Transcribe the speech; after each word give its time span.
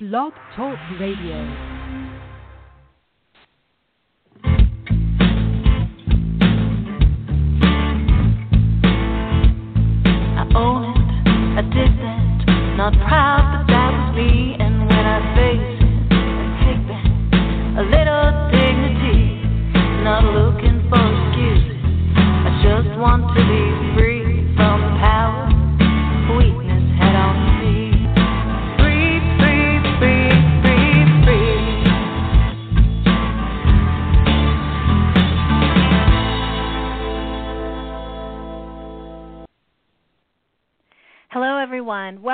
Blog 0.00 0.32
Talk 0.56 0.76
Radio. 0.98 1.38
I 10.34 10.50
own 10.56 10.82
it, 11.56 11.74
I 12.80 12.90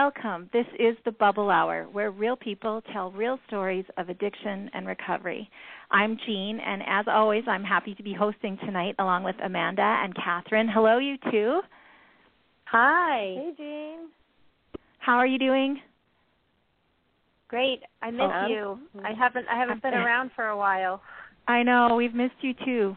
Welcome. 0.03 0.49
This 0.51 0.65
is 0.79 0.97
the 1.05 1.13
Bubble 1.13 1.51
Hour, 1.51 1.87
where 1.93 2.11
real 2.11 2.35
people 2.35 2.83
tell 2.91 3.11
real 3.11 3.39
stories 3.47 3.85
of 3.99 4.09
addiction 4.09 4.71
and 4.73 4.87
recovery. 4.87 5.51
I'm 5.91 6.17
Jean, 6.25 6.59
and 6.59 6.81
as 6.87 7.05
always, 7.07 7.43
I'm 7.47 7.63
happy 7.63 7.95
to 7.95 8.03
be 8.03 8.15
hosting 8.15 8.57
tonight 8.65 8.95
along 8.99 9.25
with 9.25 9.37
Amanda 9.45 9.83
and 9.83 10.17
Catherine. 10.17 10.71
Hello, 10.73 10.97
you 10.97 11.17
two. 11.31 11.61
Hi. 12.65 13.35
Hey, 13.37 13.53
Jean. 13.59 14.09
How 15.01 15.17
are 15.17 15.27
you 15.27 15.39
doing? 15.39 15.79
Great. 17.49 17.83
I 18.01 18.11
miss 18.11 18.23
Um, 18.23 18.51
you. 18.51 18.79
I 19.05 19.13
haven't 19.13 19.49
I 19.49 19.59
haven't 19.59 19.83
been 19.83 19.93
around 19.93 20.31
for 20.35 20.47
a 20.47 20.57
while. 20.57 21.03
I 21.47 21.63
know 21.63 21.95
we've 21.95 22.15
missed 22.15 22.41
you 22.41 22.55
too. 22.65 22.97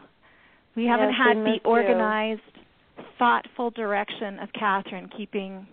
We 0.74 0.86
haven't 0.86 1.10
Yes, 1.10 1.18
had 1.18 1.36
we 1.36 1.42
the 1.42 1.50
missed 1.50 1.64
you. 1.66 1.70
organized, 1.70 2.40
thoughtful 3.18 3.72
direction 3.72 4.38
of 4.38 4.50
Catherine 4.54 5.10
keeping 5.14 5.66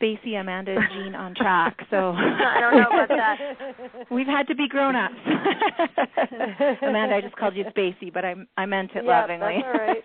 Spacey, 0.00 0.40
Amanda, 0.40 0.72
and 0.72 0.84
Jean 0.92 1.14
on 1.14 1.34
track. 1.34 1.78
So 1.90 1.96
I 2.16 2.60
don't 2.60 2.76
know 2.76 3.04
about 3.04 3.08
that. 3.08 4.10
We've 4.10 4.26
had 4.26 4.46
to 4.48 4.54
be 4.54 4.68
grown 4.68 4.96
ups. 4.96 5.14
Amanda, 6.82 7.16
I 7.16 7.20
just 7.20 7.36
called 7.36 7.54
you 7.54 7.64
Spacey, 7.64 8.12
but 8.12 8.24
I 8.24 8.34
I 8.56 8.66
meant 8.66 8.90
it 8.94 9.04
yeah, 9.04 9.20
lovingly. 9.20 9.62
That's 9.62 9.66
all 9.66 9.86
right. 9.86 10.02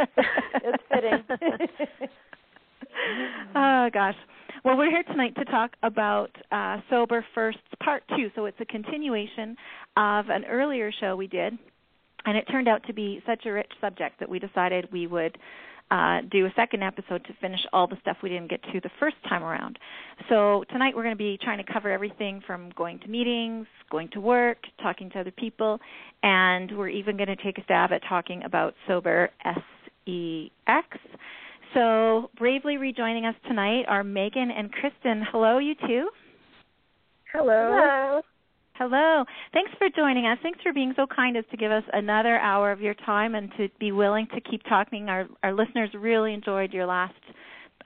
it's 0.64 0.84
fitting. 0.92 2.10
oh 3.56 3.90
gosh. 3.94 4.16
Well, 4.66 4.78
we're 4.78 4.90
here 4.90 5.04
tonight 5.04 5.36
to 5.36 5.46
talk 5.46 5.72
about 5.84 6.32
uh, 6.52 6.78
Sober 6.90 7.26
Firsts 7.34 7.62
Part 7.84 8.04
Two. 8.10 8.30
So 8.36 8.46
it's 8.46 8.60
a 8.60 8.66
continuation 8.66 9.56
of 9.96 10.26
an 10.30 10.46
earlier 10.46 10.92
show 11.00 11.16
we 11.16 11.28
did, 11.28 11.58
and 12.26 12.38
it 12.38 12.46
turned 12.52 12.68
out 12.68 12.84
to 12.88 12.94
be 12.94 13.22
such 13.26 13.46
a 13.46 13.52
rich 13.52 13.72
subject 13.80 14.20
that 14.20 14.30
we 14.30 14.40
decided 14.40 14.92
we 14.92 15.08
would 15.08 15.38
uh, 15.92 16.22
do 16.32 16.46
a 16.46 16.54
second 16.56 16.84
episode 16.84 17.26
to 17.26 17.34
finish 17.42 17.60
all 17.74 17.88
the 17.88 17.98
stuff 18.02 18.18
we 18.22 18.30
didn't 18.30 18.50
get 18.50 18.62
to 18.72 18.80
the 18.82 18.90
first 19.00 19.16
time 19.28 19.44
around. 19.44 19.80
So 20.30 20.64
tonight 20.72 20.96
we're 20.96 21.04
going 21.04 21.16
to 21.16 21.18
be 21.18 21.38
trying 21.42 21.64
to 21.64 21.72
cover 21.72 21.90
everything 21.90 22.42
from 22.46 22.72
going 22.76 23.00
to 23.00 23.08
meetings, 23.08 23.68
going 23.90 24.10
to 24.14 24.22
work, 24.22 24.58
talking 24.82 25.10
to 25.12 25.20
other 25.20 25.32
people, 25.32 25.80
and 26.22 26.78
we're 26.78 26.90
even 26.90 27.18
going 27.18 27.28
to 27.28 27.36
take 27.36 27.58
a 27.58 27.64
stab 27.64 27.92
at 27.92 28.02
talking 28.08 28.44
about 28.44 28.74
sober 28.88 29.30
S 29.46 29.60
E 30.06 30.52
X. 30.68 30.88
So 31.74 32.32
bravely 32.38 32.78
rejoining 32.78 33.26
us 33.26 33.36
tonight 33.48 33.84
are 33.88 34.04
Megan 34.04 34.50
and 34.52 34.72
Kristen. 34.72 35.24
Hello, 35.32 35.60
you 35.60 35.76
two. 35.88 36.10
Hello. 37.32 37.76
Hello. 37.76 38.22
Thanks 39.54 39.72
for 39.78 39.88
joining 39.96 40.26
us. 40.26 40.38
Thanks 40.42 40.60
for 40.64 40.74
being 40.74 40.94
so 40.96 41.06
kind 41.06 41.36
as 41.36 41.44
to 41.52 41.58
give 41.58 41.72
us 41.72 41.84
another 41.92 42.40
hour 42.40 42.72
of 42.72 42.82
your 42.82 42.94
time 43.06 43.36
and 43.36 43.52
to 43.58 43.68
be 43.80 43.92
willing 43.92 44.28
to 44.34 44.42
keep 44.42 44.64
talking. 44.64 45.10
Our 45.10 45.28
our 45.44 45.54
listeners 45.54 45.90
really 45.94 46.34
enjoyed 46.34 46.74
your 46.74 46.86
last 46.86 47.14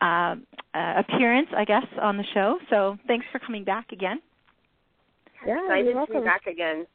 uh, 0.02 0.36
uh, 0.74 0.94
appearance, 1.00 1.48
I 1.56 1.66
guess, 1.66 1.86
on 2.02 2.18
the 2.18 2.24
show. 2.34 2.58
So 2.70 2.98
thanks 3.08 3.26
for 3.32 3.40
coming 3.40 3.64
back 3.64 3.92
again. 3.92 4.20
Yeah, 5.46 5.62
Excited 5.64 5.86
you're 5.86 5.94
to 5.94 5.98
welcome. 5.98 6.22
be 6.22 6.26
back 6.26 6.48
again. 6.48 6.88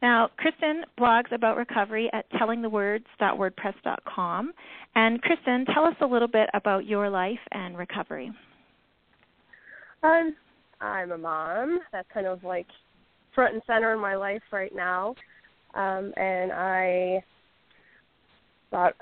Now, 0.00 0.30
Kristen 0.36 0.84
blogs 0.98 1.32
about 1.32 1.56
recovery 1.56 2.08
at 2.12 2.30
tellingthewords.wordpress.com. 2.32 4.52
And 4.94 5.20
Kristen, 5.22 5.64
tell 5.74 5.84
us 5.84 5.96
a 6.00 6.06
little 6.06 6.28
bit 6.28 6.48
about 6.54 6.86
your 6.86 7.10
life 7.10 7.40
and 7.50 7.76
recovery. 7.76 8.30
Um, 10.02 10.36
I'm 10.80 11.12
a 11.12 11.18
mom. 11.18 11.80
That's 11.92 12.08
kind 12.12 12.26
of 12.26 12.44
like 12.44 12.66
front 13.34 13.54
and 13.54 13.62
center 13.66 13.92
in 13.92 14.00
my 14.00 14.16
life 14.16 14.42
right 14.52 14.74
now. 14.74 15.14
Um, 15.74 16.12
and 16.16 16.52
I 16.52 17.22
about 18.70 18.94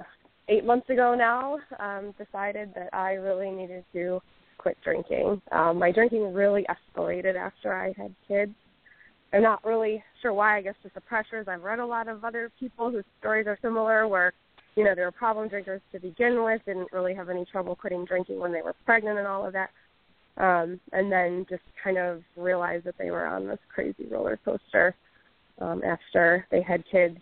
eight 0.48 0.64
months 0.64 0.88
ago 0.90 1.14
now 1.16 1.58
um, 1.80 2.14
decided 2.18 2.72
that 2.74 2.90
I 2.92 3.12
really 3.12 3.50
needed 3.50 3.84
to 3.92 4.20
quit 4.58 4.76
drinking. 4.82 5.40
Um, 5.52 5.78
my 5.78 5.92
drinking 5.92 6.32
really 6.32 6.64
escalated 6.68 7.36
after 7.36 7.74
I 7.74 7.92
had 7.96 8.14
kids. 8.26 8.52
I'm 9.32 9.42
not 9.42 9.64
really 9.64 10.02
sure 10.22 10.32
why. 10.32 10.58
I 10.58 10.62
guess 10.62 10.74
just 10.82 10.94
the 10.94 11.00
pressures. 11.00 11.46
I've 11.48 11.62
read 11.62 11.78
a 11.78 11.86
lot 11.86 12.08
of 12.08 12.24
other 12.24 12.50
people 12.58 12.90
whose 12.90 13.04
stories 13.20 13.46
are 13.46 13.58
similar, 13.60 14.06
where 14.06 14.32
you 14.76 14.84
know 14.84 14.94
they 14.94 15.02
were 15.02 15.10
problem 15.10 15.48
drinkers 15.48 15.82
to 15.92 15.98
begin 15.98 16.42
with, 16.44 16.62
didn't 16.64 16.92
really 16.92 17.14
have 17.14 17.28
any 17.28 17.44
trouble 17.44 17.74
quitting 17.74 18.04
drinking 18.04 18.38
when 18.38 18.52
they 18.52 18.62
were 18.62 18.74
pregnant 18.84 19.18
and 19.18 19.26
all 19.26 19.44
of 19.44 19.52
that 19.52 19.70
um, 20.36 20.78
and 20.92 21.10
then 21.10 21.46
just 21.48 21.62
kind 21.82 21.98
of 21.98 22.22
realized 22.36 22.84
that 22.84 22.96
they 22.98 23.10
were 23.10 23.26
on 23.26 23.46
this 23.46 23.58
crazy 23.72 24.06
roller 24.10 24.38
coaster 24.44 24.94
um, 25.60 25.82
after 25.84 26.46
they 26.50 26.62
had 26.62 26.84
kids, 26.90 27.18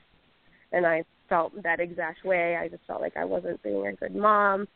and 0.72 0.86
I 0.86 1.04
felt 1.28 1.52
that 1.62 1.80
exact 1.80 2.24
way. 2.24 2.56
I 2.56 2.68
just 2.68 2.82
felt 2.86 3.00
like 3.00 3.16
I 3.16 3.24
wasn't 3.24 3.62
being 3.62 3.86
a 3.86 3.92
good 3.92 4.14
mom. 4.14 4.66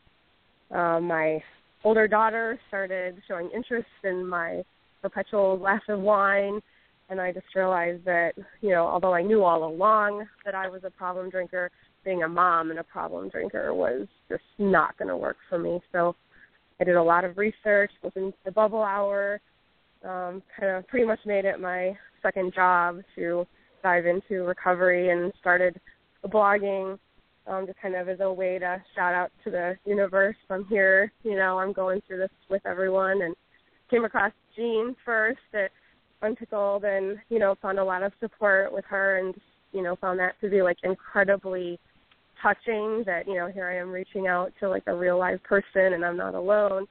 Um, 0.71 1.05
my 1.05 1.43
older 1.83 2.07
daughter 2.07 2.59
started 2.67 3.21
showing 3.27 3.49
interest 3.53 3.87
in 4.03 4.27
my 4.27 4.63
perpetual 5.01 5.57
glass 5.57 5.81
of 5.89 5.99
wine, 5.99 6.61
and 7.09 7.19
I 7.19 7.31
just 7.31 7.47
realized 7.55 8.05
that 8.05 8.33
you 8.61 8.69
know, 8.69 8.87
although 8.87 9.13
I 9.13 9.21
knew 9.21 9.43
all 9.43 9.65
along 9.65 10.25
that 10.45 10.55
I 10.55 10.69
was 10.69 10.83
a 10.85 10.91
problem 10.91 11.29
drinker, 11.29 11.71
being 12.05 12.23
a 12.23 12.27
mom 12.27 12.69
and 12.69 12.79
a 12.79 12.83
problem 12.83 13.29
drinker 13.29 13.73
was 13.73 14.07
just 14.29 14.43
not 14.57 14.97
going 14.97 15.09
to 15.09 15.17
work 15.17 15.37
for 15.49 15.59
me. 15.59 15.81
So 15.91 16.15
I 16.79 16.83
did 16.83 16.95
a 16.95 17.03
lot 17.03 17.25
of 17.25 17.37
research, 17.37 17.91
listened 18.03 18.33
to 18.33 18.39
the 18.45 18.51
Bubble 18.51 18.81
Hour, 18.81 19.41
um, 20.03 20.41
kind 20.57 20.77
of 20.77 20.87
pretty 20.87 21.05
much 21.05 21.19
made 21.25 21.45
it 21.45 21.59
my 21.59 21.97
second 22.21 22.53
job 22.53 23.01
to 23.15 23.45
dive 23.83 24.05
into 24.05 24.43
recovery 24.43 25.09
and 25.09 25.31
started 25.39 25.79
blogging 26.25 26.97
um, 27.47 27.65
just 27.65 27.79
kind 27.81 27.95
of 27.95 28.07
as 28.07 28.19
a 28.21 28.31
way 28.31 28.59
to 28.59 28.81
shout 28.95 29.13
out 29.13 29.31
to 29.43 29.51
the 29.51 29.77
universe. 29.85 30.35
I'm 30.49 30.65
here, 30.65 31.11
you 31.23 31.35
know, 31.35 31.59
I'm 31.59 31.73
going 31.73 32.01
through 32.07 32.19
this 32.19 32.29
with 32.49 32.65
everyone 32.65 33.23
and 33.23 33.35
came 33.89 34.05
across 34.05 34.31
Jean 34.55 34.95
first 35.03 35.39
at 35.53 35.71
Unpickled 36.21 36.83
and, 36.83 37.17
you 37.29 37.39
know, 37.39 37.55
found 37.61 37.79
a 37.79 37.83
lot 37.83 38.03
of 38.03 38.11
support 38.19 38.71
with 38.73 38.85
her 38.85 39.17
and, 39.17 39.33
you 39.71 39.81
know, 39.81 39.95
found 39.95 40.19
that 40.19 40.33
to 40.41 40.49
be 40.49 40.61
like 40.61 40.77
incredibly 40.83 41.79
touching 42.41 43.03
that 43.05 43.27
you 43.27 43.35
know 43.35 43.47
here 43.47 43.67
I 43.67 43.77
am 43.77 43.91
reaching 43.91 44.27
out 44.27 44.53
to 44.59 44.69
like 44.69 44.83
a 44.87 44.95
real 44.95 45.17
live 45.17 45.43
person 45.43 45.93
and 45.93 46.05
I'm 46.05 46.17
not 46.17 46.35
alone. 46.35 46.87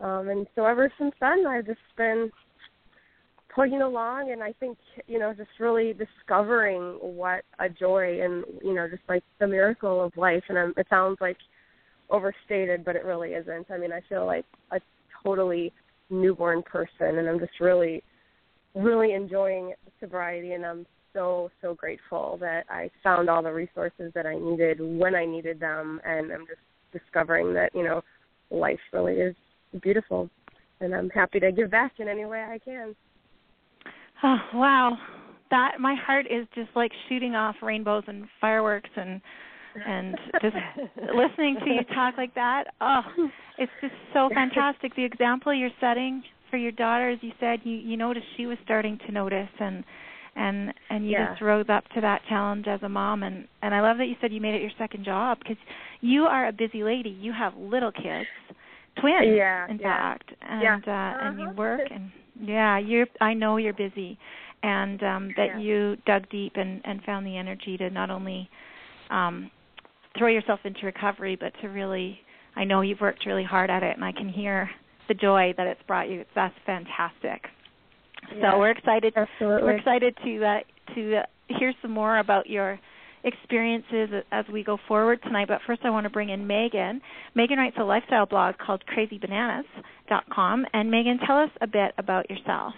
Um, 0.00 0.28
and 0.28 0.46
so 0.54 0.66
ever 0.66 0.92
since 0.98 1.14
then, 1.20 1.46
I've 1.46 1.66
just 1.66 1.78
been 1.96 2.30
plugging 3.54 3.80
along, 3.80 4.30
and 4.30 4.42
I 4.42 4.52
think 4.60 4.76
you 5.06 5.18
know 5.18 5.32
just 5.32 5.48
really 5.58 5.94
discovering 5.94 6.98
what 7.00 7.44
a 7.58 7.68
joy 7.68 8.22
and 8.22 8.44
you 8.62 8.74
know 8.74 8.88
just 8.88 9.02
like 9.08 9.24
the 9.40 9.46
miracle 9.46 10.04
of 10.04 10.16
life. 10.16 10.44
And 10.48 10.58
I'm, 10.58 10.74
it 10.76 10.86
sounds 10.90 11.16
like 11.20 11.38
overstated, 12.10 12.84
but 12.84 12.96
it 12.96 13.04
really 13.04 13.30
isn't. 13.30 13.70
I 13.70 13.78
mean, 13.78 13.92
I 13.92 14.00
feel 14.08 14.26
like 14.26 14.44
a 14.70 14.80
totally 15.24 15.72
newborn 16.10 16.62
person, 16.62 17.18
and 17.18 17.28
I'm 17.28 17.38
just 17.38 17.58
really, 17.60 18.02
really 18.74 19.14
enjoying 19.14 19.72
sobriety, 19.98 20.52
and 20.52 20.64
I'm 20.64 20.86
so 21.16 21.50
so 21.62 21.74
grateful 21.74 22.36
that 22.40 22.66
I 22.68 22.90
found 23.02 23.30
all 23.30 23.42
the 23.42 23.52
resources 23.52 24.12
that 24.14 24.26
I 24.26 24.38
needed 24.38 24.78
when 24.80 25.14
I 25.14 25.24
needed 25.24 25.58
them, 25.58 26.00
and 26.04 26.30
I'm 26.30 26.46
just 26.46 26.60
discovering 26.92 27.54
that 27.54 27.74
you 27.74 27.82
know 27.82 28.02
life 28.50 28.78
really 28.92 29.14
is 29.14 29.34
beautiful, 29.82 30.28
and 30.80 30.94
I'm 30.94 31.10
happy 31.10 31.40
to 31.40 31.50
give 31.50 31.70
back 31.70 31.92
in 31.98 32.08
any 32.08 32.26
way 32.26 32.42
I 32.42 32.58
can. 32.58 32.94
Oh, 34.22 34.36
wow. 34.54 34.98
That 35.50 35.76
my 35.80 35.94
heart 35.94 36.26
is 36.26 36.46
just 36.54 36.70
like 36.74 36.90
shooting 37.08 37.34
off 37.34 37.56
rainbows 37.62 38.04
and 38.06 38.26
fireworks 38.40 38.90
and 38.96 39.20
and 39.86 40.16
just 40.40 40.56
listening 41.14 41.56
to 41.64 41.70
you 41.70 41.84
talk 41.94 42.14
like 42.16 42.34
that. 42.34 42.64
Oh, 42.80 43.02
it's 43.58 43.72
just 43.80 43.94
so 44.12 44.28
fantastic 44.34 44.94
the 44.96 45.04
example 45.04 45.54
you're 45.54 45.70
setting 45.80 46.22
for 46.50 46.56
your 46.56 46.72
daughter 46.72 47.10
as 47.10 47.18
you 47.22 47.32
said 47.40 47.60
you 47.64 47.74
you 47.74 47.96
noticed 47.96 48.26
she 48.36 48.46
was 48.46 48.56
starting 48.64 48.98
to 49.06 49.12
notice 49.12 49.48
and 49.58 49.84
and 50.36 50.72
and 50.90 51.04
you 51.04 51.12
Yeah. 51.12 51.30
just 51.30 51.40
rose 51.42 51.66
up 51.68 51.84
to 51.94 52.00
that 52.00 52.20
challenge 52.28 52.66
as 52.68 52.82
a 52.82 52.88
mom 52.88 53.22
and 53.22 53.48
and 53.62 53.74
I 53.74 53.80
love 53.80 53.98
that 53.98 54.06
you 54.06 54.14
said 54.20 54.32
you 54.32 54.40
made 54.40 54.54
it 54.54 54.60
your 54.60 54.70
second 54.78 55.04
job 55.04 55.38
because 55.38 55.56
you 56.00 56.24
are 56.24 56.48
a 56.48 56.52
busy 56.52 56.84
lady. 56.84 57.10
You 57.10 57.32
have 57.32 57.56
little 57.56 57.90
kids, 57.90 58.28
twins, 59.00 59.26
Yeah, 59.26 59.66
in 59.68 59.78
yeah. 59.78 59.96
fact, 59.96 60.30
and 60.42 60.62
Yeah. 60.62 60.76
uh, 60.86 61.24
and 61.26 61.40
you 61.40 61.46
Uh-huh. 61.48 61.54
work 61.56 61.80
and 61.90 62.10
Yeah, 62.40 62.78
you're. 62.78 63.06
I 63.20 63.34
know 63.34 63.56
you're 63.56 63.72
busy, 63.72 64.18
and 64.62 65.02
um, 65.02 65.34
that 65.36 65.58
you 65.60 65.96
dug 66.06 66.28
deep 66.30 66.52
and 66.56 66.80
and 66.84 67.02
found 67.04 67.26
the 67.26 67.36
energy 67.36 67.76
to 67.78 67.90
not 67.90 68.10
only 68.10 68.48
um, 69.10 69.50
throw 70.18 70.28
yourself 70.28 70.60
into 70.64 70.84
recovery, 70.86 71.36
but 71.36 71.52
to 71.62 71.68
really. 71.68 72.20
I 72.58 72.64
know 72.64 72.80
you've 72.80 73.02
worked 73.02 73.26
really 73.26 73.44
hard 73.44 73.68
at 73.70 73.82
it, 73.82 73.96
and 73.96 74.04
I 74.04 74.12
can 74.12 74.28
hear 74.30 74.70
the 75.08 75.14
joy 75.14 75.52
that 75.56 75.66
it's 75.66 75.82
brought 75.86 76.08
you. 76.08 76.24
That's 76.34 76.54
fantastic. 76.64 77.42
Yeah. 78.34 78.52
So 78.52 78.58
we're 78.58 78.70
excited. 78.70 79.14
Absolutely. 79.16 79.62
We're 79.62 79.76
excited 79.76 80.16
to 80.24 80.44
uh, 80.44 80.94
to 80.94 81.16
uh, 81.16 81.22
hear 81.58 81.72
some 81.82 81.92
more 81.92 82.18
about 82.18 82.48
your 82.48 82.78
experiences 83.24 84.08
as 84.30 84.44
we 84.52 84.62
go 84.62 84.78
forward 84.88 85.20
tonight. 85.22 85.48
But 85.48 85.60
first, 85.66 85.80
I 85.84 85.90
want 85.90 86.04
to 86.04 86.10
bring 86.10 86.30
in 86.30 86.46
Megan. 86.46 87.00
Megan 87.34 87.58
writes 87.58 87.76
a 87.78 87.84
lifestyle 87.84 88.26
blog 88.26 88.56
called 88.58 88.82
CrazyBananas.com. 88.86 90.66
And 90.72 90.90
Megan, 90.90 91.18
tell 91.26 91.38
us 91.38 91.50
a 91.60 91.66
bit 91.66 91.92
about 91.98 92.30
yourself. 92.30 92.74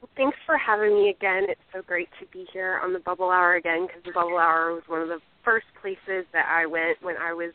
Well, 0.00 0.10
thanks 0.16 0.36
for 0.44 0.58
having 0.58 0.94
me 0.94 1.10
again. 1.10 1.44
It's 1.48 1.60
so 1.72 1.80
great 1.80 2.08
to 2.20 2.26
be 2.26 2.46
here 2.52 2.80
on 2.82 2.92
the 2.92 2.98
Bubble 2.98 3.30
Hour 3.30 3.54
again 3.54 3.86
because 3.86 4.02
the 4.04 4.12
Bubble 4.12 4.36
Hour 4.36 4.74
was 4.74 4.82
one 4.86 5.00
of 5.00 5.08
the 5.08 5.20
first 5.44 5.66
places 5.80 6.26
that 6.32 6.46
I 6.50 6.66
went 6.66 6.98
when 7.00 7.16
I 7.16 7.32
was 7.32 7.52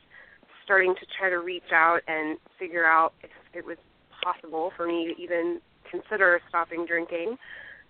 starting 0.64 0.96
to 0.96 1.06
try 1.18 1.30
to 1.30 1.40
reach 1.40 1.72
out 1.74 2.00
and 2.08 2.38
figure 2.58 2.86
out 2.86 3.14
if 3.24 3.30
it 3.54 3.66
was 3.66 3.78
possible 4.24 4.72
for 4.78 4.88
me 4.88 5.14
to 5.14 5.22
even 5.22 5.60
consider 5.90 6.40
stopping 6.50 6.86
drinking. 6.86 7.38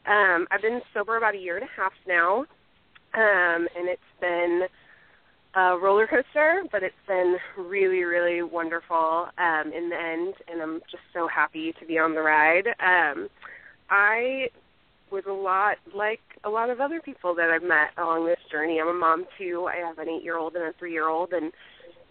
Um, 0.05 0.47
I've 0.51 0.61
been 0.61 0.81
sober 0.93 1.17
about 1.17 1.35
a 1.35 1.37
year 1.37 1.57
and 1.57 1.65
a 1.65 1.81
half 1.81 1.93
now, 2.07 2.39
um, 3.13 3.67
and 3.75 3.87
it's 3.87 4.01
been 4.19 4.63
a 5.55 5.77
roller 5.77 6.07
coaster, 6.07 6.63
but 6.71 6.83
it's 6.83 6.95
been 7.07 7.37
really, 7.57 8.03
really 8.03 8.41
wonderful 8.43 9.27
um, 9.37 9.71
in 9.75 9.89
the 9.89 9.95
end, 9.95 10.35
and 10.51 10.61
I'm 10.61 10.79
just 10.91 11.03
so 11.13 11.27
happy 11.27 11.73
to 11.79 11.85
be 11.85 11.97
on 11.97 12.13
the 12.13 12.21
ride. 12.21 12.67
Um, 12.79 13.29
I 13.89 14.49
was 15.11 15.23
a 15.27 15.33
lot 15.33 15.77
like 15.95 16.21
a 16.43 16.49
lot 16.49 16.69
of 16.69 16.79
other 16.79 17.01
people 17.01 17.33
that 17.35 17.49
I've 17.49 17.63
met 17.63 17.89
along 17.97 18.27
this 18.27 18.39
journey. 18.51 18.79
I'm 18.79 18.87
a 18.87 18.93
mom 18.93 19.25
too. 19.37 19.67
I 19.67 19.77
have 19.77 19.97
an 19.97 20.07
eight-year-old 20.07 20.55
and 20.55 20.63
a 20.63 20.73
three-year-old, 20.77 21.33
and 21.33 21.51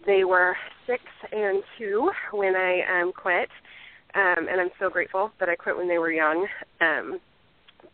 they 0.05 0.25
were 0.25 0.55
six 0.85 1.03
and 1.31 1.63
two 1.77 2.11
when 2.31 2.55
I 2.55 3.01
um, 3.01 3.13
quit, 3.13 3.49
um, 4.15 4.47
and 4.49 4.59
I'm 4.61 4.71
so 4.79 4.89
grateful 4.89 5.31
that 5.39 5.49
I 5.49 5.55
quit 5.55 5.77
when 5.77 5.87
they 5.87 5.97
were 5.97 6.11
young. 6.11 6.47
Um, 6.81 7.19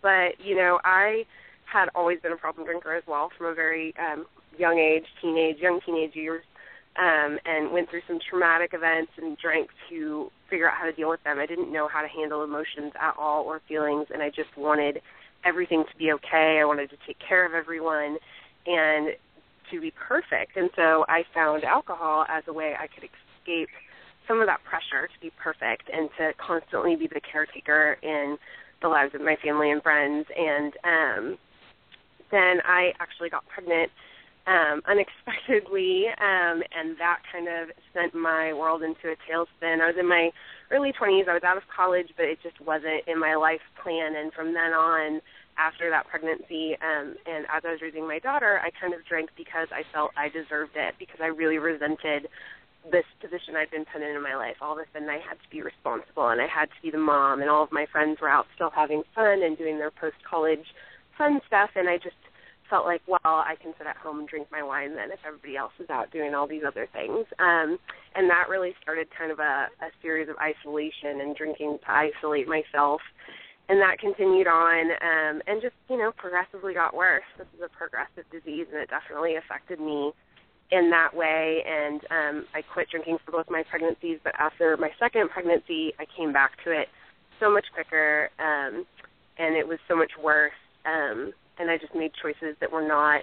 but 0.02 0.40
you 0.44 0.56
know, 0.56 0.80
I 0.84 1.26
had 1.66 1.90
always 1.96 2.20
been 2.20 2.32
a 2.32 2.38
problem 2.38 2.66
drinker 2.66 2.94
as 2.94 3.04
well 3.08 3.32
from 3.38 3.48
a 3.48 3.54
very 3.54 3.94
um, 3.98 4.26
young 4.58 4.80
age, 4.80 5.06
teenage, 5.22 5.58
young 5.60 5.80
teenage 5.86 6.16
years, 6.16 6.44
um, 6.98 7.38
and 7.46 7.72
went 7.72 7.90
through 7.90 8.02
some 8.08 8.20
traumatic 8.30 8.72
events 8.74 9.12
and 9.18 9.38
drank 9.38 9.70
to 9.90 10.32
figure 10.50 10.70
out 10.70 10.78
how 10.78 10.86
to 10.86 10.94
deal 10.94 11.10
with 11.10 11.24
them. 11.24 11.40
I 11.40 11.46
didn't 11.46 11.72
know 11.72 11.88
how 11.88 12.02
to 12.02 12.08
handle 12.08 12.44
emotions 12.44 12.94
at 13.00 13.16
all 13.18 13.44
or 13.44 13.62
feelings, 13.68 14.08
and 14.14 14.22
I 14.22 14.30
just 14.30 14.56
wanted 14.56 15.02
everything 15.44 15.84
to 15.84 15.98
be 15.98 16.12
okay. 16.14 16.60
I 16.62 16.66
wanted 16.66 16.90
to 16.92 16.98
take 17.06 17.18
care 17.20 17.46
of 17.46 17.54
everyone 17.54 18.18
and 18.66 19.10
to 19.72 19.82
be 19.82 19.92
perfect. 19.92 20.56
And 20.56 20.70
so 20.76 21.06
I 21.08 21.24
found 21.34 21.64
alcohol 21.64 22.26
as 22.30 22.44
a 22.48 22.54
way 22.54 22.76
I 22.80 22.88
could 22.88 23.04
escape 23.04 23.70
some 24.27 24.42
of 24.42 24.48
that 24.48 24.63
pressure 24.63 25.07
to 25.07 25.19
be 25.22 25.31
perfect 25.42 25.89
and 25.92 26.10
to 26.18 26.33
constantly 26.38 26.95
be 26.95 27.07
the 27.07 27.22
caretaker 27.22 27.98
in 28.01 28.38
the 28.81 28.88
lives 28.88 29.16
of 29.16 29.22
my 29.22 29.36
family 29.44 29.72
and 29.72 29.81
friends. 29.81 30.25
And 30.36 30.74
um, 30.83 31.38
then 32.31 32.62
I 32.66 32.94
actually 33.00 33.30
got 33.30 33.48
pregnant 33.48 33.92
um, 34.48 34.81
unexpectedly, 34.88 36.06
um, 36.19 36.62
and 36.72 36.98
that 37.00 37.19
kind 37.31 37.48
of 37.48 37.69
sent 37.94 38.13
my 38.13 38.54
world 38.54 38.83
into 38.83 39.10
a 39.10 39.16
tailspin. 39.25 39.81
I 39.81 39.88
was 39.88 39.95
in 40.00 40.07
my 40.07 40.31
early 40.72 40.92
20s. 40.94 41.27
I 41.27 41.33
was 41.33 41.44
out 41.44 41.57
of 41.57 41.63
college, 41.75 42.10
but 42.16 42.25
it 42.25 42.39
just 42.44 42.60
wasn't 42.62 43.07
in 43.07 43.19
my 43.19 43.36
life 43.36 43.62
plan. 43.81 44.16
And 44.16 44.31
from 44.33 44.54
then 44.54 44.74
on, 44.74 45.22
after 45.57 45.89
that 45.89 46.07
pregnancy, 46.07 46.75
um, 46.81 47.16
and 47.25 47.45
as 47.54 47.63
I 47.66 47.72
was 47.72 47.81
raising 47.81 48.07
my 48.07 48.19
daughter, 48.19 48.60
I 48.60 48.69
kind 48.80 48.94
of 48.94 49.06
drank 49.06 49.30
because 49.38 49.69
I 49.72 49.83
felt 49.94 50.12
I 50.18 50.27
deserved 50.27 50.75
it, 50.75 50.95
because 51.00 51.19
I 51.22 51.27
really 51.27 51.57
resented 51.57 52.27
this 52.92 53.06
position 53.20 53.56
I'd 53.56 53.72
been 53.72 53.86
put 53.86 54.02
in 54.02 54.16
in 54.16 54.22
my 54.22 54.36
life. 54.36 54.58
All 54.62 54.74
of 54.74 54.80
a 54.80 54.86
sudden, 54.94 55.10
I 55.10 55.18
had 55.18 55.42
to 55.42 55.50
be 55.52 55.62
responsible, 55.62 56.30
and 56.30 56.42
I 56.42 56.48
had 56.48 56.70
to 56.70 56.80
be 56.84 56.92
the 56.92 57.02
mom, 57.02 57.42
and 57.42 57.50
all 57.50 57.64
of 57.64 57.72
my 57.72 57.86
friends 57.92 58.20
were 58.22 58.30
out 58.30 58.46
still 58.54 58.70
having 58.70 59.04
fun 59.14 59.42
and 59.44 59.58
doing 59.58 59.78
their 59.78 59.92
post-college 59.92 60.66
fun 61.18 61.40
stuff, 61.48 61.72
and 61.76 61.90
I 61.90 61.98
just 61.98 62.16
felt 62.70 62.86
like, 62.86 63.02
well, 63.08 63.20
I 63.24 63.56
can 63.62 63.74
sit 63.78 63.88
at 63.88 63.98
home 63.98 64.20
and 64.20 64.28
drink 64.28 64.48
my 64.52 64.64
wine 64.64 64.96
then 64.96 65.12
if 65.12 65.20
everybody 65.26 65.56
else 65.56 65.74
is 65.80 65.90
out 65.90 66.12
doing 66.12 66.34
all 66.34 66.48
these 66.48 66.64
other 66.66 66.88
things. 66.92 67.26
Um, 67.40 67.78
and 68.16 68.30
that 68.30 68.50
really 68.50 68.74
started 68.82 69.08
kind 69.16 69.32
of 69.32 69.40
a, 69.40 69.70
a 69.82 69.90
series 70.02 70.30
of 70.30 70.36
isolation 70.38 71.22
and 71.22 71.36
drinking 71.36 71.78
to 71.86 71.92
isolate 71.92 72.48
myself. 72.48 73.02
And 73.70 73.82
that 73.82 73.98
continued 74.00 74.48
on 74.48 74.92
um, 75.02 75.42
and 75.48 75.62
just, 75.62 75.74
you 75.90 75.98
know, 75.98 76.12
progressively 76.18 76.74
got 76.74 76.96
worse. 76.96 77.26
This 77.38 77.48
is 77.56 77.62
a 77.66 77.70
progressive 77.70 78.26
disease, 78.32 78.68
and 78.72 78.82
it 78.82 78.90
definitely 78.90 79.36
affected 79.38 79.80
me 79.80 80.12
in 80.72 80.90
that 80.90 81.16
way. 81.16 81.64
And 81.66 82.02
um, 82.10 82.46
I 82.54 82.62
quit 82.62 82.90
drinking 82.90 83.18
for 83.26 83.32
both 83.32 83.46
my 83.50 83.64
pregnancies, 83.70 84.20
but 84.24 84.34
after 84.40 84.78
my 84.78 84.90
second 85.00 85.30
pregnancy, 85.30 85.94
I 86.00 86.06
came 86.18 86.34
back 86.34 86.52
to 86.64 86.72
it 86.72 86.88
so 87.40 87.52
much 87.52 87.66
quicker, 87.74 88.30
um, 88.40 88.86
and 89.38 89.56
it 89.56 89.68
was 89.68 89.80
so 89.88 89.96
much 89.96 90.12
worse. 90.22 90.54
Um, 90.86 91.34
and 91.58 91.70
I 91.70 91.78
just 91.78 91.96
made 91.96 92.12
choices 92.22 92.56
that 92.60 92.72
were 92.72 92.86
not 92.86 93.22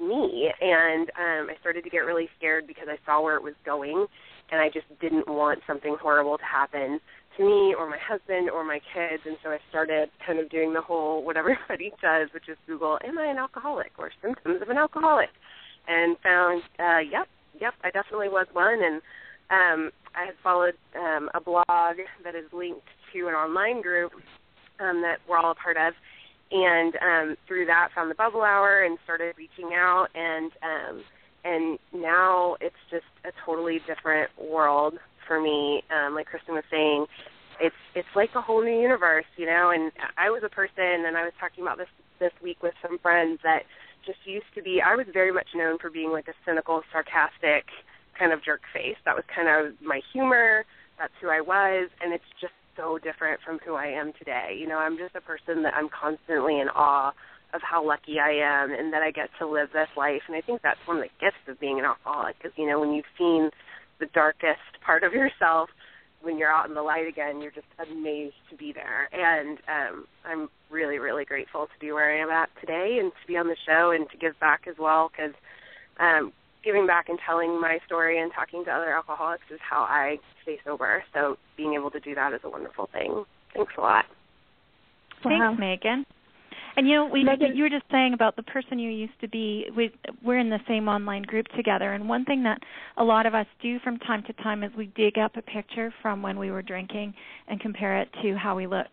me. 0.00 0.50
And 0.60 1.10
um, 1.10 1.50
I 1.50 1.56
started 1.60 1.84
to 1.84 1.90
get 1.90 1.98
really 1.98 2.28
scared 2.38 2.66
because 2.66 2.88
I 2.88 2.98
saw 3.06 3.22
where 3.22 3.36
it 3.36 3.42
was 3.42 3.54
going, 3.64 4.06
and 4.50 4.60
I 4.60 4.68
just 4.68 4.86
didn't 5.00 5.28
want 5.28 5.60
something 5.66 5.96
horrible 6.00 6.38
to 6.38 6.44
happen 6.44 7.00
to 7.36 7.44
me 7.44 7.74
or 7.76 7.88
my 7.88 7.98
husband 7.98 8.50
or 8.50 8.64
my 8.64 8.80
kids. 8.94 9.22
And 9.26 9.36
so 9.42 9.50
I 9.50 9.58
started 9.70 10.10
kind 10.26 10.38
of 10.38 10.48
doing 10.50 10.72
the 10.72 10.80
whole 10.80 11.24
what 11.24 11.36
everybody 11.42 11.92
does, 12.02 12.28
which 12.34 12.48
is 12.48 12.56
Google, 12.66 12.98
"Am 13.04 13.18
I 13.18 13.26
an 13.26 13.38
alcoholic?" 13.38 13.92
or 13.98 14.10
"Symptoms 14.22 14.62
of 14.62 14.68
an 14.68 14.78
alcoholic," 14.78 15.30
and 15.88 16.16
found, 16.22 16.62
uh, 16.78 16.98
yep, 16.98 17.28
yep, 17.60 17.74
I 17.82 17.90
definitely 17.90 18.28
was 18.28 18.46
one. 18.52 18.82
And 18.82 19.02
um, 19.50 19.90
I 20.14 20.26
had 20.26 20.34
followed 20.42 20.74
um, 20.96 21.30
a 21.34 21.40
blog 21.40 21.64
that 22.24 22.34
is 22.34 22.52
linked 22.52 22.86
to 23.12 23.28
an 23.28 23.34
online 23.34 23.82
group 23.82 24.12
um, 24.80 25.02
that 25.02 25.18
we're 25.28 25.38
all 25.38 25.52
a 25.52 25.54
part 25.54 25.76
of. 25.76 25.94
And 26.50 26.94
um, 26.96 27.36
through 27.48 27.66
that 27.66 27.88
found 27.94 28.10
the 28.10 28.14
bubble 28.14 28.42
hour 28.42 28.82
and 28.82 28.98
started 29.04 29.34
reaching 29.36 29.70
out. 29.74 30.08
And 30.14 30.52
um, 30.62 31.02
and 31.44 31.78
now 31.92 32.56
it's 32.60 32.74
just 32.90 33.04
a 33.24 33.30
totally 33.44 33.80
different 33.86 34.30
world 34.38 34.94
for 35.26 35.40
me. 35.40 35.82
Um, 35.90 36.14
like 36.14 36.26
kristen 36.26 36.54
was 36.54 36.64
saying 36.70 37.06
it's 37.60 37.76
it's 37.94 38.08
like 38.14 38.30
a 38.34 38.40
whole 38.40 38.62
new 38.62 38.80
universe 38.80 39.24
you 39.36 39.46
know? 39.46 39.70
And 39.70 39.92
i 40.16 40.30
was 40.30 40.42
a 40.44 40.48
person 40.48 41.06
and 41.06 41.16
i 41.16 41.24
was 41.24 41.32
talking 41.38 41.62
about 41.62 41.78
this 41.78 41.88
this 42.18 42.32
week 42.42 42.62
with 42.62 42.74
some 42.82 42.98
friends 42.98 43.40
that 43.42 43.62
just 44.06 44.18
used 44.24 44.46
to 44.54 44.62
be 44.62 44.80
i 44.80 44.94
was 44.94 45.06
very 45.12 45.32
much 45.32 45.48
known 45.54 45.78
for 45.78 45.90
being 45.90 46.10
like 46.10 46.28
a 46.28 46.34
cynical 46.46 46.82
sarcastic 46.92 47.66
kind 48.18 48.32
of 48.32 48.42
jerk 48.44 48.62
face 48.72 48.96
that 49.04 49.14
was 49.14 49.24
kind 49.34 49.48
of 49.48 49.74
my 49.82 50.00
humor 50.12 50.64
that's 50.98 51.12
who 51.20 51.28
i 51.28 51.40
was 51.40 51.88
and 52.02 52.12
it's 52.12 52.24
just 52.40 52.52
so 52.76 52.98
different 52.98 53.40
from 53.44 53.58
who 53.64 53.74
I 53.74 53.86
am 53.86 54.12
today. 54.18 54.56
You 54.58 54.66
know, 54.66 54.78
I'm 54.78 54.96
just 54.96 55.14
a 55.14 55.20
person 55.20 55.62
that 55.62 55.74
I'm 55.74 55.88
constantly 55.88 56.60
in 56.60 56.68
awe 56.68 57.12
of 57.52 57.62
how 57.62 57.86
lucky 57.86 58.18
I 58.18 58.30
am 58.30 58.72
and 58.72 58.92
that 58.92 59.02
I 59.02 59.10
get 59.10 59.30
to 59.38 59.46
live 59.46 59.68
this 59.72 59.88
life. 59.96 60.22
And 60.26 60.36
I 60.36 60.40
think 60.40 60.62
that's 60.62 60.80
one 60.86 60.98
of 60.98 61.02
the 61.04 61.10
gifts 61.20 61.46
of 61.48 61.60
being 61.60 61.78
an 61.78 61.84
alcoholic 61.84 62.36
because, 62.38 62.56
you 62.56 62.66
know, 62.66 62.80
when 62.80 62.92
you've 62.92 63.04
seen 63.16 63.50
the 64.00 64.06
darkest 64.06 64.82
part 64.84 65.04
of 65.04 65.12
yourself, 65.12 65.70
when 66.24 66.38
you're 66.38 66.50
out 66.50 66.68
in 66.68 66.74
the 66.74 66.82
light 66.82 67.06
again, 67.06 67.40
you're 67.40 67.52
just 67.52 67.66
amazed 67.78 68.34
to 68.50 68.56
be 68.56 68.72
there. 68.72 69.08
And 69.12 69.58
um, 69.68 70.06
I'm 70.24 70.48
really, 70.70 70.98
really 70.98 71.24
grateful 71.24 71.66
to 71.66 71.80
be 71.80 71.92
where 71.92 72.12
I 72.12 72.22
am 72.22 72.30
at 72.30 72.48
today 72.60 72.98
and 73.00 73.12
to 73.12 73.26
be 73.28 73.36
on 73.36 73.46
the 73.46 73.56
show 73.66 73.92
and 73.92 74.08
to 74.10 74.16
give 74.16 74.38
back 74.40 74.62
as 74.68 74.76
well 74.78 75.10
because 75.10 75.34
um, 76.00 76.32
giving 76.64 76.86
back 76.86 77.08
and 77.08 77.18
telling 77.24 77.60
my 77.60 77.78
story 77.86 78.20
and 78.20 78.32
talking 78.32 78.64
to 78.64 78.70
other 78.70 78.92
alcoholics 78.92 79.44
is 79.52 79.60
how 79.60 79.82
I 79.82 80.16
stay 80.42 80.58
sober. 80.64 81.04
So 81.12 81.36
being 81.56 81.74
able 81.74 81.90
to 81.90 82.00
do 82.00 82.14
that 82.14 82.32
is 82.32 82.40
a 82.42 82.50
wonderful 82.50 82.88
thing. 82.92 83.24
Thanks 83.54 83.72
a 83.78 83.80
lot. 83.80 84.06
Thanks, 85.22 85.58
Megan. 85.58 86.04
And 86.76 86.88
you 86.88 86.94
know, 86.94 87.06
we 87.06 87.22
Megan- 87.22 87.56
you 87.56 87.62
were 87.62 87.70
just 87.70 87.84
saying 87.90 88.14
about 88.14 88.36
the 88.36 88.42
person 88.42 88.78
you 88.78 88.90
used 88.90 89.18
to 89.20 89.28
be. 89.28 89.70
We 89.76 89.92
we're 90.22 90.38
in 90.38 90.50
the 90.50 90.60
same 90.66 90.88
online 90.88 91.22
group 91.22 91.46
together, 91.48 91.92
and 91.92 92.08
one 92.08 92.24
thing 92.24 92.42
that 92.44 92.58
a 92.96 93.04
lot 93.04 93.26
of 93.26 93.34
us 93.34 93.46
do 93.62 93.78
from 93.80 93.98
time 93.98 94.22
to 94.24 94.32
time 94.34 94.64
is 94.64 94.72
we 94.76 94.86
dig 94.96 95.18
up 95.18 95.36
a 95.36 95.42
picture 95.42 95.92
from 96.02 96.22
when 96.22 96.38
we 96.38 96.50
were 96.50 96.62
drinking 96.62 97.14
and 97.48 97.60
compare 97.60 97.98
it 97.98 98.08
to 98.22 98.36
how 98.36 98.56
we 98.56 98.66
look 98.66 98.88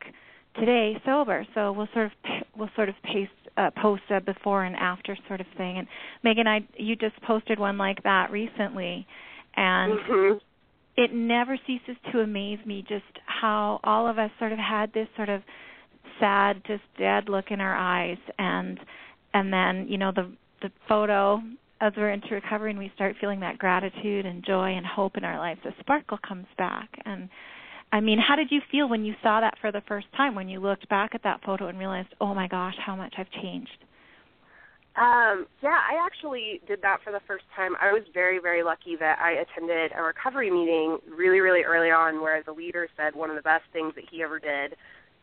today 0.59 1.01
sober. 1.05 1.45
So 1.55 1.71
we'll 1.71 1.89
sort 1.93 2.07
of 2.07 2.11
we'll 2.55 2.69
sort 2.75 2.89
of 2.89 2.95
paste 3.03 3.31
uh, 3.57 3.71
post 3.81 4.03
a 4.09 4.21
before 4.21 4.63
and 4.63 4.75
after 4.75 5.17
sort 5.27 5.41
of 5.41 5.47
thing. 5.57 5.79
And 5.79 5.87
Megan, 6.23 6.47
I 6.47 6.67
you 6.77 6.95
just 6.95 7.19
posted 7.23 7.57
one 7.59 7.77
like 7.77 8.03
that 8.03 8.31
recently, 8.31 9.07
and 9.55 9.99
hmm 10.05 10.37
it 10.97 11.13
never 11.13 11.57
ceases 11.65 11.95
to 12.11 12.19
amaze 12.19 12.59
me 12.65 12.83
just 12.87 13.05
how 13.25 13.79
all 13.83 14.07
of 14.07 14.19
us 14.19 14.29
sort 14.37 14.51
of 14.51 14.59
had 14.59 14.91
this 14.93 15.07
sort 15.15 15.29
of 15.29 15.41
sad 16.21 16.61
just 16.65 16.83
dead 16.97 17.27
look 17.27 17.51
in 17.51 17.59
our 17.59 17.75
eyes 17.75 18.17
and 18.39 18.79
and 19.33 19.51
then 19.51 19.87
you 19.89 19.97
know 19.97 20.13
the 20.15 20.31
the 20.61 20.71
photo 20.87 21.41
as 21.81 21.91
we're 21.97 22.11
into 22.11 22.33
recovery 22.33 22.69
and 22.69 22.79
we 22.79 22.89
start 22.95 23.15
feeling 23.19 23.41
that 23.41 23.57
gratitude 23.57 24.25
and 24.25 24.45
joy 24.45 24.69
and 24.69 24.85
hope 24.85 25.17
in 25.17 25.25
our 25.25 25.37
lives 25.37 25.59
the 25.65 25.73
sparkle 25.81 26.19
comes 26.25 26.47
back 26.57 26.89
and 27.03 27.27
I 27.93 27.99
mean, 27.99 28.19
how 28.25 28.35
did 28.35 28.51
you 28.51 28.61
feel 28.71 28.87
when 28.87 29.03
you 29.03 29.13
saw 29.21 29.41
that 29.41 29.55
for 29.59 29.71
the 29.71 29.81
first 29.87 30.07
time? 30.15 30.33
When 30.33 30.47
you 30.47 30.59
looked 30.59 30.87
back 30.87 31.13
at 31.13 31.23
that 31.23 31.41
photo 31.45 31.67
and 31.67 31.77
realized, 31.77 32.07
oh 32.21 32.33
my 32.33 32.47
gosh, 32.47 32.75
how 32.85 32.95
much 32.95 33.13
I've 33.17 33.29
changed? 33.31 33.83
Um, 34.95 35.47
yeah, 35.63 35.79
I 35.79 36.05
actually 36.05 36.61
did 36.67 36.81
that 36.81 36.97
for 37.03 37.11
the 37.11 37.21
first 37.25 37.45
time. 37.55 37.75
I 37.81 37.93
was 37.93 38.03
very, 38.13 38.39
very 38.39 38.61
lucky 38.61 38.97
that 38.99 39.19
I 39.19 39.31
attended 39.31 39.91
a 39.97 40.03
recovery 40.03 40.51
meeting 40.51 40.97
really, 41.09 41.39
really 41.39 41.63
early 41.63 41.91
on 41.91 42.21
where 42.21 42.43
the 42.43 42.51
leader 42.51 42.87
said 42.97 43.15
one 43.15 43.29
of 43.29 43.37
the 43.37 43.41
best 43.41 43.63
things 43.71 43.93
that 43.95 44.03
he 44.11 44.21
ever 44.21 44.37
did 44.37 44.75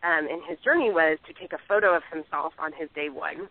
um, 0.02 0.26
in 0.28 0.40
his 0.48 0.58
journey 0.60 0.90
was 0.90 1.18
to 1.26 1.32
take 1.34 1.52
a 1.52 1.58
photo 1.68 1.96
of 1.96 2.02
himself 2.12 2.52
on 2.58 2.72
his 2.72 2.88
day 2.94 3.08
one, 3.08 3.48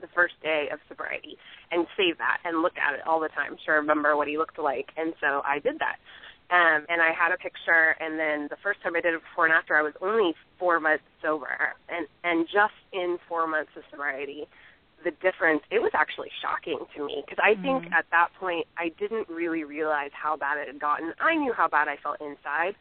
the 0.00 0.08
first 0.14 0.34
day 0.42 0.68
of 0.72 0.80
sobriety, 0.88 1.36
and 1.70 1.86
save 1.96 2.18
that 2.18 2.38
and 2.44 2.62
look 2.62 2.76
at 2.78 2.94
it 2.94 3.06
all 3.06 3.20
the 3.20 3.28
time 3.28 3.56
to 3.64 3.72
remember 3.72 4.16
what 4.16 4.28
he 4.28 4.38
looked 4.38 4.58
like. 4.58 4.90
And 4.96 5.14
so 5.20 5.42
I 5.44 5.58
did 5.58 5.78
that. 5.78 5.96
Um, 6.50 6.84
and 6.88 7.00
I 7.00 7.12
had 7.12 7.32
a 7.32 7.38
picture, 7.38 7.96
and 8.00 8.18
then 8.18 8.48
the 8.50 8.56
first 8.62 8.82
time 8.82 8.94
I 8.94 9.00
did 9.00 9.14
it 9.14 9.22
before 9.22 9.46
and 9.46 9.54
after, 9.54 9.76
I 9.76 9.82
was 9.82 9.94
only 10.02 10.34
four 10.58 10.78
months 10.78 11.04
sober, 11.22 11.72
and 11.88 12.06
and 12.22 12.46
just 12.46 12.76
in 12.92 13.18
four 13.28 13.46
months 13.46 13.70
of 13.76 13.82
sobriety, 13.90 14.46
the 15.04 15.10
difference 15.22 15.62
it 15.70 15.80
was 15.80 15.92
actually 15.94 16.30
shocking 16.42 16.78
to 16.96 17.06
me 17.06 17.22
because 17.24 17.42
I 17.42 17.54
think 17.60 17.84
Mm-hmm. 17.84 17.94
at 17.94 18.04
that 18.10 18.28
point 18.38 18.66
I 18.76 18.90
didn't 18.98 19.28
really 19.28 19.64
realize 19.64 20.10
how 20.12 20.36
bad 20.36 20.58
it 20.58 20.66
had 20.66 20.80
gotten. 20.80 21.14
I 21.18 21.34
knew 21.34 21.52
how 21.52 21.68
bad 21.68 21.88
I 21.88 21.96
felt 22.02 22.20
inside, 22.20 22.74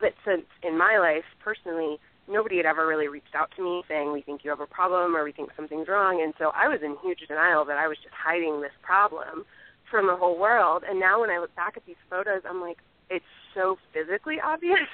but 0.00 0.14
since 0.24 0.46
in 0.62 0.76
my 0.76 0.98
life 0.98 1.24
personally 1.38 1.98
nobody 2.28 2.56
had 2.56 2.66
ever 2.66 2.86
really 2.86 3.08
reached 3.08 3.34
out 3.34 3.50
to 3.56 3.62
me 3.62 3.82
saying 3.88 4.12
we 4.12 4.22
think 4.22 4.42
you 4.44 4.50
have 4.50 4.60
a 4.60 4.66
problem 4.66 5.16
or 5.16 5.24
we 5.24 5.32
think 5.32 5.50
something's 5.56 5.88
wrong, 5.88 6.22
and 6.22 6.34
so 6.38 6.52
I 6.54 6.68
was 6.68 6.80
in 6.82 6.96
huge 7.02 7.20
denial 7.28 7.64
that 7.64 7.78
I 7.78 7.88
was 7.88 7.96
just 8.02 8.14
hiding 8.14 8.60
this 8.60 8.74
problem 8.82 9.44
from 9.90 10.06
the 10.06 10.16
whole 10.16 10.38
world. 10.38 10.82
And 10.88 10.98
now 10.98 11.20
when 11.20 11.30
I 11.30 11.38
look 11.38 11.54
back 11.54 11.76
at 11.76 11.86
these 11.86 12.00
photos, 12.10 12.42
I'm 12.48 12.60
like, 12.60 12.78
it's 13.10 13.24
so 13.54 13.76
physically 13.92 14.36
obvious 14.42 14.88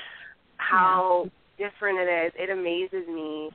how 0.56 1.30
different 1.58 1.98
it 1.98 2.26
is. 2.26 2.32
It 2.36 2.50
amazes 2.50 3.08
me 3.08 3.50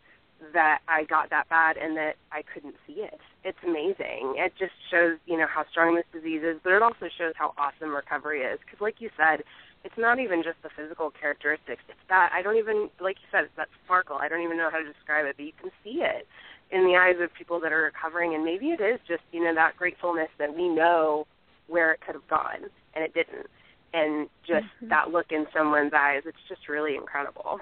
that 0.53 0.79
I 0.87 1.03
got 1.05 1.29
that 1.29 1.47
bad 1.49 1.77
and 1.77 1.95
that 1.97 2.15
I 2.31 2.41
couldn't 2.41 2.75
see 2.87 3.01
it. 3.01 3.19
It's 3.43 3.57
amazing. 3.63 4.35
It 4.37 4.53
just 4.57 4.73
shows, 4.89 5.17
you 5.25 5.37
know, 5.37 5.47
how 5.47 5.65
strong 5.69 5.95
this 5.95 6.05
disease 6.11 6.41
is, 6.43 6.57
but 6.63 6.73
it 6.73 6.81
also 6.81 7.07
shows 7.17 7.33
how 7.35 7.53
awesome 7.57 7.93
recovery 7.93 8.41
is. 8.41 8.59
Because, 8.65 8.81
like 8.81 8.95
you 8.99 9.09
said, 9.15 9.43
it's 9.83 9.97
not 9.97 10.19
even 10.19 10.43
just 10.43 10.57
the 10.63 10.69
physical 10.75 11.11
characteristics. 11.11 11.81
It's 11.89 11.99
that 12.09 12.31
I 12.33 12.41
don't 12.41 12.57
even, 12.57 12.89
like 12.99 13.17
you 13.21 13.27
said, 13.31 13.45
it's 13.45 13.55
that 13.57 13.69
sparkle. 13.85 14.17
I 14.17 14.27
don't 14.27 14.41
even 14.41 14.57
know 14.57 14.69
how 14.71 14.77
to 14.79 14.85
describe 14.85 15.25
it, 15.25 15.35
but 15.37 15.45
you 15.45 15.53
can 15.59 15.71
see 15.83 16.01
it 16.01 16.27
in 16.71 16.85
the 16.85 16.95
eyes 16.95 17.15
of 17.21 17.33
people 17.33 17.59
that 17.61 17.73
are 17.73 17.83
recovering. 17.83 18.35
And 18.35 18.45
maybe 18.45 18.67
it 18.67 18.81
is 18.81 18.99
just, 19.07 19.23
you 19.31 19.43
know, 19.43 19.53
that 19.55 19.77
gratefulness 19.77 20.29
that 20.37 20.55
we 20.55 20.69
know 20.69 21.25
where 21.67 21.91
it 21.91 22.01
could 22.05 22.15
have 22.15 22.27
gone 22.27 22.69
and 22.93 23.03
it 23.03 23.13
didn't. 23.13 23.47
And 23.93 24.29
just 24.47 24.65
Mm-hmm. 24.81 24.89
that 24.89 25.09
look 25.09 25.31
in 25.31 25.45
someone's 25.55 25.93
eyes, 25.93 26.21
it's 26.25 26.37
just 26.47 26.69
really 26.69 26.95
incredible. 26.95 27.59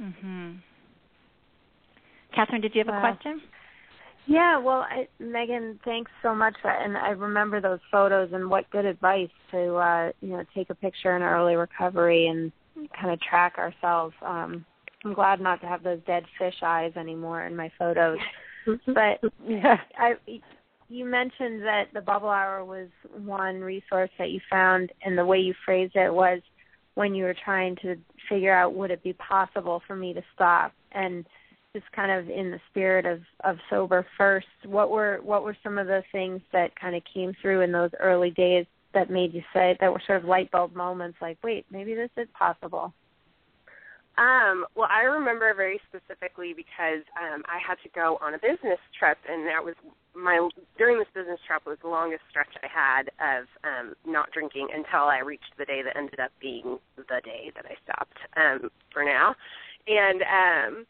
Mhm. 0.00 0.58
Catherine, 2.34 2.60
did 2.60 2.74
you 2.74 2.82
have 2.84 2.94
a 2.94 3.00
question? 3.00 3.40
Yeah, 4.26 4.58
well, 4.58 4.86
I, 4.88 5.06
Megan, 5.18 5.78
thanks 5.84 6.10
so 6.22 6.34
much. 6.34 6.54
For, 6.62 6.70
and 6.70 6.96
I 6.96 7.10
remember 7.10 7.60
those 7.60 7.80
photos 7.90 8.30
and 8.32 8.48
what 8.48 8.70
good 8.70 8.86
advice 8.86 9.28
to 9.50 9.74
uh, 9.76 10.12
you 10.20 10.30
know 10.30 10.44
take 10.54 10.70
a 10.70 10.74
picture 10.74 11.14
in 11.16 11.22
early 11.22 11.56
recovery 11.56 12.26
and 12.28 12.50
kind 12.98 13.12
of 13.12 13.20
track 13.20 13.54
ourselves. 13.58 14.14
Um, 14.22 14.64
I'm 15.04 15.12
glad 15.12 15.40
not 15.40 15.60
to 15.60 15.66
have 15.66 15.82
those 15.82 16.00
dead 16.06 16.24
fish 16.38 16.54
eyes 16.62 16.92
anymore 16.96 17.44
in 17.44 17.54
my 17.54 17.70
photos. 17.78 18.18
but 18.86 19.20
Yeah. 19.46 19.76
I, 19.98 20.14
you 20.88 21.04
mentioned 21.04 21.62
that 21.62 21.84
the 21.92 22.00
bubble 22.00 22.30
hour 22.30 22.64
was 22.64 22.88
one 23.24 23.60
resource 23.60 24.10
that 24.18 24.30
you 24.30 24.40
found, 24.50 24.90
and 25.04 25.18
the 25.18 25.24
way 25.24 25.38
you 25.38 25.54
phrased 25.64 25.96
it 25.96 26.12
was 26.12 26.40
when 26.94 27.14
you 27.14 27.24
were 27.24 27.36
trying 27.44 27.76
to 27.82 27.96
figure 28.28 28.54
out 28.54 28.74
would 28.74 28.90
it 28.90 29.02
be 29.02 29.12
possible 29.14 29.82
for 29.86 29.96
me 29.96 30.14
to 30.14 30.22
stop 30.34 30.72
and 30.92 31.26
just 31.74 31.90
kind 31.92 32.10
of 32.10 32.30
in 32.30 32.50
the 32.50 32.60
spirit 32.70 33.04
of 33.04 33.20
of 33.44 33.56
sober 33.68 34.06
first 34.16 34.46
what 34.64 34.90
were 34.90 35.20
what 35.22 35.42
were 35.42 35.56
some 35.62 35.76
of 35.76 35.86
the 35.86 36.02
things 36.12 36.40
that 36.52 36.78
kind 36.80 36.96
of 36.96 37.02
came 37.12 37.32
through 37.42 37.60
in 37.60 37.72
those 37.72 37.90
early 38.00 38.30
days 38.30 38.64
that 38.94 39.10
made 39.10 39.34
you 39.34 39.42
say 39.52 39.76
that 39.80 39.92
were 39.92 40.02
sort 40.06 40.22
of 40.22 40.28
light 40.28 40.50
bulb 40.50 40.74
moments 40.74 41.18
like 41.20 41.36
wait 41.42 41.66
maybe 41.70 41.94
this 41.94 42.10
is 42.16 42.28
possible 42.38 42.94
Um, 44.16 44.64
well, 44.76 44.86
I 44.90 45.02
remember 45.02 45.52
very 45.54 45.80
specifically 45.90 46.54
because 46.54 47.02
um, 47.18 47.42
I 47.50 47.58
had 47.58 47.82
to 47.82 47.90
go 47.90 48.16
on 48.22 48.34
a 48.34 48.38
business 48.38 48.78
trip, 48.96 49.18
and 49.28 49.44
that 49.48 49.64
was 49.64 49.74
my 50.14 50.38
during 50.78 50.98
this 50.98 51.10
business 51.12 51.40
trip 51.46 51.66
was 51.66 51.78
the 51.82 51.88
longest 51.88 52.22
stretch 52.30 52.54
I 52.62 52.70
had 52.70 53.10
of 53.18 53.50
um, 53.66 53.94
not 54.06 54.30
drinking 54.30 54.68
until 54.72 55.10
I 55.10 55.18
reached 55.18 55.50
the 55.58 55.64
day 55.64 55.82
that 55.82 55.96
ended 55.96 56.20
up 56.20 56.30
being 56.40 56.78
the 56.96 57.20
day 57.24 57.50
that 57.56 57.66
I 57.66 57.74
stopped 57.82 58.18
um, 58.38 58.70
for 58.92 59.02
now, 59.02 59.34
and 59.88 60.22
um, 60.22 60.86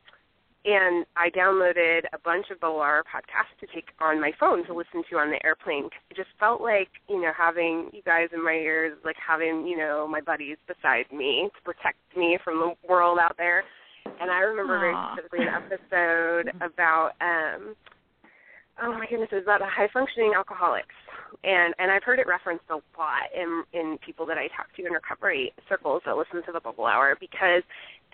and 0.65 1.05
I 1.17 1.29
downloaded 1.31 2.03
a 2.13 2.19
bunch 2.19 2.47
of 2.51 2.61
Bubble 2.61 2.81
Hour 2.81 3.05
podcasts 3.05 3.59
to 3.61 3.67
take 3.75 3.89
on 4.01 4.21
my 4.21 4.33
phone 4.41 4.65
to 4.67 4.75
listen 4.75 5.03
to 5.11 5.19
on 5.19 5.31
the 5.31 5.45
airplane. 5.45 5.91
'cause 5.91 6.01
It 6.11 6.17
just 6.17 6.31
felt 6.39 6.61
like, 6.61 6.89
you 7.09 7.21
know, 7.21 7.33
having 7.33 7.91
you 7.93 8.03
guys 8.03 8.33
in 8.33 8.43
my 8.43 8.55
ears, 8.55 8.97
like 9.05 9.17
having, 9.17 9.67
you 9.67 9.77
know, 9.77 10.07
my 10.07 10.21
buddies 10.21 10.57
beside 10.67 11.11
me 11.13 11.51
to 11.55 11.63
protect 11.63 11.99
me 12.17 12.39
from 12.39 12.59
the 12.61 12.75
world 12.89 13.19
out 13.19 13.37
there. 13.37 13.65
And 14.21 14.31
I 14.31 14.41
remember 14.41 14.79
very 14.79 14.95
specifically 15.13 15.47
an 15.47 15.55
episode 15.73 16.53
about, 16.61 17.13
um, 17.21 17.77
oh 18.83 18.93
my 18.93 19.07
goodness, 19.07 19.29
it 19.33 19.37
was 19.37 19.45
about 19.45 19.63
high 19.63 19.89
functioning 19.89 20.33
alcoholics. 20.35 20.95
And 21.43 21.75
and 21.79 21.91
I've 21.91 22.05
heard 22.05 22.21
it 22.21 22.27
referenced 22.27 22.65
a 22.71 22.77
lot 22.97 23.33
in 23.35 23.65
in 23.73 23.99
people 23.99 24.25
that 24.27 24.39
I 24.39 24.47
talk 24.49 24.73
to 24.77 24.87
in 24.87 24.93
recovery 24.93 25.53
circles 25.69 26.03
that 26.07 26.17
listen 26.17 26.43
to 26.45 26.53
the 26.53 26.61
Bubble 26.61 26.87
Hour 26.87 27.17
because 27.19 27.63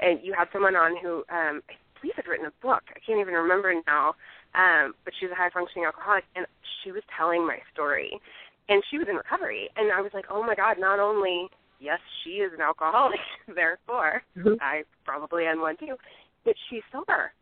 and 0.00 0.20
you 0.22 0.32
had 0.32 0.48
someone 0.52 0.74
on 0.74 0.96
who 0.96 1.18
um 1.28 1.62
I 1.68 1.74
believe 2.00 2.16
had 2.16 2.26
written 2.26 2.46
a 2.46 2.52
book. 2.66 2.82
I 2.90 2.98
can't 3.04 3.20
even 3.20 3.34
remember 3.34 3.72
now. 3.86 4.14
Um, 4.54 4.94
but 5.04 5.14
she 5.18 5.26
was 5.26 5.32
a 5.32 5.36
high 5.36 5.50
functioning 5.50 5.84
alcoholic 5.86 6.24
and 6.34 6.46
she 6.82 6.90
was 6.90 7.02
telling 7.16 7.46
my 7.46 7.58
story. 7.72 8.18
And 8.68 8.82
she 8.90 8.98
was 8.98 9.06
in 9.08 9.16
recovery 9.16 9.68
and 9.76 9.92
I 9.92 10.00
was 10.00 10.12
like, 10.14 10.26
Oh 10.30 10.42
my 10.42 10.54
God, 10.54 10.76
not 10.78 10.98
only 10.98 11.48
yes, 11.78 11.98
she 12.22 12.42
is 12.42 12.52
an 12.52 12.60
alcoholic, 12.60 13.20
therefore 13.54 14.22
Mhm. 14.36 14.56
I 14.60 14.82
probably 15.04 15.46
am 15.46 15.60
one 15.60 15.76
too, 15.76 15.96
but 16.44 16.54
she's 16.68 16.82
sober. 16.92 17.32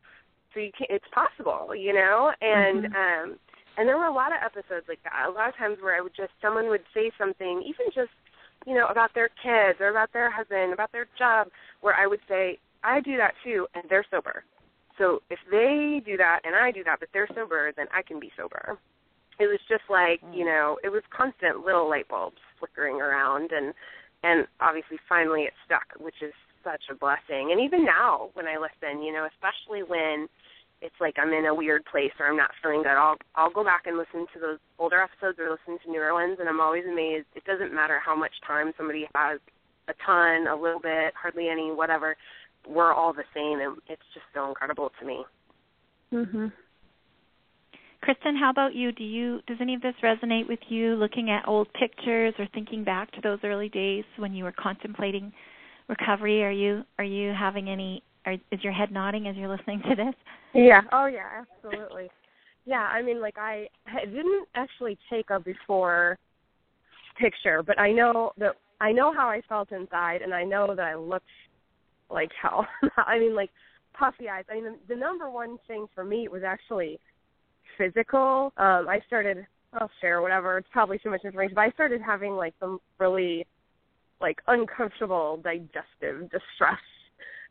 So 0.52 0.60
you 0.60 0.70
can 0.76 0.86
it's 0.90 1.08
possible, 1.12 1.74
you 1.74 1.92
know? 1.92 2.32
And 2.40 2.86
um 2.86 3.38
and 3.78 3.88
there 3.88 3.96
were 3.96 4.06
a 4.06 4.12
lot 4.12 4.32
of 4.32 4.38
episodes 4.44 4.86
like 4.88 5.02
that. 5.04 5.26
A 5.28 5.30
lot 5.30 5.48
of 5.48 5.56
times 5.56 5.78
where 5.80 5.96
I 5.96 6.00
would 6.00 6.14
just 6.14 6.32
someone 6.42 6.68
would 6.68 6.84
say 6.92 7.10
something, 7.16 7.62
even 7.64 7.86
just, 7.94 8.10
you 8.66 8.74
know, 8.74 8.86
about 8.88 9.14
their 9.14 9.28
kids 9.42 9.80
or 9.80 9.88
about 9.88 10.12
their 10.12 10.30
husband, 10.30 10.72
about 10.72 10.92
their 10.92 11.06
job, 11.16 11.48
where 11.80 11.94
I 11.94 12.06
would 12.06 12.20
say, 12.28 12.58
I 12.82 13.00
do 13.00 13.16
that 13.16 13.34
too 13.44 13.66
and 13.74 13.84
they're 13.88 14.06
sober. 14.10 14.44
So 14.98 15.22
if 15.30 15.38
they 15.50 16.02
do 16.04 16.16
that 16.16 16.40
and 16.44 16.54
I 16.54 16.70
do 16.72 16.84
that 16.84 17.00
but 17.00 17.08
they're 17.12 17.28
sober, 17.34 17.72
then 17.76 17.86
I 17.94 18.02
can 18.02 18.20
be 18.20 18.30
sober. 18.36 18.78
It 19.38 19.46
was 19.46 19.60
just 19.68 19.84
like, 19.88 20.20
mm. 20.22 20.36
you 20.36 20.44
know, 20.44 20.78
it 20.82 20.90
was 20.90 21.02
constant 21.16 21.64
little 21.64 21.88
light 21.88 22.08
bulbs 22.08 22.42
flickering 22.58 22.96
around 22.96 23.50
and 23.52 23.72
and 24.24 24.46
obviously 24.60 24.98
finally 25.08 25.42
it 25.42 25.52
stuck, 25.64 25.86
which 26.00 26.22
is 26.22 26.32
such 26.64 26.82
a 26.90 26.94
blessing. 26.94 27.50
And 27.52 27.60
even 27.60 27.84
now 27.84 28.30
when 28.34 28.46
I 28.46 28.58
listen, 28.58 29.02
you 29.02 29.12
know, 29.12 29.28
especially 29.30 29.82
when 29.82 30.26
it's 30.80 30.94
like 31.00 31.14
I'm 31.18 31.32
in 31.32 31.46
a 31.46 31.54
weird 31.54 31.84
place 31.86 32.12
or 32.18 32.26
I'm 32.26 32.36
not 32.36 32.50
feeling 32.62 32.82
good, 32.82 32.98
I'll 32.98 33.16
I'll 33.34 33.50
go 33.50 33.62
back 33.62 33.86
and 33.86 33.96
listen 33.96 34.26
to 34.34 34.40
those 34.40 34.58
older 34.78 35.00
episodes 35.00 35.38
or 35.38 35.50
listen 35.50 35.78
to 35.84 35.92
newer 35.92 36.12
ones 36.14 36.38
and 36.40 36.48
I'm 36.48 36.60
always 36.60 36.84
amazed. 36.84 37.26
It 37.34 37.44
doesn't 37.44 37.74
matter 37.74 38.00
how 38.04 38.16
much 38.16 38.34
time 38.46 38.72
somebody 38.76 39.06
has, 39.14 39.38
a 39.88 39.94
ton, 40.04 40.46
a 40.46 40.54
little 40.54 40.80
bit, 40.80 41.14
hardly 41.20 41.48
any, 41.48 41.72
whatever. 41.72 42.16
We're 42.66 42.92
all 42.92 43.12
the 43.12 43.24
same 43.34 43.60
and 43.60 43.78
it's 43.88 44.02
just 44.14 44.26
so 44.34 44.48
incredible 44.48 44.90
to 45.00 45.06
me. 45.06 45.24
mhm 46.12 46.52
Kristen, 48.00 48.36
how 48.36 48.50
about 48.50 48.74
you? 48.74 48.92
Do 48.92 49.02
you 49.02 49.40
does 49.46 49.58
any 49.60 49.74
of 49.74 49.82
this 49.82 49.94
resonate 50.02 50.48
with 50.48 50.60
you 50.68 50.94
looking 50.94 51.30
at 51.30 51.46
old 51.48 51.68
pictures 51.74 52.32
or 52.38 52.46
thinking 52.54 52.84
back 52.84 53.10
to 53.12 53.20
those 53.20 53.40
early 53.42 53.68
days 53.68 54.04
when 54.16 54.32
you 54.32 54.44
were 54.44 54.52
contemplating 54.52 55.32
recovery? 55.88 56.44
Are 56.44 56.52
you 56.52 56.84
are 56.98 57.04
you 57.04 57.32
having 57.38 57.68
any 57.68 58.02
are, 58.24 58.34
is 58.52 58.62
your 58.62 58.72
head 58.72 58.92
nodding 58.92 59.26
as 59.26 59.36
you're 59.36 59.48
listening 59.48 59.82
to 59.88 59.96
this? 59.96 60.14
Yeah. 60.54 60.82
Oh 60.92 61.06
yeah, 61.06 61.42
absolutely. 61.42 62.08
Yeah, 62.66 62.82
I 62.82 63.02
mean 63.02 63.20
like 63.20 63.36
I, 63.36 63.66
I 63.86 64.04
didn't 64.04 64.46
actually 64.54 64.96
take 65.10 65.30
a 65.30 65.40
before 65.40 66.16
picture, 67.20 67.62
but 67.62 67.80
I 67.80 67.90
know 67.90 68.32
that 68.38 68.52
I 68.80 68.92
know 68.92 69.12
how 69.12 69.28
I 69.28 69.42
felt 69.48 69.72
inside 69.72 70.22
and 70.22 70.32
I 70.32 70.44
know 70.44 70.74
that 70.74 70.84
I 70.84 70.94
looked 70.94 71.26
like 72.10 72.30
hell. 72.40 72.66
I 72.96 73.18
mean 73.18 73.34
like 73.34 73.50
puffy 73.92 74.28
eyes. 74.28 74.44
I 74.50 74.54
mean 74.54 74.64
the, 74.64 74.94
the 74.94 74.96
number 74.96 75.30
one 75.30 75.58
thing 75.66 75.86
for 75.94 76.04
me 76.04 76.28
was 76.28 76.42
actually 76.42 76.98
physical. 77.76 78.52
Um 78.56 78.88
I 78.88 79.00
started 79.06 79.46
I'll 79.74 79.90
share 80.00 80.22
whatever. 80.22 80.58
It's 80.58 80.68
probably 80.72 80.98
too 80.98 81.10
much 81.10 81.24
information, 81.24 81.54
but 81.54 81.62
I 81.62 81.70
started 81.70 82.00
having 82.00 82.32
like 82.32 82.54
some 82.60 82.78
really 82.98 83.46
like 84.20 84.38
uncomfortable 84.46 85.38
digestive 85.42 86.30
distress 86.30 86.80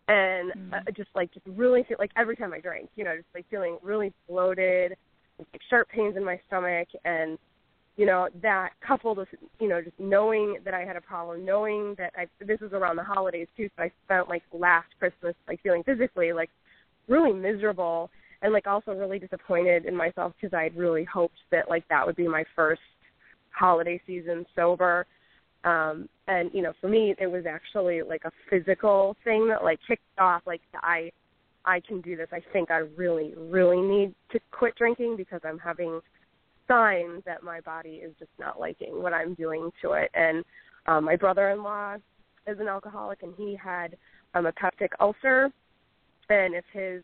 and 0.07 0.51
Mm. 0.53 0.73
uh, 0.73 0.91
just 0.91 1.09
like 1.15 1.31
just 1.33 1.45
really 1.45 1.83
feel 1.83 1.97
like 1.99 2.11
every 2.15 2.35
time 2.35 2.53
I 2.53 2.59
drank, 2.59 2.89
you 2.95 3.03
know, 3.03 3.15
just 3.15 3.27
like 3.35 3.45
feeling 3.49 3.77
really 3.81 4.13
bloated, 4.27 4.95
like 5.37 5.61
sharp 5.69 5.89
pains 5.89 6.15
in 6.15 6.23
my 6.23 6.39
stomach, 6.47 6.87
and 7.03 7.37
you 7.97 8.05
know 8.05 8.29
that 8.41 8.69
coupled 8.87 9.17
with 9.17 9.27
you 9.59 9.67
know 9.67 9.81
just 9.81 9.99
knowing 9.99 10.57
that 10.63 10.73
I 10.73 10.85
had 10.85 10.95
a 10.95 11.01
problem, 11.01 11.43
knowing 11.43 11.95
that 11.97 12.13
I 12.15 12.27
this 12.45 12.61
was 12.61 12.71
around 12.71 12.95
the 12.95 13.03
holidays 13.03 13.47
too, 13.57 13.69
so 13.75 13.83
I 13.83 13.91
spent 14.05 14.29
like 14.29 14.43
last 14.53 14.87
Christmas 14.99 15.35
like 15.47 15.61
feeling 15.61 15.83
physically 15.83 16.31
like 16.31 16.51
really 17.07 17.33
miserable 17.33 18.09
and 18.43 18.53
like 18.53 18.67
also 18.67 18.91
really 18.91 19.17
disappointed 19.17 19.85
in 19.85 19.95
myself 19.95 20.33
because 20.39 20.55
I 20.55 20.63
had 20.63 20.77
really 20.77 21.03
hoped 21.03 21.39
that 21.51 21.69
like 21.69 21.87
that 21.89 22.05
would 22.05 22.15
be 22.15 22.27
my 22.27 22.45
first 22.55 22.81
holiday 23.49 23.99
season 24.05 24.45
sober. 24.55 25.07
Um 25.63 26.07
and 26.27 26.51
you 26.53 26.61
know 26.61 26.73
for 26.79 26.87
me 26.87 27.15
it 27.17 27.27
was 27.27 27.45
actually 27.49 28.03
like 28.03 28.25
a 28.25 28.31
physical 28.47 29.15
thing 29.23 29.47
that 29.47 29.63
like 29.63 29.79
kicked 29.87 30.03
off 30.19 30.43
like 30.45 30.61
I 30.75 31.11
I 31.65 31.81
can 31.81 31.99
do 32.01 32.15
this. 32.15 32.29
I 32.31 32.41
think 32.53 32.69
I 32.69 32.83
really 32.95 33.33
really 33.35 33.81
need 33.81 34.13
to 34.33 34.39
quit 34.51 34.75
drinking 34.75 35.17
because 35.17 35.41
I'm 35.43 35.57
having 35.57 35.99
signs 36.67 37.23
that 37.25 37.43
my 37.43 37.61
body 37.61 38.01
is 38.03 38.13
just 38.19 38.31
not 38.39 38.59
liking 38.59 39.01
what 39.01 39.13
I'm 39.13 39.33
doing 39.33 39.71
to 39.81 39.93
it. 39.93 40.11
And 40.13 40.43
um, 40.85 41.05
my 41.05 41.15
brother-in-law 41.15 41.95
is 42.47 42.59
an 42.59 42.67
alcoholic, 42.67 43.23
and 43.23 43.33
he 43.37 43.57
had 43.61 43.97
um, 44.33 44.45
a 44.45 44.51
peptic 44.51 44.89
ulcer. 44.99 45.49
And 46.29 46.55
if 46.55 46.65
his 46.73 47.03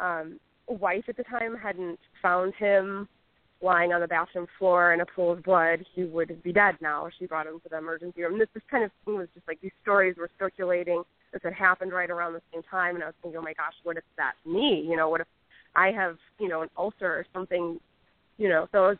um, 0.00 0.38
wife 0.68 1.04
at 1.08 1.16
the 1.16 1.24
time 1.24 1.56
hadn't 1.56 1.98
found 2.22 2.54
him 2.54 3.08
lying 3.62 3.92
on 3.92 4.00
the 4.00 4.08
bathroom 4.08 4.46
floor 4.58 4.92
in 4.92 5.00
a 5.00 5.06
pool 5.06 5.32
of 5.32 5.42
blood, 5.42 5.84
he 5.94 6.04
would 6.04 6.42
be 6.42 6.52
dead 6.52 6.76
now. 6.80 7.08
She 7.18 7.26
brought 7.26 7.46
him 7.46 7.58
to 7.62 7.68
the 7.68 7.78
emergency 7.78 8.22
room. 8.22 8.38
This, 8.38 8.48
this 8.52 8.62
kind 8.70 8.84
of 8.84 8.90
thing 9.04 9.16
was 9.16 9.28
just 9.34 9.48
like 9.48 9.60
these 9.60 9.72
stories 9.82 10.16
were 10.18 10.30
circulating. 10.38 11.02
This 11.32 11.42
had 11.42 11.54
happened 11.54 11.92
right 11.92 12.10
around 12.10 12.34
the 12.34 12.42
same 12.52 12.62
time, 12.70 12.94
and 12.94 13.04
I 13.04 13.08
was 13.08 13.14
thinking, 13.22 13.38
oh 13.38 13.42
my 13.42 13.54
gosh, 13.54 13.74
what 13.82 13.96
if 13.96 14.04
that's 14.16 14.36
me? 14.46 14.86
You 14.88 14.96
know, 14.96 15.08
what 15.08 15.22
if 15.22 15.26
I 15.74 15.90
have, 15.90 16.16
you 16.38 16.48
know, 16.48 16.62
an 16.62 16.68
ulcer 16.76 17.06
or 17.06 17.26
something 17.32 17.78
you 18.38 18.48
know, 18.48 18.68
so 18.72 18.84
it 18.84 18.88
was 18.88 18.98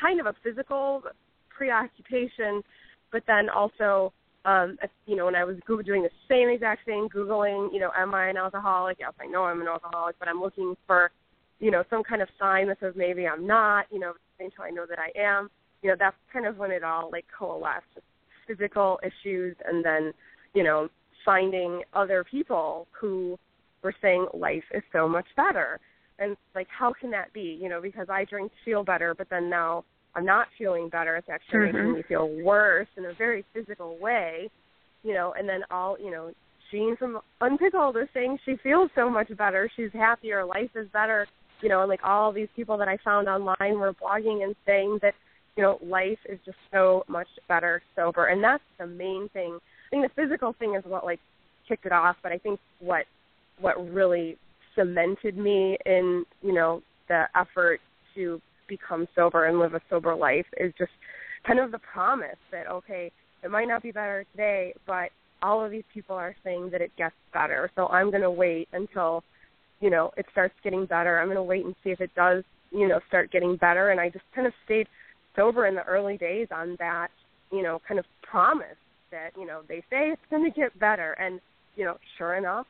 kind 0.00 0.20
of 0.20 0.26
a 0.26 0.34
physical 0.42 1.02
preoccupation, 1.56 2.62
but 3.10 3.22
then 3.26 3.48
also, 3.48 4.12
um, 4.44 4.76
you 5.06 5.16
know, 5.16 5.26
when 5.26 5.36
I 5.36 5.44
was 5.44 5.56
Google 5.66 5.84
doing 5.84 6.02
the 6.02 6.10
same 6.28 6.48
exact 6.48 6.84
thing, 6.84 7.08
Googling, 7.14 7.72
you 7.72 7.80
know, 7.80 7.90
am 7.96 8.14
I 8.14 8.28
an 8.28 8.36
alcoholic? 8.36 8.98
Yes, 9.00 9.12
I 9.20 9.26
know 9.26 9.44
I'm 9.44 9.60
an 9.60 9.68
alcoholic, 9.68 10.18
but 10.18 10.28
I'm 10.28 10.40
looking 10.40 10.74
for, 10.86 11.10
you 11.60 11.70
know, 11.70 11.84
some 11.90 12.02
kind 12.02 12.22
of 12.22 12.28
sign 12.38 12.68
that 12.68 12.78
says 12.80 12.94
maybe 12.96 13.26
I'm 13.26 13.46
not, 13.46 13.86
you 13.90 14.00
know, 14.00 14.14
until 14.40 14.64
I 14.64 14.70
know 14.70 14.86
that 14.88 14.98
I 14.98 15.16
am. 15.18 15.48
You 15.82 15.90
know, 15.90 15.96
that's 15.98 16.16
kind 16.32 16.46
of 16.46 16.58
when 16.58 16.70
it 16.70 16.82
all 16.82 17.10
like 17.12 17.26
coalesced. 17.36 17.84
Physical 18.46 18.98
issues 19.02 19.56
and 19.64 19.84
then, 19.84 20.12
you 20.54 20.64
know, 20.64 20.88
finding 21.24 21.82
other 21.94 22.24
people 22.28 22.88
who 22.90 23.38
were 23.82 23.94
saying 24.02 24.26
life 24.34 24.64
is 24.74 24.82
so 24.92 25.08
much 25.08 25.26
better 25.36 25.78
and 26.22 26.36
like 26.54 26.68
how 26.76 26.92
can 26.98 27.10
that 27.10 27.32
be? 27.32 27.58
You 27.60 27.68
know 27.68 27.80
because 27.80 28.08
i 28.08 28.24
drink 28.24 28.50
to 28.50 28.58
feel 28.64 28.84
better 28.84 29.14
but 29.14 29.28
then 29.30 29.50
now 29.50 29.84
i'm 30.14 30.24
not 30.24 30.46
feeling 30.58 30.88
better. 30.88 31.16
It's 31.16 31.28
actually 31.28 31.68
mm-hmm. 31.68 31.76
making 31.76 31.92
me 31.94 32.02
feel 32.08 32.28
worse 32.42 32.88
in 32.96 33.04
a 33.06 33.14
very 33.14 33.44
physical 33.52 33.98
way 33.98 34.50
you 35.02 35.14
know 35.14 35.34
and 35.38 35.48
then 35.48 35.60
all 35.70 35.96
you 35.98 36.10
know 36.10 36.32
jean 36.70 36.96
from 36.96 37.20
unpickled 37.40 37.96
is 37.96 38.08
saying 38.14 38.38
she 38.44 38.56
feels 38.62 38.90
so 38.94 39.10
much 39.10 39.28
better. 39.36 39.70
She's 39.76 39.92
happier. 39.92 40.44
Life 40.44 40.70
is 40.74 40.88
better. 40.92 41.26
You 41.60 41.68
know 41.68 41.80
and 41.80 41.88
like 41.88 42.04
all 42.04 42.32
these 42.32 42.48
people 42.56 42.76
that 42.78 42.88
i 42.88 42.96
found 43.04 43.28
online 43.28 43.78
were 43.78 43.94
blogging 43.94 44.44
and 44.44 44.54
saying 44.66 44.98
that 45.02 45.14
you 45.56 45.62
know 45.62 45.78
life 45.84 46.18
is 46.28 46.38
just 46.44 46.58
so 46.72 47.04
much 47.08 47.28
better 47.48 47.82
sober. 47.96 48.26
And 48.26 48.42
that's 48.42 48.64
the 48.78 48.86
main 48.86 49.28
thing. 49.32 49.58
I 49.86 49.90
think 49.90 50.02
the 50.04 50.22
physical 50.22 50.54
thing 50.58 50.74
is 50.74 50.84
what 50.84 51.04
like 51.04 51.20
kicked 51.68 51.86
it 51.86 51.92
off 51.92 52.16
but 52.22 52.32
i 52.32 52.38
think 52.38 52.58
what 52.80 53.04
what 53.60 53.76
really 53.92 54.36
cemented 54.74 55.36
me 55.36 55.76
in 55.86 56.24
you 56.42 56.52
know 56.52 56.82
the 57.08 57.24
effort 57.34 57.80
to 58.14 58.40
become 58.68 59.06
sober 59.14 59.46
and 59.46 59.58
live 59.58 59.74
a 59.74 59.80
sober 59.90 60.14
life 60.14 60.46
is 60.58 60.72
just 60.78 60.90
kind 61.46 61.58
of 61.58 61.70
the 61.72 61.78
promise 61.78 62.36
that 62.50 62.68
okay 62.68 63.10
it 63.42 63.50
might 63.50 63.66
not 63.66 63.82
be 63.82 63.90
better 63.90 64.24
today 64.32 64.72
but 64.86 65.10
all 65.42 65.64
of 65.64 65.70
these 65.70 65.84
people 65.92 66.14
are 66.14 66.36
saying 66.44 66.70
that 66.70 66.80
it 66.80 66.92
gets 66.96 67.14
better. 67.32 67.70
So 67.74 67.88
i'm 67.88 68.10
going 68.10 68.22
to 68.22 68.30
wait 68.30 68.68
until 68.72 69.24
you 69.80 69.90
know 69.90 70.12
it 70.16 70.26
starts 70.30 70.54
getting 70.62 70.86
better. 70.86 71.18
I'm 71.18 71.26
going 71.26 71.36
to 71.36 71.42
wait 71.42 71.64
and 71.64 71.74
see 71.82 71.90
if 71.90 72.00
it 72.00 72.14
does 72.14 72.44
you 72.70 72.88
know 72.88 73.00
start 73.08 73.32
getting 73.32 73.56
better. 73.56 73.90
And 73.90 74.00
i 74.00 74.08
just 74.08 74.24
kind 74.34 74.46
of 74.46 74.52
stayed 74.64 74.86
sober 75.36 75.66
in 75.66 75.74
the 75.74 75.84
early 75.84 76.16
days 76.16 76.48
on 76.54 76.76
that 76.78 77.08
you 77.50 77.62
know 77.62 77.80
kind 77.86 77.98
of 77.98 78.06
promise 78.22 78.78
that 79.10 79.30
you 79.36 79.46
know 79.46 79.60
they 79.68 79.80
say 79.90 80.10
it's 80.10 80.22
going 80.30 80.44
to 80.44 80.60
get 80.60 80.78
better. 80.78 81.12
And 81.12 81.40
you 81.76 81.84
know 81.84 81.96
sure 82.18 82.36
enough 82.36 82.66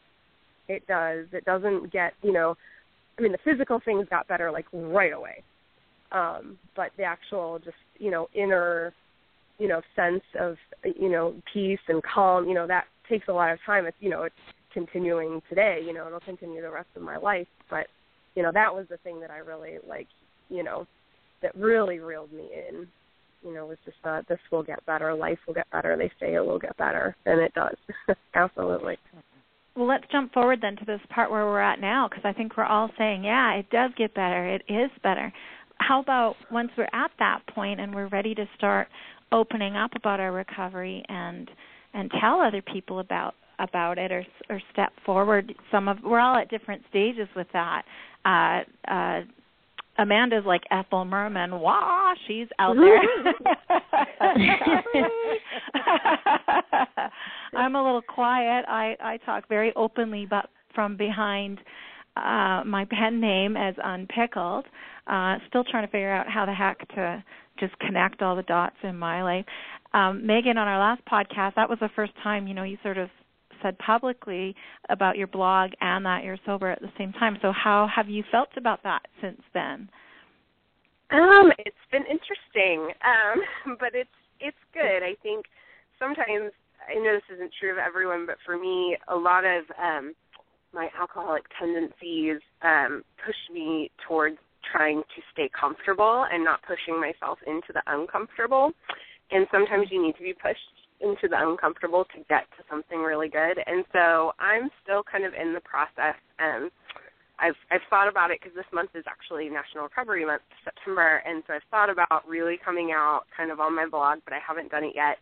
it 0.68 0.86
does. 0.86 1.26
It 1.32 1.44
doesn't 1.44 1.92
get, 1.92 2.12
you 2.22 2.32
know, 2.32 2.56
I 3.18 3.22
mean, 3.22 3.32
the 3.32 3.38
physical 3.44 3.80
things 3.84 4.06
got 4.10 4.28
better 4.28 4.50
like 4.50 4.66
right 4.72 5.12
away. 5.12 5.42
Um, 6.12 6.58
but 6.76 6.90
the 6.96 7.04
actual 7.04 7.58
just, 7.58 7.76
you 7.98 8.10
know, 8.10 8.28
inner, 8.34 8.92
you 9.58 9.68
know, 9.68 9.80
sense 9.96 10.22
of, 10.38 10.56
you 10.84 11.10
know, 11.10 11.34
peace 11.52 11.80
and 11.88 12.02
calm, 12.02 12.48
you 12.48 12.54
know, 12.54 12.66
that 12.66 12.84
takes 13.08 13.28
a 13.28 13.32
lot 13.32 13.52
of 13.52 13.58
time. 13.64 13.86
It's, 13.86 13.96
you 14.00 14.10
know, 14.10 14.22
it's 14.22 14.34
continuing 14.72 15.40
today, 15.48 15.80
you 15.84 15.92
know, 15.92 16.06
it'll 16.06 16.20
continue 16.20 16.62
the 16.62 16.70
rest 16.70 16.88
of 16.96 17.02
my 17.02 17.16
life. 17.16 17.46
But, 17.70 17.86
you 18.34 18.42
know, 18.42 18.52
that 18.52 18.74
was 18.74 18.86
the 18.88 18.96
thing 18.98 19.20
that 19.20 19.30
I 19.30 19.38
really 19.38 19.76
like, 19.88 20.08
you 20.48 20.62
know, 20.62 20.86
that 21.42 21.54
really 21.56 21.98
reeled 21.98 22.32
me 22.32 22.48
in 22.68 22.86
you 23.44 23.52
know, 23.52 23.66
was 23.66 23.78
just 23.84 23.96
uh, 24.04 24.22
this 24.28 24.38
will 24.50 24.62
get 24.62 24.84
better, 24.86 25.14
life 25.14 25.38
will 25.46 25.54
get 25.54 25.70
better. 25.70 25.96
They 25.96 26.10
say 26.20 26.34
it 26.34 26.44
will 26.44 26.58
get 26.58 26.76
better, 26.76 27.16
and 27.26 27.40
it 27.40 27.52
does. 27.54 27.76
Absolutely. 28.34 28.96
Well, 29.74 29.86
let's 29.86 30.04
jump 30.12 30.32
forward 30.32 30.60
then 30.60 30.76
to 30.76 30.84
this 30.84 31.00
part 31.08 31.30
where 31.30 31.46
we're 31.46 31.60
at 31.60 31.80
now 31.80 32.08
because 32.08 32.24
I 32.24 32.32
think 32.32 32.56
we're 32.56 32.64
all 32.64 32.90
saying, 32.98 33.24
yeah, 33.24 33.54
it 33.54 33.70
does 33.70 33.90
get 33.96 34.14
better. 34.14 34.46
It 34.46 34.62
is 34.68 34.90
better. 35.02 35.32
How 35.78 36.00
about 36.00 36.36
once 36.50 36.70
we're 36.76 36.88
at 36.92 37.10
that 37.18 37.40
point 37.54 37.80
and 37.80 37.94
we're 37.94 38.08
ready 38.08 38.34
to 38.34 38.46
start 38.56 38.88
opening 39.32 39.74
up 39.76 39.92
about 39.96 40.20
our 40.20 40.32
recovery 40.32 41.02
and 41.08 41.50
and 41.94 42.10
tell 42.20 42.40
other 42.40 42.62
people 42.62 43.00
about 43.00 43.34
about 43.58 43.98
it 43.98 44.12
or 44.12 44.24
or 44.50 44.60
step 44.72 44.92
forward 45.04 45.54
some 45.70 45.88
of 45.88 45.98
we're 46.04 46.20
all 46.20 46.36
at 46.36 46.50
different 46.50 46.82
stages 46.90 47.28
with 47.34 47.46
that 47.52 47.82
uh 48.24 48.60
uh 48.90 49.20
Amanda's 49.98 50.44
like 50.46 50.62
Ethel 50.70 51.04
Merman. 51.04 51.60
Wah, 51.60 52.14
she's 52.26 52.46
out 52.58 52.76
there. 52.76 53.02
I'm 57.54 57.76
a 57.76 57.82
little 57.82 58.02
quiet. 58.02 58.64
I 58.68 58.96
I 59.00 59.18
talk 59.26 59.48
very 59.48 59.72
openly, 59.76 60.26
but 60.28 60.48
from 60.74 60.96
behind 60.96 61.58
uh 62.16 62.62
my 62.64 62.86
pen 62.90 63.20
name 63.20 63.56
as 63.56 63.74
Unpickled. 63.82 64.64
Uh 65.06 65.36
still 65.48 65.64
trying 65.64 65.86
to 65.86 65.92
figure 65.92 66.12
out 66.12 66.28
how 66.28 66.46
the 66.46 66.54
heck 66.54 66.78
to 66.94 67.22
just 67.60 67.78
connect 67.78 68.22
all 68.22 68.34
the 68.34 68.42
dots 68.42 68.76
in 68.82 68.96
my 68.96 69.22
life. 69.22 69.44
Um 69.92 70.26
Megan 70.26 70.56
on 70.56 70.68
our 70.68 70.78
last 70.78 71.02
podcast, 71.04 71.54
that 71.56 71.68
was 71.68 71.78
the 71.80 71.90
first 71.94 72.12
time, 72.22 72.46
you 72.46 72.54
know, 72.54 72.64
you 72.64 72.78
sort 72.82 72.96
of 72.96 73.10
said 73.62 73.78
publicly 73.78 74.54
about 74.88 75.16
your 75.16 75.26
blog 75.26 75.70
and 75.80 76.04
that 76.04 76.24
you're 76.24 76.38
sober 76.44 76.70
at 76.70 76.80
the 76.80 76.92
same 76.98 77.12
time. 77.12 77.38
So 77.42 77.52
how 77.52 77.88
have 77.94 78.08
you 78.08 78.22
felt 78.30 78.50
about 78.56 78.82
that 78.82 79.02
since 79.20 79.40
then? 79.54 79.88
Um, 81.10 81.52
it's 81.58 81.76
been 81.90 82.04
interesting, 82.04 82.92
um, 83.04 83.76
but 83.80 83.90
it's 83.94 84.10
it's 84.40 84.56
good. 84.74 85.04
I 85.04 85.14
think 85.22 85.46
sometimes 85.98 86.52
I 86.88 86.94
know 86.94 87.14
this 87.14 87.36
isn't 87.36 87.52
true 87.60 87.70
of 87.70 87.78
everyone, 87.78 88.26
but 88.26 88.36
for 88.44 88.58
me, 88.58 88.96
a 89.08 89.14
lot 89.14 89.44
of 89.44 89.64
um, 89.80 90.14
my 90.72 90.88
alcoholic 90.98 91.44
tendencies 91.58 92.40
um, 92.62 93.04
push 93.24 93.36
me 93.52 93.90
towards 94.08 94.38
trying 94.72 95.02
to 95.02 95.22
stay 95.32 95.50
comfortable 95.58 96.24
and 96.32 96.44
not 96.44 96.60
pushing 96.62 97.00
myself 97.00 97.38
into 97.46 97.72
the 97.72 97.82
uncomfortable. 97.86 98.72
And 99.30 99.46
sometimes 99.50 99.88
you 99.90 100.02
need 100.02 100.16
to 100.16 100.22
be 100.22 100.34
pushed 100.34 100.58
into 101.02 101.28
the 101.28 101.36
uncomfortable 101.36 102.04
to 102.14 102.18
get 102.28 102.46
to 102.56 102.64
something 102.70 103.00
really 103.00 103.28
good. 103.28 103.58
And 103.66 103.84
so 103.92 104.32
I'm 104.38 104.70
still 104.82 105.02
kind 105.02 105.24
of 105.24 105.34
in 105.34 105.52
the 105.52 105.60
process. 105.60 106.16
Um, 106.38 106.70
I've 107.38 107.58
I've 107.70 107.82
thought 107.90 108.08
about 108.08 108.30
it 108.30 108.38
because 108.40 108.54
this 108.54 108.70
month 108.72 108.90
is 108.94 109.04
actually 109.08 109.48
National 109.48 109.84
Recovery 109.84 110.24
Month, 110.24 110.42
September, 110.64 111.22
and 111.26 111.42
so 111.46 111.54
I've 111.54 111.66
thought 111.70 111.90
about 111.90 112.22
really 112.28 112.58
coming 112.64 112.92
out 112.94 113.22
kind 113.36 113.50
of 113.50 113.58
on 113.58 113.74
my 113.74 113.86
blog, 113.86 114.20
but 114.24 114.32
I 114.32 114.38
haven't 114.46 114.70
done 114.70 114.84
it 114.84 114.92
yet. 114.94 115.18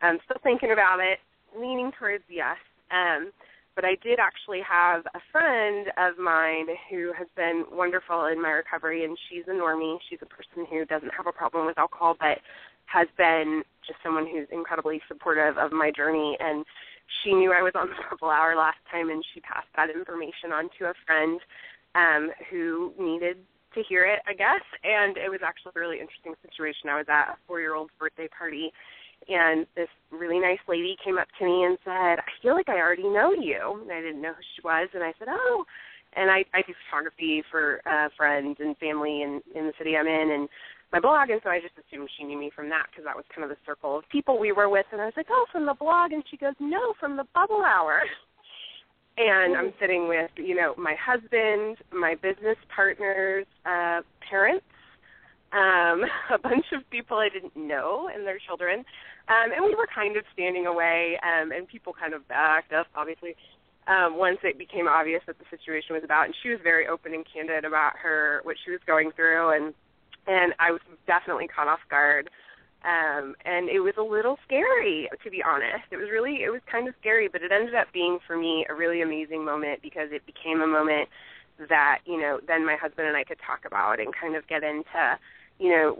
I'm 0.00 0.18
still 0.24 0.38
thinking 0.42 0.70
about 0.70 1.00
it, 1.00 1.18
leaning 1.58 1.90
towards 1.98 2.24
yes. 2.28 2.56
Um, 2.92 3.32
but 3.74 3.84
I 3.84 3.96
did 4.02 4.20
actually 4.20 4.60
have 4.62 5.02
a 5.14 5.20
friend 5.32 5.88
of 5.98 6.16
mine 6.16 6.66
who 6.88 7.12
has 7.18 7.26
been 7.34 7.64
wonderful 7.72 8.26
in 8.26 8.40
my 8.40 8.50
recovery, 8.50 9.04
and 9.04 9.18
she's 9.28 9.44
a 9.48 9.50
normie. 9.50 9.98
She's 10.08 10.20
a 10.22 10.26
person 10.26 10.66
who 10.70 10.84
doesn't 10.84 11.10
have 11.16 11.26
a 11.26 11.32
problem 11.32 11.66
with 11.66 11.78
alcohol, 11.78 12.14
but 12.20 12.38
has 12.86 13.08
been 13.16 13.62
just 13.86 13.98
someone 14.02 14.26
who's 14.26 14.48
incredibly 14.50 15.00
supportive 15.08 15.58
of 15.58 15.72
my 15.72 15.90
journey 15.90 16.36
and 16.40 16.64
she 17.22 17.34
knew 17.34 17.52
I 17.52 17.62
was 17.62 17.72
on 17.74 17.88
the 17.88 17.94
Bubble 18.10 18.30
Hour 18.30 18.56
last 18.56 18.78
time 18.90 19.10
and 19.10 19.22
she 19.34 19.40
passed 19.40 19.68
that 19.76 19.90
information 19.90 20.52
on 20.52 20.70
to 20.78 20.86
a 20.86 20.94
friend 21.06 21.40
um 21.94 22.30
who 22.50 22.92
needed 22.98 23.38
to 23.74 23.82
hear 23.88 24.04
it, 24.04 24.20
I 24.26 24.34
guess. 24.34 24.62
And 24.82 25.16
it 25.16 25.28
was 25.28 25.40
actually 25.44 25.72
a 25.76 25.80
really 25.80 26.00
interesting 26.00 26.34
situation. 26.42 26.88
I 26.88 26.98
was 26.98 27.06
at 27.08 27.34
a 27.34 27.36
four 27.46 27.60
year 27.60 27.74
old's 27.74 27.92
birthday 27.98 28.28
party 28.28 28.72
and 29.28 29.66
this 29.76 29.88
really 30.10 30.38
nice 30.38 30.62
lady 30.68 30.96
came 31.02 31.18
up 31.18 31.28
to 31.38 31.44
me 31.44 31.64
and 31.64 31.78
said, 31.84 32.20
I 32.20 32.30
feel 32.42 32.54
like 32.54 32.68
I 32.68 32.78
already 32.78 33.08
know 33.08 33.32
you 33.32 33.80
and 33.82 33.92
I 33.92 34.00
didn't 34.00 34.22
know 34.22 34.32
who 34.34 34.44
she 34.54 34.62
was 34.62 34.88
and 34.94 35.02
I 35.02 35.12
said, 35.18 35.28
Oh 35.30 35.64
and 36.16 36.30
I, 36.30 36.44
I 36.54 36.62
do 36.62 36.74
photography 36.86 37.42
for 37.50 37.80
uh 37.86 38.08
friends 38.16 38.56
and 38.60 38.76
family 38.78 39.22
in, 39.22 39.40
in 39.54 39.66
the 39.66 39.72
city 39.78 39.96
I'm 39.96 40.06
in 40.06 40.30
and 40.30 40.48
my 40.94 41.00
blog, 41.00 41.28
and 41.28 41.40
so 41.42 41.50
I 41.50 41.58
just 41.58 41.74
assumed 41.74 42.08
she 42.16 42.22
knew 42.22 42.38
me 42.38 42.52
from 42.54 42.68
that 42.68 42.86
because 42.88 43.04
that 43.04 43.16
was 43.16 43.24
kind 43.34 43.42
of 43.42 43.50
the 43.50 43.58
circle 43.66 43.98
of 43.98 44.08
people 44.08 44.38
we 44.38 44.52
were 44.52 44.68
with. 44.68 44.86
And 44.92 45.02
I 45.02 45.06
was 45.06 45.14
like, 45.16 45.26
"Oh, 45.28 45.44
from 45.50 45.66
the 45.66 45.74
blog," 45.74 46.12
and 46.12 46.22
she 46.30 46.36
goes, 46.36 46.54
"No, 46.60 46.94
from 47.00 47.16
the 47.16 47.26
Bubble 47.34 47.64
Hour." 47.66 48.02
and 49.18 49.56
I'm 49.56 49.72
sitting 49.80 50.06
with, 50.06 50.30
you 50.36 50.54
know, 50.54 50.74
my 50.78 50.94
husband, 50.94 51.78
my 51.92 52.14
business 52.14 52.56
partners, 52.74 53.44
uh, 53.66 54.02
parents, 54.30 54.64
um, 55.50 56.06
a 56.32 56.38
bunch 56.40 56.66
of 56.72 56.88
people 56.90 57.18
I 57.18 57.28
didn't 57.28 57.56
know 57.56 58.08
and 58.14 58.24
their 58.24 58.38
children. 58.38 58.84
Um, 59.26 59.50
and 59.50 59.64
we 59.64 59.74
were 59.74 59.88
kind 59.92 60.16
of 60.16 60.22
standing 60.32 60.66
away, 60.66 61.18
um, 61.26 61.50
and 61.50 61.66
people 61.66 61.92
kind 61.92 62.14
of 62.14 62.26
backed 62.28 62.72
up, 62.72 62.86
obviously, 62.94 63.34
um, 63.88 64.16
once 64.16 64.38
it 64.44 64.58
became 64.58 64.86
obvious 64.86 65.22
what 65.26 65.38
the 65.38 65.48
situation 65.50 65.94
was 65.94 66.04
about. 66.04 66.26
And 66.26 66.34
she 66.40 66.50
was 66.50 66.60
very 66.62 66.86
open 66.86 67.14
and 67.14 67.24
candid 67.26 67.64
about 67.64 67.96
her 67.98 68.40
what 68.44 68.56
she 68.64 68.70
was 68.70 68.80
going 68.86 69.10
through, 69.16 69.56
and 69.56 69.74
and 70.26 70.54
I 70.58 70.70
was 70.70 70.80
definitely 71.06 71.48
caught 71.48 71.68
off 71.68 71.80
guard. 71.90 72.30
Um, 72.84 73.34
and 73.46 73.70
it 73.70 73.80
was 73.80 73.94
a 73.96 74.02
little 74.02 74.38
scary, 74.44 75.08
to 75.22 75.30
be 75.30 75.42
honest. 75.42 75.88
It 75.90 75.96
was 75.96 76.10
really, 76.12 76.44
it 76.44 76.50
was 76.50 76.60
kind 76.70 76.86
of 76.86 76.94
scary, 77.00 77.28
but 77.28 77.40
it 77.40 77.50
ended 77.50 77.74
up 77.74 77.88
being 77.94 78.18
for 78.26 78.36
me 78.36 78.66
a 78.68 78.74
really 78.74 79.00
amazing 79.00 79.42
moment 79.42 79.80
because 79.80 80.08
it 80.12 80.26
became 80.26 80.60
a 80.60 80.66
moment 80.66 81.08
that 81.68 82.00
you 82.04 82.20
know 82.20 82.40
then 82.46 82.66
my 82.66 82.76
husband 82.76 83.06
and 83.06 83.16
I 83.16 83.24
could 83.24 83.38
talk 83.44 83.64
about 83.64 84.00
and 84.00 84.12
kind 84.14 84.36
of 84.36 84.46
get 84.48 84.62
into 84.62 85.18
you 85.58 85.70
know 85.70 85.96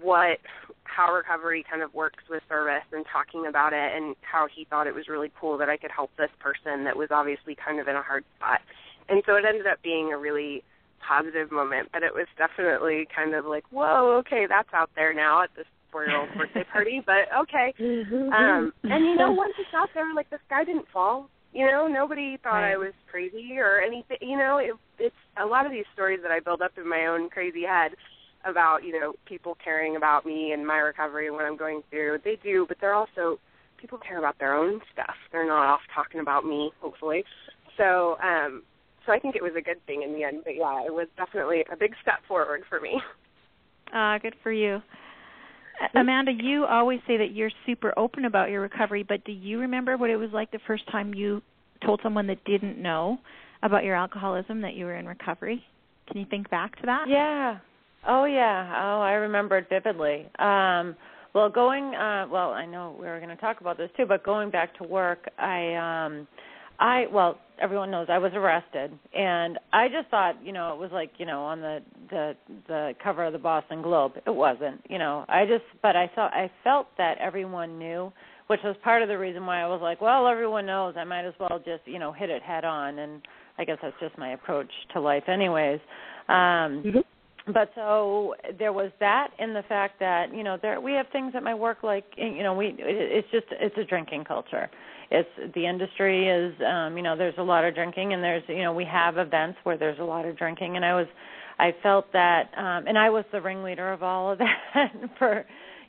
what 0.00 0.38
how 0.84 1.14
recovery 1.14 1.64
kind 1.68 1.82
of 1.82 1.94
works 1.94 2.24
with 2.28 2.42
service 2.48 2.84
and 2.92 3.04
talking 3.10 3.46
about 3.46 3.72
it 3.72 3.92
and 3.94 4.16
how 4.22 4.48
he 4.52 4.64
thought 4.64 4.86
it 4.86 4.94
was 4.94 5.08
really 5.08 5.30
cool 5.40 5.58
that 5.58 5.68
I 5.68 5.76
could 5.76 5.90
help 5.90 6.10
this 6.16 6.30
person 6.40 6.84
that 6.84 6.96
was 6.96 7.08
obviously 7.10 7.54
kind 7.54 7.78
of 7.78 7.88
in 7.88 7.94
a 7.94 8.02
hard 8.02 8.24
spot. 8.36 8.60
And 9.08 9.22
so 9.24 9.36
it 9.36 9.44
ended 9.46 9.66
up 9.66 9.80
being 9.82 10.12
a 10.12 10.18
really 10.18 10.64
positive 11.06 11.50
moment, 11.50 11.88
but 11.92 12.02
it 12.02 12.12
was 12.14 12.26
definitely 12.36 13.06
kind 13.14 13.34
of 13.34 13.44
like, 13.44 13.64
whoa, 13.70 14.16
okay, 14.20 14.46
that's 14.48 14.68
out 14.72 14.90
there 14.94 15.14
now 15.14 15.42
at 15.42 15.50
this 15.56 15.66
four-year-old 15.90 16.28
birthday 16.36 16.64
party, 16.72 17.02
but 17.04 17.28
okay. 17.40 17.72
Um, 17.80 18.72
and 18.84 19.04
you 19.06 19.16
know, 19.16 19.32
once 19.32 19.54
it's 19.58 19.72
out 19.74 19.88
there, 19.94 20.12
like 20.14 20.30
the 20.30 20.38
sky 20.46 20.64
didn't 20.64 20.86
fall. 20.92 21.28
You 21.52 21.66
know, 21.66 21.88
nobody 21.88 22.36
thought 22.42 22.60
Right. 22.60 22.72
I 22.72 22.76
was 22.76 22.92
crazy 23.10 23.56
or 23.58 23.80
anything. 23.80 24.18
You 24.20 24.36
know, 24.36 24.58
it, 24.58 24.72
it's 24.98 25.16
a 25.42 25.46
lot 25.46 25.64
of 25.64 25.72
these 25.72 25.86
stories 25.94 26.20
that 26.22 26.30
I 26.30 26.40
build 26.40 26.60
up 26.60 26.72
in 26.76 26.88
my 26.88 27.06
own 27.06 27.30
crazy 27.30 27.64
head 27.64 27.92
about 28.44 28.84
you 28.84 28.98
know 28.98 29.14
people 29.26 29.56
caring 29.62 29.96
about 29.96 30.24
me 30.24 30.52
and 30.52 30.66
my 30.66 30.76
recovery 30.76 31.26
and 31.26 31.34
what 31.34 31.44
I'm 31.44 31.56
going 31.56 31.82
through. 31.90 32.18
They 32.24 32.38
do, 32.42 32.66
but 32.68 32.76
they're 32.80 32.94
also 32.94 33.38
people 33.80 33.98
care 33.98 34.18
about 34.18 34.38
their 34.38 34.54
own 34.54 34.80
stuff. 34.92 35.14
They're 35.32 35.46
not 35.46 35.66
off 35.66 35.80
talking 35.94 36.20
about 36.20 36.44
me, 36.44 36.70
hopefully. 36.80 37.24
So, 37.76 38.16
um, 38.22 38.62
so 39.08 39.14
I 39.14 39.18
think 39.18 39.34
it 39.34 39.42
was 39.42 39.52
a 39.56 39.62
good 39.62 39.84
thing 39.86 40.02
in 40.02 40.12
the 40.12 40.22
end. 40.22 40.42
But 40.44 40.54
yeah, 40.56 40.84
it 40.84 40.92
was 40.92 41.08
definitely 41.16 41.64
a 41.72 41.76
big 41.76 41.94
step 42.02 42.18
forward 42.28 42.62
for 42.68 42.80
me. 42.80 43.00
Uh, 43.94 44.18
good 44.18 44.34
for 44.42 44.52
you. 44.52 44.82
A- 45.80 46.00
Amanda, 46.00 46.30
you 46.30 46.66
always 46.66 47.00
say 47.06 47.16
that 47.16 47.32
you're 47.32 47.50
super 47.64 47.94
open 47.98 48.26
about 48.26 48.50
your 48.50 48.60
recovery, 48.60 49.02
but 49.02 49.24
do 49.24 49.32
you 49.32 49.60
remember 49.60 49.96
what 49.96 50.10
it 50.10 50.16
was 50.16 50.28
like 50.30 50.50
the 50.50 50.58
first 50.66 50.86
time 50.92 51.14
you 51.14 51.40
told 51.86 51.98
someone 52.02 52.26
that 52.26 52.44
didn't 52.44 52.76
know 52.76 53.16
about 53.62 53.84
your 53.84 53.94
alcoholism 53.94 54.60
that 54.60 54.74
you 54.74 54.84
were 54.84 54.94
in 54.96 55.06
recovery? 55.06 55.64
Can 56.06 56.18
you 56.20 56.26
think 56.28 56.50
back 56.50 56.76
to 56.80 56.82
that? 56.84 57.06
Yeah. 57.08 57.58
Oh 58.06 58.26
yeah. 58.26 58.74
Oh, 58.76 59.00
I 59.00 59.12
remember 59.12 59.56
it 59.56 59.70
vividly. 59.70 60.26
Um 60.38 60.94
well 61.34 61.48
going 61.48 61.94
uh 61.94 62.26
well, 62.30 62.50
I 62.50 62.66
know 62.66 62.94
we 63.00 63.06
were 63.06 63.20
going 63.20 63.34
to 63.34 63.40
talk 63.40 63.62
about 63.62 63.78
this 63.78 63.88
too, 63.96 64.04
but 64.06 64.22
going 64.22 64.50
back 64.50 64.76
to 64.76 64.84
work, 64.84 65.30
I 65.38 66.04
um 66.04 66.28
I 66.78 67.06
well, 67.12 67.38
everyone 67.60 67.90
knows 67.90 68.06
I 68.08 68.18
was 68.18 68.32
arrested 68.34 68.96
and 69.14 69.58
I 69.72 69.88
just 69.88 70.08
thought, 70.10 70.34
you 70.44 70.52
know, 70.52 70.72
it 70.72 70.78
was 70.78 70.90
like, 70.92 71.10
you 71.18 71.26
know, 71.26 71.42
on 71.42 71.60
the 71.60 71.78
the 72.10 72.36
the 72.68 72.92
cover 73.02 73.24
of 73.24 73.32
the 73.32 73.38
Boston 73.38 73.82
Globe. 73.82 74.12
It 74.26 74.34
wasn't, 74.34 74.80
you 74.88 74.98
know. 74.98 75.24
I 75.28 75.44
just 75.44 75.64
but 75.82 75.96
I 75.96 76.10
thought 76.14 76.32
I 76.32 76.50
felt 76.62 76.86
that 76.98 77.18
everyone 77.18 77.78
knew, 77.78 78.12
which 78.46 78.60
was 78.62 78.76
part 78.84 79.02
of 79.02 79.08
the 79.08 79.18
reason 79.18 79.44
why 79.44 79.60
I 79.62 79.66
was 79.66 79.80
like, 79.82 80.00
well, 80.00 80.26
everyone 80.28 80.66
knows, 80.66 80.94
I 80.96 81.04
might 81.04 81.26
as 81.26 81.34
well 81.40 81.58
just, 81.58 81.82
you 81.86 81.98
know, 81.98 82.12
hit 82.12 82.30
it 82.30 82.42
head 82.42 82.64
on 82.64 82.98
and 83.00 83.22
I 83.58 83.64
guess 83.64 83.78
that's 83.82 83.96
just 84.00 84.16
my 84.16 84.32
approach 84.32 84.70
to 84.92 85.00
life 85.00 85.24
anyways. 85.28 85.80
Um 86.28 86.84
but 87.52 87.70
so 87.74 88.34
there 88.58 88.72
was 88.72 88.90
that 89.00 89.28
in 89.38 89.54
the 89.54 89.62
fact 89.68 89.98
that 90.00 90.34
you 90.34 90.44
know 90.44 90.58
there 90.60 90.80
we 90.80 90.92
have 90.92 91.06
things 91.12 91.32
at 91.34 91.42
my 91.42 91.54
work 91.54 91.82
like 91.82 92.04
you 92.16 92.42
know 92.42 92.54
we 92.54 92.66
it, 92.66 92.76
it's 92.78 93.30
just 93.30 93.46
it's 93.52 93.76
a 93.78 93.84
drinking 93.84 94.24
culture 94.24 94.68
it's 95.10 95.54
the 95.54 95.66
industry 95.66 96.28
is 96.28 96.54
um 96.66 96.96
you 96.96 97.02
know 97.02 97.16
there's 97.16 97.38
a 97.38 97.42
lot 97.42 97.64
of 97.64 97.74
drinking 97.74 98.12
and 98.12 98.22
there's 98.22 98.42
you 98.48 98.62
know 98.62 98.72
we 98.72 98.84
have 98.84 99.16
events 99.18 99.58
where 99.62 99.78
there's 99.78 99.98
a 99.98 100.04
lot 100.04 100.24
of 100.24 100.36
drinking. 100.36 100.76
And 100.76 100.84
i 100.84 100.94
was 100.94 101.06
i 101.58 101.70
felt 101.82 102.12
that 102.12 102.50
um 102.56 102.86
and 102.86 102.98
i 102.98 103.08
was 103.10 103.24
the 103.32 103.40
ringleader 103.40 103.92
of 103.92 104.02
all 104.02 104.32
of 104.32 104.38
that 104.74 104.92
for 105.18 105.44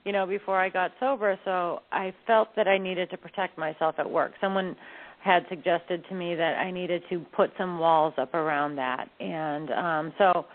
you 0.05 0.11
know 0.11 0.25
before 0.25 0.59
i 0.59 0.69
got 0.69 0.91
sober. 0.99 1.37
So 1.45 1.79
i 1.91 2.13
felt 2.25 2.49
that 2.55 2.67
i 2.67 2.77
needed 2.77 3.09
to 3.11 3.17
protect 3.17 3.57
myself 3.57 3.95
at 3.97 4.09
work. 4.09 4.33
Someone 4.41 4.75
had 5.21 5.43
suggested 5.49 6.05
to 6.07 6.15
me 6.15 6.35
that 6.35 6.57
i 6.57 6.71
needed 6.71 7.03
to 7.09 7.19
put 7.35 7.51
some 7.57 7.77
walls 7.77 8.13
up 8.17 8.33
around 8.33 8.77
that. 8.77 9.09
And 9.19 9.71
um 9.71 10.13
so 10.17 10.45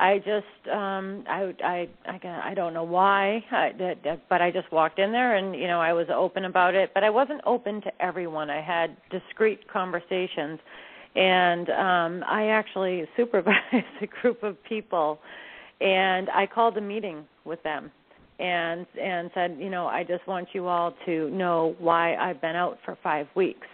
I 0.00 0.18
just 0.18 0.68
um 0.72 1.24
I 1.28 1.54
I 1.62 1.88
I 2.06 2.50
I 2.50 2.54
don't 2.54 2.74
know 2.74 2.82
why 2.82 3.44
I 3.50 3.70
that, 3.78 4.02
that 4.04 4.28
but 4.28 4.42
I 4.42 4.50
just 4.50 4.70
walked 4.72 4.98
in 4.98 5.12
there 5.12 5.36
and 5.36 5.54
you 5.54 5.68
know 5.68 5.80
I 5.80 5.92
was 5.92 6.06
open 6.14 6.44
about 6.46 6.74
it 6.74 6.90
but 6.94 7.04
I 7.04 7.10
wasn't 7.10 7.40
open 7.46 7.80
to 7.82 7.92
everyone. 8.02 8.50
I 8.50 8.60
had 8.60 8.96
discreet 9.10 9.68
conversations. 9.68 10.58
And 11.14 11.70
um 11.70 12.24
I 12.28 12.48
actually 12.48 13.04
supervised 13.16 13.86
a 14.02 14.06
group 14.20 14.42
of 14.42 14.56
people 14.64 15.20
and 15.80 16.28
I 16.30 16.46
called 16.52 16.76
a 16.76 16.80
meeting 16.80 17.24
with 17.44 17.62
them 17.62 17.92
and 18.40 18.86
and 19.00 19.30
said 19.32 19.56
you 19.60 19.70
know 19.70 19.86
I 19.86 20.02
just 20.02 20.26
want 20.26 20.48
you 20.54 20.66
all 20.66 20.92
to 21.06 21.30
know 21.30 21.76
why 21.78 22.16
I've 22.16 22.40
been 22.40 22.56
out 22.56 22.78
for 22.84 22.98
5 23.00 23.28
weeks 23.36 23.68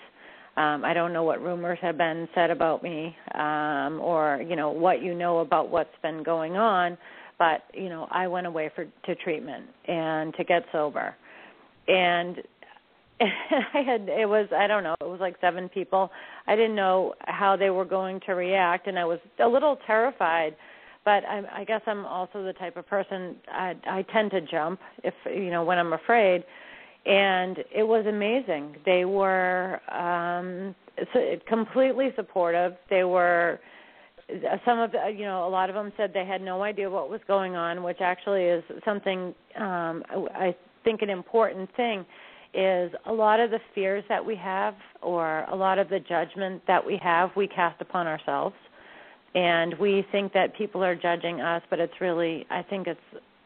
um, 0.60 0.84
I 0.84 0.92
don't 0.92 1.14
know 1.14 1.22
what 1.22 1.40
rumors 1.40 1.78
have 1.80 1.96
been 1.96 2.28
said 2.34 2.50
about 2.50 2.82
me, 2.82 3.16
um, 3.34 3.98
or 4.00 4.44
you 4.46 4.56
know 4.56 4.70
what 4.70 5.02
you 5.02 5.14
know 5.14 5.38
about 5.38 5.70
what's 5.70 5.94
been 6.02 6.22
going 6.22 6.56
on. 6.56 6.98
But 7.38 7.62
you 7.72 7.88
know, 7.88 8.06
I 8.10 8.26
went 8.28 8.46
away 8.46 8.70
for 8.74 8.84
to 8.84 9.14
treatment 9.14 9.64
and 9.88 10.34
to 10.34 10.44
get 10.44 10.64
sober, 10.70 11.14
and 11.88 12.36
I 13.20 13.82
had 13.86 14.02
it 14.02 14.28
was 14.28 14.48
I 14.54 14.66
don't 14.66 14.84
know 14.84 14.96
it 15.00 15.08
was 15.08 15.20
like 15.20 15.36
seven 15.40 15.70
people. 15.70 16.10
I 16.46 16.56
didn't 16.56 16.76
know 16.76 17.14
how 17.20 17.56
they 17.56 17.70
were 17.70 17.86
going 17.86 18.20
to 18.26 18.32
react, 18.32 18.86
and 18.86 18.98
I 18.98 19.04
was 19.06 19.18
a 19.42 19.48
little 19.48 19.78
terrified. 19.86 20.56
But 21.06 21.24
I, 21.24 21.42
I 21.60 21.64
guess 21.64 21.80
I'm 21.86 22.04
also 22.04 22.44
the 22.44 22.52
type 22.52 22.76
of 22.76 22.86
person 22.86 23.36
I, 23.50 23.74
I 23.86 24.04
tend 24.12 24.30
to 24.32 24.42
jump 24.42 24.80
if 25.02 25.14
you 25.24 25.50
know 25.50 25.64
when 25.64 25.78
I'm 25.78 25.94
afraid 25.94 26.44
and 27.06 27.58
it 27.74 27.86
was 27.86 28.06
amazing. 28.06 28.76
They 28.84 29.04
were 29.04 29.80
um 29.90 30.74
completely 31.48 32.10
supportive. 32.16 32.74
They 32.90 33.04
were 33.04 33.60
some 34.64 34.78
of 34.78 34.92
the, 34.92 35.12
you 35.16 35.24
know 35.24 35.46
a 35.46 35.50
lot 35.50 35.70
of 35.70 35.74
them 35.74 35.92
said 35.96 36.12
they 36.12 36.26
had 36.26 36.42
no 36.42 36.62
idea 36.62 36.90
what 36.90 37.10
was 37.10 37.20
going 37.26 37.56
on, 37.56 37.82
which 37.82 38.00
actually 38.00 38.44
is 38.44 38.62
something 38.84 39.34
um 39.58 40.02
I 40.34 40.54
think 40.84 41.02
an 41.02 41.10
important 41.10 41.74
thing 41.76 42.04
is 42.52 42.92
a 43.06 43.12
lot 43.12 43.38
of 43.38 43.50
the 43.50 43.60
fears 43.74 44.02
that 44.08 44.24
we 44.24 44.34
have 44.34 44.74
or 45.02 45.44
a 45.44 45.54
lot 45.54 45.78
of 45.78 45.88
the 45.88 46.00
judgment 46.00 46.62
that 46.66 46.84
we 46.84 46.98
have 47.02 47.30
we 47.36 47.46
cast 47.46 47.80
upon 47.80 48.08
ourselves 48.08 48.56
and 49.36 49.74
we 49.78 50.04
think 50.10 50.32
that 50.32 50.56
people 50.56 50.82
are 50.82 50.96
judging 50.96 51.40
us 51.40 51.62
but 51.70 51.78
it's 51.78 52.00
really 52.00 52.44
I 52.50 52.62
think 52.62 52.86
it's 52.88 53.00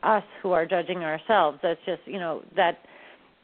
us 0.04 0.24
who 0.42 0.52
are 0.52 0.66
judging 0.66 0.98
ourselves. 0.98 1.58
That's 1.62 1.80
just 1.86 2.02
you 2.06 2.18
know 2.18 2.42
that 2.56 2.78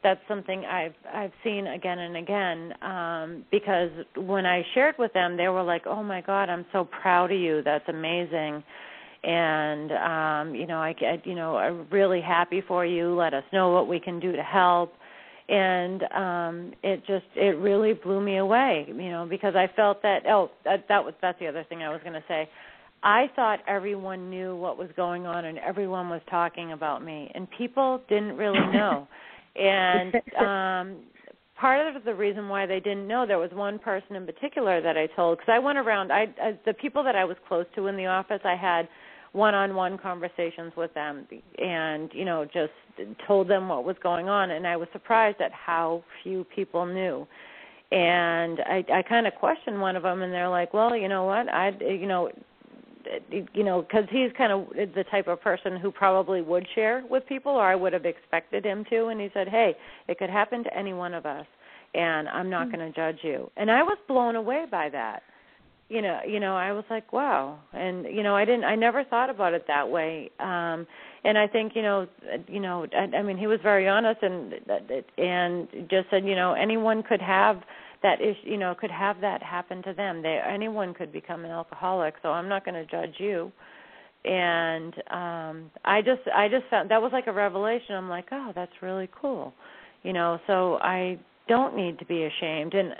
that's 0.03 0.19
something 0.27 0.65
I've 0.65 0.93
I've 1.13 1.31
seen 1.43 1.67
again 1.67 1.99
and 1.99 2.17
again 2.17 2.73
um 2.81 3.45
because 3.51 3.91
when 4.15 4.45
I 4.45 4.63
shared 4.73 4.95
with 4.97 5.13
them 5.13 5.37
they 5.37 5.47
were 5.47 5.63
like, 5.63 5.83
"Oh 5.85 6.03
my 6.03 6.21
god, 6.21 6.49
I'm 6.49 6.65
so 6.71 6.85
proud 6.85 7.31
of 7.31 7.39
you. 7.39 7.61
That's 7.63 7.87
amazing." 7.87 8.63
And 9.23 9.91
um 9.91 10.55
you 10.55 10.65
know, 10.65 10.79
I 10.79 10.93
get 10.93 11.25
you 11.25 11.35
know, 11.35 11.57
I'm 11.57 11.87
really 11.91 12.21
happy 12.21 12.61
for 12.67 12.85
you. 12.85 13.13
Let 13.15 13.33
us 13.33 13.43
know 13.53 13.69
what 13.69 13.87
we 13.87 13.99
can 13.99 14.19
do 14.19 14.31
to 14.31 14.43
help. 14.43 14.93
And 15.49 16.03
um 16.15 16.73
it 16.83 17.05
just 17.05 17.25
it 17.35 17.57
really 17.59 17.93
blew 17.93 18.21
me 18.21 18.37
away, 18.37 18.85
you 18.87 19.09
know, 19.09 19.27
because 19.29 19.55
I 19.55 19.67
felt 19.75 20.01
that 20.01 20.25
oh, 20.27 20.49
that 20.65 20.85
that 20.89 21.03
was 21.03 21.13
that's 21.21 21.39
the 21.39 21.47
other 21.47 21.63
thing 21.69 21.83
I 21.83 21.89
was 21.89 22.01
going 22.03 22.13
to 22.13 22.23
say. 22.27 22.49
I 23.03 23.31
thought 23.35 23.59
everyone 23.67 24.29
knew 24.29 24.55
what 24.55 24.77
was 24.77 24.89
going 24.95 25.25
on 25.25 25.45
and 25.45 25.57
everyone 25.57 26.09
was 26.09 26.21
talking 26.29 26.71
about 26.71 27.03
me 27.03 27.31
and 27.33 27.47
people 27.57 28.01
didn't 28.07 28.37
really 28.37 28.59
know 28.73 29.07
and 29.55 30.15
um 30.39 30.97
part 31.59 31.95
of 31.95 32.03
the 32.03 32.13
reason 32.13 32.49
why 32.49 32.65
they 32.65 32.79
didn't 32.79 33.07
know 33.07 33.25
there 33.27 33.37
was 33.37 33.51
one 33.51 33.77
person 33.77 34.15
in 34.15 34.25
particular 34.25 34.81
that 34.81 34.97
I 34.97 35.07
told 35.07 35.37
because 35.37 35.51
I 35.53 35.59
went 35.59 35.77
around 35.77 36.11
I, 36.11 36.27
I 36.41 36.59
the 36.65 36.73
people 36.73 37.03
that 37.03 37.15
I 37.15 37.25
was 37.25 37.37
close 37.47 37.65
to 37.75 37.87
in 37.87 37.97
the 37.97 38.07
office 38.07 38.41
I 38.43 38.55
had 38.55 38.87
one-on-one 39.33 39.97
conversations 39.97 40.73
with 40.75 40.93
them 40.93 41.25
and 41.57 42.11
you 42.13 42.25
know 42.25 42.45
just 42.45 42.73
told 43.25 43.47
them 43.47 43.69
what 43.69 43.85
was 43.85 43.95
going 44.03 44.27
on. 44.29 44.51
And 44.51 44.67
I 44.67 44.75
was 44.75 44.87
surprised 44.91 45.39
at 45.41 45.51
how 45.51 46.03
few 46.23 46.45
people 46.55 46.85
knew. 46.85 47.27
And 47.91 48.59
I 48.61 48.83
I 48.93 49.01
kind 49.01 49.27
of 49.27 49.35
questioned 49.35 49.79
one 49.79 49.95
of 49.95 50.03
them 50.03 50.21
and 50.21 50.33
they're 50.33 50.49
like 50.49 50.73
well 50.73 50.95
you 50.95 51.07
know 51.07 51.23
what? 51.23 51.47
I 51.49 51.71
you 51.79 52.07
know 52.07 52.29
you 53.53 53.63
know, 53.63 53.81
because 53.81 54.05
he's 54.09 54.31
kind 54.37 54.51
of 54.51 54.69
the 54.95 55.03
type 55.09 55.27
of 55.27 55.41
person 55.41 55.77
who 55.77 55.91
probably 55.91 56.41
would 56.41 56.67
share 56.75 57.03
with 57.09 57.25
people, 57.27 57.51
or 57.51 57.63
I 57.63 57.75
would 57.75 57.93
have 57.93 58.05
expected 58.05 58.65
him 58.65 58.85
to. 58.89 59.07
And 59.07 59.19
he 59.19 59.29
said, 59.33 59.47
"Hey, 59.47 59.75
it 60.07 60.17
could 60.17 60.29
happen 60.29 60.63
to 60.63 60.77
any 60.77 60.93
one 60.93 61.13
of 61.13 61.25
us, 61.25 61.45
and 61.93 62.27
I'm 62.29 62.49
not 62.49 62.67
mm-hmm. 62.67 62.77
going 62.77 62.93
to 62.93 62.95
judge 62.95 63.19
you." 63.23 63.49
And 63.57 63.69
I 63.71 63.83
was 63.83 63.97
blown 64.07 64.35
away 64.35 64.65
by 64.69 64.89
that. 64.89 65.23
You 65.89 66.01
know, 66.01 66.19
you 66.25 66.39
know, 66.39 66.55
I 66.55 66.71
was 66.71 66.85
like, 66.89 67.11
"Wow!" 67.11 67.59
And 67.73 68.05
you 68.05 68.23
know, 68.23 68.35
I 68.35 68.45
didn't, 68.45 68.63
I 68.63 68.75
never 68.75 69.03
thought 69.03 69.29
about 69.29 69.53
it 69.53 69.65
that 69.67 69.89
way. 69.89 70.31
Um, 70.39 70.87
and 71.23 71.37
I 71.37 71.47
think, 71.47 71.75
you 71.75 71.81
know, 71.81 72.07
you 72.47 72.59
know, 72.59 72.87
I, 72.93 73.17
I 73.17 73.21
mean, 73.21 73.37
he 73.37 73.47
was 73.47 73.59
very 73.61 73.87
honest 73.87 74.23
and 74.23 74.53
and 75.17 75.67
just 75.89 76.09
said, 76.09 76.25
you 76.25 76.35
know, 76.35 76.53
anyone 76.53 77.03
could 77.03 77.21
have 77.21 77.61
that 78.03 78.21
is 78.21 78.35
you 78.43 78.57
know 78.57 78.75
could 78.79 78.91
have 78.91 79.21
that 79.21 79.43
happen 79.43 79.81
to 79.83 79.93
them. 79.93 80.21
They 80.21 80.39
anyone 80.47 80.93
could 80.93 81.11
become 81.11 81.45
an 81.45 81.51
alcoholic 81.51 82.15
so 82.21 82.29
i'm 82.29 82.49
not 82.49 82.65
going 82.65 82.75
to 82.75 82.85
judge 82.85 83.15
you. 83.17 83.51
And 84.25 84.93
um 85.09 85.71
i 85.85 86.01
just 86.01 86.21
i 86.35 86.47
just 86.47 86.65
found 86.69 86.89
that 86.91 87.01
was 87.01 87.11
like 87.13 87.27
a 87.27 87.33
revelation. 87.33 87.95
I'm 87.95 88.09
like 88.09 88.27
oh 88.31 88.51
that's 88.55 88.71
really 88.81 89.09
cool 89.19 89.53
you 90.03 90.13
know 90.13 90.39
so 90.47 90.75
i 90.81 91.19
don't 91.47 91.75
need 91.75 91.99
to 91.99 92.05
be 92.05 92.23
ashamed. 92.23 92.73
And 92.73 92.93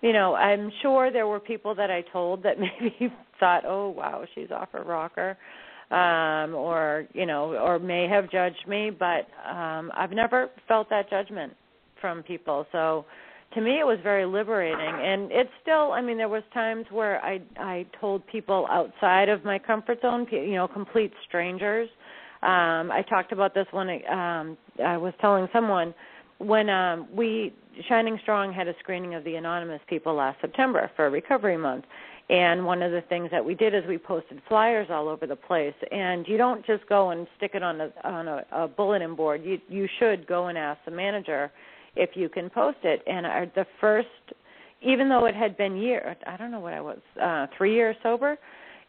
you 0.00 0.12
know 0.12 0.34
i'm 0.34 0.70
sure 0.82 1.12
there 1.12 1.26
were 1.26 1.40
people 1.40 1.74
that 1.74 1.90
i 1.90 2.02
told 2.12 2.42
that 2.42 2.56
maybe 2.80 3.12
thought 3.40 3.64
oh 3.66 3.90
wow 3.90 4.24
she's 4.34 4.50
off 4.50 4.68
her 4.72 4.82
rocker 4.82 5.36
um 5.90 6.54
or 6.54 7.06
you 7.14 7.24
know 7.24 7.54
or 7.56 7.78
may 7.78 8.08
have 8.08 8.30
judged 8.30 8.66
me. 8.66 8.90
But 8.90 9.26
um 9.48 9.92
i've 9.96 10.12
never 10.12 10.50
felt 10.66 10.90
that 10.90 11.08
judgment 11.10 11.52
from 12.00 12.22
people. 12.22 12.66
So 12.72 13.04
to 13.54 13.60
me 13.60 13.80
it 13.80 13.86
was 13.86 13.98
very 14.02 14.26
liberating. 14.26 14.78
And 14.78 15.30
it's 15.32 15.50
still 15.62 15.92
i 15.92 16.00
mean 16.00 16.16
there 16.16 16.28
was 16.28 16.42
times 16.52 16.86
where 16.90 17.22
i 17.24 17.40
i 17.58 17.86
told 18.00 18.26
people 18.26 18.66
outside 18.70 19.28
of 19.28 19.44
my 19.44 19.58
comfort 19.58 20.00
zone 20.02 20.26
you 20.30 20.54
know 20.54 20.68
complete 20.68 21.12
strangers. 21.26 21.88
Um 22.42 22.90
i 22.90 23.04
talked 23.08 23.32
about 23.32 23.54
this 23.54 23.66
when 23.70 23.88
um 24.08 24.56
i 24.84 24.96
was 24.96 25.14
telling 25.20 25.48
someone 25.52 25.94
when 26.38 26.68
um 26.68 27.08
we 27.12 27.54
shining 27.88 28.18
strong 28.22 28.52
had 28.52 28.68
a 28.68 28.74
screening 28.80 29.14
of 29.14 29.24
the 29.24 29.36
anonymous 29.36 29.80
people 29.88 30.14
last 30.14 30.40
september 30.40 30.90
for 30.96 31.08
recovery 31.10 31.56
month. 31.56 31.84
And 32.30 32.66
one 32.66 32.82
of 32.82 32.92
the 32.92 33.00
things 33.00 33.30
that 33.30 33.42
we 33.42 33.54
did 33.54 33.74
is 33.74 33.84
we 33.88 33.96
posted 33.96 34.42
flyers 34.48 34.88
all 34.90 35.08
over 35.08 35.26
the 35.26 35.36
place. 35.36 35.74
And 35.90 36.28
you 36.28 36.36
don't 36.36 36.64
just 36.66 36.86
go 36.86 37.10
and 37.10 37.26
stick 37.38 37.52
it 37.54 37.62
on 37.62 37.80
a 37.80 37.90
on 38.04 38.28
a, 38.28 38.44
a 38.52 38.68
bulletin 38.68 39.14
board. 39.14 39.42
You 39.42 39.58
you 39.68 39.88
should 39.98 40.26
go 40.26 40.48
and 40.48 40.58
ask 40.58 40.78
the 40.84 40.90
manager 40.90 41.50
if 41.98 42.10
you 42.14 42.28
can 42.28 42.48
post 42.48 42.78
it. 42.84 43.02
And 43.06 43.26
our, 43.26 43.46
the 43.54 43.66
first, 43.80 44.08
even 44.80 45.08
though 45.08 45.26
it 45.26 45.34
had 45.34 45.56
been 45.56 45.76
year, 45.76 46.16
I 46.26 46.36
don't 46.36 46.50
know 46.50 46.60
what 46.60 46.72
I 46.72 46.80
was, 46.80 46.98
uh, 47.22 47.46
three 47.56 47.74
years 47.74 47.96
sober, 48.02 48.38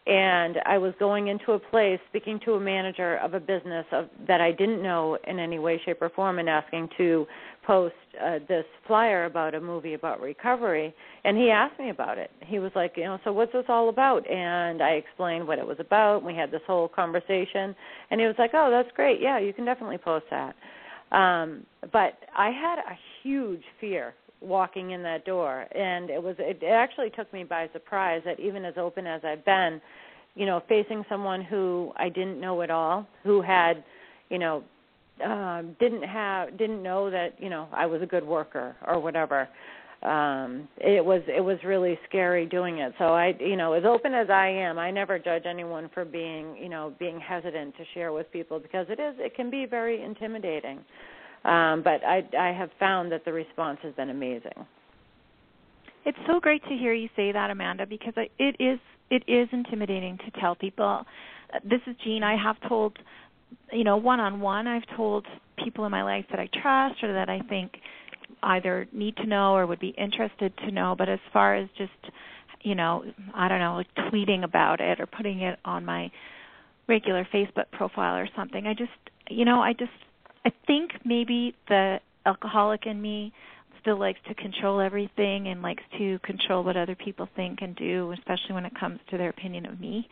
and 0.07 0.55
I 0.65 0.77
was 0.77 0.93
going 0.97 1.27
into 1.27 1.51
a 1.51 1.59
place, 1.59 1.99
speaking 2.09 2.39
to 2.45 2.53
a 2.53 2.59
manager 2.59 3.17
of 3.17 3.33
a 3.33 3.39
business 3.39 3.85
of, 3.91 4.05
that 4.27 4.41
I 4.41 4.51
didn't 4.51 4.81
know 4.81 5.17
in 5.27 5.37
any 5.39 5.59
way, 5.59 5.79
shape, 5.85 6.01
or 6.01 6.09
form, 6.09 6.39
and 6.39 6.49
asking 6.49 6.89
to 6.97 7.27
post 7.67 7.93
uh, 8.19 8.39
this 8.47 8.65
flyer 8.87 9.25
about 9.25 9.53
a 9.53 9.61
movie 9.61 9.93
about 9.93 10.19
recovery. 10.21 10.95
And 11.25 11.37
he 11.37 11.51
asked 11.51 11.77
me 11.79 11.89
about 11.91 12.17
it. 12.17 12.31
He 12.45 12.57
was 12.57 12.71
like, 12.75 12.93
you 12.95 13.03
know, 13.03 13.19
so 13.23 13.33
what's 13.33 13.51
this 13.51 13.65
all 13.67 13.89
about? 13.89 14.27
And 14.29 14.81
I 14.81 14.91
explained 14.91 15.45
what 15.45 15.59
it 15.59 15.67
was 15.67 15.77
about. 15.79 16.23
We 16.23 16.33
had 16.33 16.49
this 16.49 16.61
whole 16.65 16.87
conversation, 16.87 17.75
and 18.09 18.19
he 18.19 18.25
was 18.25 18.35
like, 18.39 18.51
oh, 18.53 18.71
that's 18.71 18.95
great. 18.95 19.19
Yeah, 19.21 19.37
you 19.37 19.53
can 19.53 19.65
definitely 19.65 19.99
post 19.99 20.25
that. 20.31 20.55
Um, 21.11 21.65
but 21.91 22.19
I 22.37 22.51
had 22.51 22.79
a 22.79 22.97
huge 23.23 23.63
fear 23.79 24.13
walking 24.41 24.91
in 24.91 25.03
that 25.03 25.25
door, 25.25 25.65
and 25.75 26.09
it 26.09 26.21
was 26.21 26.35
it 26.39 26.63
actually 26.63 27.09
took 27.09 27.31
me 27.33 27.43
by 27.43 27.67
surprise 27.73 28.21
that 28.25 28.39
even 28.39 28.63
as 28.63 28.75
open 28.77 29.07
as 29.07 29.21
I've 29.23 29.43
been, 29.43 29.81
you 30.35 30.45
know, 30.45 30.61
facing 30.69 31.03
someone 31.09 31.41
who 31.41 31.91
I 31.97 32.09
didn't 32.09 32.39
know 32.39 32.61
at 32.61 32.69
all, 32.69 33.07
who 33.23 33.41
had, 33.41 33.83
you 34.29 34.39
know, 34.39 34.63
um, 35.25 35.75
didn't 35.79 36.03
have 36.03 36.57
didn't 36.57 36.81
know 36.81 37.09
that 37.09 37.35
you 37.39 37.49
know 37.49 37.67
I 37.73 37.85
was 37.85 38.01
a 38.01 38.05
good 38.05 38.25
worker 38.25 38.75
or 38.87 38.99
whatever. 38.99 39.49
Um, 40.01 40.69
it 40.77 41.03
was 41.03 41.21
it 41.27 41.41
was 41.41 41.57
really 41.65 41.99
scary 42.07 42.45
doing 42.45 42.77
it. 42.77 42.93
So 42.97 43.05
I, 43.05 43.33
you 43.38 43.57
know, 43.57 43.73
as 43.73 43.83
open 43.83 44.13
as 44.13 44.29
I 44.29 44.47
am, 44.47 44.79
I 44.79 44.91
never 44.91 45.19
judge 45.19 45.43
anyone 45.45 45.89
for 45.93 46.05
being, 46.05 46.55
you 46.55 46.69
know, 46.69 46.93
being 46.99 47.19
hesitant 47.19 47.75
to 47.75 47.83
share 47.93 48.13
with 48.13 48.31
people 48.31 48.59
because 48.59 48.85
it 48.89 48.99
is 48.99 49.15
it 49.19 49.35
can 49.35 49.49
be 49.49 49.65
very 49.65 50.01
intimidating. 50.01 50.79
Um, 51.43 51.83
but 51.83 52.01
I 52.05 52.23
I 52.38 52.53
have 52.53 52.69
found 52.79 53.12
that 53.12 53.25
the 53.25 53.33
response 53.33 53.79
has 53.83 53.93
been 53.95 54.09
amazing. 54.09 54.65
It's 56.05 56.17
so 56.27 56.39
great 56.39 56.63
to 56.63 56.77
hear 56.77 56.93
you 56.93 57.09
say 57.17 57.33
that, 57.33 57.51
Amanda, 57.51 57.85
because 57.85 58.13
I 58.15 58.29
it 58.39 58.55
is 58.57 58.79
it 59.09 59.23
is 59.27 59.49
intimidating 59.51 60.17
to 60.19 60.39
tell 60.39 60.55
people. 60.55 61.03
This 61.63 61.81
is 61.88 61.95
Jean. 62.05 62.23
I 62.23 62.41
have 62.41 62.55
told, 62.69 62.97
you 63.73 63.83
know, 63.83 63.97
one 63.97 64.21
on 64.21 64.39
one. 64.39 64.65
I've 64.65 64.88
told 64.95 65.25
people 65.63 65.85
in 65.85 65.91
my 65.91 66.03
life 66.03 66.25
that 66.29 66.39
I 66.39 66.47
trust 66.62 67.03
or 67.03 67.12
that 67.13 67.27
I 67.29 67.41
think 67.49 67.73
either 68.43 68.88
need 68.91 69.15
to 69.17 69.25
know 69.25 69.54
or 69.56 69.65
would 69.65 69.80
be 69.80 69.89
interested 69.97 70.56
to 70.58 70.71
know. 70.71 70.95
But 70.97 71.10
as 71.10 71.19
far 71.34 71.56
as 71.56 71.69
just, 71.78 71.91
you 72.62 72.75
know, 72.75 73.04
I 73.34 73.47
don't 73.47 73.60
know, 73.60 73.75
like 73.75 74.12
tweeting 74.12 74.43
about 74.43 74.82
it 74.82 74.99
or 74.99 75.06
putting 75.06 75.41
it 75.41 75.60
on 75.65 75.86
my 75.86 76.12
regular 76.88 77.28
Facebook 77.34 77.71
profile 77.71 78.15
or 78.15 78.28
something, 78.36 78.65
I 78.65 78.73
just, 78.73 78.91
you 79.30 79.45
know, 79.45 79.62
I 79.62 79.73
just, 79.73 79.91
I 80.45 80.52
think 80.67 80.91
maybe 81.06 81.56
the 81.67 81.99
alcoholic 82.25 82.86
in 82.86 83.02
me 83.02 83.34
still 83.82 83.99
likes 83.99 84.19
to 84.28 84.36
control 84.36 84.82
everything 84.82 85.47
and 85.47 85.62
likes 85.62 85.84
to 85.97 86.19
control 86.19 86.63
what 86.63 86.78
other 86.78 86.95
people 86.95 87.28
think 87.36 87.60
and 87.62 87.75
do, 87.75 88.12
especially 88.12 88.54
when 88.54 88.65
it 88.65 88.73
comes 88.80 88.99
to 89.10 89.17
their 89.17 89.30
opinion 89.30 89.65
of 89.65 89.80
me. 89.80 90.08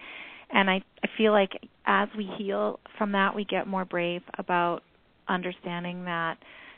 And 0.50 0.70
I 0.70 0.82
I 1.04 1.08
feel 1.18 1.34
like 1.34 1.52
as 1.86 2.08
we 2.18 2.30
heal 2.38 2.80
from 2.98 3.12
that, 3.12 3.36
we 3.36 3.44
get 3.44 3.68
more 3.68 3.86
brave 3.86 4.22
about 4.38 4.84
understanding 5.28 6.06
that 6.06 6.38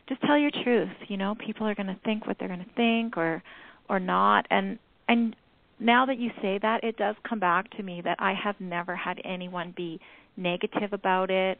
just 0.10 0.22
tell 0.22 0.38
your 0.38 0.52
truth 0.64 0.90
you 1.08 1.18
know 1.18 1.36
people 1.36 1.66
are 1.68 1.76
going 1.76 1.88
to 1.88 1.98
think 2.04 2.28
what 2.28 2.38
they're 2.40 2.48
going 2.48 2.60
to 2.60 2.74
think 2.76 3.18
or 3.18 3.42
or 3.90 4.00
not 4.00 4.46
and 4.50 4.78
and 5.08 5.36
now 5.80 6.06
that 6.06 6.20
you 6.20 6.30
say 6.42 6.60
that 6.62 6.84
it 6.84 6.98
does 6.98 7.16
come 7.28 7.40
back 7.40 7.70
to 7.78 7.84
me 7.84 8.02
that 8.04 8.18
I 8.20 8.34
have 8.34 8.56
never 8.60 8.96
had 8.96 9.22
anyone 9.24 9.74
be 9.76 10.00
negative 10.36 10.92
about 10.92 11.32
it 11.32 11.60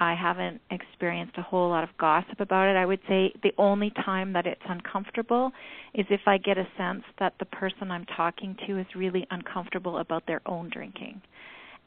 I 0.00 0.14
haven't 0.14 0.62
experienced 0.70 1.36
a 1.36 1.42
whole 1.42 1.68
lot 1.68 1.84
of 1.84 1.90
gossip 1.98 2.40
about 2.40 2.68
it. 2.68 2.76
I 2.76 2.86
would 2.86 3.00
say 3.06 3.32
the 3.42 3.52
only 3.58 3.90
time 3.90 4.32
that 4.32 4.46
it's 4.46 4.62
uncomfortable 4.66 5.52
is 5.92 6.06
if 6.08 6.22
I 6.26 6.38
get 6.38 6.56
a 6.56 6.66
sense 6.78 7.02
that 7.18 7.34
the 7.38 7.44
person 7.44 7.90
I'm 7.90 8.06
talking 8.16 8.56
to 8.66 8.78
is 8.78 8.86
really 8.96 9.26
uncomfortable 9.30 9.98
about 9.98 10.26
their 10.26 10.40
own 10.46 10.70
drinking. 10.72 11.20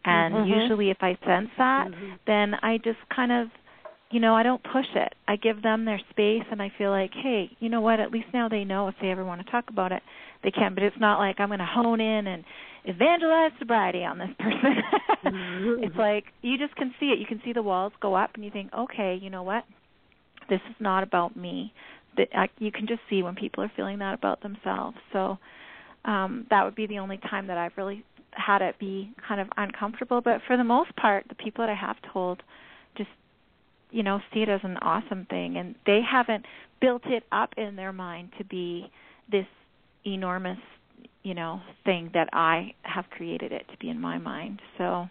And 0.06 0.36
mm-hmm. 0.36 0.60
usually 0.60 0.92
if 0.92 0.98
I 1.02 1.18
sense 1.26 1.50
that, 1.58 1.88
mm-hmm. 1.88 2.14
then 2.28 2.54
I 2.62 2.78
just 2.78 3.00
kind 3.14 3.32
of 3.32 3.48
you 4.14 4.20
know, 4.20 4.36
I 4.36 4.44
don't 4.44 4.62
push 4.62 4.86
it. 4.94 5.16
I 5.28 5.38
give 5.38 5.64
them 5.64 5.86
their 5.86 6.00
space 6.12 6.44
and 6.52 6.62
I 6.62 6.72
feel 6.78 6.92
like, 6.92 7.10
hey, 7.14 7.50
you 7.60 7.68
know 7.68 7.82
what, 7.82 8.00
at 8.00 8.12
least 8.12 8.28
now 8.32 8.48
they 8.48 8.64
know 8.64 8.88
if 8.88 8.94
they 9.02 9.10
ever 9.10 9.26
want 9.26 9.44
to 9.44 9.52
talk 9.52 9.66
about 9.70 9.92
it, 9.92 10.04
they 10.44 10.52
can. 10.52 10.76
But 10.76 10.84
it's 10.84 10.96
not 11.00 11.18
like 11.18 11.40
I'm 11.40 11.50
going 11.50 11.60
to 11.60 11.66
hone 11.66 12.00
in 12.00 12.28
and 12.28 12.44
evangelize 12.86 13.52
sobriety 13.58 14.04
on 14.04 14.20
this 14.20 14.30
person. 14.40 14.76
mm-hmm. 15.26 15.84
It's 15.84 15.96
like 15.96 16.26
you 16.44 16.60
just 16.60 16.76
can 16.76 16.94
see 17.00 17.08
it. 17.08 17.18
You 17.18 17.26
can 17.26 17.42
see 17.44 17.54
the 17.54 17.64
walls 17.64 17.92
go 18.02 18.14
up 18.14 18.32
and 18.36 18.46
you 18.46 18.52
think, 18.52 18.72
okay, 18.78 19.18
you 19.20 19.32
know 19.32 19.42
what? 19.42 19.64
This 20.48 20.62
is 20.70 20.76
not 20.80 21.02
about 21.02 21.36
me. 21.36 21.74
That 22.16 22.50
you 22.60 22.72
can 22.72 22.86
just 22.86 23.02
see 23.10 23.24
when 23.24 23.34
people 23.34 23.64
are 23.64 23.72
feeling 23.76 23.98
that 24.00 24.14
about 24.14 24.44
themselves. 24.44 24.98
So 25.12 25.40
um 26.06 26.46
that 26.52 26.64
would 26.64 26.76
be 26.76 26.86
the 26.86 27.00
only 27.00 27.18
time 27.18 27.48
that 27.48 27.58
I've 27.58 27.72
really 27.78 28.04
had 28.32 28.62
it 28.62 28.78
be 28.78 29.12
kind 29.28 29.42
of 29.42 29.48
uncomfortable, 29.58 30.22
but 30.22 30.42
for 30.46 30.58
the 30.58 30.64
most 30.64 30.96
part, 30.96 31.26
the 31.30 31.36
people 31.36 31.66
that 31.66 31.72
I 31.72 31.76
have 31.76 31.96
told 32.12 32.44
just 32.98 33.10
you 33.94 34.04
know 34.04 34.20
see 34.34 34.42
it 34.42 34.50
as 34.50 34.62
an 34.64 34.78
awesome 34.78 35.26
thing. 35.30 35.58
And 35.58 35.76
they 35.86 36.02
haven't 36.10 36.46
built 36.82 37.04
it 37.06 37.24
up 37.32 37.52
in 37.56 37.76
their 37.76 37.94
mind 37.94 38.32
to 38.40 38.44
be 38.44 38.92
this 39.32 39.46
enormous 40.06 40.58
you 41.22 41.34
know 41.34 41.62
thing 41.86 42.10
that 42.14 42.28
I 42.34 42.74
have 42.82 43.06
created 43.10 43.52
it 43.52 43.66
to 43.72 43.78
be 43.78 43.90
in 43.90 44.02
my 44.02 44.18
mind. 44.18 44.60
So 44.78 45.08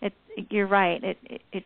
it 0.00 0.12
you're 0.50 0.68
right. 0.68 1.02
It 1.02 1.18
it, 1.24 1.42
it 1.52 1.64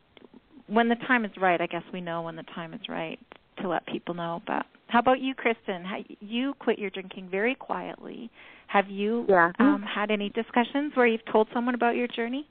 when 0.66 0.88
the 0.88 0.96
time 1.06 1.24
is 1.24 1.30
right 1.40 1.60
I 1.60 1.66
guess 1.66 1.84
we 1.92 2.00
know 2.00 2.22
when 2.22 2.36
the 2.36 2.46
time 2.54 2.74
is 2.74 2.80
right 2.88 3.18
to 3.60 3.68
let 3.68 3.86
people 3.86 4.14
know. 4.14 4.42
But 4.46 4.64
how 4.88 5.00
about 5.00 5.20
you 5.20 5.34
Kristen? 5.34 5.84
How, 5.84 5.98
you 6.20 6.54
quit 6.58 6.78
your 6.78 6.90
drinking 6.90 7.28
very 7.30 7.54
quietly. 7.54 8.30
Have 8.68 8.88
you 8.88 9.26
yeah. 9.28 9.52
um 9.58 9.82
had 9.82 10.10
any 10.10 10.30
discussions 10.30 10.92
where 10.94 11.06
you've 11.06 11.26
told 11.30 11.48
someone 11.52 11.74
about 11.74 11.96
your 11.96 12.08
journey 12.08 12.48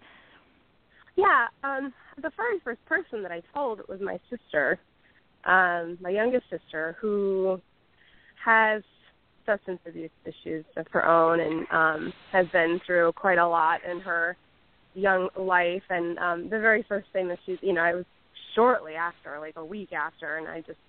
yeah 1.16 1.48
um 1.64 1.94
the 2.22 2.32
very 2.38 2.60
first 2.64 2.84
person 2.86 3.22
that 3.24 3.32
I 3.32 3.42
told 3.54 3.82
was 3.88 4.00
my 4.02 4.20
sister, 4.30 4.80
um, 5.46 5.98
my 6.02 6.10
youngest 6.10 6.46
sister, 6.50 6.98
who 7.00 7.60
has 8.44 8.84
substance 9.46 9.80
abuse 9.88 10.10
issues 10.26 10.66
of 10.76 10.88
her 10.92 11.06
own 11.06 11.40
and 11.40 11.68
um, 11.72 12.14
has 12.32 12.48
been 12.52 12.80
through 12.86 13.12
quite 13.14 13.38
a 13.38 13.48
lot 13.48 13.80
in 13.90 14.00
her 14.00 14.36
young 14.94 15.30
life. 15.38 15.84
And 15.90 16.18
um, 16.18 16.44
the 16.44 16.60
very 16.60 16.84
first 16.88 17.08
thing 17.14 17.28
that 17.28 17.38
she, 17.46 17.58
you 17.62 17.74
know, 17.74 17.82
I 17.82 17.94
was 17.94 18.06
shortly 18.56 18.94
after, 18.96 19.40
like 19.40 19.56
a 19.58 19.66
week 19.66 19.94
after, 19.94 20.38
and 20.38 20.48
I 20.48 20.62
just 20.62 20.80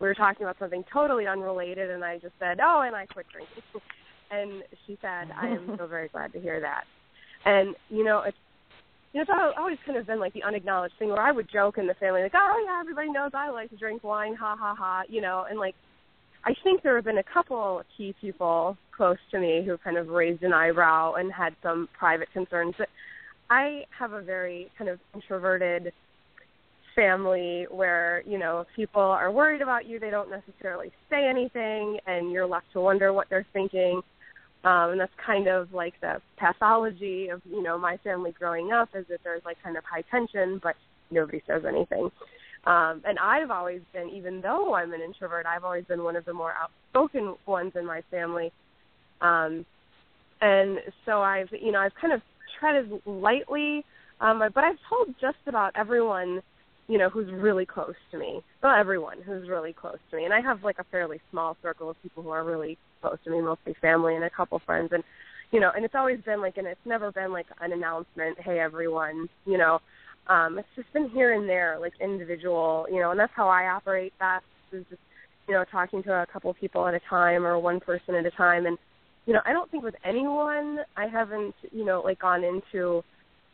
we 0.00 0.06
were 0.06 0.14
talking 0.14 0.44
about 0.44 0.58
something 0.58 0.84
totally 0.92 1.26
unrelated, 1.26 1.90
and 1.90 2.04
I 2.04 2.18
just 2.18 2.34
said, 2.38 2.58
"Oh, 2.62 2.82
and 2.86 2.94
I 2.94 3.06
quit 3.06 3.26
drinking." 3.32 3.62
and 4.30 4.62
she 4.86 4.98
said, 5.00 5.28
"I 5.36 5.48
am 5.48 5.74
so 5.78 5.86
very 5.86 6.08
glad 6.08 6.32
to 6.34 6.40
hear 6.40 6.60
that." 6.60 6.84
And 7.44 7.74
you 7.90 8.04
know, 8.04 8.22
it's 8.26 8.36
you 9.12 9.20
know, 9.20 9.22
it's 9.22 9.56
always 9.58 9.78
kind 9.86 9.98
of 9.98 10.06
been 10.06 10.20
like 10.20 10.34
the 10.34 10.42
unacknowledged 10.42 10.94
thing 10.98 11.08
where 11.08 11.20
I 11.20 11.32
would 11.32 11.48
joke 11.50 11.78
in 11.78 11.86
the 11.86 11.94
family, 11.94 12.22
like, 12.22 12.32
oh 12.34 12.64
yeah, 12.66 12.80
everybody 12.80 13.10
knows 13.10 13.30
I 13.34 13.50
like 13.50 13.70
to 13.70 13.76
drink 13.76 14.04
wine, 14.04 14.34
ha 14.34 14.56
ha 14.58 14.74
ha, 14.76 15.02
you 15.08 15.20
know, 15.20 15.46
and 15.48 15.58
like, 15.58 15.74
I 16.44 16.54
think 16.62 16.82
there 16.82 16.96
have 16.96 17.04
been 17.04 17.18
a 17.18 17.24
couple 17.24 17.82
key 17.96 18.14
people 18.20 18.76
close 18.96 19.16
to 19.32 19.40
me 19.40 19.64
who 19.66 19.76
kind 19.78 19.96
of 19.96 20.08
raised 20.08 20.42
an 20.42 20.52
eyebrow 20.52 21.14
and 21.14 21.32
had 21.32 21.54
some 21.62 21.88
private 21.98 22.32
concerns. 22.32 22.74
But 22.78 22.88
I 23.50 23.84
have 23.98 24.12
a 24.12 24.22
very 24.22 24.70
kind 24.78 24.90
of 24.90 24.98
introverted 25.14 25.92
family 26.94 27.66
where 27.70 28.22
you 28.26 28.38
know 28.38 28.60
if 28.60 28.66
people 28.74 29.02
are 29.02 29.30
worried 29.30 29.60
about 29.60 29.86
you 29.86 30.00
they 30.00 30.08
don't 30.08 30.30
necessarily 30.30 30.90
say 31.10 31.28
anything 31.28 31.98
and 32.06 32.32
you're 32.32 32.46
left 32.46 32.64
to 32.72 32.80
wonder 32.80 33.12
what 33.12 33.28
they're 33.28 33.46
thinking 33.52 34.00
um 34.66 34.90
and 34.90 35.00
that's 35.00 35.12
kind 35.24 35.46
of 35.46 35.72
like 35.72 35.94
the 36.00 36.20
pathology 36.38 37.28
of 37.28 37.40
you 37.48 37.62
know 37.62 37.78
my 37.78 37.96
family 37.98 38.32
growing 38.32 38.72
up 38.72 38.88
is 38.94 39.06
that 39.08 39.20
there's 39.24 39.42
like 39.44 39.56
kind 39.62 39.76
of 39.76 39.84
high 39.84 40.02
tension 40.10 40.60
but 40.62 40.74
nobody 41.10 41.40
says 41.46 41.62
anything. 41.66 42.10
Um 42.66 43.00
and 43.06 43.18
i've 43.20 43.50
always 43.50 43.80
been 43.92 44.10
even 44.10 44.40
though 44.40 44.74
i'm 44.74 44.92
an 44.92 45.00
introvert 45.00 45.46
i've 45.46 45.64
always 45.64 45.84
been 45.84 46.02
one 46.02 46.16
of 46.16 46.24
the 46.24 46.32
more 46.34 46.52
outspoken 46.60 47.36
ones 47.46 47.72
in 47.76 47.86
my 47.86 48.02
family. 48.10 48.52
Um 49.20 49.64
and 50.40 50.78
so 51.06 51.22
i've 51.22 51.48
you 51.52 51.72
know 51.72 51.78
i've 51.78 51.94
kind 52.00 52.12
of 52.12 52.20
treaded 52.58 52.90
lightly 53.06 53.84
um 54.20 54.38
but 54.38 54.64
i've 54.64 54.78
told 54.88 55.14
just 55.20 55.38
about 55.46 55.72
everyone 55.76 56.42
you 56.88 56.98
know, 56.98 57.08
who's 57.08 57.30
really 57.32 57.66
close 57.66 57.94
to 58.12 58.18
me. 58.18 58.40
Not 58.62 58.78
everyone 58.78 59.20
who's 59.22 59.48
really 59.48 59.72
close 59.72 59.98
to 60.10 60.16
me. 60.16 60.24
And 60.24 60.32
I 60.32 60.40
have 60.40 60.62
like 60.62 60.78
a 60.78 60.84
fairly 60.84 61.20
small 61.30 61.56
circle 61.62 61.90
of 61.90 62.00
people 62.02 62.22
who 62.22 62.30
are 62.30 62.44
really 62.44 62.78
close 63.00 63.18
to 63.24 63.30
me, 63.30 63.40
mostly 63.40 63.74
family 63.80 64.14
and 64.14 64.24
a 64.24 64.30
couple 64.30 64.60
friends 64.64 64.90
and 64.92 65.02
you 65.52 65.60
know, 65.60 65.70
and 65.74 65.84
it's 65.84 65.94
always 65.94 66.20
been 66.22 66.40
like 66.40 66.56
and 66.56 66.66
it's 66.66 66.80
never 66.84 67.12
been 67.12 67.32
like 67.32 67.46
an 67.60 67.72
announcement, 67.72 68.38
hey 68.40 68.58
everyone, 68.58 69.28
you 69.44 69.58
know. 69.58 69.80
Um, 70.28 70.58
it's 70.58 70.68
just 70.74 70.92
been 70.92 71.08
here 71.10 71.34
and 71.34 71.48
there, 71.48 71.78
like 71.78 71.92
individual, 72.00 72.86
you 72.90 73.00
know, 73.00 73.12
and 73.12 73.20
that's 73.20 73.32
how 73.36 73.48
I 73.48 73.68
operate 73.68 74.12
best 74.18 74.44
is 74.72 74.84
just, 74.90 75.00
you 75.46 75.54
know, 75.54 75.64
talking 75.70 76.02
to 76.02 76.12
a 76.12 76.26
couple 76.26 76.52
people 76.54 76.84
at 76.88 76.94
a 76.94 77.00
time 77.08 77.46
or 77.46 77.60
one 77.60 77.78
person 77.78 78.16
at 78.16 78.26
a 78.26 78.30
time 78.32 78.66
and 78.66 78.76
you 79.26 79.32
know, 79.32 79.40
I 79.44 79.52
don't 79.52 79.68
think 79.70 79.82
with 79.82 79.96
anyone 80.04 80.78
I 80.96 81.06
haven't, 81.06 81.54
you 81.72 81.84
know, 81.84 82.00
like 82.00 82.20
gone 82.20 82.44
into 82.44 83.02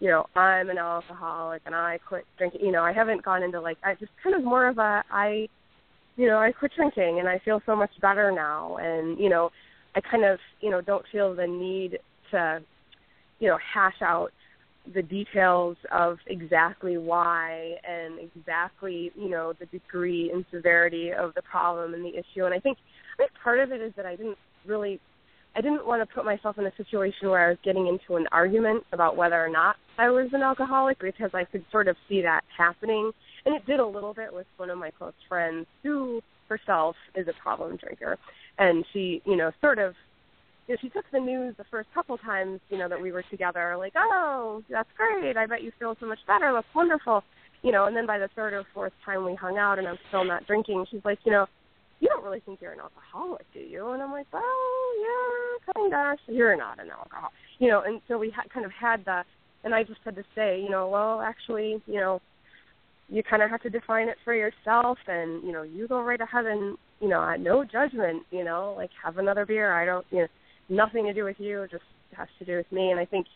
you 0.03 0.09
know, 0.09 0.27
I'm 0.35 0.69
an 0.69 0.79
alcoholic 0.79 1.63
and 1.65 1.77
I 1.77 2.01
quit 2.09 2.25
drinking. 2.37 2.63
You 2.63 2.73
know, 2.73 2.83
I 2.83 2.93
haven't 2.93 3.25
gone 3.25 3.45
into 3.45 3.61
like 3.61 3.79
I 3.85 3.95
just 3.95 4.11
kind 4.21 4.35
of 4.35 4.43
more 4.43 4.67
of 4.67 4.79
a 4.79 5.05
I, 5.13 5.47
you 6.17 6.27
know, 6.27 6.39
I 6.39 6.51
quit 6.51 6.73
drinking 6.75 7.21
and 7.21 7.29
I 7.29 7.39
feel 7.45 7.63
so 7.67 7.77
much 7.77 7.93
better 8.01 8.33
now, 8.33 8.79
and 8.79 9.17
you 9.17 9.29
know, 9.29 9.51
I 9.95 10.01
kind 10.01 10.25
of 10.25 10.41
you 10.61 10.71
know 10.71 10.81
don't 10.81 11.05
feel 11.13 11.37
the 11.37 11.47
need 11.47 12.01
to, 12.33 12.61
you 13.39 13.47
know, 13.47 13.59
hash 13.73 14.03
out 14.03 14.33
the 14.93 15.03
details 15.03 15.77
of 15.93 16.19
exactly 16.27 16.99
why 16.99 17.77
and 17.89 18.19
exactly 18.19 19.13
you 19.15 19.31
know 19.31 19.53
the 19.61 19.67
degree 19.67 20.33
and 20.33 20.45
severity 20.53 21.13
of 21.13 21.33
the 21.35 21.43
problem 21.43 21.95
and 21.95 22.05
the 22.05 22.11
issue. 22.19 22.45
And 22.45 22.53
I 22.53 22.59
think 22.59 22.77
I 23.15 23.23
think 23.23 23.31
part 23.41 23.61
of 23.61 23.71
it 23.71 23.81
is 23.81 23.93
that 23.97 24.05
I 24.05 24.17
didn't 24.17 24.39
really 24.67 24.99
I 25.55 25.61
didn't 25.61 25.87
want 25.87 26.07
to 26.07 26.15
put 26.15 26.25
myself 26.25 26.59
in 26.59 26.67
a 26.67 26.73
situation 26.77 27.29
where 27.29 27.47
I 27.47 27.51
was 27.51 27.59
getting 27.65 27.87
into 27.87 28.17
an 28.17 28.27
argument 28.33 28.85
about 28.93 29.17
whether 29.17 29.43
or 29.43 29.51
not 29.51 29.77
I 29.99 30.09
was 30.09 30.29
an 30.33 30.43
alcoholic 30.43 30.99
because 31.01 31.31
I 31.35 31.45
could 31.45 31.65
sort 31.71 31.89
of 31.89 31.97
see 32.09 32.23
that 32.23 32.43
happening. 32.57 33.13
And 33.45 33.55
it 33.55 33.67
did 33.67 33.81
a 33.81 33.87
little 33.87 34.15
bit 34.15 34.33
with 34.33 34.47
one 34.57 34.71
of 34.71 34.79
my 34.79 34.91
close 34.91 35.13
friends 35.29 35.67
who 35.83 36.23
herself 36.49 36.97
is 37.15 37.29
a 37.29 37.43
problem 37.43 37.77
drinker. 37.77 38.19
And 38.59 38.85
she, 38.93 39.21
you 39.25 39.37
know, 39.37 39.51
sort 39.61 39.79
of 39.79 39.95
you 40.69 40.75
know, 40.75 40.79
she 40.81 40.89
took 40.89 41.05
the 41.13 41.19
news 41.19 41.55
the 41.59 41.65
first 41.71 41.89
couple 41.93 42.17
times, 42.19 42.61
you 42.71 42.79
know, 42.79 42.89
that 42.89 43.01
we 43.01 43.11
were 43.11 43.25
together, 43.31 43.75
like, 43.77 43.93
oh, 43.97 44.63
that's 44.71 44.89
great. 44.97 45.37
I 45.37 45.47
bet 45.47 45.63
you 45.63 45.73
feel 45.79 45.97
so 45.99 46.07
much 46.07 46.21
better. 46.27 46.53
That's 46.53 46.67
wonderful. 46.75 47.25
You 47.63 47.73
know, 47.73 47.87
and 47.87 47.97
then 47.97 48.07
by 48.07 48.19
the 48.19 48.29
third 48.35 48.53
or 48.53 48.65
fourth 48.73 48.93
time 49.05 49.25
we 49.25 49.35
hung 49.35 49.59
out 49.59 49.79
and 49.79 49.89
I'm 49.89 49.99
still 50.09 50.25
not 50.25 50.47
drinking, 50.47 50.87
she's 50.91 51.05
like, 51.05 51.19
you 51.25 51.33
know, 51.33 51.47
you 52.03 52.09
don't 52.09 52.25
really 52.25 52.41
think 52.41 52.61
you're 52.61 52.73
an 52.73 52.81
alcoholic, 52.81 53.47
do 53.55 53.61
you? 53.61 53.93
And 53.93 54.03
I'm 54.03 54.11
like, 54.11 54.27
well, 54.33 54.43
yeah, 55.01 55.73
kind 55.73 55.95
of. 55.95 56.19
You're 56.27 56.57
not 56.57 56.81
an 56.81 56.91
alcoholic, 56.91 57.33
you 57.61 57.69
know. 57.69 57.83
And 57.87 58.01
so 58.09 58.19
we 58.19 58.33
had 58.35 58.51
kind 58.53 58.67
of 58.67 58.73
had 58.73 59.05
the, 59.05 59.23
and 59.63 59.73
I 59.73 59.85
just 59.85 60.01
had 60.05 60.17
to 60.17 60.25
say, 60.35 60.61
you 60.61 60.69
know, 60.69 60.89
well, 60.89 61.21
actually, 61.21 61.81
you 61.87 62.01
know, 62.01 62.21
you 63.09 63.23
kind 63.23 63.41
of 63.41 63.51
have 63.51 63.63
to 63.63 63.71
define 63.71 64.09
it 64.09 64.17
for 64.25 64.35
yourself, 64.35 64.99
and 65.07 65.45
you 65.45 65.53
know, 65.53 65.63
you 65.63 65.87
go 65.87 66.03
right 66.03 66.21
ahead 66.21 66.45
and, 66.45 66.77
you 67.01 67.09
know, 67.09 67.37
no 67.37 67.63
judgment, 67.63 68.25
you 68.33 68.43
know, 68.43 68.75
like 68.77 68.91
have 69.05 69.19
another 69.19 69.47
beer. 69.47 69.73
I 69.73 69.85
don't, 69.85 70.05
you 70.11 70.23
know, 70.23 70.29
nothing 70.69 71.05
to 71.05 71.15
do 71.15 71.23
with 71.23 71.37
you, 71.39 71.69
just 71.71 71.85
has 72.17 72.29
to 72.41 72.45
do 72.45 72.57
with 72.57 72.73
me. 72.73 72.91
And 72.91 72.99
I 72.99 73.05
think, 73.05 73.27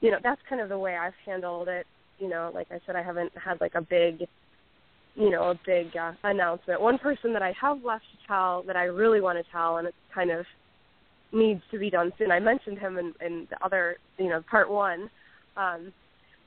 you 0.00 0.12
know, 0.12 0.18
that's 0.22 0.40
kind 0.48 0.60
of 0.60 0.68
the 0.68 0.78
way 0.78 0.96
I've 0.96 1.14
handled 1.26 1.66
it. 1.66 1.84
You 2.20 2.28
know, 2.28 2.52
like 2.54 2.68
I 2.70 2.78
said, 2.86 2.94
I 2.94 3.02
haven't 3.02 3.32
had 3.44 3.60
like 3.60 3.74
a 3.74 3.82
big 3.82 4.28
you 5.14 5.30
know, 5.30 5.50
a 5.50 5.60
big 5.66 5.96
uh, 5.96 6.12
announcement. 6.24 6.80
One 6.80 6.98
person 6.98 7.32
that 7.32 7.42
I 7.42 7.52
have 7.60 7.84
left 7.84 8.04
to 8.12 8.26
tell 8.26 8.62
that 8.66 8.76
I 8.76 8.84
really 8.84 9.20
want 9.20 9.38
to 9.38 9.52
tell, 9.52 9.76
and 9.76 9.88
it 9.88 9.94
kind 10.14 10.30
of 10.30 10.44
needs 11.32 11.62
to 11.70 11.78
be 11.78 11.90
done 11.90 12.12
soon. 12.18 12.30
I 12.30 12.40
mentioned 12.40 12.78
him 12.78 12.98
in, 12.98 13.12
in 13.24 13.46
the 13.50 13.64
other, 13.64 13.96
you 14.18 14.28
know, 14.28 14.42
part 14.50 14.70
one. 14.70 15.08
Um, 15.56 15.92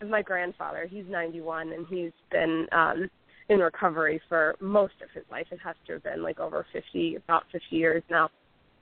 is 0.02 0.10
my 0.10 0.22
grandfather. 0.22 0.88
He's 0.90 1.06
91, 1.10 1.74
and 1.74 1.86
he's 1.88 2.12
been 2.32 2.68
um, 2.72 3.10
in 3.50 3.60
recovery 3.60 4.22
for 4.30 4.56
most 4.60 4.94
of 5.04 5.10
his 5.14 5.24
life. 5.32 5.48
It 5.52 5.60
has 5.64 5.76
to 5.88 5.94
have 5.94 6.04
been 6.04 6.22
like 6.22 6.40
over 6.40 6.66
50, 6.74 7.16
about 7.16 7.44
50 7.52 7.66
years 7.76 8.04
now. 8.10 8.30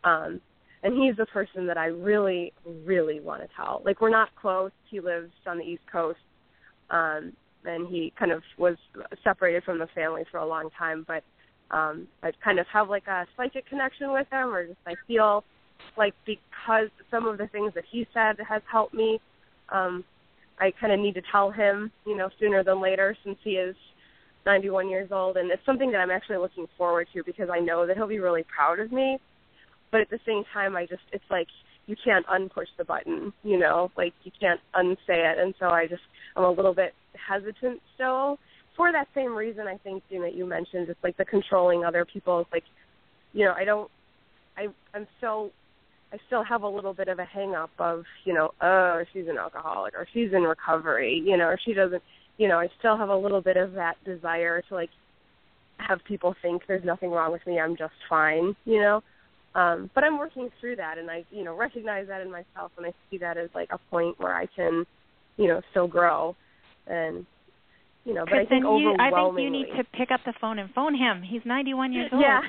Um, 0.03 0.41
and 0.83 1.01
he's 1.01 1.17
the 1.17 1.25
person 1.27 1.65
that 1.67 1.77
I 1.77 1.87
really, 1.87 2.53
really 2.85 3.19
want 3.19 3.41
to 3.41 3.47
tell. 3.55 3.81
Like 3.85 4.01
we're 4.01 4.09
not 4.09 4.29
close. 4.39 4.71
He 4.89 4.99
lives 4.99 5.31
on 5.47 5.57
the 5.57 5.63
East 5.63 5.83
Coast. 5.91 6.19
Um, 6.89 7.33
and 7.65 7.88
he 7.88 8.13
kind 8.17 8.32
of 8.32 8.43
was 8.58 8.75
separated 9.23 9.63
from 9.63 9.80
the 9.80 9.88
family 9.88 10.23
for 10.32 10.38
a 10.38 10.45
long 10.45 10.69
time. 10.78 11.06
But 11.08 11.23
um, 11.71 12.08
I 12.23 12.32
kind 12.43 12.60
of 12.60 12.67
have 12.67 12.89
like 12.89 13.08
a 13.08 13.25
psychic 13.36 13.67
connection 13.67 14.12
with 14.12 14.28
him, 14.32 14.54
or 14.54 14.67
just 14.67 14.80
I 14.86 14.95
feel 15.08 15.43
like 15.97 16.13
because 16.25 16.89
some 17.12 17.28
of 17.28 17.38
the 17.38 17.47
things 17.47 17.73
that 17.75 17.84
he 17.89 18.08
said 18.13 18.38
has 18.47 18.62
helped 18.71 18.93
me, 18.93 19.19
um, 19.69 20.04
I 20.60 20.71
kind 20.80 20.93
of 20.93 20.99
need 20.99 21.15
to 21.15 21.21
tell 21.32 21.51
him, 21.51 21.91
you 22.06 22.15
know, 22.15 22.30
sooner 22.39 22.63
than 22.63 22.82
later, 22.82 23.15
since 23.23 23.38
he 23.43 23.51
is 23.51 23.75
91 24.45 24.89
years 24.89 25.10
old, 25.12 25.38
and 25.38 25.49
it's 25.51 25.65
something 25.65 25.91
that 25.91 25.97
I'm 25.97 26.12
actually 26.12 26.38
looking 26.38 26.67
forward 26.78 27.08
to 27.13 27.23
because 27.23 27.49
I 27.51 27.60
know 27.60 27.86
that 27.88 27.97
he'll 27.97 28.08
be 28.08 28.19
really 28.19 28.43
proud 28.43 28.80
of 28.80 28.91
me. 28.91 29.19
But 29.91 30.01
at 30.01 30.10
the 30.10 30.19
same 30.25 30.43
time, 30.54 30.75
I 30.75 30.86
just 30.86 31.04
it's 31.12 31.23
like 31.30 31.47
you 31.87 31.95
can't 32.03 32.25
unpush 32.27 32.67
the 32.77 32.83
button, 32.83 33.31
you 33.43 33.59
know, 33.59 33.91
like 33.97 34.13
you 34.23 34.31
can't 34.39 34.59
unsay 34.73 34.97
it, 35.31 35.39
and 35.39 35.53
so 35.59 35.67
I 35.67 35.87
just 35.87 36.01
I'm 36.35 36.43
a 36.43 36.51
little 36.51 36.73
bit 36.73 36.93
hesitant 37.27 37.81
still 37.95 38.37
for 38.75 38.91
that 38.91 39.07
same 39.15 39.35
reason. 39.35 39.67
I 39.67 39.77
think 39.77 40.03
you 40.09 40.19
know 40.19 40.27
you 40.27 40.45
mentioned 40.45 40.89
it's 40.89 41.03
like 41.03 41.17
the 41.17 41.25
controlling 41.25 41.85
other 41.85 42.05
people. 42.05 42.45
Like 42.51 42.63
you 43.33 43.45
know 43.45 43.53
I 43.53 43.65
don't 43.65 43.89
I 44.57 44.67
I'm 44.93 45.07
so 45.21 45.51
I 46.13 46.17
still 46.27 46.43
have 46.43 46.63
a 46.63 46.67
little 46.67 46.93
bit 46.93 47.07
of 47.07 47.19
a 47.19 47.25
hang 47.25 47.55
up 47.55 47.71
of 47.79 48.03
you 48.23 48.33
know 48.33 48.51
oh 48.61 49.03
she's 49.13 49.27
an 49.27 49.37
alcoholic 49.37 49.93
or 49.95 50.07
she's 50.13 50.33
in 50.33 50.43
recovery 50.43 51.21
you 51.25 51.37
know 51.37 51.45
or 51.45 51.59
she 51.63 51.73
doesn't 51.73 52.01
you 52.37 52.47
know 52.47 52.59
I 52.59 52.69
still 52.79 52.97
have 52.97 53.09
a 53.09 53.17
little 53.17 53.41
bit 53.41 53.57
of 53.57 53.73
that 53.73 53.95
desire 54.05 54.61
to 54.69 54.75
like 54.75 54.89
have 55.77 55.99
people 56.07 56.35
think 56.41 56.63
there's 56.67 56.85
nothing 56.85 57.11
wrong 57.11 57.31
with 57.31 57.45
me 57.45 57.59
I'm 57.59 57.75
just 57.75 57.93
fine 58.09 58.55
you 58.65 58.79
know 58.79 59.03
um 59.55 59.89
but 59.95 60.03
I'm 60.03 60.19
working 60.19 60.49
through 60.59 60.75
that 60.77 60.97
and 60.97 61.09
I 61.09 61.25
you 61.31 61.43
know 61.43 61.55
recognize 61.55 62.07
that 62.07 62.21
in 62.21 62.31
myself 62.31 62.71
and 62.77 62.85
I 62.85 62.93
see 63.09 63.17
that 63.19 63.37
as 63.37 63.49
like 63.55 63.69
a 63.71 63.79
point 63.89 64.19
where 64.19 64.35
I 64.35 64.45
can 64.55 64.85
you 65.37 65.47
know 65.47 65.61
still 65.71 65.87
grow 65.87 66.35
and 66.87 67.25
you 68.05 68.13
know, 68.13 68.23
but 68.23 68.37
I 68.37 68.45
think 68.45 68.63
you, 68.63 68.95
I 68.99 69.09
think 69.09 69.39
you 69.39 69.49
need 69.49 69.65
to 69.77 69.83
pick 69.97 70.11
up 70.11 70.19
the 70.27 70.33
phone 70.39 70.59
and 70.59 70.71
phone 70.75 70.93
him. 70.93 71.23
He's 71.23 71.41
91 71.43 71.91
years 71.91 72.11
old. 72.13 72.23
Yeah. 72.23 72.41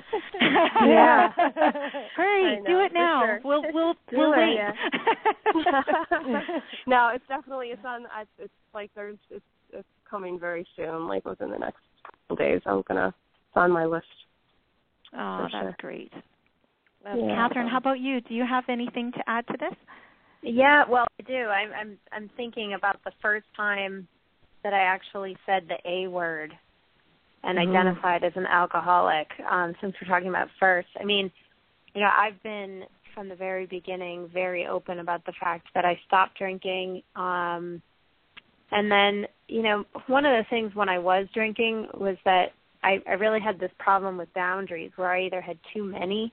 yeah. 0.86 1.32
Hurry, 2.16 2.60
know, 2.60 2.66
do 2.66 2.80
it 2.80 2.92
now. 2.92 3.22
Sure. 3.24 3.40
We'll 3.42 3.62
we'll 3.72 3.94
do 4.10 4.18
we'll 4.18 4.32
it, 4.34 4.36
wait. 4.36 4.56
Yeah. 4.56 4.72
no, 6.86 7.10
it's 7.14 7.24
definitely 7.26 7.68
it's 7.68 7.84
on. 7.86 8.04
It's 8.38 8.52
like 8.74 8.90
there's 8.94 9.16
it's 9.30 9.44
it's 9.72 9.88
coming 10.08 10.38
very 10.38 10.66
soon. 10.76 11.08
Like 11.08 11.24
within 11.24 11.50
the 11.50 11.58
next 11.58 11.78
couple 12.04 12.36
days, 12.36 12.60
I'm 12.66 12.82
gonna 12.86 13.08
it's 13.08 13.56
on 13.56 13.72
my 13.72 13.86
list. 13.86 14.04
Oh, 15.16 15.38
that's 15.40 15.52
sure. 15.52 15.76
great. 15.78 16.12
Yeah. 17.14 17.34
Catherine, 17.34 17.68
how 17.68 17.78
about 17.78 18.00
you? 18.00 18.20
Do 18.20 18.34
you 18.34 18.44
have 18.48 18.64
anything 18.68 19.12
to 19.12 19.20
add 19.26 19.46
to 19.48 19.54
this? 19.58 19.76
Yeah, 20.42 20.84
well, 20.88 21.06
I 21.18 21.22
do. 21.22 21.34
I'm 21.34 21.70
I'm 21.72 21.98
I'm 22.12 22.30
thinking 22.36 22.74
about 22.74 23.02
the 23.04 23.12
first 23.22 23.46
time 23.56 24.06
that 24.62 24.72
I 24.72 24.80
actually 24.80 25.36
said 25.46 25.68
the 25.68 25.78
A 25.88 26.08
word 26.08 26.52
and 27.42 27.58
mm-hmm. 27.58 27.70
identified 27.70 28.24
as 28.24 28.32
an 28.36 28.46
alcoholic. 28.46 29.28
Um, 29.50 29.74
since 29.80 29.94
we're 30.00 30.08
talking 30.08 30.28
about 30.28 30.48
first, 30.58 30.88
I 31.00 31.04
mean, 31.04 31.30
you 31.94 32.00
know, 32.00 32.10
I've 32.16 32.40
been 32.42 32.84
from 33.14 33.28
the 33.28 33.34
very 33.34 33.66
beginning 33.66 34.28
very 34.32 34.66
open 34.66 34.98
about 34.98 35.24
the 35.24 35.32
fact 35.40 35.68
that 35.74 35.84
I 35.84 35.98
stopped 36.06 36.38
drinking. 36.38 37.02
Um, 37.16 37.80
and 38.70 38.90
then, 38.90 39.26
you 39.48 39.62
know, 39.62 39.84
one 40.06 40.26
of 40.26 40.32
the 40.32 40.44
things 40.50 40.74
when 40.74 40.88
I 40.88 40.98
was 40.98 41.26
drinking 41.32 41.88
was 41.94 42.16
that 42.24 42.48
I, 42.82 42.98
I 43.08 43.12
really 43.12 43.40
had 43.40 43.58
this 43.58 43.70
problem 43.78 44.18
with 44.18 44.32
boundaries 44.34 44.90
where 44.96 45.10
I 45.10 45.24
either 45.24 45.40
had 45.40 45.58
too 45.72 45.84
many 45.84 46.32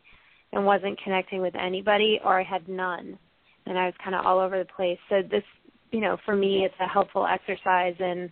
and 0.54 0.66
wasn't 0.66 1.02
connecting 1.04 1.42
with 1.42 1.56
anybody 1.56 2.20
or 2.24 2.40
I 2.40 2.44
had 2.44 2.70
none 2.70 3.18
and 3.66 3.78
I 3.78 3.86
was 3.86 3.94
kind 4.04 4.16
of 4.16 4.26
all 4.26 4.40
over 4.40 4.58
the 4.58 4.66
place. 4.66 5.00
So 5.10 5.22
this 5.30 5.44
you 5.92 6.02
know, 6.02 6.18
for 6.26 6.36
me, 6.36 6.66
it's 6.66 6.76
a 6.80 6.88
helpful 6.88 7.28
exercise 7.28 7.94
in, 8.00 8.32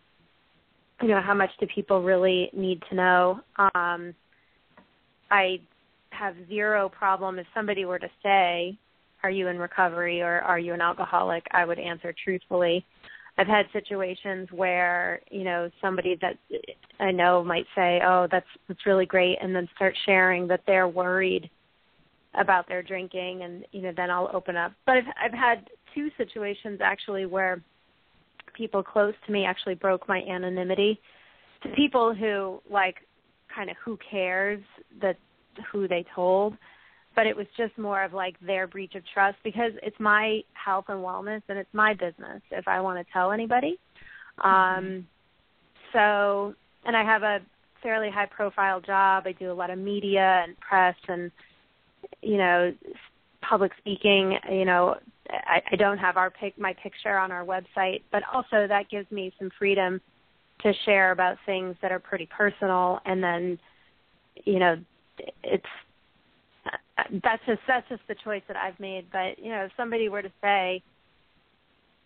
you 0.99 1.09
know, 1.09 1.21
how 1.21 1.35
much 1.35 1.51
do 1.59 1.67
people 1.67 2.01
really 2.01 2.49
need 2.53 2.81
to 2.89 2.95
know. 2.95 3.39
Um, 3.75 4.15
I 5.29 5.59
have 6.09 6.33
zero 6.49 6.89
problem 6.89 7.37
if 7.37 7.45
somebody 7.53 7.85
were 7.85 7.99
to 7.99 8.09
say, 8.23 8.75
"Are 9.21 9.29
you 9.29 9.47
in 9.47 9.59
recovery 9.59 10.23
or 10.23 10.41
are 10.41 10.57
you 10.57 10.73
an 10.73 10.81
alcoholic?" 10.81 11.45
I 11.51 11.65
would 11.65 11.77
answer 11.77 12.13
truthfully. 12.23 12.83
I've 13.37 13.47
had 13.47 13.67
situations 13.71 14.51
where 14.51 15.21
you 15.29 15.43
know 15.43 15.69
somebody 15.81 16.17
that 16.21 16.37
I 16.99 17.11
know 17.11 17.43
might 17.43 17.67
say, 17.75 18.01
"Oh, 18.03 18.27
that's 18.29 18.49
that's 18.67 18.85
really 18.87 19.05
great," 19.05 19.37
and 19.39 19.55
then 19.55 19.69
start 19.75 19.95
sharing 20.05 20.47
that 20.47 20.61
they're 20.65 20.87
worried 20.87 21.49
about 22.35 22.67
their 22.67 22.81
drinking, 22.81 23.43
and 23.43 23.65
you 23.71 23.81
know 23.81 23.91
then 23.95 24.09
I'll 24.09 24.29
open 24.33 24.55
up. 24.55 24.73
But 24.85 24.97
I've 24.97 25.03
I've 25.25 25.33
had 25.33 25.69
two 25.93 26.09
situations 26.17 26.79
actually 26.81 27.25
where 27.25 27.61
people 28.53 28.83
close 28.83 29.13
to 29.25 29.31
me 29.31 29.45
actually 29.45 29.75
broke 29.75 30.07
my 30.07 30.21
anonymity 30.23 30.99
to 31.63 31.69
people 31.69 32.13
who 32.13 32.61
like 32.69 32.95
kind 33.53 33.69
of 33.69 33.75
who 33.83 33.97
cares 34.09 34.61
that 35.01 35.17
who 35.71 35.87
they 35.87 36.05
told 36.15 36.55
but 37.15 37.27
it 37.27 37.35
was 37.35 37.45
just 37.57 37.77
more 37.77 38.03
of 38.03 38.13
like 38.13 38.35
their 38.39 38.67
breach 38.67 38.95
of 38.95 39.03
trust 39.13 39.37
because 39.43 39.71
it's 39.83 39.99
my 39.99 40.41
health 40.53 40.85
and 40.87 40.99
wellness 40.99 41.41
and 41.49 41.57
it's 41.57 41.73
my 41.73 41.93
business 41.93 42.41
if 42.51 42.67
I 42.67 42.79
want 42.79 43.05
to 43.05 43.13
tell 43.13 43.31
anybody. 43.31 43.77
Mm-hmm. 44.39 44.49
Um 44.49 45.07
so 45.93 46.55
and 46.85 46.95
I 46.95 47.03
have 47.03 47.23
a 47.23 47.39
fairly 47.83 48.09
high 48.09 48.27
profile 48.27 48.79
job. 48.79 49.23
I 49.25 49.33
do 49.33 49.51
a 49.51 49.53
lot 49.53 49.69
of 49.69 49.77
media 49.77 50.43
and 50.45 50.57
press 50.59 50.95
and 51.07 51.31
you 52.21 52.37
know 52.37 52.73
public 53.41 53.71
speaking, 53.79 54.37
you 54.51 54.65
know, 54.65 54.95
I, 55.29 55.61
I 55.71 55.75
don't 55.75 55.97
have 55.97 56.17
our 56.17 56.29
pic 56.29 56.57
my 56.57 56.73
picture 56.81 57.17
on 57.17 57.31
our 57.31 57.45
website, 57.45 58.01
but 58.11 58.23
also 58.31 58.67
that 58.67 58.89
gives 58.89 59.09
me 59.11 59.33
some 59.39 59.49
freedom 59.57 60.01
to 60.61 60.73
share 60.85 61.11
about 61.11 61.37
things 61.45 61.75
that 61.81 61.91
are 61.91 61.99
pretty 61.99 62.27
personal 62.27 62.99
and 63.05 63.23
then 63.23 63.57
you 64.45 64.59
know 64.59 64.77
it's 65.43 65.65
that's 67.23 67.41
just 67.45 67.61
that's 67.67 67.87
just 67.89 68.01
the 68.07 68.15
choice 68.23 68.43
that 68.47 68.57
I've 68.57 68.79
made. 68.79 69.07
But 69.11 69.39
you 69.39 69.49
know, 69.49 69.65
if 69.65 69.71
somebody 69.75 70.09
were 70.09 70.21
to 70.21 70.31
say, 70.41 70.81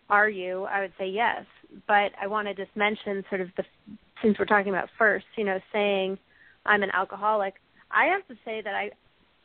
"Are 0.08 0.28
you?" 0.28 0.64
I 0.64 0.80
would 0.80 0.92
say 0.98 1.08
yes. 1.08 1.44
But 1.86 2.12
I 2.20 2.26
want 2.26 2.48
to 2.48 2.54
just 2.54 2.74
mention 2.76 3.24
sort 3.28 3.40
of 3.40 3.48
the 3.56 3.64
since 4.22 4.38
we're 4.38 4.46
talking 4.46 4.70
about 4.70 4.88
first, 4.98 5.26
you 5.36 5.44
know, 5.44 5.60
saying 5.72 6.18
I'm 6.64 6.82
an 6.82 6.90
alcoholic. 6.92 7.54
I 7.90 8.06
have 8.06 8.26
to 8.28 8.34
say 8.44 8.62
that 8.62 8.74
I 8.74 8.90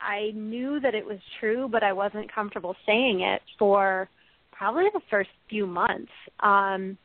I 0.02 0.32
knew 0.34 0.80
that 0.80 0.96
it 0.96 1.06
was 1.06 1.20
true, 1.40 1.68
but 1.72 1.84
I 1.84 1.94
wasn't 1.94 2.34
comfortable 2.34 2.76
saying 2.86 3.22
it 3.22 3.42
for 3.60 4.10
probably 4.52 4.86
the 4.94 5.02
first 5.10 5.30
few 5.50 5.68
months. 5.68 6.12
Um, 6.40 6.98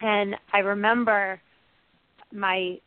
and 0.00 0.36
I 0.52 0.58
remember 0.58 1.40
my 2.32 2.78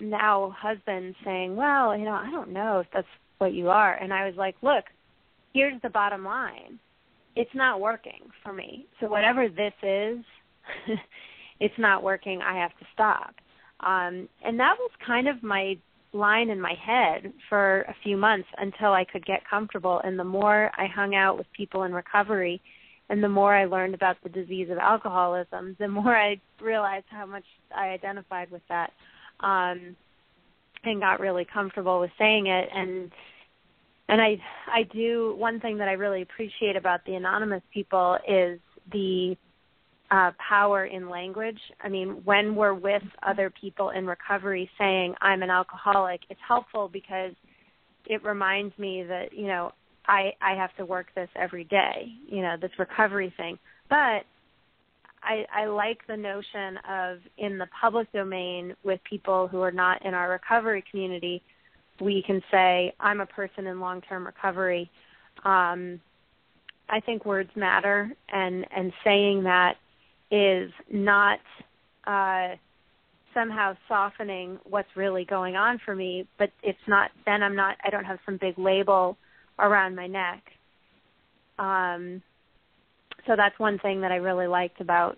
now 0.00 0.54
husband 0.56 1.14
saying, 1.24 1.56
"Well, 1.56 1.96
you 1.96 2.04
know, 2.04 2.12
I 2.12 2.30
don't 2.30 2.50
know 2.50 2.80
if 2.80 2.86
that's 2.92 3.06
what 3.38 3.54
you 3.54 3.70
are. 3.70 3.94
And 3.94 4.12
I 4.12 4.26
was 4.26 4.34
like, 4.36 4.56
look, 4.62 4.84
here's 5.54 5.80
the 5.82 5.88
bottom 5.88 6.24
line. 6.24 6.78
It's 7.36 7.54
not 7.54 7.80
working 7.80 8.30
for 8.42 8.52
me. 8.52 8.86
So 9.00 9.08
whatever 9.08 9.48
this 9.48 9.72
is, 9.82 10.18
it's 11.60 11.78
not 11.78 12.02
working. 12.02 12.40
I 12.42 12.56
have 12.60 12.76
to 12.78 12.86
stop. 12.92 13.34
Um, 13.80 14.28
and 14.44 14.58
that 14.58 14.74
was 14.78 14.90
kind 15.06 15.28
of 15.28 15.42
my 15.42 15.78
line 16.12 16.50
in 16.50 16.60
my 16.60 16.74
head 16.74 17.32
for 17.48 17.82
a 17.82 17.94
few 18.02 18.16
months 18.16 18.48
until 18.58 18.92
I 18.92 19.04
could 19.04 19.24
get 19.26 19.48
comfortable. 19.48 20.00
And 20.04 20.18
the 20.18 20.24
more 20.24 20.70
I 20.76 20.86
hung 20.86 21.14
out 21.14 21.36
with 21.36 21.46
people 21.56 21.84
in 21.84 21.92
recovery, 21.92 22.60
and 23.10 23.22
the 23.22 23.28
more 23.28 23.54
I 23.54 23.64
learned 23.64 23.94
about 23.94 24.16
the 24.22 24.28
disease 24.28 24.68
of 24.70 24.78
alcoholism, 24.78 25.76
the 25.78 25.88
more 25.88 26.16
I 26.16 26.40
realized 26.60 27.06
how 27.08 27.26
much 27.26 27.44
I 27.74 27.88
identified 27.88 28.50
with 28.50 28.62
that. 28.68 28.92
Um, 29.40 29.96
and 30.84 31.00
got 31.00 31.20
really 31.20 31.46
comfortable 31.52 32.00
with 32.00 32.10
saying 32.18 32.46
it 32.46 32.68
and 32.74 33.10
and 34.08 34.20
I 34.22 34.40
I 34.72 34.84
do 34.84 35.34
one 35.36 35.60
thing 35.60 35.78
that 35.78 35.88
I 35.88 35.92
really 35.92 36.22
appreciate 36.22 36.76
about 36.76 37.04
the 37.04 37.14
anonymous 37.14 37.62
people 37.72 38.16
is 38.26 38.58
the 38.92 39.36
uh, 40.10 40.32
power 40.38 40.86
in 40.86 41.08
language. 41.08 41.58
I 41.82 41.88
mean, 41.88 42.22
when 42.24 42.54
we're 42.54 42.74
with 42.74 43.02
other 43.22 43.50
people 43.50 43.90
in 43.90 44.06
recovery 44.06 44.70
saying 44.78 45.14
I'm 45.20 45.42
an 45.42 45.50
alcoholic, 45.50 46.20
it's 46.30 46.40
helpful 46.46 46.88
because 46.92 47.32
it 48.06 48.24
reminds 48.24 48.76
me 48.78 49.02
that 49.04 49.32
you 49.32 49.46
know 49.46 49.72
I 50.06 50.32
I 50.40 50.54
have 50.54 50.74
to 50.76 50.86
work 50.86 51.08
this 51.14 51.28
every 51.36 51.64
day. 51.64 52.08
You 52.26 52.42
know 52.42 52.56
this 52.60 52.72
recovery 52.78 53.32
thing, 53.36 53.58
but 53.90 54.24
I, 55.22 55.44
I 55.52 55.66
like 55.66 56.06
the 56.06 56.16
notion 56.16 56.78
of 56.88 57.18
in 57.36 57.58
the 57.58 57.66
public 57.80 58.10
domain 58.12 58.74
with 58.84 59.00
people 59.08 59.48
who 59.48 59.60
are 59.62 59.72
not 59.72 60.04
in 60.04 60.14
our 60.14 60.30
recovery 60.30 60.84
community, 60.90 61.42
we 62.00 62.22
can 62.26 62.42
say, 62.50 62.94
I'm 63.00 63.20
a 63.20 63.26
person 63.26 63.66
in 63.66 63.80
long 63.80 64.00
term 64.02 64.26
recovery. 64.26 64.90
Um, 65.44 66.00
I 66.88 67.00
think 67.00 67.24
words 67.24 67.50
matter, 67.54 68.10
and, 68.32 68.66
and 68.74 68.92
saying 69.04 69.42
that 69.44 69.74
is 70.30 70.70
not 70.90 71.38
uh, 72.06 72.56
somehow 73.34 73.74
softening 73.88 74.58
what's 74.68 74.88
really 74.96 75.24
going 75.24 75.56
on 75.56 75.80
for 75.84 75.94
me, 75.94 76.26
but 76.38 76.50
it's 76.62 76.78
not, 76.86 77.10
then 77.26 77.42
I'm 77.42 77.56
not, 77.56 77.76
I 77.84 77.90
don't 77.90 78.04
have 78.04 78.18
some 78.26 78.38
big 78.40 78.58
label 78.58 79.16
around 79.58 79.94
my 79.94 80.06
neck. 80.06 80.42
Um, 81.58 82.22
so 83.26 83.34
that's 83.36 83.58
one 83.58 83.78
thing 83.78 84.00
that 84.02 84.12
I 84.12 84.16
really 84.16 84.46
liked 84.46 84.80
about 84.80 85.16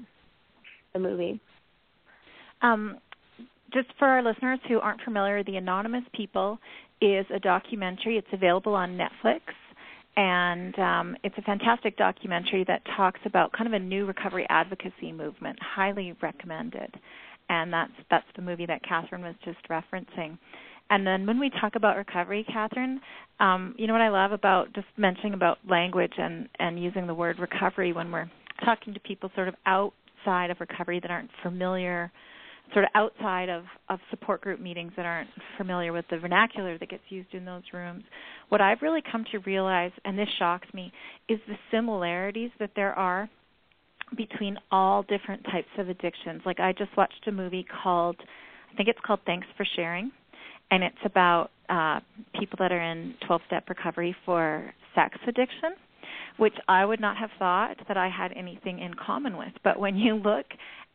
the 0.92 0.98
movie. 0.98 1.40
Um, 2.62 2.98
just 3.72 3.88
for 3.98 4.08
our 4.08 4.22
listeners 4.22 4.58
who 4.68 4.80
aren't 4.80 5.00
familiar, 5.02 5.44
The 5.44 5.56
Anonymous 5.56 6.04
People 6.14 6.58
is 7.00 7.24
a 7.34 7.38
documentary. 7.38 8.18
It's 8.18 8.26
available 8.32 8.74
on 8.74 8.98
Netflix, 8.98 9.40
and 10.16 10.78
um, 10.78 11.16
it's 11.22 11.36
a 11.38 11.42
fantastic 11.42 11.96
documentary 11.96 12.64
that 12.64 12.82
talks 12.96 13.20
about 13.24 13.52
kind 13.52 13.66
of 13.66 13.72
a 13.72 13.78
new 13.78 14.06
recovery 14.06 14.46
advocacy 14.48 15.12
movement. 15.12 15.58
Highly 15.60 16.14
recommended, 16.20 16.94
and 17.48 17.72
that's 17.72 17.92
that's 18.10 18.26
the 18.36 18.42
movie 18.42 18.66
that 18.66 18.82
Catherine 18.82 19.22
was 19.22 19.34
just 19.44 19.58
referencing. 19.68 20.38
And 20.90 21.06
then 21.06 21.24
when 21.24 21.38
we 21.38 21.50
talk 21.60 21.76
about 21.76 21.96
recovery, 21.96 22.44
Catherine, 22.52 23.00
um, 23.38 23.74
you 23.78 23.86
know 23.86 23.92
what 23.92 24.02
I 24.02 24.08
love 24.08 24.32
about 24.32 24.74
just 24.74 24.88
mentioning 24.96 25.34
about 25.34 25.58
language 25.68 26.14
and, 26.18 26.48
and 26.58 26.82
using 26.82 27.06
the 27.06 27.14
word 27.14 27.38
recovery 27.38 27.92
when 27.92 28.10
we're 28.10 28.28
talking 28.64 28.92
to 28.94 29.00
people 29.00 29.30
sort 29.36 29.46
of 29.46 29.54
outside 29.66 30.50
of 30.50 30.58
recovery 30.58 30.98
that 31.00 31.10
aren't 31.10 31.30
familiar, 31.42 32.10
sort 32.72 32.84
of 32.84 32.90
outside 32.94 33.48
of, 33.48 33.64
of 33.88 33.98
support 34.10 34.40
group 34.40 34.60
meetings 34.60 34.92
that 34.96 35.06
aren't 35.06 35.30
familiar 35.56 35.92
with 35.92 36.04
the 36.10 36.18
vernacular 36.18 36.78
that 36.78 36.88
gets 36.88 37.02
used 37.08 37.34
in 37.34 37.44
those 37.44 37.62
rooms. 37.72 38.04
What 38.48 38.60
I've 38.60 38.82
really 38.82 39.02
come 39.10 39.24
to 39.32 39.38
realize, 39.40 39.92
and 40.04 40.18
this 40.18 40.28
shocks 40.38 40.68
me, 40.72 40.92
is 41.28 41.38
the 41.48 41.56
similarities 41.70 42.50
that 42.60 42.70
there 42.76 42.92
are 42.98 43.28
between 44.16 44.56
all 44.70 45.02
different 45.04 45.44
types 45.44 45.68
of 45.78 45.88
addictions. 45.88 46.42
Like 46.44 46.60
I 46.60 46.72
just 46.72 46.96
watched 46.96 47.26
a 47.26 47.32
movie 47.32 47.66
called, 47.82 48.16
I 48.72 48.76
think 48.76 48.88
it's 48.88 48.98
called 49.04 49.20
Thanks 49.26 49.46
for 49.56 49.66
Sharing 49.76 50.10
and 50.70 50.82
it's 50.82 50.96
about 51.04 51.50
uh, 51.68 52.00
people 52.38 52.56
that 52.60 52.72
are 52.72 52.80
in 52.80 53.14
12 53.26 53.42
step 53.46 53.68
recovery 53.68 54.14
for 54.24 54.72
sex 54.94 55.16
addiction, 55.26 55.74
which 56.36 56.54
I 56.68 56.84
would 56.84 57.00
not 57.00 57.16
have 57.16 57.30
thought 57.38 57.76
that 57.88 57.96
I 57.96 58.08
had 58.08 58.32
anything 58.36 58.78
in 58.80 58.94
common 58.94 59.36
with. 59.36 59.52
But 59.62 59.78
when 59.78 59.96
you 59.96 60.14
look 60.14 60.46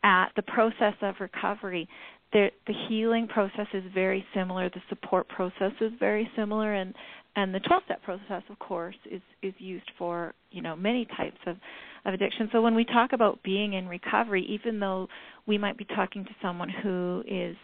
at 0.03 0.29
the 0.35 0.41
process 0.41 0.93
of 1.01 1.15
recovery, 1.19 1.87
the, 2.33 2.47
the 2.67 2.73
healing 2.89 3.27
process 3.27 3.67
is 3.73 3.83
very 3.93 4.25
similar, 4.33 4.69
the 4.69 4.81
support 4.89 5.27
process 5.29 5.71
is 5.81 5.91
very 5.99 6.29
similar, 6.35 6.73
and 6.73 6.93
and 7.37 7.53
the 7.53 7.59
12 7.59 7.83
step 7.85 8.01
process 8.03 8.43
of 8.49 8.57
course 8.59 8.95
is 9.11 9.21
is 9.41 9.53
used 9.57 9.89
for 9.97 10.33
you 10.51 10.61
know 10.61 10.75
many 10.75 11.05
types 11.17 11.37
of 11.47 11.57
of 12.05 12.13
addiction. 12.13 12.49
So 12.51 12.61
when 12.61 12.75
we 12.75 12.85
talk 12.85 13.13
about 13.13 13.41
being 13.43 13.73
in 13.73 13.87
recovery 13.87 14.45
even 14.49 14.79
though 14.79 15.07
we 15.45 15.57
might 15.57 15.77
be 15.77 15.85
talking 15.85 16.23
to 16.23 16.31
someone 16.41 16.69
who 16.69 17.23
is 17.27 17.55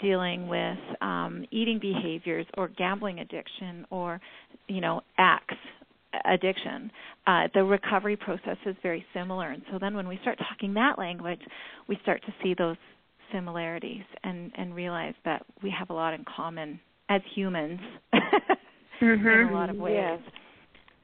dealing 0.00 0.48
with 0.48 0.78
um, 1.00 1.44
eating 1.50 1.78
behaviors 1.78 2.46
or 2.56 2.68
gambling 2.68 3.20
addiction 3.20 3.86
or 3.90 4.20
you 4.68 4.80
know 4.80 5.02
acts 5.18 5.54
addiction 6.24 6.90
uh, 7.26 7.48
the 7.54 7.62
recovery 7.62 8.16
process 8.16 8.56
is 8.66 8.74
very 8.82 9.04
similar 9.14 9.50
and 9.50 9.62
so 9.70 9.78
then 9.78 9.94
when 9.94 10.08
we 10.08 10.18
start 10.22 10.38
talking 10.38 10.74
that 10.74 10.98
language 10.98 11.40
we 11.88 11.98
start 12.02 12.22
to 12.24 12.34
see 12.42 12.54
those 12.54 12.76
similarities 13.32 14.02
and 14.24 14.50
and 14.56 14.74
realize 14.74 15.14
that 15.24 15.44
we 15.62 15.70
have 15.70 15.90
a 15.90 15.92
lot 15.92 16.12
in 16.12 16.24
common 16.24 16.80
as 17.08 17.20
humans 17.34 17.80
mm-hmm. 18.12 19.04
in 19.28 19.48
a 19.48 19.52
lot 19.52 19.70
of 19.70 19.76
ways 19.76 19.94
yes. 19.96 20.20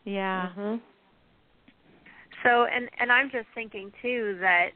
yeah 0.05 0.49
mm-hmm. 0.57 0.77
so 2.43 2.65
and 2.65 2.89
and 2.99 3.13
i'm 3.13 3.31
just 3.31 3.47
thinking 3.55 3.93
too 4.03 4.37
that 4.41 4.71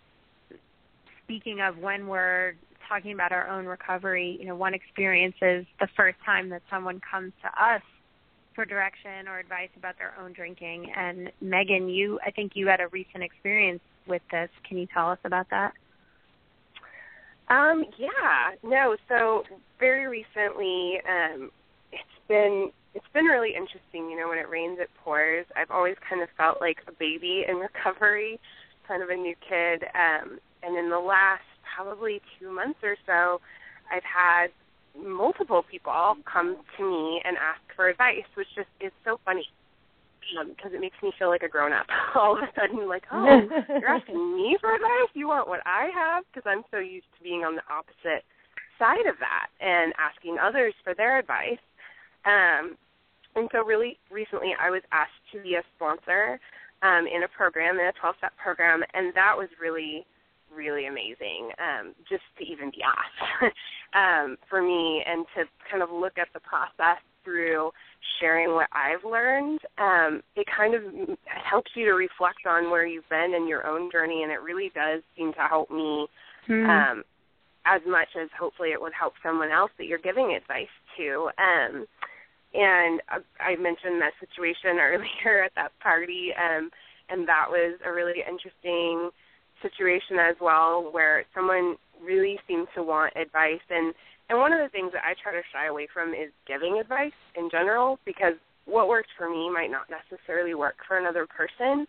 speaking 1.24 1.60
of 1.60 1.78
when 1.78 2.06
we're 2.06 2.54
talking 2.90 3.12
about 3.12 3.30
our 3.30 3.48
own 3.48 3.66
recovery, 3.66 4.36
you 4.40 4.46
know, 4.46 4.56
one 4.56 4.74
experience 4.74 5.36
is 5.40 5.64
the 5.78 5.86
first 5.96 6.18
time 6.26 6.48
that 6.48 6.60
someone 6.68 7.00
comes 7.08 7.32
to 7.40 7.64
us 7.64 7.82
for 8.54 8.64
direction 8.64 9.28
or 9.28 9.38
advice 9.38 9.70
about 9.76 9.96
their 9.98 10.14
own 10.20 10.32
drinking. 10.32 10.92
And 10.96 11.30
Megan, 11.40 11.88
you, 11.88 12.18
I 12.24 12.30
think 12.30 12.52
you 12.54 12.66
had 12.66 12.80
a 12.80 12.88
recent 12.88 13.22
experience 13.22 13.80
with 14.06 14.22
this. 14.30 14.50
Can 14.68 14.78
you 14.78 14.86
tell 14.92 15.10
us 15.10 15.18
about 15.24 15.48
that? 15.50 15.72
Um, 17.48 17.84
yeah, 17.98 18.52
no. 18.62 18.96
So 19.08 19.42
very 19.78 20.06
recently, 20.06 21.00
um, 21.08 21.50
it's 21.92 22.02
been 22.28 22.70
it's 22.94 23.06
been 23.12 23.24
really 23.24 23.54
interesting. 23.54 24.08
You 24.10 24.18
know, 24.18 24.28
when 24.28 24.38
it 24.38 24.48
rains, 24.48 24.78
it 24.80 24.88
pours. 25.02 25.46
I've 25.56 25.70
always 25.70 25.96
kind 26.08 26.22
of 26.22 26.28
felt 26.36 26.60
like 26.60 26.78
a 26.86 26.92
baby 26.92 27.44
in 27.48 27.56
recovery, 27.74 28.38
kind 28.86 29.02
of 29.02 29.08
a 29.08 29.16
new 29.16 29.34
kid. 29.48 29.84
Um, 29.94 30.38
and 30.62 30.76
in 30.76 30.90
the 30.90 30.98
last 30.98 31.42
probably 31.74 32.20
two 32.38 32.50
months 32.52 32.78
or 32.82 32.96
so, 33.06 33.40
I've 33.90 34.04
had 34.04 34.48
multiple 34.98 35.64
people 35.70 36.16
come 36.30 36.56
to 36.76 36.82
me 36.82 37.22
and 37.24 37.36
ask 37.36 37.60
for 37.74 37.88
advice, 37.88 38.26
which 38.34 38.48
just 38.54 38.68
is 38.80 38.92
so 39.04 39.18
funny 39.24 39.46
because 40.54 40.70
um, 40.70 40.76
it 40.76 40.80
makes 40.80 40.96
me 41.02 41.10
feel 41.18 41.28
like 41.28 41.42
a 41.42 41.48
grown 41.48 41.72
up 41.72 41.86
all 42.14 42.36
of 42.36 42.42
a 42.42 42.48
sudden 42.54 42.86
like 42.86 43.02
oh 43.12 43.24
you're 43.68 43.88
asking 43.88 44.36
me 44.36 44.56
for 44.60 44.74
advice? 44.74 45.10
You 45.14 45.26
want 45.26 45.48
what 45.48 45.60
i 45.66 45.90
have? 45.92 46.24
Because 46.30 46.46
i'm 46.46 46.62
so 46.70 46.78
used 46.78 47.06
to 47.18 47.24
being 47.24 47.42
on 47.42 47.56
the 47.56 47.62
opposite 47.72 48.22
side 48.78 49.06
of 49.06 49.16
that 49.20 49.48
and 49.60 49.92
asking 49.98 50.38
others 50.40 50.74
for 50.82 50.94
their 50.94 51.18
advice. 51.18 51.60
Um, 52.24 52.76
and 53.36 53.48
so 53.52 53.64
really 53.64 53.98
recently 54.10 54.54
I 54.58 54.70
was 54.70 54.82
asked 54.90 55.20
to 55.32 55.42
be 55.42 55.54
a 55.54 55.62
sponsor 55.76 56.40
um, 56.82 57.06
in 57.06 57.22
a 57.22 57.28
program, 57.28 57.78
in 57.78 57.86
a 57.86 57.92
12-step 58.02 58.32
program, 58.42 58.82
and 58.94 59.12
that 59.14 59.36
was 59.36 59.48
really, 59.60 60.06
really 60.54 60.86
amazing 60.86 61.50
um, 61.58 61.94
just 62.08 62.22
to 62.38 62.44
even 62.44 62.70
be 62.70 62.82
asked 62.82 63.54
um, 63.94 64.36
for 64.48 64.62
me 64.62 65.02
and 65.06 65.26
to 65.36 65.44
kind 65.70 65.82
of 65.82 65.90
look 65.90 66.18
at 66.18 66.28
the 66.34 66.40
process 66.40 66.98
through 67.24 67.70
sharing 68.20 68.54
what 68.54 68.68
I've 68.72 69.04
learned. 69.04 69.60
Um, 69.78 70.22
it 70.36 70.46
kind 70.54 70.74
of 70.74 70.82
helps 71.26 71.70
you 71.74 71.84
to 71.86 71.92
reflect 71.92 72.46
on 72.46 72.70
where 72.70 72.86
you've 72.86 73.08
been 73.08 73.34
in 73.36 73.46
your 73.46 73.66
own 73.66 73.90
journey, 73.90 74.22
and 74.22 74.32
it 74.32 74.40
really 74.42 74.70
does 74.74 75.02
seem 75.16 75.32
to 75.34 75.40
help 75.40 75.70
me 75.70 76.06
mm. 76.48 76.68
um, 76.68 77.02
as 77.66 77.80
much 77.86 78.08
as 78.20 78.28
hopefully 78.38 78.70
it 78.70 78.80
would 78.80 78.92
help 78.98 79.14
someone 79.22 79.50
else 79.50 79.70
that 79.78 79.86
you're 79.86 79.98
giving 79.98 80.32
advice 80.32 80.72
to. 80.96 81.30
Um, 81.38 81.86
and 82.52 83.00
I 83.38 83.56
mentioned 83.56 84.00
that 84.02 84.12
situation 84.18 84.78
earlier 84.80 85.44
at 85.44 85.52
that 85.56 85.72
party, 85.80 86.30
um, 86.36 86.70
and 87.08 87.28
that 87.28 87.46
was 87.48 87.78
a 87.84 87.92
really 87.92 88.20
interesting 88.26 89.10
situation 89.62 90.18
as 90.18 90.36
well, 90.40 90.88
where 90.90 91.24
someone 91.34 91.76
really 92.02 92.38
seemed 92.48 92.68
to 92.74 92.82
want 92.82 93.14
advice, 93.16 93.60
and 93.70 93.94
and 94.28 94.38
one 94.38 94.52
of 94.52 94.60
the 94.60 94.68
things 94.68 94.92
that 94.92 95.02
I 95.04 95.14
try 95.20 95.32
to 95.32 95.42
shy 95.52 95.66
away 95.66 95.88
from 95.92 96.10
is 96.10 96.30
giving 96.46 96.78
advice 96.78 97.16
in 97.36 97.50
general, 97.50 97.98
because 98.04 98.34
what 98.64 98.88
works 98.88 99.08
for 99.18 99.28
me 99.28 99.50
might 99.50 99.70
not 99.70 99.86
necessarily 99.90 100.54
work 100.54 100.76
for 100.86 100.98
another 100.98 101.26
person, 101.26 101.86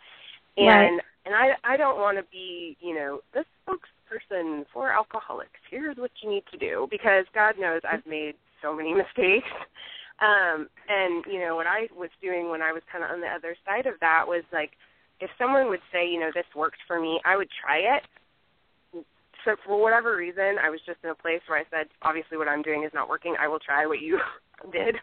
and 0.57 0.97
right. 0.97 0.99
and 1.25 1.35
I 1.35 1.51
I 1.63 1.77
don't 1.77 1.99
want 1.99 2.17
to 2.17 2.23
be 2.31 2.77
you 2.79 2.95
know 2.95 3.19
this 3.33 3.45
spokesperson 3.67 4.65
for 4.73 4.91
alcoholics. 4.91 5.59
Here's 5.69 5.97
what 5.97 6.11
you 6.21 6.29
need 6.29 6.43
to 6.51 6.57
do, 6.57 6.87
because 6.89 7.25
God 7.33 7.55
knows 7.59 7.81
I've 7.89 8.05
made 8.05 8.35
so 8.61 8.75
many 8.75 8.93
mistakes 9.03 9.49
um, 10.21 10.69
and 10.87 11.25
you 11.25 11.39
know 11.39 11.55
what 11.55 11.65
I 11.65 11.89
was 11.97 12.09
doing 12.21 12.49
when 12.49 12.61
I 12.61 12.71
was 12.71 12.83
kind 12.91 13.03
of 13.03 13.09
on 13.09 13.21
the 13.21 13.27
other 13.27 13.55
side 13.65 13.87
of 13.87 13.99
that 14.01 14.25
was 14.27 14.43
like, 14.53 14.71
if 15.21 15.29
someone 15.37 15.69
would 15.69 15.85
say, 15.93 16.07
you 16.09 16.19
know, 16.19 16.31
this 16.33 16.45
worked 16.55 16.81
for 16.87 16.99
me, 16.99 17.21
I 17.25 17.37
would 17.37 17.49
try 17.63 17.77
it. 17.77 18.03
So 19.45 19.55
for 19.65 19.81
whatever 19.81 20.15
reason, 20.15 20.57
I 20.61 20.69
was 20.69 20.81
just 20.85 20.99
in 21.03 21.09
a 21.09 21.15
place 21.15 21.41
where 21.47 21.59
I 21.59 21.63
said, 21.71 21.87
obviously, 22.01 22.37
what 22.37 22.47
I'm 22.47 22.61
doing 22.61 22.83
is 22.83 22.91
not 22.93 23.09
working. 23.09 23.35
I 23.39 23.47
will 23.47 23.59
try 23.59 23.85
what 23.85 24.01
you 24.01 24.19
did, 24.71 24.95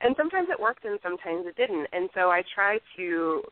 and 0.00 0.14
sometimes 0.16 0.48
it 0.50 0.60
worked, 0.60 0.84
and 0.84 0.98
sometimes 1.02 1.46
it 1.46 1.56
didn't. 1.56 1.86
And 1.92 2.08
so 2.14 2.30
I 2.30 2.42
try 2.54 2.78
to 2.96 3.42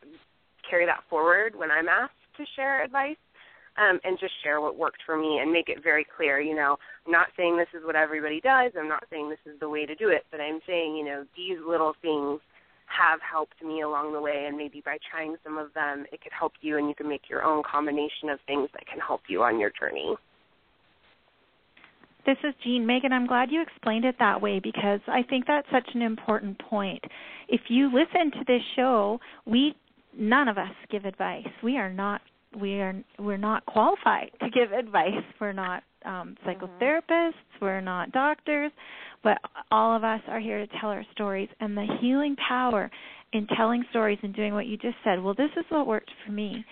carry 0.69 0.85
that 0.85 1.03
forward 1.09 1.55
when 1.55 1.71
I'm 1.71 1.87
asked 1.87 2.13
to 2.37 2.43
share 2.55 2.83
advice 2.83 3.19
um, 3.77 3.99
and 4.03 4.19
just 4.19 4.33
share 4.43 4.61
what 4.61 4.77
worked 4.77 5.01
for 5.05 5.17
me 5.17 5.39
and 5.39 5.51
make 5.51 5.69
it 5.69 5.83
very 5.83 6.05
clear. 6.15 6.39
You 6.39 6.55
know, 6.55 6.77
I'm 7.05 7.11
not 7.11 7.27
saying 7.37 7.57
this 7.57 7.71
is 7.73 7.85
what 7.85 7.95
everybody 7.95 8.41
does. 8.41 8.71
I'm 8.77 8.89
not 8.89 9.03
saying 9.09 9.29
this 9.29 9.51
is 9.51 9.59
the 9.59 9.69
way 9.69 9.85
to 9.85 9.95
do 9.95 10.09
it, 10.09 10.25
but 10.31 10.41
I'm 10.41 10.59
saying, 10.67 10.95
you 10.95 11.05
know, 11.05 11.25
these 11.35 11.57
little 11.65 11.93
things 12.01 12.39
have 12.87 13.19
helped 13.21 13.61
me 13.63 13.81
along 13.81 14.13
the 14.13 14.21
way, 14.21 14.45
and 14.47 14.57
maybe 14.57 14.81
by 14.83 14.97
trying 15.09 15.35
some 15.43 15.57
of 15.57 15.73
them, 15.73 16.05
it 16.11 16.21
could 16.21 16.31
help 16.37 16.53
you, 16.61 16.77
and 16.77 16.87
you 16.87 16.95
can 16.95 17.07
make 17.07 17.29
your 17.29 17.43
own 17.43 17.63
combination 17.69 18.29
of 18.29 18.39
things 18.47 18.69
that 18.73 18.85
can 18.87 18.99
help 18.99 19.21
you 19.27 19.43
on 19.43 19.59
your 19.59 19.71
journey. 19.79 20.15
This 22.25 22.37
is 22.43 22.53
Jean. 22.63 22.85
Megan, 22.85 23.11
I'm 23.11 23.27
glad 23.27 23.51
you 23.51 23.61
explained 23.61 24.05
it 24.05 24.15
that 24.19 24.41
way 24.41 24.59
because 24.59 25.01
I 25.07 25.23
think 25.23 25.45
that's 25.45 25.67
such 25.71 25.89
an 25.93 26.01
important 26.01 26.57
point. 26.59 27.03
If 27.49 27.61
you 27.67 27.87
listen 27.87 28.31
to 28.31 28.45
this 28.47 28.61
show, 28.77 29.19
we 29.45 29.75
none 30.17 30.47
of 30.47 30.57
us 30.57 30.71
give 30.89 31.03
advice. 31.03 31.47
We 31.63 31.77
are 31.77 31.91
not 31.91 32.21
we 32.59 32.79
are 32.79 32.95
we're 33.19 33.37
not 33.37 33.65
qualified 33.65 34.31
to 34.41 34.49
give 34.49 34.71
advice. 34.71 35.23
We're 35.39 35.53
not 35.53 35.83
um, 36.05 36.35
psychotherapists. 36.45 37.01
Mm-hmm. 37.09 37.65
We're 37.65 37.81
not 37.81 38.11
doctors, 38.11 38.71
but 39.23 39.37
all 39.71 39.95
of 39.95 40.03
us 40.03 40.21
are 40.27 40.39
here 40.39 40.59
to 40.59 40.67
tell 40.79 40.89
our 40.89 41.05
stories 41.11 41.49
and 41.59 41.75
the 41.75 41.85
healing 42.01 42.35
power 42.35 42.89
in 43.31 43.47
telling 43.57 43.83
stories 43.89 44.19
and 44.21 44.35
doing 44.35 44.53
what 44.53 44.67
you 44.67 44.77
just 44.77 44.97
said. 45.03 45.21
Well, 45.21 45.33
this 45.33 45.49
is 45.57 45.65
what 45.69 45.87
worked 45.87 46.11
for 46.25 46.31
me. 46.31 46.63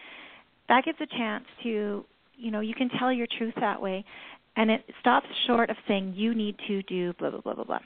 That 0.69 0.85
gives 0.85 0.97
a 1.01 1.17
chance 1.17 1.45
to 1.63 2.05
you 2.37 2.51
know 2.51 2.59
you 2.59 2.73
can 2.73 2.89
tell 2.99 3.11
your 3.11 3.27
truth 3.37 3.53
that 3.59 3.81
way, 3.81 4.05
and 4.55 4.69
it 4.69 4.83
stops 4.99 5.27
short 5.47 5.69
of 5.69 5.77
saying 5.87 6.13
you 6.15 6.35
need 6.35 6.55
to 6.67 6.83
do 6.83 7.13
blah 7.19 7.31
blah 7.31 7.41
blah 7.41 7.55
blah 7.55 7.63
blah 7.63 7.79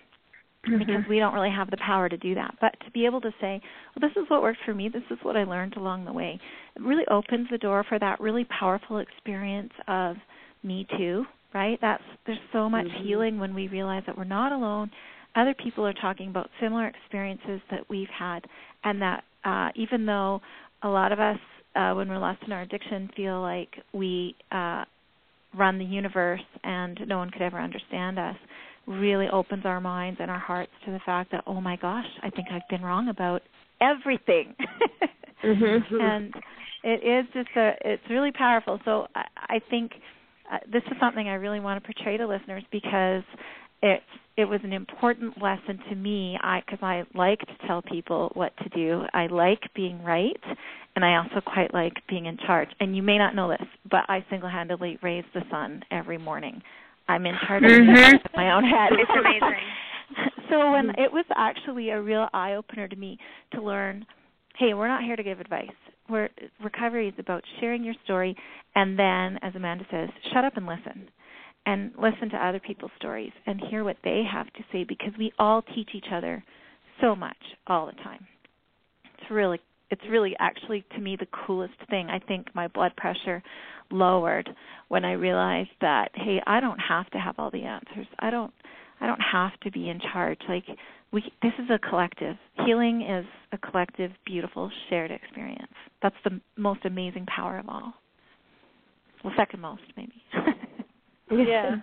mm-hmm. 0.67 0.79
because 0.79 1.03
we 1.09 1.19
don't 1.19 1.33
really 1.33 1.51
have 1.51 1.69
the 1.69 1.77
power 1.77 2.09
to 2.09 2.17
do 2.17 2.35
that. 2.35 2.55
But 2.61 2.75
to 2.85 2.91
be 2.91 3.05
able 3.05 3.21
to 3.21 3.31
say, 3.41 3.61
well, 3.95 4.09
this 4.09 4.21
is 4.21 4.29
what 4.29 4.41
worked 4.41 4.59
for 4.65 4.73
me, 4.73 4.89
this 4.89 5.03
is 5.09 5.17
what 5.23 5.37
I 5.37 5.43
learned 5.43 5.77
along 5.77 6.05
the 6.05 6.13
way, 6.13 6.39
it 6.75 6.81
really 6.81 7.05
opens 7.09 7.47
the 7.51 7.57
door 7.57 7.85
for 7.87 7.99
that 7.99 8.19
really 8.19 8.45
powerful 8.45 8.99
experience 8.99 9.73
of 9.87 10.15
me 10.63 10.87
too, 10.97 11.25
right? 11.53 11.77
That's 11.81 12.03
there's 12.25 12.37
so 12.51 12.69
much 12.69 12.87
mm-hmm. 12.87 13.07
healing 13.07 13.39
when 13.39 13.53
we 13.53 13.67
realize 13.67 14.03
that 14.07 14.17
we're 14.17 14.23
not 14.23 14.51
alone. 14.51 14.91
Other 15.35 15.53
people 15.53 15.85
are 15.85 15.93
talking 15.93 16.29
about 16.29 16.49
similar 16.61 16.87
experiences 16.87 17.61
that 17.69 17.81
we've 17.89 18.07
had, 18.17 18.39
and 18.83 19.01
that 19.01 19.23
uh, 19.43 19.69
even 19.75 20.05
though 20.05 20.41
a 20.83 20.87
lot 20.87 21.11
of 21.11 21.19
us, 21.19 21.37
uh, 21.75 21.93
when 21.93 22.07
we're 22.07 22.17
lost 22.19 22.41
in 22.45 22.53
our 22.53 22.61
addiction, 22.61 23.09
feel 23.15 23.41
like 23.41 23.69
we 23.93 24.35
uh, 24.51 24.85
run 25.57 25.77
the 25.77 25.85
universe 25.85 26.41
and 26.63 26.99
no 27.07 27.17
one 27.17 27.29
could 27.29 27.41
ever 27.41 27.59
understand 27.59 28.19
us, 28.19 28.35
really 28.87 29.27
opens 29.31 29.65
our 29.65 29.81
minds 29.81 30.19
and 30.21 30.29
our 30.29 30.39
hearts 30.39 30.71
to 30.85 30.91
the 30.91 30.99
fact 31.05 31.31
that 31.31 31.43
oh 31.47 31.61
my 31.61 31.75
gosh, 31.77 32.05
I 32.23 32.29
think 32.29 32.47
I've 32.51 32.67
been 32.69 32.81
wrong 32.81 33.09
about 33.09 33.41
everything. 33.81 34.55
mm-hmm. 35.43 36.01
And 36.01 36.33
it 36.83 37.03
is 37.03 37.25
just 37.33 37.49
a 37.55 37.73
it's 37.81 38.03
really 38.09 38.31
powerful. 38.31 38.79
So 38.85 39.07
I, 39.15 39.25
I 39.37 39.59
think 39.69 39.91
uh, 40.51 40.57
this 40.71 40.83
is 40.87 40.97
something 40.99 41.27
I 41.27 41.35
really 41.35 41.59
want 41.59 41.83
to 41.83 41.93
portray 41.93 42.17
to 42.17 42.27
listeners 42.27 42.63
because 42.71 43.23
it 43.81 44.01
it 44.37 44.45
was 44.45 44.59
an 44.63 44.73
important 44.73 45.41
lesson 45.41 45.79
to 45.89 45.95
me 45.95 46.37
I 46.41 46.61
cuz 46.67 46.79
I 46.81 47.03
like 47.13 47.39
to 47.39 47.67
tell 47.67 47.81
people 47.81 48.31
what 48.33 48.55
to 48.57 48.69
do. 48.69 49.03
I 49.13 49.27
like 49.27 49.61
being 49.73 50.03
right 50.03 50.41
and 50.95 51.03
I 51.03 51.17
also 51.17 51.41
quite 51.41 51.73
like 51.73 51.93
being 52.07 52.25
in 52.25 52.37
charge. 52.37 52.69
And 52.79 52.95
you 52.95 53.03
may 53.03 53.17
not 53.17 53.35
know 53.35 53.49
this, 53.49 53.67
but 53.89 54.05
I 54.07 54.23
single-handedly 54.29 54.99
raise 55.01 55.25
the 55.33 55.41
sun 55.49 55.83
every 55.91 56.17
morning. 56.17 56.61
I'm 57.07 57.25
in 57.25 57.35
charge 57.47 57.63
mm-hmm. 57.63 58.15
of 58.15 58.31
my 58.35 58.53
own 58.53 58.63
head. 58.63 58.91
It's 58.93 59.11
amazing. 59.11 60.39
so 60.49 60.71
when 60.71 60.89
it 60.91 61.11
was 61.11 61.25
actually 61.35 61.89
a 61.89 62.01
real 62.01 62.27
eye 62.33 62.53
opener 62.53 62.87
to 62.87 62.95
me 62.95 63.17
to 63.53 63.61
learn, 63.61 64.05
hey, 64.57 64.73
we're 64.73 64.87
not 64.87 65.03
here 65.03 65.15
to 65.15 65.23
give 65.23 65.39
advice. 65.39 65.69
We're 66.09 66.29
recovery 66.63 67.07
is 67.07 67.15
about 67.17 67.43
sharing 67.59 67.83
your 67.83 67.95
story 68.03 68.35
and 68.75 68.97
then 68.99 69.39
as 69.41 69.55
Amanda 69.55 69.85
says, 69.89 70.09
shut 70.33 70.45
up 70.45 70.57
and 70.57 70.65
listen. 70.65 71.09
And 71.67 71.93
listen 71.97 72.29
to 72.29 72.37
other 72.37 72.59
people's 72.59 72.91
stories 72.95 73.31
and 73.47 73.59
hear 73.71 73.83
what 73.83 73.97
they 74.03 74.21
have 74.31 74.45
to 74.53 74.59
say 74.71 74.83
because 74.83 75.13
we 75.17 75.33
all 75.39 75.63
teach 75.63 75.89
each 75.95 76.05
other 76.13 76.43
so 77.01 77.15
much 77.15 77.37
all 77.65 77.87
the 77.87 78.03
time. 78.03 78.27
It's 79.17 79.31
really 79.31 79.59
it's 79.89 80.01
really 80.09 80.35
actually 80.39 80.83
to 80.93 80.99
me 80.99 81.15
the 81.19 81.27
coolest 81.47 81.73
thing. 81.89 82.09
I 82.09 82.19
think 82.19 82.53
my 82.53 82.67
blood 82.67 82.95
pressure 82.95 83.41
lowered 83.91 84.49
when 84.87 85.05
I 85.05 85.13
realized 85.13 85.69
that 85.81 86.09
hey, 86.13 86.41
I 86.45 86.59
don't 86.59 86.79
have 86.79 87.09
to 87.11 87.17
have 87.17 87.35
all 87.37 87.51
the 87.51 87.63
answers. 87.63 88.07
I 88.19 88.29
don't 88.29 88.53
I 89.01 89.07
don't 89.07 89.19
have 89.19 89.59
to 89.61 89.71
be 89.71 89.89
in 89.89 89.99
charge. 90.13 90.39
Like 90.47 90.65
we 91.11 91.23
this 91.41 91.53
is 91.59 91.69
a 91.69 91.79
collective. 91.79 92.35
Healing 92.65 93.01
is 93.01 93.25
a 93.51 93.57
collective, 93.57 94.11
beautiful, 94.25 94.71
shared 94.89 95.11
experience. 95.11 95.71
That's 96.01 96.15
the 96.23 96.39
most 96.57 96.85
amazing 96.85 97.25
power 97.25 97.57
of 97.57 97.69
all. 97.69 97.93
Well, 99.23 99.33
second 99.37 99.61
most 99.61 99.83
maybe. 99.97 100.21
yeah. 101.31 101.77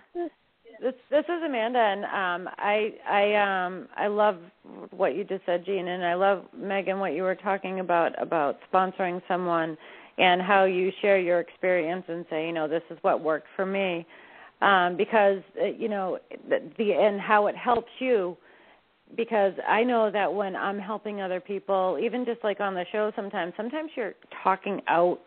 This 0.81 0.93
this 1.09 1.23
is 1.25 1.43
Amanda 1.45 1.79
and 1.79 2.03
um 2.05 2.53
I 2.57 2.89
I 3.09 3.65
um 3.65 3.87
I 3.95 4.07
love 4.07 4.37
what 4.91 5.15
you 5.15 5.23
just 5.23 5.45
said, 5.45 5.65
Jean, 5.65 5.87
and 5.87 6.05
I 6.05 6.15
love 6.15 6.45
Megan 6.57 6.99
what 6.99 7.13
you 7.13 7.23
were 7.23 7.35
talking 7.35 7.79
about 7.79 8.21
about 8.21 8.57
sponsoring 8.71 9.21
someone 9.27 9.77
and 10.17 10.41
how 10.41 10.65
you 10.65 10.91
share 11.01 11.19
your 11.19 11.39
experience 11.39 12.05
and 12.07 12.25
say, 12.29 12.45
you 12.45 12.53
know, 12.53 12.67
this 12.67 12.83
is 12.89 12.97
what 13.01 13.21
worked 13.21 13.47
for 13.55 13.65
me, 13.65 14.05
um, 14.61 14.95
because 14.97 15.39
uh, 15.61 15.65
you 15.65 15.89
know 15.89 16.19
the, 16.49 16.59
the 16.77 16.91
and 16.93 17.19
how 17.19 17.47
it 17.47 17.55
helps 17.55 17.91
you. 17.99 18.37
Because 19.15 19.53
I 19.67 19.83
know 19.83 20.09
that 20.09 20.33
when 20.33 20.55
I'm 20.55 20.79
helping 20.79 21.21
other 21.21 21.39
people, 21.39 21.99
even 22.01 22.25
just 22.25 22.43
like 22.43 22.59
on 22.59 22.73
the 22.73 22.85
show, 22.91 23.11
sometimes 23.15 23.53
sometimes 23.55 23.91
you're 23.95 24.15
talking 24.43 24.81
out 24.87 25.19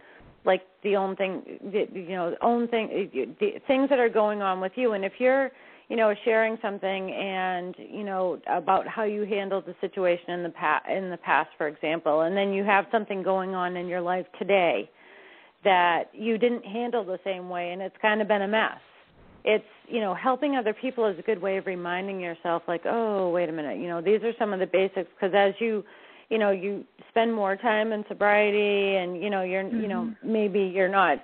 like 0.44 0.62
the 0.82 0.96
own 0.96 1.16
thing 1.16 1.42
you 1.72 2.08
know 2.08 2.34
own 2.40 2.68
thing 2.68 3.10
the 3.40 3.52
things 3.66 3.88
that 3.90 3.98
are 3.98 4.08
going 4.08 4.40
on 4.42 4.60
with 4.60 4.72
you 4.76 4.92
and 4.92 5.04
if 5.04 5.12
you're 5.18 5.50
you 5.88 5.96
know 5.96 6.14
sharing 6.24 6.58
something 6.60 7.12
and 7.12 7.74
you 7.78 8.04
know 8.04 8.40
about 8.48 8.86
how 8.86 9.04
you 9.04 9.24
handled 9.24 9.64
the 9.66 9.74
situation 9.80 10.30
in 10.30 10.42
the 10.42 10.50
past 10.50 10.86
in 10.90 11.10
the 11.10 11.16
past 11.18 11.50
for 11.56 11.68
example 11.68 12.22
and 12.22 12.36
then 12.36 12.52
you 12.52 12.64
have 12.64 12.86
something 12.90 13.22
going 13.22 13.54
on 13.54 13.76
in 13.76 13.86
your 13.86 14.00
life 14.00 14.26
today 14.38 14.88
that 15.64 16.04
you 16.12 16.38
didn't 16.38 16.64
handle 16.64 17.04
the 17.04 17.18
same 17.24 17.48
way 17.48 17.72
and 17.72 17.80
it's 17.80 17.96
kind 18.02 18.20
of 18.20 18.28
been 18.28 18.42
a 18.42 18.48
mess 18.48 18.78
it's 19.44 19.64
you 19.88 20.00
know 20.00 20.14
helping 20.14 20.56
other 20.56 20.74
people 20.74 21.06
is 21.06 21.18
a 21.18 21.22
good 21.22 21.40
way 21.40 21.56
of 21.56 21.66
reminding 21.66 22.20
yourself 22.20 22.62
like 22.66 22.82
oh 22.84 23.30
wait 23.30 23.48
a 23.48 23.52
minute 23.52 23.78
you 23.78 23.86
know 23.86 24.00
these 24.00 24.22
are 24.22 24.32
some 24.38 24.52
of 24.52 24.58
the 24.58 24.66
basics 24.66 25.08
because 25.14 25.34
as 25.34 25.54
you 25.60 25.84
you 26.30 26.38
know 26.38 26.50
you 26.50 26.84
spend 27.10 27.32
more 27.32 27.56
time 27.56 27.92
in 27.92 28.04
sobriety 28.08 28.96
and 28.96 29.22
you 29.22 29.30
know 29.30 29.42
you're 29.42 29.62
mm-hmm. 29.62 29.80
you 29.80 29.88
know 29.88 30.02
mm-hmm. 30.02 30.32
maybe 30.32 30.60
you're 30.60 30.88
not 30.88 31.18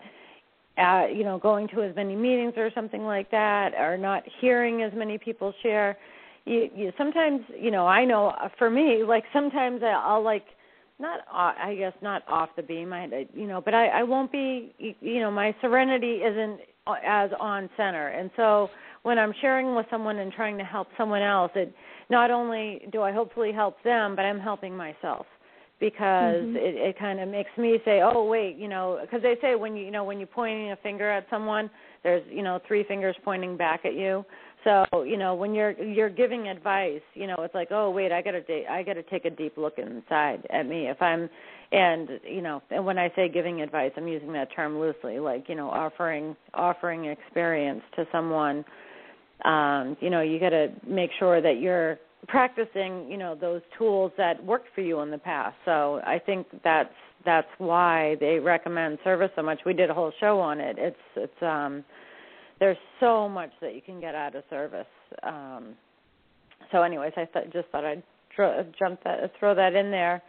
uh 0.79 1.07
you 1.13 1.25
know 1.25 1.39
going 1.39 1.69
to 1.69 1.83
as 1.83 1.95
many 1.95 2.17
meetings 2.17 2.55
or 2.57 2.71
something 2.75 3.03
like 3.03 3.31
that 3.31 3.75
or 3.75 3.97
not 3.99 4.23
hearing 4.41 4.83
as 4.83 4.93
many 4.95 5.19
people 5.19 5.53
share. 5.63 5.97
You 6.45 6.69
you 6.75 6.93
sometimes 6.99 7.43
you 7.59 7.71
know 7.71 7.87
i 7.87 8.05
know 8.05 8.29
uh, 8.29 8.49
for 8.59 8.69
me 8.69 9.05
like 9.07 9.25
sometimes 9.33 9.81
i'll 9.85 10.25
like 10.25 10.45
not 10.99 11.21
i 11.31 11.75
guess 11.79 11.93
not 12.03 12.23
off 12.29 12.49
the 12.57 12.63
beam 12.63 12.93
i 12.93 13.27
you 13.33 13.47
know 13.47 13.61
but 13.61 13.75
i 13.75 13.87
i 13.89 14.03
won't 14.03 14.33
be 14.33 14.75
you 14.79 15.21
know 15.21 15.31
my 15.31 15.55
serenity 15.61 16.15
isn't 16.17 16.59
as 17.07 17.31
on 17.39 17.71
center. 17.77 18.09
And 18.09 18.29
so 18.37 18.69
when 19.03 19.19
i'm 19.19 19.33
sharing 19.41 19.77
with 19.77 19.87
someone 19.89 20.19
and 20.19 20.33
trying 20.33 20.59
to 20.59 20.65
help 20.65 20.89
someone 20.99 21.23
else 21.23 21.53
it 21.55 21.73
not 22.13 22.31
only 22.31 22.83
do 22.93 23.03
I 23.03 23.11
hopefully 23.11 23.53
help 23.53 23.83
them, 23.83 24.15
but 24.15 24.23
I'm 24.23 24.39
helping 24.39 24.77
myself 24.77 25.27
because 25.83 26.37
mm-hmm. 26.37 26.57
it, 26.57 26.77
it 26.77 26.99
kind 26.99 27.19
of 27.19 27.29
makes 27.29 27.51
me 27.59 27.77
say, 27.85 28.03
oh 28.05 28.25
wait, 28.25 28.57
you 28.57 28.69
know, 28.69 29.01
because 29.03 29.21
they 29.21 29.35
say 29.43 29.57
when 29.57 29.77
you 29.77 29.85
you 29.85 29.91
know 29.91 30.05
when 30.05 30.19
you're 30.19 30.29
pointing 30.29 30.71
a 30.71 30.77
finger 30.77 31.11
at 31.11 31.27
someone, 31.29 31.69
there's 32.05 32.23
you 32.31 32.45
know 32.45 32.61
three 32.69 32.85
fingers 32.85 33.17
pointing 33.25 33.57
back 33.57 33.81
at 33.85 33.95
you. 33.95 34.25
So 34.63 34.85
you 35.03 35.19
know 35.19 35.35
when 35.35 35.55
you're 35.55 35.73
you're 35.73 36.09
giving 36.09 36.47
advice, 36.47 37.03
you 37.15 37.27
know 37.27 37.35
it's 37.41 37.55
like, 37.55 37.69
oh 37.73 37.91
wait, 37.91 38.13
I 38.13 38.23
gotta 38.23 38.43
I 38.71 38.85
gotta 38.85 39.03
take 39.03 39.25
a 39.25 39.31
deep 39.31 39.57
look 39.57 39.75
inside 39.77 40.47
at 40.51 40.69
me 40.69 40.89
if 40.89 41.03
I'm, 41.03 41.29
and 41.73 42.09
you 42.25 42.43
know, 42.43 42.63
and 42.71 42.87
when 42.87 42.97
I 42.97 43.11
say 43.17 43.29
giving 43.29 43.61
advice, 43.61 43.91
I'm 43.97 44.07
using 44.07 44.33
that 44.35 44.55
term 44.55 44.79
loosely, 44.79 45.19
like 45.19 45.49
you 45.49 45.57
know 45.57 45.69
offering 45.69 46.37
offering 46.55 47.07
experience 47.07 47.83
to 47.97 48.07
someone 48.13 48.65
um, 49.45 49.97
you 50.01 50.11
know, 50.11 50.21
you 50.21 50.39
got 50.39 50.51
to 50.51 50.69
make 50.87 51.11
sure 51.19 51.41
that 51.41 51.59
you're 51.61 51.99
practicing, 52.29 53.11
you 53.11 53.17
know, 53.17 53.35
those 53.35 53.63
tools 53.77 54.13
that 54.17 54.43
worked 54.45 54.69
for 54.75 54.81
you 54.81 55.01
in 55.01 55.11
the 55.11 55.19
past. 55.19 55.57
So 55.65 56.01
I 56.07 56.19
think 56.19 56.47
that's 56.63 56.93
that's 57.25 57.49
why 57.59 58.17
they 58.21 58.39
recommend 58.39 58.99
service 59.05 59.31
so 59.37 59.43
much. 59.43 59.61
We 59.65 59.75
did 59.75 59.91
a 59.91 59.95
whole 59.95 60.13
show 60.21 60.41
on 60.41 60.61
it. 60.61 60.77
It's 60.79 60.97
it's 61.17 61.43
um 61.43 61.85
there's 62.61 62.77
so 63.01 63.29
much 63.29 63.51
that 63.61 63.75
you 63.75 63.83
can 63.83 64.01
get 64.01 64.15
out 64.15 64.35
of 64.35 64.45
service. 64.51 64.87
Um 65.23 65.75
so 66.71 66.83
anyways, 66.83 67.13
I 67.17 67.25
th- 67.27 67.53
just 67.53 67.69
thought 67.69 67.85
I'd 67.85 68.03
tr- 68.35 68.63
jump 68.79 69.03
that 69.05 69.33
throw 69.39 69.55
that 69.55 69.75
in 69.75 69.91
there. 69.91 70.23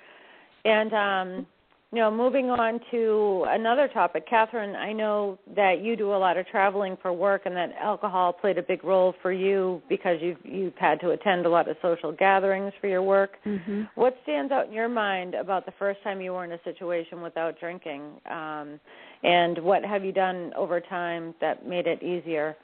And 0.66 0.94
um 0.94 1.48
you 1.94 2.00
know, 2.00 2.10
moving 2.10 2.50
on 2.50 2.80
to 2.90 3.46
another 3.50 3.88
topic, 3.88 4.28
Catherine, 4.28 4.76
I 4.76 4.92
know 4.92 5.38
that 5.56 5.84
you 5.84 5.96
do 5.96 6.16
a 6.16 6.18
lot 6.18 6.38
of 6.38 6.48
traveling 6.48 6.98
for 7.00 7.14
work, 7.14 7.44
and 7.46 7.56
that 7.56 7.70
alcohol 7.80 8.34
played 8.34 8.58
a 8.58 8.64
big 8.64 8.84
role 8.84 9.14
for 9.22 9.32
you 9.32 9.80
because 9.90 10.18
you've 10.20 10.44
you've 10.44 10.76
had 10.78 11.00
to 11.02 11.12
attend 11.12 11.46
a 11.46 11.50
lot 11.50 11.70
of 11.70 11.78
social 11.84 12.12
gatherings 12.12 12.74
for 12.82 12.88
your 12.88 13.04
work. 13.04 13.34
Mm-hmm. 13.46 13.84
What 13.94 14.18
stands 14.24 14.52
out 14.52 14.70
in 14.70 14.74
your 14.74 14.90
mind 14.90 15.36
about 15.36 15.68
the 15.68 15.74
first 15.78 16.02
time 16.04 16.20
you 16.20 16.34
were 16.34 16.44
in 16.44 16.54
a 16.54 16.64
situation 16.64 17.22
without 17.22 17.60
drinking, 17.60 18.02
um, 18.28 18.80
and 19.22 19.60
what 19.60 19.86
have 19.86 20.04
you 20.04 20.12
done 20.12 20.52
over 20.58 20.82
time 20.82 21.36
that 21.42 21.68
made 21.68 21.86
it 21.86 22.02
easier? 22.02 22.58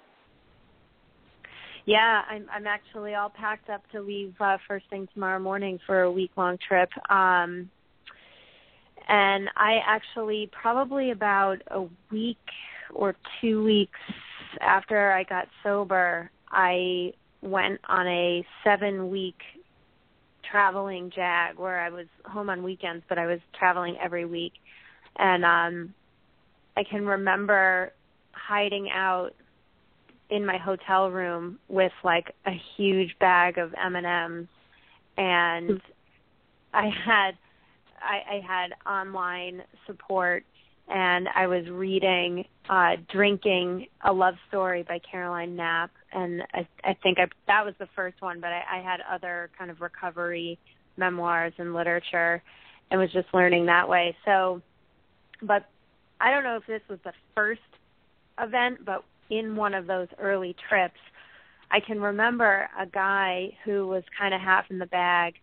Yeah, 1.85 2.23
I'm 2.27 2.47
I'm 2.51 2.65
actually 2.65 3.13
all 3.13 3.29
packed 3.29 3.69
up 3.69 3.83
to 3.91 4.01
leave 4.01 4.33
uh, 4.39 4.57
first 4.67 4.85
thing 4.89 5.07
tomorrow 5.13 5.39
morning 5.39 5.77
for 5.85 6.01
a 6.01 6.11
week 6.11 6.31
long 6.35 6.57
trip. 6.67 6.89
Um 7.11 7.69
and 9.09 9.49
I 9.57 9.79
actually 9.85 10.49
probably 10.51 11.11
about 11.11 11.57
a 11.71 11.85
week 12.11 12.37
or 12.93 13.15
two 13.41 13.63
weeks 13.63 13.99
after 14.61 15.11
I 15.11 15.23
got 15.23 15.47
sober, 15.63 16.29
I 16.51 17.13
went 17.41 17.79
on 17.87 18.07
a 18.07 18.45
seven 18.63 19.09
week 19.09 19.39
traveling 20.49 21.11
jag 21.15 21.57
where 21.57 21.79
I 21.81 21.89
was 21.89 22.07
home 22.25 22.49
on 22.49 22.63
weekends, 22.63 23.03
but 23.09 23.17
I 23.17 23.25
was 23.25 23.39
traveling 23.57 23.97
every 24.01 24.25
week. 24.25 24.53
And 25.17 25.43
um 25.43 25.93
I 26.77 26.83
can 26.83 27.05
remember 27.05 27.91
hiding 28.31 28.89
out 28.91 29.31
in 30.29 30.45
my 30.45 30.57
hotel 30.57 31.09
room 31.09 31.59
with 31.67 31.91
like 32.03 32.35
a 32.45 32.51
huge 32.77 33.17
bag 33.19 33.57
of 33.57 33.73
M&Ms 33.73 34.47
and 35.17 35.81
I 36.73 36.89
had 36.89 37.31
I, 38.01 38.35
I 38.35 38.41
had 38.45 38.73
online 38.89 39.63
support 39.87 40.43
and 40.87 41.27
I 41.35 41.47
was 41.47 41.67
reading 41.69 42.45
uh 42.69 42.95
Drinking 43.11 43.87
a 44.03 44.11
Love 44.11 44.35
Story 44.47 44.83
by 44.83 44.99
Caroline 44.99 45.55
Knapp 45.55 45.91
and 46.11 46.41
I 46.53 46.67
I 46.83 46.95
think 47.03 47.19
I 47.19 47.27
that 47.47 47.65
was 47.65 47.73
the 47.79 47.87
first 47.95 48.21
one 48.21 48.39
but 48.39 48.51
I, 48.51 48.63
I 48.77 48.81
had 48.81 48.99
other 49.09 49.49
kind 49.57 49.69
of 49.71 49.81
recovery 49.81 50.57
memoirs 50.97 51.53
and 51.57 51.73
literature 51.73 52.41
and 52.91 52.99
was 52.99 53.11
just 53.11 53.27
learning 53.33 53.67
that 53.67 53.87
way. 53.87 54.15
So 54.25 54.61
but 55.41 55.65
I 56.19 56.31
don't 56.31 56.43
know 56.43 56.57
if 56.57 56.65
this 56.67 56.81
was 56.89 56.99
the 57.03 57.13
first 57.35 57.61
event 58.39 58.85
but 58.85 59.03
in 59.29 59.55
one 59.55 59.73
of 59.73 59.85
those 59.85 60.07
early 60.19 60.55
trips 60.67 60.99
I 61.71 61.79
can 61.79 62.01
remember 62.01 62.67
a 62.79 62.87
guy 62.87 63.51
who 63.63 63.87
was 63.87 64.03
kind 64.17 64.33
of 64.33 64.41
half 64.41 64.65
in 64.71 64.79
the 64.79 64.87
bag 64.87 65.35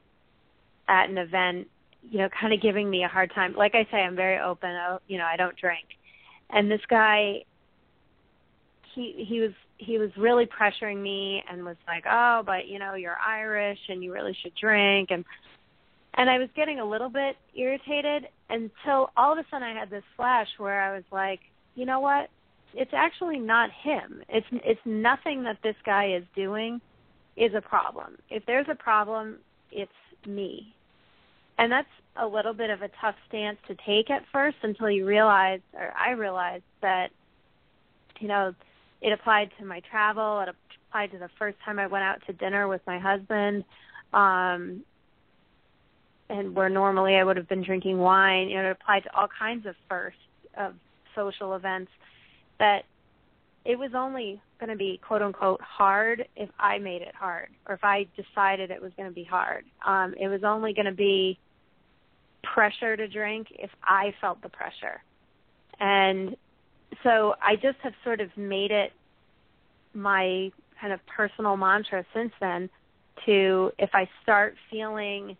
at 0.89 1.09
an 1.09 1.19
event 1.19 1.69
you 2.11 2.19
know, 2.19 2.29
kind 2.41 2.53
of 2.53 2.61
giving 2.61 2.89
me 2.89 3.05
a 3.05 3.09
hard 3.09 3.33
time. 3.35 3.55
Like 3.55 3.75
I 3.75 3.87
say, 3.91 3.99
I'm 3.99 4.17
very 4.17 4.39
open. 4.39 4.71
You 5.09 5.19
know, 5.19 5.25
I 5.25 5.37
don't 5.37 5.57
drink. 5.57 5.87
And 6.51 6.71
this 6.71 6.81
guy, 6.89 7.45
he 8.95 9.25
he 9.29 9.41
was 9.41 9.53
he 9.79 9.99
was 9.99 10.11
really 10.17 10.47
pressuring 10.47 11.03
me 11.03 11.43
and 11.51 11.65
was 11.65 11.77
like, 11.87 12.05
"Oh, 12.09 12.43
but 12.47 12.69
you 12.69 12.79
know, 12.79 12.95
you're 12.95 13.17
Irish 13.19 13.79
and 13.89 14.03
you 14.03 14.13
really 14.13 14.37
should 14.43 14.55
drink." 14.55 15.11
And 15.11 15.25
and 16.15 16.31
I 16.31 16.39
was 16.39 16.49
getting 16.55 16.79
a 16.79 16.85
little 16.85 17.11
bit 17.11 17.37
irritated 17.55 18.29
until 18.49 19.11
all 19.17 19.33
of 19.33 19.39
a 19.39 19.45
sudden 19.51 19.65
I 19.67 19.79
had 19.79 19.91
this 19.91 20.05
flash 20.17 20.49
where 20.59 20.81
I 20.81 20.95
was 20.95 21.05
like, 21.11 21.41
"You 21.75 21.87
know 21.87 22.01
what? 22.01 22.31
It's 22.75 22.93
actually 22.95 23.39
not 23.39 23.71
him. 23.83 24.23
It's 24.29 24.47
it's 24.53 24.81
nothing 24.85 25.43
that 25.45 25.59
this 25.63 25.77
guy 25.85 26.13
is 26.13 26.25
doing 26.37 26.81
is 27.37 27.53
a 27.55 27.61
problem. 27.61 28.17
If 28.31 28.47
there's 28.47 28.69
a 28.71 28.75
problem, 28.77 29.39
it's 29.73 29.91
me 30.25 30.75
and 31.59 31.73
that's 31.73 31.89
a 32.17 32.27
little 32.27 32.53
bit 32.53 32.71
of 32.71 32.83
a 32.83 32.91
tough 33.01 33.15
stance 33.29 33.59
to 33.69 33.77
take 33.87 34.11
at 34.11 34.23
first 34.33 34.57
until 34.63 34.91
you 34.91 35.07
realize 35.07 35.61
or 35.75 35.93
I 35.99 36.11
realized 36.13 36.65
that 36.83 37.11
you 38.21 38.29
know 38.29 38.55
it 39.01 39.13
applied 39.13 39.51
to 39.59 39.65
my 39.65 39.81
travel 39.91 40.41
it 40.41 40.55
applied 40.89 41.13
to 41.13 41.19
the 41.19 41.31
first 41.39 41.57
time 41.65 41.79
I 41.79 41.87
went 41.87 42.05
out 42.05 42.23
to 42.27 42.33
dinner 42.33 42.69
with 42.69 42.81
my 42.87 42.99
husband 42.99 43.65
um 44.13 44.83
and 46.29 46.55
where 46.57 46.69
normally 46.69 47.15
I 47.17 47.25
would 47.25 47.37
have 47.37 47.49
been 47.49 47.63
drinking 47.63 47.99
wine 47.99 48.49
you 48.49 48.57
know 48.57 48.69
it 48.69 48.79
applied 48.81 49.05
to 49.05 49.17
all 49.17 49.29
kinds 49.39 49.67
of 49.67 49.75
firsts 49.89 50.21
of 50.57 50.75
social 51.15 51.55
events 51.55 51.91
that 52.59 52.85
it 53.67 53.79
was 53.79 53.91
only 53.95 54.41
going 54.59 54.71
to 54.71 54.77
be 54.77 55.01
quote 55.07 55.23
unquote 55.23 55.61
hard 55.61 56.27
if 56.37 56.49
I 56.59 56.79
made 56.79 57.03
it 57.03 57.15
hard 57.15 57.49
or 57.67 57.75
if 57.75 57.83
I 57.83 58.07
decided 58.17 58.71
it 58.71 58.81
was 58.81 58.93
going 58.97 59.09
to 59.09 59.15
be 59.15 59.25
hard. 59.25 59.65
Um, 59.85 60.15
it 60.19 60.29
was 60.29 60.45
only 60.45 60.73
going 60.73 60.87
to 60.87 60.93
be 60.93 61.39
pressure 62.55 62.97
to 62.97 63.09
drink 63.09 63.49
if 63.51 63.71
I 63.83 64.15
felt 64.21 64.43
the 64.43 64.49
pressure. 64.49 65.03
And 65.81 66.37
so 67.03 67.35
I 67.43 67.57
just 67.57 67.79
have 67.83 67.93
sort 68.05 68.21
of 68.21 68.35
made 68.37 68.71
it 68.71 68.93
my 69.95 70.51
kind 70.81 70.93
of 70.93 71.01
personal 71.07 71.57
mantra 71.57 72.05
since 72.15 72.33
then 72.41 72.69
to 73.25 73.73
if 73.79 73.91
I 73.95 74.09
start 74.23 74.57
feeling 74.71 75.37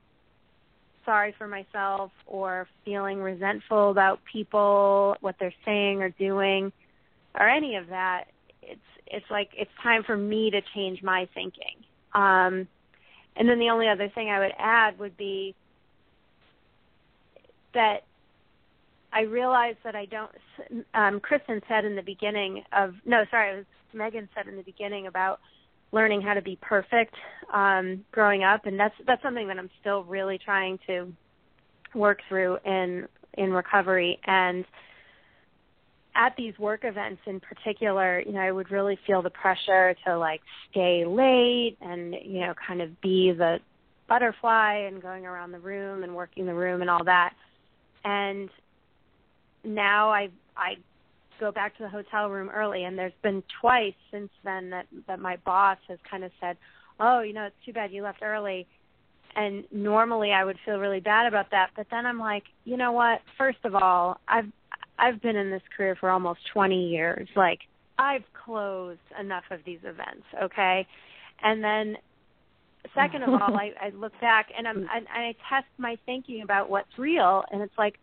sorry 1.05 1.35
for 1.39 1.47
myself 1.47 2.11
or 2.27 2.67
feeling 2.85 3.21
resentful 3.21 3.91
about 3.91 4.21
people, 4.31 5.17
what 5.21 5.37
they're 5.39 5.55
saying 5.65 6.03
or 6.03 6.11
doing, 6.11 6.73
or 7.39 7.49
any 7.49 7.77
of 7.77 7.89
that, 7.89 8.25
it's 8.63 8.81
it's 9.07 9.27
like 9.31 9.51
it's 9.57 9.71
time 9.83 10.03
for 10.03 10.17
me 10.17 10.51
to 10.51 10.61
change 10.75 11.03
my 11.03 11.29
thinking. 11.33 11.77
Um, 12.13 12.67
and 13.37 13.49
then 13.49 13.59
the 13.59 13.71
only 13.71 13.89
other 13.89 14.09
thing 14.09 14.31
I 14.31 14.41
would 14.41 14.55
add 14.59 14.99
would 14.99 15.17
be 15.17 15.55
that 17.77 18.01
I 19.13 19.21
realized 19.21 19.79
that 19.85 19.95
I 19.95 20.07
don't. 20.07 20.31
Um, 20.95 21.21
Kristen 21.21 21.61
said 21.69 21.85
in 21.85 21.95
the 21.95 22.03
beginning 22.03 22.65
of 22.73 22.95
no, 23.05 23.25
sorry, 23.31 23.53
it 23.53 23.57
was 23.57 23.67
Megan 23.95 24.29
said 24.35 24.49
in 24.49 24.57
the 24.57 24.63
beginning 24.63 25.07
about 25.07 25.41
learning 25.93 26.21
how 26.21 26.35
to 26.35 26.43
be 26.43 26.59
perfect 26.61 27.15
um, 27.53 28.05
growing 28.11 28.43
up, 28.43 28.67
and 28.67 28.79
that's 28.79 28.95
that's 29.07 29.23
something 29.23 29.49
that 29.49 29.59
I'm 29.59 29.71
still 29.81 30.05
really 30.05 30.39
trying 30.39 30.79
to 30.87 31.13
work 31.95 32.19
through 32.29 32.59
in 32.65 33.07
in 33.35 33.53
recovery. 33.53 34.19
And 34.27 34.65
at 36.15 36.35
these 36.37 36.59
work 36.59 36.81
events 36.85 37.21
in 37.27 37.41
particular, 37.41 38.21
you 38.21 38.33
know, 38.33 38.41
I 38.41 38.51
would 38.51 38.71
really 38.71 38.99
feel 39.07 39.23
the 39.23 39.31
pressure 39.31 39.95
to 40.07 40.19
like 40.19 40.41
stay 40.71 41.05
late 41.07 41.77
and, 41.81 42.15
you 42.25 42.41
know, 42.41 42.55
kind 42.67 42.81
of 42.81 43.01
be 43.03 43.33
the 43.33 43.59
butterfly 44.09 44.87
and 44.87 45.03
going 45.03 45.27
around 45.27 45.53
the 45.53 45.59
room 45.59 46.03
and 46.03 46.15
working 46.15 46.47
the 46.47 46.55
room 46.55 46.81
and 46.81 46.89
all 46.89 47.05
that. 47.05 47.35
And 48.07 48.49
now 49.65 50.11
I 50.11 50.29
I 50.57 50.77
go 51.41 51.51
back 51.51 51.77
to 51.77 51.83
the 51.83 51.89
hotel 51.89 52.31
room 52.31 52.49
early 52.49 52.85
and 52.85 52.97
there's 52.97 53.13
been 53.23 53.43
twice 53.61 53.95
since 54.11 54.31
then 54.45 54.71
that 54.71 54.87
that 55.09 55.19
my 55.19 55.37
boss 55.45 55.79
has 55.89 55.99
kind 56.09 56.23
of 56.23 56.31
said, 56.41 56.57
"Oh, 57.01 57.21
you 57.21 57.33
know, 57.33 57.45
it's 57.45 57.65
too 57.67 57.73
bad 57.73 57.91
you 57.93 58.03
left 58.03 58.23
early." 58.23 58.67
And 59.35 59.65
normally 59.71 60.33
I 60.33 60.45
would 60.45 60.57
feel 60.65 60.79
really 60.79 61.01
bad 61.01 61.27
about 61.27 61.51
that, 61.51 61.71
but 61.77 61.89
then 61.91 62.07
I'm 62.07 62.21
like, 62.21 62.45
"You 62.65 62.77
know 62.77 62.93
what? 62.93 63.21
First 63.37 63.59
of 63.65 63.75
all, 63.75 64.21
I've 64.29 64.51
I've 64.99 65.21
been 65.21 65.37
in 65.37 65.51
this 65.51 65.63
career 65.77 65.97
for 65.97 66.09
almost 66.09 66.41
20 66.55 66.89
years. 66.89 67.29
Like 67.35 67.61
I've 67.99 68.25
closed 68.45 69.01
enough 69.19 69.45
of 69.51 69.61
these 69.67 69.81
events, 69.83 70.25
okay? 70.43 70.87
And 71.43 71.63
then 71.63 71.97
second 72.97 73.23
of 73.23 73.41
all, 73.41 73.57
I, 73.57 73.71
I 73.81 73.91
look 73.91 74.13
back 74.21 74.49
and 74.57 74.67
I'm 74.67 74.79
and 74.79 75.07
I 75.09 75.35
test 75.49 75.67
my 75.79 75.97
thinking 76.07 76.43
about 76.43 76.69
what's 76.69 76.99
real, 76.99 77.45
and 77.53 77.63
it's 77.63 77.77
like 77.79 77.95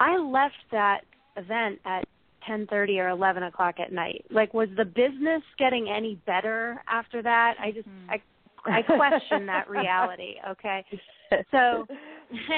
I 0.00 0.18
left 0.18 0.54
that 0.70 1.02
event 1.36 1.80
at 1.86 2.04
10:30 2.48 2.98
or 2.98 3.08
11 3.08 3.44
o'clock 3.44 3.76
at 3.78 3.92
night. 3.92 4.24
Like, 4.30 4.52
was 4.52 4.68
the 4.76 4.84
business 4.84 5.42
getting 5.58 5.88
any 5.88 6.16
better 6.26 6.82
after 6.88 7.22
that? 7.22 7.54
I 7.60 7.70
just 7.70 7.88
Hmm. 7.88 8.10
I 8.10 8.22
I 8.64 8.82
question 8.82 9.46
that 9.46 9.68
reality. 9.68 10.34
Okay, 10.50 10.84
so 11.50 11.86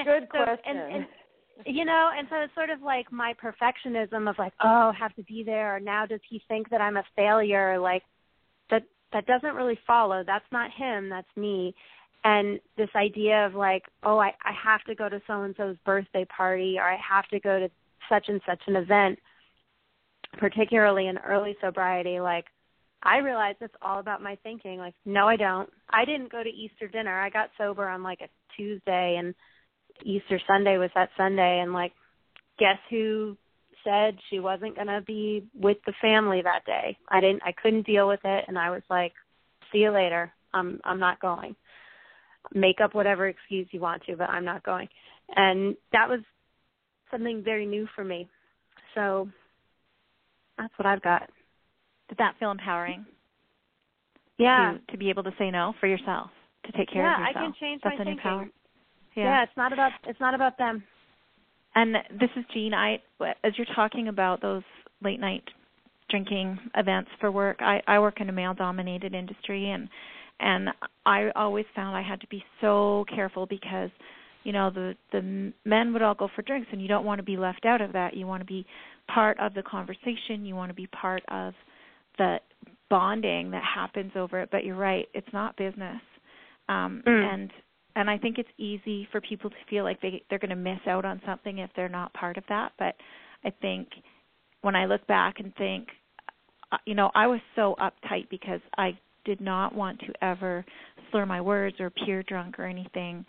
good 0.04 0.28
so, 0.32 0.44
question. 0.44 0.76
And, 0.76 0.94
and 0.94 1.06
you 1.64 1.84
know, 1.84 2.10
and 2.16 2.26
so 2.30 2.36
it's 2.36 2.54
sort 2.54 2.70
of 2.70 2.82
like 2.82 3.10
my 3.12 3.34
perfectionism 3.34 4.28
of 4.28 4.36
like, 4.38 4.52
oh, 4.62 4.92
have 4.98 5.14
to 5.14 5.22
be 5.22 5.42
there. 5.44 5.76
Or 5.76 5.80
now 5.80 6.04
does 6.04 6.20
he 6.28 6.42
think 6.48 6.68
that 6.70 6.80
I'm 6.80 6.96
a 6.96 7.04
failure? 7.16 7.78
Like 7.78 8.02
that 8.70 8.82
that 9.14 9.26
doesn't 9.26 9.54
really 9.54 9.78
follow. 9.86 10.22
That's 10.26 10.44
not 10.52 10.70
him. 10.76 11.08
That's 11.08 11.26
me. 11.36 11.74
And 12.24 12.60
this 12.76 12.90
idea 12.94 13.46
of 13.46 13.54
like, 13.54 13.84
oh, 14.02 14.18
I 14.18 14.32
I 14.44 14.52
have 14.62 14.82
to 14.84 14.94
go 14.94 15.08
to 15.08 15.22
so 15.26 15.42
and 15.42 15.54
so's 15.56 15.76
birthday 15.86 16.26
party, 16.26 16.76
or 16.78 16.84
I 16.84 16.98
have 16.98 17.26
to 17.28 17.40
go 17.40 17.58
to 17.58 17.70
such 18.10 18.26
and 18.28 18.40
such 18.46 18.60
an 18.66 18.76
event. 18.76 19.18
Particularly 20.38 21.06
in 21.06 21.16
early 21.18 21.56
sobriety, 21.62 22.18
like 22.18 22.46
I 23.04 23.18
realize 23.18 23.54
it's 23.60 23.74
all 23.82 24.00
about 24.00 24.22
my 24.22 24.36
thinking. 24.42 24.78
Like, 24.78 24.94
no, 25.04 25.28
I 25.28 25.36
don't. 25.36 25.70
I 25.90 26.04
didn't 26.04 26.32
go 26.32 26.42
to 26.42 26.48
Easter 26.48 26.88
dinner. 26.88 27.20
I 27.20 27.30
got 27.30 27.50
sober 27.56 27.86
on 27.86 28.02
like 28.02 28.20
a 28.20 28.28
Tuesday, 28.56 29.16
and 29.18 29.34
Easter 30.02 30.40
Sunday 30.48 30.76
was 30.78 30.90
that 30.94 31.10
Sunday, 31.16 31.60
and 31.60 31.72
like, 31.72 31.92
guess 32.58 32.78
who 32.90 33.36
said 33.84 34.16
she 34.30 34.40
wasn't 34.40 34.76
gonna 34.76 35.02
be 35.02 35.46
with 35.54 35.76
the 35.86 35.92
family 36.00 36.42
that 36.42 36.64
day? 36.64 36.96
I 37.08 37.20
didn't. 37.20 37.42
I 37.44 37.52
couldn't 37.52 37.86
deal 37.86 38.08
with 38.08 38.20
it, 38.24 38.44
and 38.48 38.58
I 38.58 38.70
was 38.70 38.82
like, 38.90 39.12
see 39.72 39.78
you 39.78 39.90
later. 39.90 40.32
I'm 40.52 40.80
I'm 40.84 40.98
not 40.98 41.20
going. 41.20 41.54
Make 42.54 42.80
up 42.82 42.94
whatever 42.94 43.28
excuse 43.28 43.68
you 43.70 43.80
want 43.80 44.02
to, 44.04 44.16
but 44.16 44.30
I'm 44.30 44.44
not 44.44 44.62
going. 44.64 44.88
And 45.36 45.76
that 45.92 46.08
was 46.08 46.20
something 47.10 47.42
very 47.42 47.66
new 47.66 47.86
for 47.94 48.04
me. 48.04 48.28
So 48.94 49.28
that's 50.58 50.72
what 50.78 50.86
I've 50.86 51.02
got. 51.02 51.28
Did 52.08 52.18
that 52.18 52.34
feel 52.38 52.50
empowering? 52.50 53.06
Yeah. 54.38 54.76
To, 54.86 54.92
to 54.92 54.98
be 54.98 55.10
able 55.10 55.22
to 55.22 55.32
say 55.38 55.50
no 55.50 55.74
for 55.80 55.86
yourself, 55.86 56.30
to 56.66 56.72
take 56.72 56.90
care 56.90 57.02
yeah, 57.02 57.14
of 57.14 57.20
yourself. 57.20 57.34
Yeah, 57.34 57.40
I 57.40 57.44
can 57.44 57.54
change 57.60 57.80
That's 57.82 57.98
my 57.98 58.02
a 58.02 58.04
new 58.04 58.10
thinking. 58.12 58.22
power. 58.22 58.48
Yeah. 59.16 59.42
it's 59.44 59.56
not 59.56 59.72
about 59.72 59.92
it's 60.06 60.20
not 60.20 60.34
about 60.34 60.58
them. 60.58 60.82
And 61.74 61.94
this 62.18 62.30
is 62.36 62.44
Jean. 62.52 62.72
I, 62.74 63.00
as 63.42 63.52
you're 63.56 63.66
talking 63.74 64.08
about 64.08 64.40
those 64.40 64.62
late 65.02 65.20
night 65.20 65.42
drinking 66.08 66.58
events 66.76 67.10
for 67.20 67.30
work, 67.32 67.56
I, 67.60 67.80
I 67.86 67.98
work 67.98 68.20
in 68.20 68.28
a 68.28 68.32
male-dominated 68.32 69.14
industry, 69.14 69.70
and 69.70 69.88
and 70.40 70.70
I 71.06 71.30
always 71.36 71.64
found 71.74 71.96
I 71.96 72.02
had 72.02 72.20
to 72.20 72.26
be 72.26 72.42
so 72.60 73.04
careful 73.14 73.46
because, 73.46 73.90
you 74.42 74.52
know, 74.52 74.70
the 74.70 74.94
the 75.12 75.52
men 75.64 75.92
would 75.92 76.02
all 76.02 76.14
go 76.14 76.28
for 76.34 76.42
drinks, 76.42 76.68
and 76.72 76.80
you 76.82 76.88
don't 76.88 77.04
want 77.04 77.18
to 77.18 77.24
be 77.24 77.36
left 77.36 77.64
out 77.64 77.80
of 77.80 77.92
that. 77.92 78.14
You 78.14 78.26
want 78.26 78.40
to 78.40 78.46
be 78.46 78.66
part 79.12 79.38
of 79.40 79.54
the 79.54 79.62
conversation. 79.62 80.44
You 80.44 80.54
want 80.54 80.70
to 80.70 80.74
be 80.74 80.86
part 80.88 81.22
of 81.28 81.54
the 82.18 82.38
bonding 82.90 83.50
that 83.50 83.62
happens 83.62 84.12
over 84.16 84.40
it. 84.40 84.48
But 84.52 84.64
you're 84.64 84.76
right; 84.76 85.08
it's 85.14 85.32
not 85.32 85.56
business. 85.56 86.00
Um, 86.68 87.02
Mm. 87.06 87.34
And 87.34 87.50
and 87.96 88.10
I 88.10 88.18
think 88.18 88.38
it's 88.38 88.48
easy 88.58 89.08
for 89.12 89.20
people 89.20 89.50
to 89.50 89.56
feel 89.70 89.84
like 89.84 90.00
they 90.00 90.22
they're 90.28 90.38
going 90.38 90.50
to 90.50 90.56
miss 90.56 90.80
out 90.86 91.04
on 91.04 91.20
something 91.26 91.58
if 91.58 91.70
they're 91.76 91.88
not 91.88 92.12
part 92.14 92.36
of 92.36 92.44
that. 92.48 92.72
But 92.78 92.96
I 93.44 93.50
think 93.50 93.88
when 94.62 94.74
I 94.74 94.86
look 94.86 95.06
back 95.06 95.40
and 95.40 95.54
think, 95.56 95.88
uh, 96.72 96.78
you 96.86 96.94
know, 96.94 97.10
I 97.14 97.26
was 97.26 97.40
so 97.54 97.76
uptight 97.80 98.28
because 98.30 98.60
I 98.76 98.98
did 99.24 99.40
not 99.40 99.74
want 99.74 100.00
to 100.00 100.12
ever 100.22 100.64
slur 101.10 101.26
my 101.26 101.40
words 101.40 101.76
or 101.80 101.90
peer 101.90 102.22
drunk 102.22 102.58
or 102.58 102.64
anything. 102.64 103.24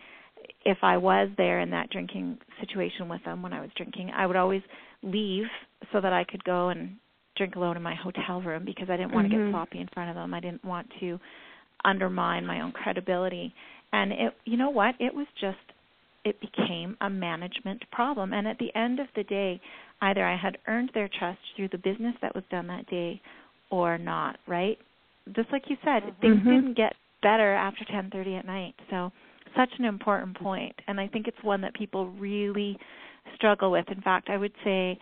If 0.63 0.77
I 0.81 0.97
was 0.97 1.29
there 1.37 1.59
in 1.61 1.69
that 1.71 1.89
drinking 1.89 2.37
situation 2.59 3.07
with 3.09 3.23
them 3.23 3.41
when 3.41 3.53
I 3.53 3.61
was 3.61 3.69
drinking, 3.75 4.11
I 4.15 4.25
would 4.25 4.35
always 4.35 4.61
leave 5.03 5.45
so 5.91 6.01
that 6.01 6.13
I 6.13 6.23
could 6.23 6.43
go 6.43 6.69
and 6.69 6.97
drink 7.35 7.55
alone 7.55 7.75
in 7.75 7.83
my 7.83 7.95
hotel 7.95 8.41
room 8.41 8.63
because 8.65 8.89
I 8.89 8.97
didn't 8.97 9.13
want 9.13 9.29
to 9.29 9.35
Mhm. 9.35 9.45
get 9.45 9.51
sloppy 9.51 9.79
in 9.79 9.87
front 9.89 10.09
of 10.09 10.15
them. 10.15 10.33
I 10.33 10.39
didn't 10.39 10.63
want 10.63 10.89
to 10.99 11.19
undermine 11.83 12.45
my 12.45 12.61
own 12.61 12.71
credibility. 12.71 13.53
And 13.95 14.11
it 14.11 14.33
you 14.43 14.57
know 14.57 14.69
what? 14.69 14.95
It 14.99 15.15
was 15.15 15.27
just 15.39 15.57
it 16.25 16.35
became 16.41 16.97
a 17.01 17.09
management 17.09 17.81
problem. 17.91 18.33
And 18.33 18.47
at 18.47 18.57
the 18.57 18.75
end 18.75 18.99
of 18.99 19.07
the 19.15 19.23
day, 19.23 19.61
either 20.01 20.25
I 20.25 20.35
had 20.35 20.57
earned 20.67 20.91
their 20.93 21.09
trust 21.19 21.39
through 21.55 21.69
the 21.69 21.77
business 21.77 22.15
that 22.21 22.35
was 22.35 22.43
done 22.49 22.67
that 22.67 22.87
day 22.87 23.21
or 23.69 23.97
not, 23.97 24.37
right? 24.47 24.77
Just 25.35 25.51
like 25.51 25.69
you 25.69 25.77
said, 25.83 26.01
things 26.19 26.41
Mhm. 26.41 26.43
didn't 26.43 26.73
get 26.73 26.95
better 27.21 27.53
after 27.53 27.85
10:30 27.85 28.35
at 28.35 28.45
night. 28.45 28.75
So 28.89 29.11
such 29.55 29.79
an 29.79 29.85
important 29.85 30.35
point 30.35 30.75
and 30.87 30.99
I 30.99 31.07
think 31.07 31.29
it's 31.29 31.41
one 31.41 31.61
that 31.61 31.73
people 31.73 32.07
really 32.07 32.77
struggle 33.35 33.71
with. 33.71 33.89
In 33.89 34.01
fact, 34.01 34.29
I 34.29 34.37
would 34.37 34.53
say 34.63 34.99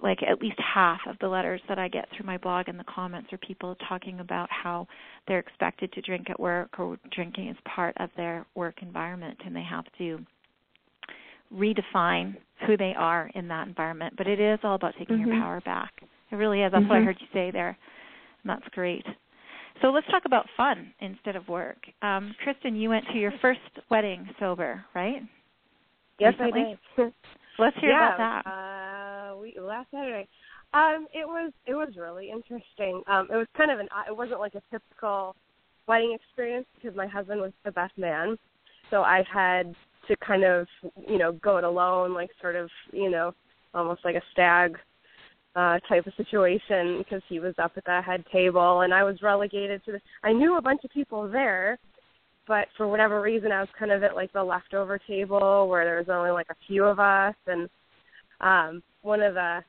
like 0.00 0.18
at 0.22 0.40
least 0.40 0.58
half 0.58 1.00
of 1.08 1.16
the 1.20 1.28
letters 1.28 1.60
that 1.68 1.78
I 1.78 1.88
get 1.88 2.08
through 2.16 2.26
my 2.26 2.38
blog 2.38 2.68
and 2.68 2.78
the 2.78 2.84
comments 2.84 3.32
are 3.32 3.38
people 3.38 3.76
talking 3.88 4.20
about 4.20 4.48
how 4.50 4.86
they're 5.26 5.40
expected 5.40 5.92
to 5.92 6.00
drink 6.02 6.30
at 6.30 6.38
work 6.38 6.78
or 6.78 6.98
drinking 7.10 7.48
is 7.48 7.56
part 7.64 7.96
of 7.98 8.10
their 8.16 8.46
work 8.54 8.76
environment 8.82 9.38
and 9.44 9.54
they 9.54 9.62
have 9.62 9.84
to 9.98 10.20
redefine 11.52 12.36
who 12.66 12.76
they 12.76 12.94
are 12.96 13.30
in 13.34 13.48
that 13.48 13.66
environment. 13.66 14.14
But 14.16 14.26
it 14.26 14.38
is 14.38 14.58
all 14.62 14.74
about 14.74 14.94
taking 14.98 15.18
your 15.18 15.28
Mhm. 15.28 15.40
power 15.40 15.60
back. 15.62 16.02
It 16.30 16.36
really 16.36 16.62
is. 16.62 16.70
That's 16.72 16.86
what 16.86 16.98
I 16.98 17.00
Mhm. 17.00 17.04
heard 17.04 17.20
you 17.20 17.26
say 17.32 17.50
there. 17.50 17.76
And 18.42 18.50
that's 18.50 18.68
great. 18.68 19.06
So 19.80 19.90
let's 19.90 20.06
talk 20.08 20.24
about 20.24 20.48
fun 20.50 20.92
instead 21.00 21.36
of 21.36 21.48
work. 21.48 21.88
Um, 22.02 22.34
Kristen, 22.42 22.76
you 22.76 22.88
went 22.88 23.06
to 23.08 23.18
your 23.18 23.32
first 23.32 23.60
wedding 23.88 24.28
sober, 24.38 24.84
right? 24.94 25.22
Yes, 26.18 26.34
Recently? 26.38 26.78
I 26.96 27.02
did. 27.02 27.14
Let's 27.58 27.76
hear 27.78 27.90
yeah, 27.90 28.14
about 28.14 28.44
that. 28.44 28.50
Uh, 28.50 29.17
last 29.60 29.90
Saturday. 29.90 30.28
Um, 30.74 31.06
it 31.14 31.26
was 31.26 31.52
it 31.66 31.74
was 31.74 31.94
really 31.96 32.30
interesting. 32.30 33.02
Um, 33.06 33.28
it 33.30 33.36
was 33.36 33.46
kind 33.56 33.70
of 33.70 33.80
an 33.80 33.88
it 34.08 34.16
wasn't 34.16 34.40
like 34.40 34.54
a 34.54 34.62
typical 34.70 35.34
wedding 35.86 36.14
experience 36.14 36.66
because 36.74 36.96
my 36.96 37.06
husband 37.06 37.40
was 37.40 37.52
the 37.64 37.72
best 37.72 37.96
man, 37.96 38.36
so 38.90 39.02
I 39.02 39.24
had 39.32 39.74
to 40.08 40.16
kind 40.16 40.44
of 40.44 40.66
you 41.08 41.18
know 41.18 41.32
go 41.32 41.56
it 41.56 41.64
alone, 41.64 42.14
like 42.14 42.30
sort 42.40 42.56
of 42.56 42.68
you 42.92 43.10
know 43.10 43.34
almost 43.74 44.04
like 44.04 44.16
a 44.16 44.22
stag 44.32 44.76
uh 45.56 45.78
type 45.88 46.06
of 46.06 46.12
situation 46.16 46.98
because 46.98 47.22
he 47.28 47.40
was 47.40 47.54
up 47.58 47.72
at 47.76 47.84
the 47.84 48.00
head 48.02 48.24
table 48.32 48.82
and 48.82 48.92
I 48.92 49.02
was 49.02 49.22
relegated 49.22 49.84
to 49.84 49.92
the 49.92 50.00
I 50.22 50.32
knew 50.32 50.56
a 50.56 50.62
bunch 50.62 50.84
of 50.84 50.90
people 50.90 51.28
there 51.28 51.78
but 52.46 52.68
for 52.76 52.86
whatever 52.86 53.20
reason 53.20 53.50
I 53.50 53.60
was 53.60 53.68
kind 53.78 53.90
of 53.90 54.02
at 54.02 54.14
like 54.14 54.32
the 54.32 54.44
leftover 54.44 54.98
table 54.98 55.68
where 55.68 55.84
there 55.84 55.98
was 55.98 56.08
only 56.10 56.30
like 56.30 56.48
a 56.50 56.66
few 56.66 56.84
of 56.84 57.00
us 57.00 57.34
and 57.46 57.68
um 58.40 58.82
one 59.08 59.22
of 59.22 59.34
the 59.34 59.60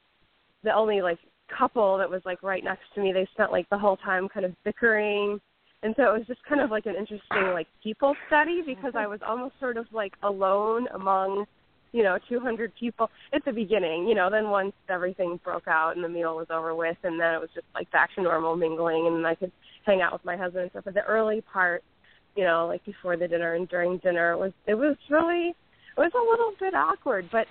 the 0.63 0.75
only 0.75 1.01
like 1.01 1.17
couple 1.57 1.97
that 1.97 2.09
was 2.09 2.21
like 2.25 2.43
right 2.43 2.63
next 2.63 2.83
to 2.93 3.01
me. 3.01 3.11
They 3.11 3.27
spent 3.33 3.51
like 3.51 3.67
the 3.69 3.77
whole 3.77 3.97
time 3.97 4.27
kind 4.29 4.45
of 4.45 4.53
bickering. 4.63 5.39
And 5.81 5.95
so 5.95 6.03
it 6.13 6.17
was 6.19 6.27
just 6.27 6.43
kind 6.43 6.59
of 6.61 6.69
like 6.69 6.85
an 6.85 6.95
interesting 6.95 7.53
like 7.53 7.67
people 7.81 8.13
study 8.27 8.61
because 8.65 8.93
I 8.95 9.03
mm-hmm. 9.03 9.11
was 9.11 9.21
almost 9.25 9.55
sort 9.59 9.77
of 9.77 9.85
like 9.91 10.13
alone 10.21 10.87
among 10.93 11.45
you 11.93 12.03
know 12.03 12.19
200 12.27 12.71
people 12.79 13.09
at 13.33 13.43
the 13.45 13.51
beginning 13.51 14.07
you 14.07 14.13
know 14.13 14.29
then 14.29 14.51
once 14.51 14.73
everything 14.89 15.39
broke 15.43 15.67
out 15.67 15.95
and 15.95 16.03
the 16.03 16.09
meal 16.09 16.35
was 16.35 16.45
over 16.51 16.75
with 16.75 16.97
and 17.01 17.19
then 17.19 17.33
it 17.33 17.39
was 17.39 17.49
just 17.55 17.65
like 17.73 17.89
back 17.89 18.13
to 18.13 18.21
normal 18.21 18.55
mingling 18.55 19.07
and 19.07 19.25
I 19.25 19.33
could 19.33 19.51
hang 19.87 19.99
out 19.99 20.13
with 20.13 20.23
my 20.23 20.37
husband 20.37 20.63
and 20.63 20.71
stuff. 20.71 20.83
But 20.85 20.93
the 20.93 21.05
early 21.05 21.41
part 21.41 21.81
you 22.35 22.43
know 22.43 22.67
like 22.67 22.85
before 22.85 23.17
the 23.17 23.27
dinner 23.27 23.55
and 23.55 23.67
during 23.69 23.97
dinner 23.99 24.33
it 24.33 24.37
was 24.37 24.51
it 24.67 24.75
was 24.75 24.97
really 25.09 25.47
it 25.49 25.97
was 25.97 26.11
a 26.13 26.29
little 26.29 26.53
bit 26.59 26.75
awkward. 26.75 27.27
But 27.31 27.47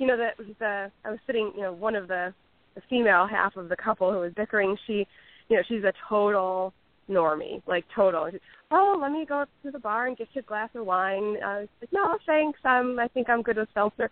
you 0.00 0.06
know 0.06 0.16
the 0.16 0.30
the 0.58 0.90
I 1.04 1.10
was 1.10 1.20
sitting 1.26 1.52
you 1.54 1.62
know 1.62 1.72
one 1.72 1.94
of 1.94 2.08
the 2.08 2.34
the 2.74 2.82
female 2.88 3.26
half 3.30 3.56
of 3.56 3.68
the 3.68 3.76
couple 3.76 4.12
who 4.12 4.18
was 4.18 4.32
bickering 4.34 4.76
she 4.86 5.06
you 5.48 5.56
know 5.56 5.62
she's 5.68 5.84
a 5.84 5.92
total 6.08 6.72
normie 7.08 7.62
like 7.66 7.84
total 7.94 8.30
oh 8.70 8.98
let 9.00 9.12
me 9.12 9.26
go 9.28 9.40
up 9.40 9.48
to 9.64 9.70
the 9.70 9.78
bar 9.78 10.06
and 10.06 10.16
get 10.16 10.28
you 10.32 10.40
a 10.40 10.44
glass 10.44 10.70
of 10.74 10.86
wine 10.86 11.36
uh 11.44 11.60
like 11.80 11.92
no 11.92 12.16
thanks 12.26 12.58
I'm 12.64 12.98
I 12.98 13.08
think 13.08 13.28
I'm 13.28 13.42
good 13.42 13.56
with 13.56 13.68
seltzer 13.74 14.10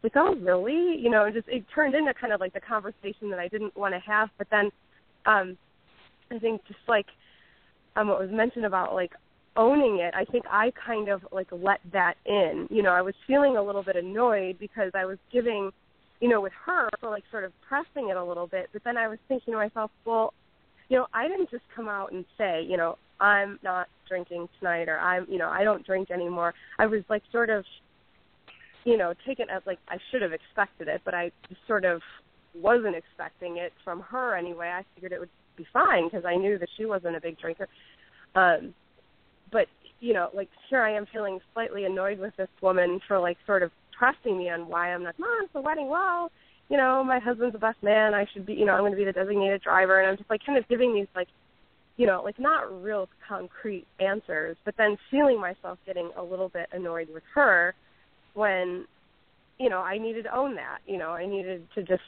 she's 0.00 0.12
like, 0.14 0.16
oh, 0.16 0.34
really? 0.36 0.96
You 0.98 1.10
know, 1.10 1.30
just 1.30 1.48
it 1.48 1.64
turned 1.74 1.94
into 1.94 2.12
kind 2.14 2.32
of 2.32 2.40
like 2.40 2.52
the 2.52 2.60
conversation 2.60 3.30
that 3.30 3.38
I 3.38 3.48
didn't 3.48 3.76
want 3.76 3.94
to 3.94 4.00
have. 4.00 4.28
But 4.38 4.48
then, 4.50 4.70
um, 5.26 5.56
I 6.30 6.38
think 6.38 6.62
just 6.66 6.80
like 6.88 7.06
um, 7.96 8.08
what 8.08 8.20
was 8.20 8.30
mentioned 8.30 8.64
about 8.64 8.94
like 8.94 9.12
owning 9.56 9.98
it, 10.00 10.14
I 10.14 10.24
think 10.24 10.44
I 10.50 10.72
kind 10.86 11.08
of 11.08 11.22
like 11.32 11.48
let 11.50 11.80
that 11.92 12.14
in. 12.26 12.68
You 12.70 12.82
know, 12.82 12.92
I 12.92 13.02
was 13.02 13.14
feeling 13.26 13.56
a 13.56 13.62
little 13.62 13.82
bit 13.82 13.96
annoyed 13.96 14.58
because 14.58 14.92
I 14.94 15.04
was 15.04 15.18
giving, 15.32 15.70
you 16.20 16.28
know, 16.28 16.40
with 16.40 16.52
her 16.66 16.88
for 17.00 17.10
like 17.10 17.24
sort 17.30 17.44
of 17.44 17.52
pressing 17.68 18.10
it 18.10 18.16
a 18.16 18.24
little 18.24 18.46
bit. 18.46 18.68
But 18.72 18.82
then 18.84 18.96
I 18.96 19.08
was 19.08 19.18
thinking 19.28 19.52
to 19.52 19.58
myself, 19.58 19.90
well, 20.04 20.32
you 20.88 20.96
know, 20.96 21.06
I 21.14 21.28
didn't 21.28 21.50
just 21.50 21.64
come 21.74 21.88
out 21.88 22.12
and 22.12 22.24
say, 22.36 22.64
you 22.68 22.76
know, 22.76 22.96
I'm 23.20 23.58
not 23.62 23.88
drinking 24.08 24.48
tonight 24.58 24.88
or 24.88 24.98
I'm, 24.98 25.26
you 25.28 25.38
know, 25.38 25.48
I 25.48 25.64
don't 25.64 25.84
drink 25.86 26.10
anymore. 26.10 26.54
I 26.78 26.86
was 26.86 27.02
like 27.08 27.22
sort 27.30 27.50
of, 27.50 27.64
you 28.84 28.96
know, 28.96 29.14
taken 29.26 29.50
as 29.50 29.62
like 29.66 29.78
I 29.88 29.98
should 30.10 30.22
have 30.22 30.32
expected 30.32 30.88
it, 30.88 31.02
but 31.04 31.14
I 31.14 31.30
sort 31.66 31.84
of 31.84 32.00
wasn't 32.54 32.96
expecting 32.96 33.58
it 33.58 33.72
from 33.84 34.00
her 34.00 34.36
anyway. 34.36 34.68
I 34.68 34.84
figured 34.94 35.12
it 35.12 35.20
would 35.20 35.28
be 35.56 35.66
fine 35.72 36.08
because 36.08 36.24
I 36.24 36.36
knew 36.36 36.58
that 36.58 36.68
she 36.76 36.86
wasn't 36.86 37.16
a 37.16 37.20
big 37.20 37.38
drinker. 37.38 37.68
Um, 38.34 38.74
but 39.52 39.66
you 40.00 40.14
know, 40.14 40.30
like 40.34 40.48
here 40.68 40.82
I 40.82 40.96
am 40.96 41.06
feeling 41.12 41.40
slightly 41.52 41.84
annoyed 41.84 42.18
with 42.18 42.34
this 42.36 42.48
woman 42.62 43.00
for 43.06 43.18
like 43.18 43.36
sort 43.46 43.62
of 43.62 43.70
pressing 43.96 44.38
me 44.38 44.48
on 44.48 44.66
why 44.68 44.92
I'm 44.92 45.04
like, 45.04 45.18
Mom, 45.18 45.38
it's 45.42 45.54
a 45.54 45.60
wedding. 45.60 45.88
Well, 45.88 46.30
you 46.70 46.76
know, 46.76 47.04
my 47.04 47.18
husband's 47.18 47.52
the 47.52 47.58
best 47.58 47.82
man. 47.82 48.14
I 48.14 48.26
should 48.32 48.46
be, 48.46 48.54
you 48.54 48.64
know, 48.64 48.72
I'm 48.72 48.80
going 48.80 48.92
to 48.92 48.96
be 48.98 49.04
the 49.04 49.12
designated 49.12 49.60
driver, 49.60 50.00
and 50.00 50.08
I'm 50.08 50.16
just 50.16 50.30
like 50.30 50.40
kind 50.44 50.56
of 50.56 50.66
giving 50.68 50.94
these 50.94 51.08
like, 51.14 51.28
you 51.96 52.06
know, 52.06 52.22
like 52.24 52.38
not 52.38 52.82
real 52.82 53.08
concrete 53.28 53.86
answers, 53.98 54.56
but 54.64 54.74
then 54.78 54.96
feeling 55.10 55.38
myself 55.40 55.78
getting 55.84 56.10
a 56.16 56.22
little 56.22 56.48
bit 56.48 56.68
annoyed 56.72 57.08
with 57.12 57.24
her 57.34 57.74
when, 58.34 58.86
you 59.58 59.68
know, 59.68 59.80
I 59.80 59.98
needed 59.98 60.22
to 60.24 60.34
own 60.34 60.54
that. 60.54 60.78
You 60.86 60.96
know, 60.96 61.10
I 61.10 61.26
needed 61.26 61.66
to 61.74 61.82
just 61.82 62.02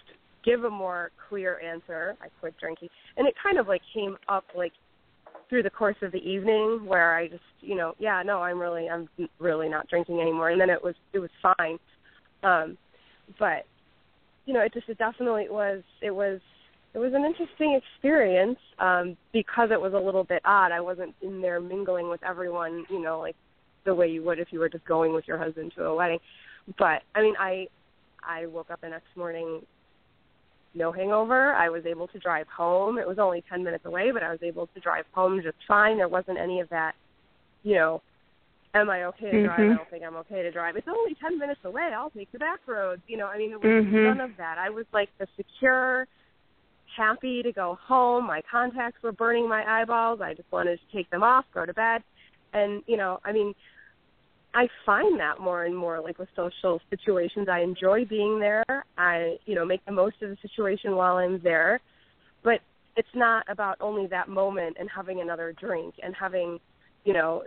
give 0.44 0.64
a 0.64 0.70
more 0.70 1.10
clear 1.28 1.60
answer. 1.60 2.16
I 2.22 2.28
quit 2.40 2.54
drinking, 2.58 2.88
and 3.16 3.26
it 3.26 3.34
kind 3.42 3.58
of 3.58 3.68
like 3.68 3.82
came 3.92 4.16
up 4.28 4.44
like 4.56 4.72
through 5.52 5.62
the 5.62 5.68
course 5.68 5.96
of 6.00 6.12
the 6.12 6.18
evening 6.26 6.80
where 6.86 7.14
I 7.14 7.28
just, 7.28 7.42
you 7.60 7.74
know, 7.76 7.94
yeah, 7.98 8.22
no, 8.24 8.38
I'm 8.38 8.58
really, 8.58 8.88
I'm 8.88 9.06
really 9.38 9.68
not 9.68 9.86
drinking 9.86 10.18
anymore, 10.18 10.48
and 10.48 10.58
then 10.58 10.70
it 10.70 10.82
was, 10.82 10.94
it 11.12 11.18
was 11.18 11.28
fine. 11.42 11.78
Um, 12.42 12.78
but, 13.38 13.66
you 14.46 14.54
know, 14.54 14.60
it 14.60 14.72
just, 14.72 14.88
it 14.88 14.96
definitely 14.96 15.48
was, 15.50 15.82
it 16.00 16.10
was, 16.10 16.40
it 16.94 16.98
was 16.98 17.12
an 17.12 17.26
interesting 17.26 17.78
experience 17.78 18.56
um, 18.78 19.14
because 19.34 19.68
it 19.70 19.78
was 19.78 19.92
a 19.92 19.98
little 19.98 20.24
bit 20.24 20.40
odd. 20.46 20.72
I 20.72 20.80
wasn't 20.80 21.14
in 21.20 21.42
there 21.42 21.60
mingling 21.60 22.08
with 22.08 22.24
everyone, 22.24 22.86
you 22.88 23.02
know, 23.02 23.20
like 23.20 23.36
the 23.84 23.94
way 23.94 24.08
you 24.08 24.22
would 24.24 24.38
if 24.38 24.48
you 24.52 24.58
were 24.58 24.70
just 24.70 24.86
going 24.86 25.12
with 25.12 25.28
your 25.28 25.36
husband 25.36 25.74
to 25.76 25.84
a 25.84 25.94
wedding. 25.94 26.18
But 26.78 27.02
I 27.14 27.20
mean, 27.20 27.34
I 27.38 27.66
I 28.26 28.46
woke 28.46 28.70
up 28.70 28.80
the 28.80 28.88
next 28.88 29.14
morning 29.16 29.60
no 30.74 30.92
hangover. 30.92 31.54
I 31.54 31.68
was 31.68 31.84
able 31.86 32.08
to 32.08 32.18
drive 32.18 32.46
home. 32.48 32.98
It 32.98 33.06
was 33.06 33.18
only 33.18 33.42
10 33.48 33.62
minutes 33.62 33.84
away, 33.84 34.10
but 34.10 34.22
I 34.22 34.30
was 34.30 34.42
able 34.42 34.66
to 34.68 34.80
drive 34.80 35.04
home 35.12 35.40
just 35.42 35.56
fine. 35.66 35.96
There 35.98 36.08
wasn't 36.08 36.38
any 36.38 36.60
of 36.60 36.68
that, 36.70 36.94
you 37.62 37.74
know, 37.74 38.02
am 38.74 38.88
I 38.88 39.04
okay 39.04 39.30
to 39.30 39.44
drive? 39.44 39.60
Mhm. 39.60 39.72
I 39.72 39.76
don't 39.76 39.90
think 39.90 40.04
I'm 40.04 40.16
okay 40.16 40.42
to 40.42 40.50
drive. 40.50 40.76
It's 40.76 40.88
only 40.88 41.14
10 41.14 41.38
minutes 41.38 41.60
away. 41.64 41.92
I'll 41.94 42.10
take 42.10 42.32
the 42.32 42.38
back 42.38 42.60
roads. 42.66 43.02
You 43.06 43.18
know, 43.18 43.26
I 43.26 43.36
mean, 43.36 43.50
there 43.50 43.58
was 43.58 43.84
Mhm. 43.84 44.04
none 44.04 44.20
of 44.20 44.36
that. 44.38 44.56
I 44.58 44.70
was 44.70 44.86
like 44.92 45.10
the 45.18 45.26
secure, 45.36 46.06
happy 46.96 47.42
to 47.42 47.52
go 47.52 47.74
home. 47.74 48.26
My 48.26 48.42
contacts 48.42 49.02
were 49.02 49.12
burning 49.12 49.48
my 49.48 49.80
eyeballs. 49.80 50.20
I 50.20 50.34
just 50.34 50.50
wanted 50.50 50.80
to 50.80 50.96
take 50.96 51.08
them 51.10 51.22
off, 51.22 51.44
go 51.52 51.66
to 51.66 51.74
bed. 51.74 52.02
And, 52.54 52.82
you 52.86 52.96
know, 52.96 53.20
I 53.24 53.32
mean, 53.32 53.54
I 54.54 54.68
find 54.84 55.18
that 55.18 55.40
more 55.40 55.64
and 55.64 55.76
more 55.76 56.00
like 56.00 56.18
with 56.18 56.28
social 56.36 56.80
situations. 56.90 57.48
I 57.50 57.60
enjoy 57.60 58.04
being 58.04 58.38
there. 58.38 58.64
I, 58.98 59.36
you 59.46 59.54
know, 59.54 59.64
make 59.64 59.84
the 59.86 59.92
most 59.92 60.16
of 60.22 60.28
the 60.28 60.36
situation 60.42 60.94
while 60.94 61.16
I'm 61.16 61.40
there. 61.42 61.80
But 62.44 62.60
it's 62.96 63.08
not 63.14 63.44
about 63.48 63.78
only 63.80 64.06
that 64.08 64.28
moment 64.28 64.76
and 64.78 64.88
having 64.94 65.20
another 65.20 65.54
drink 65.58 65.94
and 66.02 66.14
having, 66.18 66.58
you 67.04 67.14
know, 67.14 67.44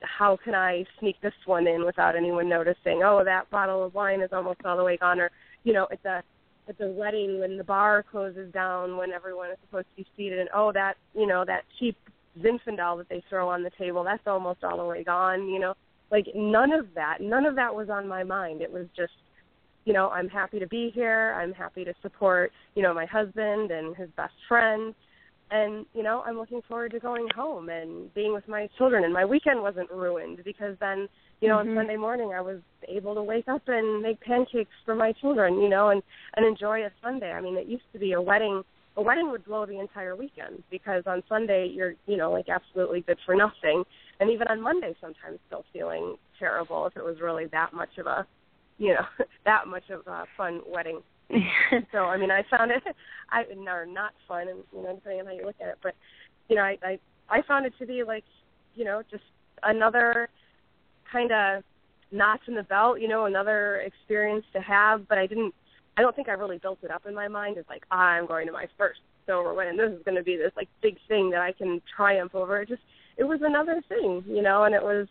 how 0.00 0.38
can 0.42 0.54
I 0.54 0.84
sneak 0.98 1.16
this 1.20 1.34
one 1.44 1.66
in 1.66 1.84
without 1.84 2.16
anyone 2.16 2.48
noticing? 2.48 3.02
Oh, 3.04 3.22
that 3.24 3.50
bottle 3.50 3.84
of 3.84 3.94
wine 3.94 4.22
is 4.22 4.30
almost 4.32 4.60
all 4.64 4.76
the 4.76 4.84
way 4.84 4.96
gone 4.96 5.20
or, 5.20 5.30
you 5.64 5.72
know, 5.72 5.86
it's 5.90 6.04
a 6.04 6.22
at 6.68 6.78
the 6.78 6.88
wedding 6.88 7.38
when 7.40 7.56
the 7.56 7.64
bar 7.64 8.04
closes 8.10 8.52
down 8.52 8.96
when 8.96 9.12
everyone 9.12 9.50
is 9.50 9.56
supposed 9.66 9.86
to 9.96 10.02
be 10.02 10.08
seated 10.16 10.40
and 10.40 10.48
oh 10.54 10.72
that 10.72 10.94
you 11.14 11.26
know 11.26 11.44
that 11.46 11.62
cheap 11.78 11.96
Zinfandel 12.40 12.98
that 12.98 13.08
they 13.08 13.22
throw 13.30 13.48
on 13.48 13.62
the 13.62 13.70
table 13.78 14.02
that's 14.02 14.26
almost 14.26 14.64
all 14.64 14.76
the 14.76 14.84
way 14.84 15.04
gone 15.04 15.48
you 15.48 15.60
know 15.60 15.74
like 16.10 16.26
none 16.34 16.72
of 16.72 16.86
that 16.94 17.18
none 17.20 17.46
of 17.46 17.56
that 17.56 17.74
was 17.74 17.88
on 17.90 18.06
my 18.08 18.22
mind. 18.22 18.62
It 18.62 18.72
was 18.72 18.86
just 18.96 19.12
you 19.84 19.92
know 19.92 20.08
i'm 20.10 20.28
happy 20.28 20.58
to 20.58 20.66
be 20.66 20.90
here. 20.94 21.36
I'm 21.40 21.52
happy 21.52 21.84
to 21.84 21.94
support 22.02 22.52
you 22.74 22.82
know 22.82 22.94
my 22.94 23.06
husband 23.06 23.70
and 23.70 23.96
his 23.96 24.08
best 24.16 24.34
friend. 24.48 24.94
And 25.50 25.86
you 25.94 26.02
know 26.02 26.22
i'm 26.26 26.36
looking 26.36 26.60
forward 26.68 26.90
to 26.92 26.98
going 27.00 27.28
home 27.34 27.68
and 27.68 28.12
being 28.14 28.32
with 28.32 28.48
my 28.48 28.68
children. 28.76 29.04
And 29.04 29.12
my 29.12 29.24
weekend 29.24 29.62
wasn't 29.62 29.90
ruined 29.90 30.42
because 30.44 30.76
then 30.80 31.08
you 31.40 31.48
know 31.48 31.56
Mhm. 31.56 31.70
on 31.70 31.74
sunday 31.76 31.96
morning 31.96 32.32
i 32.34 32.40
was 32.40 32.60
able 32.88 33.14
to 33.14 33.22
wake 33.22 33.46
up 33.46 33.62
and 33.68 34.02
make 34.02 34.18
pancakes 34.20 34.74
for 34.84 34.94
my 34.94 35.12
children 35.12 35.60
you 35.60 35.68
know 35.68 35.90
and 35.90 36.02
and 36.36 36.44
enjoy 36.44 36.84
a 36.84 36.90
sunday. 37.02 37.30
I 37.32 37.40
mean 37.40 37.56
it 37.56 37.66
used 37.66 37.90
to 37.92 37.98
be 37.98 38.12
a 38.12 38.20
wedding 38.20 38.64
a 38.96 39.02
wedding 39.02 39.30
would 39.30 39.44
blow 39.44 39.66
the 39.66 39.78
entire 39.78 40.16
weekend 40.16 40.62
because 40.70 41.02
on 41.06 41.22
sunday 41.28 41.66
you're 41.68 41.94
you 42.06 42.16
know 42.16 42.32
like 42.32 42.48
absolutely 42.48 43.02
good 43.02 43.18
for 43.26 43.34
nothing 43.36 43.84
and 44.20 44.30
even 44.30 44.46
on 44.48 44.60
monday 44.60 44.94
sometimes 45.00 45.38
still 45.46 45.64
feeling 45.72 46.16
terrible 46.38 46.86
if 46.86 46.96
it 46.96 47.04
was 47.04 47.20
really 47.20 47.46
that 47.46 47.72
much 47.72 47.98
of 47.98 48.06
a 48.06 48.26
you 48.78 48.94
know 48.94 49.06
that 49.44 49.66
much 49.66 49.88
of 49.90 50.06
a 50.06 50.24
fun 50.36 50.60
wedding 50.68 51.00
so 51.92 51.98
I 51.98 52.16
mean, 52.16 52.30
I 52.30 52.44
found 52.50 52.70
it, 52.70 52.82
I 53.30 53.42
or 53.68 53.86
not 53.86 54.12
fun, 54.28 54.48
and 54.48 54.60
you 54.72 54.82
know, 54.82 54.94
depending 54.94 55.20
on 55.20 55.26
how 55.26 55.32
you 55.32 55.44
look 55.44 55.56
at 55.60 55.68
it, 55.68 55.78
but 55.82 55.94
you 56.48 56.56
know, 56.56 56.62
I 56.62 56.76
I, 56.82 56.98
I 57.28 57.42
found 57.42 57.66
it 57.66 57.72
to 57.78 57.86
be 57.86 58.04
like, 58.04 58.24
you 58.74 58.84
know, 58.84 59.02
just 59.10 59.24
another 59.62 60.28
kind 61.10 61.32
of 61.32 61.64
notch 62.12 62.40
in 62.46 62.54
the 62.54 62.62
belt, 62.62 63.00
you 63.00 63.08
know, 63.08 63.24
another 63.24 63.78
experience 63.78 64.44
to 64.52 64.60
have. 64.60 65.08
But 65.08 65.18
I 65.18 65.26
didn't, 65.26 65.54
I 65.96 66.02
don't 66.02 66.14
think 66.14 66.28
I 66.28 66.32
really 66.32 66.58
built 66.58 66.78
it 66.82 66.90
up 66.90 67.06
in 67.06 67.14
my 67.14 67.28
mind 67.28 67.58
as 67.58 67.64
like 67.68 67.82
ah, 67.90 68.10
I'm 68.10 68.26
going 68.26 68.46
to 68.46 68.52
my 68.52 68.66
first 68.78 69.00
sober 69.26 69.52
wedding. 69.54 69.76
This 69.76 69.92
is 69.92 70.04
going 70.04 70.16
to 70.16 70.22
be 70.22 70.36
this 70.36 70.52
like 70.56 70.68
big 70.80 70.96
thing 71.08 71.30
that 71.30 71.40
I 71.40 71.52
can 71.52 71.82
triumph 71.96 72.34
over. 72.34 72.60
It 72.62 72.68
just, 72.68 72.82
it 73.16 73.24
was 73.24 73.40
another 73.42 73.82
thing, 73.88 74.24
you 74.26 74.42
know, 74.42 74.64
and 74.64 74.74
it 74.74 74.82
was 74.82 75.08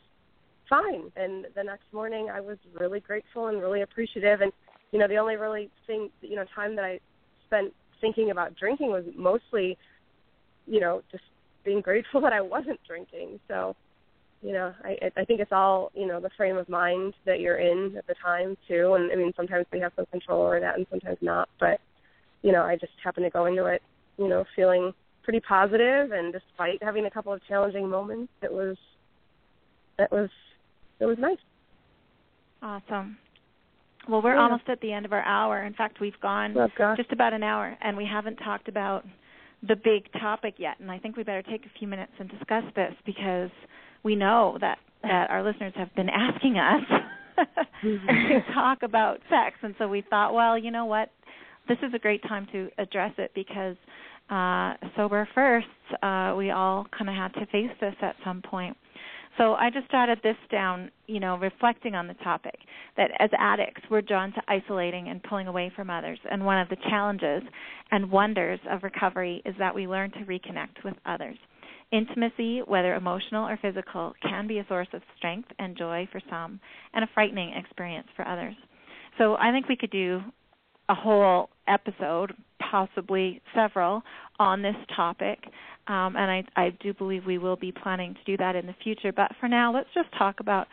fine. 0.69 1.11
And 1.15 1.47
the 1.55 1.63
next 1.63 1.91
morning, 1.91 2.29
I 2.31 2.39
was 2.39 2.57
really 2.79 2.99
grateful 2.99 3.47
and 3.47 3.61
really 3.61 3.81
appreciative. 3.81 4.41
And 4.41 4.51
you 4.91 4.99
know, 4.99 5.07
the 5.07 5.17
only 5.17 5.35
really 5.35 5.69
thing, 5.87 6.09
you 6.21 6.35
know, 6.35 6.45
time 6.55 6.75
that 6.75 6.85
I 6.85 6.99
spent 7.47 7.73
thinking 8.01 8.31
about 8.31 8.55
drinking 8.55 8.91
was 8.91 9.03
mostly, 9.15 9.77
you 10.67 10.79
know, 10.79 11.01
just 11.11 11.23
being 11.63 11.81
grateful 11.81 12.21
that 12.21 12.33
I 12.33 12.41
wasn't 12.41 12.79
drinking. 12.87 13.39
So, 13.47 13.75
you 14.41 14.53
know, 14.53 14.73
I 14.83 15.11
I 15.17 15.25
think 15.25 15.39
it's 15.39 15.51
all, 15.51 15.91
you 15.95 16.07
know, 16.07 16.19
the 16.19 16.29
frame 16.37 16.57
of 16.57 16.69
mind 16.69 17.13
that 17.25 17.39
you're 17.39 17.57
in 17.57 17.95
at 17.97 18.07
the 18.07 18.15
time 18.23 18.55
too. 18.67 18.93
And 18.93 19.11
I 19.11 19.15
mean, 19.15 19.33
sometimes 19.35 19.65
we 19.71 19.79
have 19.79 19.91
some 19.95 20.05
control 20.07 20.45
over 20.45 20.59
that, 20.59 20.77
and 20.77 20.85
sometimes 20.89 21.17
not. 21.21 21.49
But, 21.59 21.79
you 22.41 22.51
know, 22.51 22.61
I 22.61 22.75
just 22.75 22.93
happened 23.03 23.25
to 23.25 23.29
go 23.29 23.45
into 23.45 23.65
it, 23.65 23.81
you 24.17 24.27
know, 24.27 24.45
feeling 24.55 24.93
pretty 25.25 25.41
positive, 25.41 26.11
and 26.11 26.31
despite 26.31 26.81
having 26.81 27.05
a 27.05 27.11
couple 27.11 27.33
of 27.33 27.41
challenging 27.47 27.89
moments, 27.89 28.31
it 28.41 28.51
was, 28.51 28.77
it 29.99 30.09
was, 30.11 30.29
it 30.99 31.05
was 31.05 31.17
nice. 31.19 31.37
Awesome. 32.61 33.17
Well, 34.07 34.21
we're 34.21 34.35
Yeah. 34.35 34.43
almost 34.43 34.69
at 34.69 34.79
the 34.81 34.93
end 34.93 35.05
of 35.05 35.13
our 35.13 35.23
hour. 35.23 35.63
In 35.63 35.73
fact, 35.73 35.99
we've 35.99 36.19
gone 36.21 36.55
Oh 36.57 36.95
just 36.95 37.11
about 37.11 37.33
an 37.33 37.43
hour, 37.43 37.75
and 37.81 37.97
we 37.97 38.05
haven't 38.05 38.37
talked 38.37 38.67
about 38.67 39.05
the 39.63 39.75
big 39.75 40.11
topic 40.13 40.55
yet. 40.57 40.79
And 40.79 40.91
I 40.91 40.99
think 40.99 41.17
we 41.17 41.23
better 41.23 41.41
take 41.41 41.65
a 41.65 41.69
few 41.79 41.87
minutes 41.87 42.11
and 42.19 42.29
discuss 42.29 42.63
this 42.75 42.93
because 43.05 43.49
we 44.03 44.15
know 44.15 44.57
that 44.61 44.77
that 45.01 45.29
our 45.29 45.43
listeners 45.43 45.73
have 45.75 45.93
been 45.95 46.09
asking 46.09 46.57
us 46.57 46.83
to 47.81 47.87
mm-hmm. 47.87 48.53
talk 48.53 48.81
about 48.81 49.19
sex, 49.29 49.57
and 49.61 49.75
so 49.77 49.87
we 49.87 50.01
thought, 50.01 50.33
well, 50.33 50.57
you 50.57 50.71
know 50.71 50.85
what, 50.85 51.11
this 51.67 51.77
is 51.83 51.93
a 51.93 51.99
great 51.99 52.23
time 52.23 52.47
to 52.51 52.69
address 52.79 53.13
it 53.17 53.31
because 53.35 53.75
uh, 54.29 54.73
sober 54.95 55.27
first, 55.35 55.67
uh, 56.01 56.33
we 56.37 56.51
all 56.51 56.87
kind 56.97 57.09
of 57.09 57.15
had 57.15 57.33
to 57.39 57.45
face 57.47 57.71
this 57.79 57.95
at 58.01 58.15
some 58.23 58.41
point. 58.41 58.75
So 59.37 59.53
I 59.53 59.69
just 59.69 59.91
jotted 59.91 60.19
this 60.23 60.37
down, 60.49 60.89
you 61.07 61.19
know, 61.19 61.37
reflecting 61.37 61.93
on 61.93 62.07
the 62.07 62.13
topic 62.15 62.55
that 62.95 63.11
as 63.19 63.29
addicts, 63.37 63.81
we're 63.91 64.01
drawn 64.01 64.31
to 64.33 64.41
isolating 64.47 65.09
and 65.09 65.21
pulling 65.23 65.47
away 65.47 65.71
from 65.75 65.89
others. 65.89 66.19
And 66.29 66.45
one 66.45 66.57
of 66.57 66.69
the 66.69 66.77
challenges 66.89 67.43
and 67.91 68.09
wonders 68.09 68.59
of 68.71 68.83
recovery 68.83 69.41
is 69.45 69.53
that 69.59 69.75
we 69.75 69.87
learn 69.87 70.11
to 70.11 70.19
reconnect 70.19 70.83
with 70.85 70.95
others. 71.05 71.35
Intimacy, 71.91 72.61
whether 72.65 72.95
emotional 72.95 73.47
or 73.47 73.59
physical, 73.61 74.13
can 74.21 74.47
be 74.47 74.59
a 74.59 74.65
source 74.67 74.87
of 74.93 75.01
strength 75.17 75.49
and 75.59 75.77
joy 75.77 76.07
for 76.11 76.21
some 76.29 76.59
and 76.93 77.03
a 77.03 77.09
frightening 77.13 77.53
experience 77.53 78.07
for 78.15 78.27
others. 78.27 78.55
So 79.17 79.35
I 79.35 79.51
think 79.51 79.67
we 79.67 79.75
could 79.75 79.91
do 79.91 80.21
a 80.89 80.95
whole 80.95 81.49
episode, 81.67 82.33
possibly 82.75 83.41
several, 83.55 84.03
on 84.37 84.61
this 84.61 84.75
topic. 84.97 85.39
Um, 85.87 86.17
and 86.17 86.29
I, 86.29 86.43
I 86.57 86.69
do 86.81 86.93
believe 86.93 87.25
we 87.25 87.37
will 87.37 87.55
be 87.55 87.71
planning 87.71 88.13
to 88.15 88.19
do 88.25 88.35
that 88.35 88.57
in 88.57 88.65
the 88.65 88.75
future. 88.83 89.13
But 89.13 89.31
for 89.39 89.47
now, 89.47 89.73
let's 89.73 89.87
just 89.93 90.09
talk 90.17 90.41
about 90.41 90.67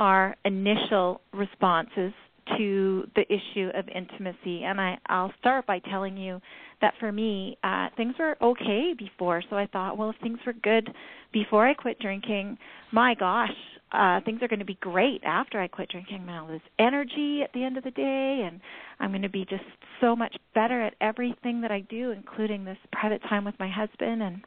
our 0.00 0.34
initial 0.44 1.20
responses 1.32 2.12
to 2.58 3.04
the 3.14 3.22
issue 3.32 3.70
of 3.72 3.84
intimacy. 3.94 4.64
And 4.64 4.80
I, 4.80 4.98
I'll 5.06 5.32
start 5.38 5.64
by 5.64 5.78
telling 5.78 6.16
you 6.16 6.40
that 6.80 6.94
for 6.98 7.12
me, 7.12 7.56
uh, 7.62 7.86
things 7.96 8.14
were 8.18 8.36
okay 8.42 8.92
before. 8.98 9.40
So 9.48 9.54
I 9.54 9.66
thought, 9.66 9.96
well, 9.96 10.10
if 10.10 10.16
things 10.22 10.38
were 10.44 10.54
good 10.54 10.90
before 11.32 11.68
I 11.68 11.74
quit 11.74 12.00
drinking, 12.00 12.58
my 12.90 13.14
gosh, 13.14 13.54
uh, 13.94 14.20
things 14.24 14.42
are 14.42 14.48
going 14.48 14.58
to 14.58 14.64
be 14.64 14.78
great 14.80 15.22
after 15.24 15.60
I 15.60 15.68
quit 15.68 15.88
drinking. 15.88 16.26
Now 16.26 16.46
there's 16.48 16.60
energy 16.78 17.40
at 17.42 17.52
the 17.52 17.64
end 17.64 17.76
of 17.76 17.84
the 17.84 17.90
day, 17.90 18.42
and 18.46 18.60
I'm 19.00 19.10
going 19.10 19.22
to 19.22 19.28
be 19.28 19.46
just 19.48 19.64
so 20.00 20.16
much 20.16 20.36
better 20.54 20.82
at 20.82 20.94
everything 21.00 21.60
that 21.62 21.70
I 21.70 21.80
do, 21.80 22.10
including 22.10 22.64
this 22.64 22.78
private 22.92 23.22
time 23.28 23.44
with 23.44 23.54
my 23.58 23.68
husband. 23.68 24.22
And 24.22 24.42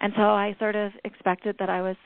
and 0.00 0.12
so 0.16 0.22
I 0.22 0.56
sort 0.58 0.76
of 0.76 0.92
expected 1.04 1.56
that 1.58 1.70
I 1.70 1.82
was 1.82 1.96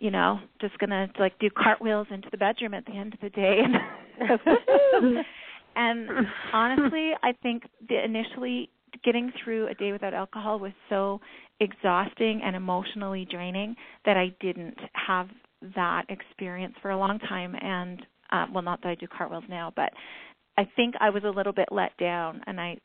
you 0.00 0.10
know, 0.12 0.38
just 0.60 0.78
gonna 0.78 1.08
like 1.18 1.38
do 1.40 1.50
cartwheels 1.50 2.06
into 2.10 2.28
the 2.30 2.36
bedroom 2.36 2.74
at 2.74 2.86
the 2.86 2.92
end 2.92 3.14
of 3.14 3.20
the 3.20 3.30
day 3.30 3.60
and 3.64 3.74
and 5.76 6.08
honestly 6.52 7.12
I 7.22 7.32
think 7.42 7.64
the 7.88 8.02
initially 8.04 8.70
getting 9.04 9.32
through 9.42 9.68
a 9.68 9.74
day 9.74 9.92
without 9.92 10.14
alcohol 10.14 10.58
was 10.58 10.72
so 10.88 11.20
exhausting 11.60 12.40
and 12.44 12.54
emotionally 12.56 13.26
draining 13.30 13.76
that 14.04 14.16
I 14.16 14.34
didn't 14.40 14.78
have 14.92 15.28
that 15.74 16.04
experience 16.08 16.74
for 16.80 16.90
a 16.90 16.98
long 16.98 17.18
time 17.20 17.54
and 17.60 18.04
uh, 18.30 18.46
well 18.52 18.62
not 18.62 18.82
that 18.82 18.88
I 18.88 18.94
do 18.94 19.06
cartwheels 19.06 19.44
now 19.48 19.72
but 19.74 19.92
I 20.56 20.68
think 20.76 20.94
I 21.00 21.10
was 21.10 21.24
a 21.24 21.30
little 21.30 21.52
bit 21.52 21.68
let 21.70 21.96
down 21.96 22.40
and 22.46 22.60
I 22.60 22.78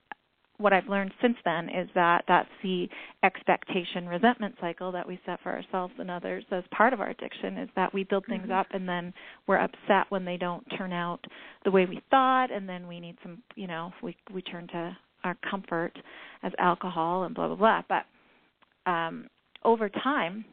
what 0.57 0.71
I've 0.71 0.87
learned 0.87 1.11
since 1.21 1.35
then 1.43 1.67
is 1.69 1.89
that 1.95 2.23
that's 2.27 2.49
the 2.61 2.87
expectation 3.23 4.07
resentment 4.07 4.55
cycle 4.61 4.91
that 4.91 5.07
we 5.07 5.19
set 5.25 5.41
for 5.41 5.51
ourselves 5.51 5.93
and 5.97 6.11
others 6.11 6.43
as 6.51 6.63
part 6.75 6.93
of 6.93 7.01
our 7.01 7.09
addiction 7.09 7.57
is 7.57 7.69
that 7.75 7.93
we 7.93 8.03
build 8.03 8.25
things 8.27 8.43
mm-hmm. 8.43 8.51
up 8.53 8.67
and 8.71 8.87
then 8.87 9.13
we're 9.47 9.57
upset 9.57 10.05
when 10.09 10.23
they 10.23 10.37
don't 10.37 10.63
turn 10.77 10.93
out 10.93 11.19
the 11.65 11.71
way 11.71 11.85
we 11.85 12.01
thought 12.09 12.51
and 12.51 12.69
then 12.69 12.87
we 12.87 12.99
need 12.99 13.17
some 13.23 13.41
you 13.55 13.67
know 13.67 13.91
we 14.01 14.15
we 14.33 14.41
turn 14.41 14.67
to 14.67 14.95
our 15.23 15.35
comfort 15.49 15.93
as 16.43 16.51
alcohol 16.59 17.23
and 17.23 17.33
blah 17.33 17.47
blah 17.47 17.55
blah 17.55 17.81
but 17.89 18.89
um 18.89 19.27
over 19.65 19.89
time 19.89 20.45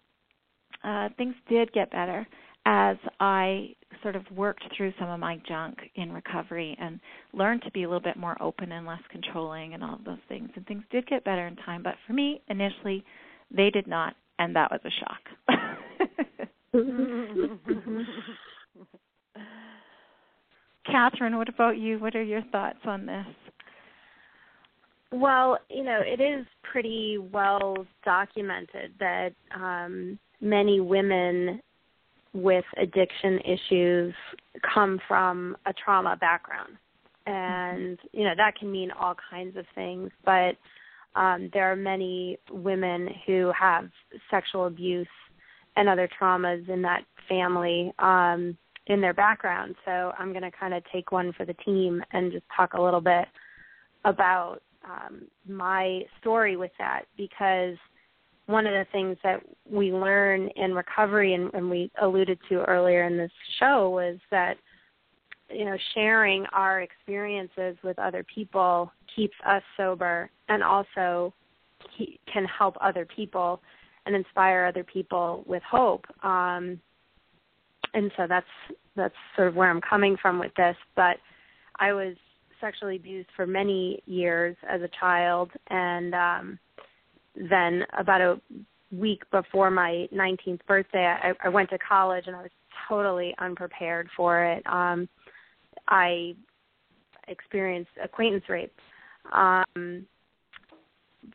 uh 0.84 1.08
things 1.16 1.34
did 1.48 1.72
get 1.72 1.90
better 1.90 2.26
as 2.66 2.98
I 3.18 3.70
sort 4.02 4.16
of 4.16 4.30
worked 4.30 4.64
through 4.76 4.92
some 4.98 5.08
of 5.08 5.18
my 5.18 5.40
junk 5.48 5.78
in 5.96 6.12
recovery 6.12 6.76
and 6.80 7.00
learned 7.32 7.62
to 7.62 7.70
be 7.70 7.84
a 7.84 7.88
little 7.88 8.02
bit 8.02 8.16
more 8.16 8.36
open 8.40 8.72
and 8.72 8.86
less 8.86 9.00
controlling 9.10 9.74
and 9.74 9.82
all 9.82 9.94
of 9.94 10.04
those 10.04 10.18
things. 10.28 10.50
And 10.54 10.64
things 10.66 10.84
did 10.90 11.06
get 11.06 11.24
better 11.24 11.46
in 11.46 11.56
time, 11.56 11.82
but 11.82 11.94
for 12.06 12.12
me, 12.12 12.42
initially, 12.48 13.02
they 13.50 13.70
did 13.70 13.86
not, 13.86 14.14
and 14.38 14.54
that 14.56 14.70
was 14.70 14.80
a 14.84 14.90
shock. 15.00 15.20
Catherine, 20.86 21.36
what 21.36 21.48
about 21.48 21.78
you? 21.78 21.98
What 21.98 22.14
are 22.14 22.22
your 22.22 22.42
thoughts 22.52 22.78
on 22.84 23.06
this? 23.06 23.26
Well, 25.12 25.58
you 25.68 25.82
know, 25.82 26.00
it 26.04 26.20
is 26.20 26.46
pretty 26.62 27.18
well 27.18 27.84
documented 28.04 28.92
that 29.00 29.30
um, 29.54 30.18
many 30.40 30.80
women 30.80 31.60
with 32.32 32.64
addiction 32.80 33.40
issues 33.40 34.14
come 34.74 35.00
from 35.08 35.56
a 35.66 35.72
trauma 35.72 36.16
background. 36.16 36.76
And, 37.26 37.98
you 38.12 38.24
know, 38.24 38.34
that 38.36 38.56
can 38.58 38.70
mean 38.70 38.90
all 38.90 39.14
kinds 39.30 39.56
of 39.56 39.64
things, 39.74 40.10
but 40.24 40.56
um, 41.14 41.50
there 41.52 41.70
are 41.70 41.76
many 41.76 42.38
women 42.50 43.08
who 43.26 43.52
have 43.58 43.88
sexual 44.30 44.66
abuse 44.66 45.06
and 45.76 45.88
other 45.88 46.08
traumas 46.20 46.68
in 46.68 46.82
that 46.82 47.02
family 47.28 47.92
um, 47.98 48.56
in 48.86 49.00
their 49.00 49.14
background. 49.14 49.74
So 49.84 50.12
I'm 50.18 50.32
going 50.32 50.42
to 50.42 50.50
kind 50.50 50.74
of 50.74 50.82
take 50.92 51.12
one 51.12 51.32
for 51.32 51.44
the 51.44 51.54
team 51.54 52.02
and 52.12 52.32
just 52.32 52.44
talk 52.56 52.74
a 52.74 52.80
little 52.80 53.00
bit 53.00 53.26
about 54.04 54.60
um, 54.84 55.22
my 55.46 56.02
story 56.20 56.56
with 56.56 56.72
that 56.78 57.02
because 57.16 57.76
one 58.50 58.66
of 58.66 58.72
the 58.72 58.86
things 58.92 59.16
that 59.22 59.40
we 59.70 59.92
learn 59.92 60.48
in 60.56 60.74
recovery 60.74 61.34
and, 61.34 61.52
and 61.54 61.70
we 61.70 61.90
alluded 62.02 62.38
to 62.48 62.62
earlier 62.64 63.04
in 63.04 63.16
this 63.16 63.30
show 63.58 63.90
was 63.90 64.18
that 64.30 64.56
you 65.48 65.64
know 65.64 65.76
sharing 65.94 66.46
our 66.52 66.80
experiences 66.80 67.76
with 67.82 67.98
other 67.98 68.24
people 68.34 68.92
keeps 69.14 69.34
us 69.46 69.62
sober 69.76 70.30
and 70.48 70.62
also 70.62 71.32
can 72.32 72.44
help 72.44 72.76
other 72.80 73.06
people 73.06 73.60
and 74.06 74.14
inspire 74.14 74.64
other 74.64 74.84
people 74.84 75.44
with 75.46 75.62
hope. 75.62 76.04
Um, 76.24 76.80
and 77.94 78.10
so 78.16 78.26
that's 78.28 78.46
that's 78.96 79.14
sort 79.36 79.48
of 79.48 79.54
where 79.54 79.70
I'm 79.70 79.80
coming 79.80 80.16
from 80.20 80.38
with 80.38 80.54
this 80.56 80.76
but 80.96 81.16
I 81.76 81.92
was 81.92 82.14
sexually 82.60 82.96
abused 82.96 83.28
for 83.34 83.46
many 83.46 84.02
years 84.06 84.56
as 84.68 84.82
a 84.82 84.88
child 84.98 85.50
and 85.68 86.14
um 86.14 86.58
then 87.34 87.84
about 87.98 88.20
a 88.20 88.40
week 88.92 89.22
before 89.30 89.70
my 89.70 90.08
19th 90.12 90.60
birthday, 90.66 91.06
I, 91.06 91.32
I 91.44 91.48
went 91.48 91.70
to 91.70 91.78
college 91.78 92.24
and 92.26 92.36
I 92.36 92.42
was 92.42 92.50
totally 92.88 93.34
unprepared 93.38 94.08
for 94.16 94.44
it. 94.44 94.62
Um, 94.66 95.08
I 95.88 96.34
experienced 97.28 97.90
acquaintance 98.02 98.44
rape 98.48 98.72
um, 99.32 100.06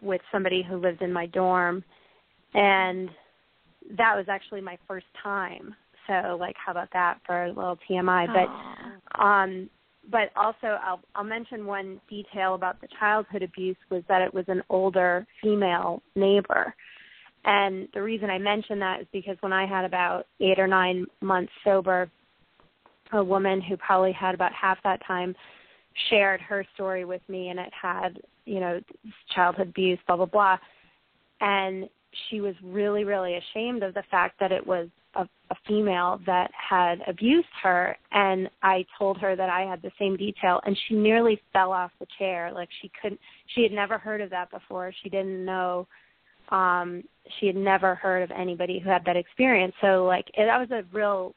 with 0.02 0.22
somebody 0.32 0.64
who 0.68 0.78
lived 0.78 1.02
in 1.02 1.12
my 1.14 1.26
dorm, 1.28 1.84
and 2.54 3.10
that 3.98 4.16
was 4.16 4.26
actually 4.28 4.62
my 4.62 4.78
first 4.88 5.06
time. 5.22 5.76
So, 6.08 6.38
like, 6.40 6.56
how 6.64 6.72
about 6.72 6.90
that 6.94 7.20
for 7.26 7.46
a 7.46 7.48
little 7.48 7.78
TMI? 7.90 8.28
But 8.28 9.22
um, 9.24 9.70
but 10.12 10.30
also 10.36 10.78
I'll 10.84 11.02
I'll 11.16 11.24
mention 11.24 11.66
one 11.66 12.00
detail 12.10 12.56
about 12.56 12.80
the 12.82 12.88
childhood 13.00 13.44
abuse 13.44 13.78
was 13.90 14.04
that 14.08 14.22
it 14.22 14.34
was 14.34 14.46
an 14.48 14.62
older 14.70 15.26
female 15.42 16.02
neighbor. 16.16 16.74
And 17.46 17.88
the 17.94 18.02
reason 18.02 18.30
I 18.30 18.40
mention 18.40 18.80
that 18.80 19.02
is 19.02 19.08
because 19.12 19.38
when 19.42 19.54
I 19.54 19.68
had 19.68 19.86
about 19.86 20.26
8 20.40 20.58
or 20.58 20.68
9 20.68 21.06
months 21.22 21.52
sober, 21.64 22.10
a 23.14 23.24
woman 23.24 23.62
who 23.62 23.78
probably 23.78 24.12
had 24.12 24.34
about 24.34 24.52
half 24.52 24.80
that 24.84 25.06
time 25.06 25.36
shared 26.10 26.42
her 26.42 26.66
story 26.74 27.06
with 27.06 27.22
me 27.30 27.50
and 27.50 27.60
it 27.60 27.72
had, 27.80 28.20
you 28.46 28.60
know, 28.60 28.82
childhood 29.34 29.70
abuse, 29.70 30.00
blah 30.08 30.18
blah 30.18 30.26
blah. 30.26 30.58
And 31.42 31.90
she 32.30 32.42
was 32.42 32.56
really 32.64 33.04
really 33.04 33.38
ashamed 33.38 33.84
of 33.84 33.94
the 33.94 34.04
fact 34.10 34.40
that 34.40 34.52
it 34.52 34.66
was 34.66 34.88
a, 35.16 35.28
a 35.52 35.56
female 35.68 36.20
that 36.26 36.52
had 36.54 37.00
abused 37.08 37.48
her 37.64 37.98
and 38.12 38.50
I 38.62 38.86
told 38.98 39.18
her 39.20 39.36
that 39.36 39.50
I 39.50 39.62
had 39.62 39.82
the 39.82 39.92
same 40.00 40.18
detail 40.18 40.62
and 40.66 40.78
she 40.88 40.96
nearly 40.96 41.42
fell 41.54 41.72
off 41.72 41.92
the 42.00 42.08
chair 42.18 42.52
like 42.54 42.70
she 42.82 42.92
couldn't 43.02 43.20
she 43.54 43.64
had 43.64 43.72
never 43.72 43.98
heard 43.98 44.22
of 44.22 44.30
that 44.32 44.52
before 44.52 44.92
she 45.04 45.10
didn't 45.10 45.44
know 45.44 45.88
um 46.50 47.04
she 47.40 47.48
had 47.48 47.56
never 47.56 47.96
heard 47.96 48.24
of 48.24 48.32
anybody 48.32 48.80
who 48.80 48.90
had 48.90 49.04
that 49.06 49.18
experience 49.18 49.74
so 49.82 50.06
like 50.06 50.26
it, 50.36 50.46
that 50.46 50.60
was 50.60 50.72
a 50.72 50.84
real 50.96 51.34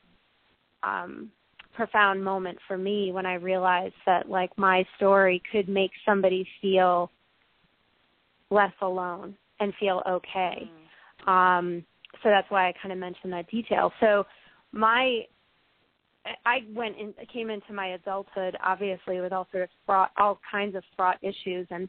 um 0.83 1.31
profound 1.79 2.22
moment 2.22 2.59
for 2.66 2.76
me 2.76 3.12
when 3.12 3.24
I 3.24 3.35
realized 3.35 3.95
that 4.05 4.29
like 4.29 4.51
my 4.59 4.85
story 4.97 5.41
could 5.53 5.68
make 5.68 5.93
somebody 6.05 6.47
feel 6.61 7.09
less 8.51 8.72
alone 8.83 9.37
and 9.61 9.72
feel 9.79 10.03
okay. 10.09 10.68
Mm. 11.26 11.29
Um 11.29 11.85
so 12.23 12.29
that's 12.29 12.51
why 12.51 12.69
I 12.69 12.75
kind 12.81 12.93
of 12.93 12.99
mentioned 12.99 13.33
that 13.33 13.51
detail. 13.51 13.93
So 14.01 14.27
my 14.73 15.23
I 16.45 16.59
went 16.75 16.97
in 16.99 17.14
came 17.33 17.51
into 17.51 17.73
my 17.73 17.89
adulthood 17.89 18.57
obviously 18.62 19.21
with 19.21 19.33
all 19.33 19.47
sort 19.51 19.64
of 19.64 19.69
fraught 19.87 20.11
all 20.16 20.39
kinds 20.51 20.75
of 20.75 20.83
fraught 20.97 21.19
issues 21.23 21.66
and 21.71 21.89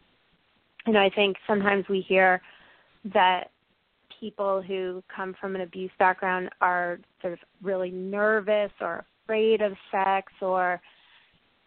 you 0.87 0.93
know 0.93 1.01
I 1.01 1.09
think 1.09 1.37
sometimes 1.47 1.85
we 1.89 2.01
hear 2.01 2.41
that 3.13 3.51
people 4.19 4.61
who 4.61 5.03
come 5.13 5.35
from 5.39 5.55
an 5.55 5.61
abuse 5.61 5.91
background 5.97 6.49
are 6.61 6.99
sort 7.21 7.33
of 7.33 7.39
really 7.61 7.91
nervous 7.91 8.71
or 8.81 9.05
afraid 9.25 9.61
of 9.61 9.73
sex 9.91 10.31
or 10.41 10.81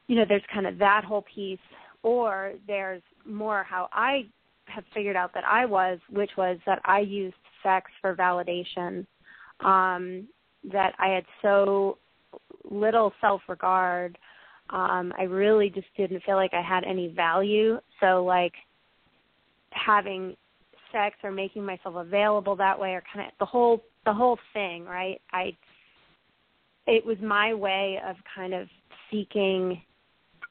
you 0.06 0.16
know 0.16 0.24
there's 0.26 0.42
kind 0.52 0.66
of 0.66 0.78
that 0.78 1.04
whole 1.04 1.24
piece 1.34 1.58
or 2.02 2.54
there's 2.66 3.02
more 3.26 3.64
how 3.64 3.88
I 3.92 4.26
have 4.66 4.84
figured 4.94 5.16
out 5.16 5.34
that 5.34 5.44
I 5.44 5.66
was 5.66 5.98
which 6.10 6.30
was 6.36 6.58
that 6.66 6.80
I 6.84 7.00
used 7.00 7.36
sex 7.62 7.90
for 8.00 8.14
validation 8.14 9.06
um 9.60 10.28
that 10.70 10.94
I 10.98 11.08
had 11.08 11.24
so 11.40 11.98
little 12.70 13.12
self-regard. 13.20 14.18
Um 14.70 15.12
I 15.18 15.24
really 15.24 15.70
just 15.70 15.88
didn't 15.96 16.22
feel 16.24 16.36
like 16.36 16.54
I 16.54 16.62
had 16.62 16.84
any 16.84 17.08
value. 17.08 17.78
So 18.00 18.24
like 18.24 18.54
having 19.70 20.36
sex 20.92 21.16
or 21.22 21.30
making 21.30 21.64
myself 21.64 21.96
available 21.96 22.54
that 22.56 22.78
way 22.78 22.90
or 22.90 23.02
kind 23.12 23.26
of 23.26 23.32
the 23.38 23.46
whole 23.46 23.82
the 24.04 24.12
whole 24.12 24.38
thing 24.52 24.84
right? 24.84 25.20
I 25.32 25.56
it 26.86 27.04
was 27.04 27.16
my 27.22 27.54
way 27.54 27.98
of 28.06 28.16
kind 28.34 28.54
of 28.54 28.68
seeking 29.10 29.80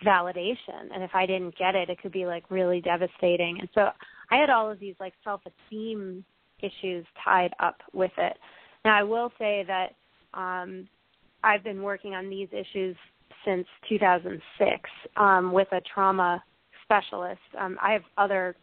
validation. 0.06 0.90
And 0.94 1.04
if 1.04 1.12
I 1.14 1.26
didn't 1.26 1.58
get 1.58 1.76
it 1.76 1.90
it 1.90 2.02
could 2.02 2.12
be 2.12 2.26
like 2.26 2.50
really 2.50 2.82
devastating. 2.82 3.58
And 3.60 3.70
so 3.76 3.90
I 4.30 4.38
had 4.38 4.50
all 4.50 4.70
of 4.72 4.80
these 4.80 4.96
like 5.00 5.14
self-esteem 5.24 6.26
issues 6.62 7.06
tied 7.24 7.54
up 7.60 7.78
with 7.94 8.12
it. 8.18 8.38
Now, 8.86 8.98
I 8.98 9.04
will 9.04 9.32
say 9.38 9.66
that 9.68 9.96
um, 10.34 10.88
I've 11.44 11.64
been 11.64 11.82
working 11.82 12.14
on 12.14 12.30
these 12.30 12.48
issues 12.52 12.96
since 13.46 13.66
2006 13.90 14.90
um, 15.18 15.52
with 15.52 15.68
a 15.72 15.82
trauma 15.94 16.44
specialist. 16.84 17.40
Um, 17.60 17.78
I 17.82 17.94
have 17.94 18.04
other, 18.18 18.56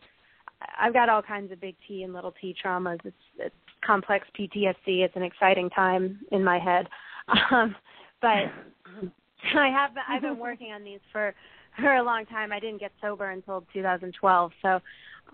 I've 0.80 0.92
got 0.92 1.09
all 1.09 1.22
kinds 1.22 1.53
of 1.53 1.61
big 1.61 1.76
T 1.86 2.03
and 2.03 2.12
little 2.12 2.34
T 2.40 2.55
traumas. 2.64 2.99
It's, 3.05 3.16
it's 3.38 3.55
complex 3.84 4.26
PTSD. 4.38 5.03
It's 5.03 5.16
an 5.16 5.22
exciting 5.22 5.70
time 5.70 6.20
in 6.32 6.44
my 6.44 6.59
head, 6.59 6.88
um, 7.51 7.74
but 8.20 8.28
I 9.55 9.68
have 9.68 9.90
I've 10.09 10.22
been 10.22 10.38
working 10.38 10.72
on 10.72 10.84
these 10.84 11.01
for 11.12 11.34
for 11.76 11.94
a 11.94 12.03
long 12.03 12.26
time. 12.26 12.53
I 12.53 12.61
didn't 12.61 12.80
get 12.80 12.92
sober 13.01 13.30
until 13.30 13.64
2012. 13.72 14.53
So, 14.62 14.80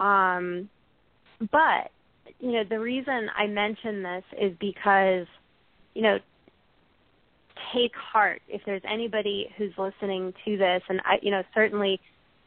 um, 0.02 0.68
but 1.50 1.90
you 2.40 2.52
know 2.52 2.64
the 2.64 2.78
reason 2.78 3.28
I 3.36 3.46
mention 3.46 4.02
this 4.02 4.24
is 4.40 4.52
because 4.60 5.26
you 5.94 6.02
know 6.02 6.18
take 7.72 7.94
heart 7.94 8.42
if 8.48 8.62
there's 8.66 8.82
anybody 8.88 9.48
who's 9.56 9.72
listening 9.78 10.34
to 10.44 10.56
this 10.56 10.82
and 10.88 11.00
I 11.04 11.18
you 11.22 11.30
know 11.30 11.42
certainly 11.54 12.00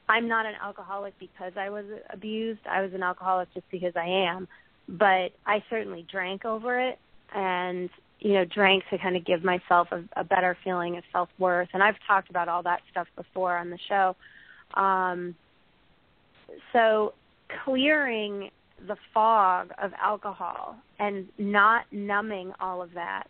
I'm 0.10 0.28
not 0.28 0.46
an 0.46 0.54
alcoholic 0.62 1.20
because 1.20 1.52
I 1.58 1.70
was 1.70 1.84
abused. 2.12 2.62
I 2.70 2.82
was 2.82 2.94
an 2.94 3.04
alcoholic 3.04 3.54
just 3.54 3.70
because 3.70 3.92
I 3.98 4.06
am, 4.06 4.48
but 4.88 5.34
I 5.46 5.62
certainly 5.70 6.08
drank 6.10 6.46
over 6.46 6.80
it 6.80 6.98
and 7.36 7.90
you 8.20 8.34
know 8.34 8.46
drank 8.46 8.84
to 8.90 8.98
kind 8.98 9.16
of 9.16 9.26
give 9.26 9.44
myself 9.44 9.90
a, 9.92 10.04
a 10.16 10.24
better 10.24 10.58
feeling 10.64 10.98
of 10.98 11.04
self 11.12 11.30
worth 11.40 11.70
and 11.74 11.84
I've 11.84 11.98
talked 12.08 12.30
about 12.30 12.48
all 12.48 12.64
that 12.64 12.82
stuff 12.92 13.08
before 13.16 13.58
on 13.58 13.70
the 13.70 13.80
show. 13.88 14.16
Um 14.74 15.36
so 16.74 17.14
clearing 17.64 18.50
the 18.86 18.98
fog 19.14 19.72
of 19.82 19.92
alcohol 20.02 20.76
and 21.00 21.28
not 21.38 21.86
numbing 21.92 22.54
all 22.60 22.82
of 22.82 22.94
that 22.94 23.28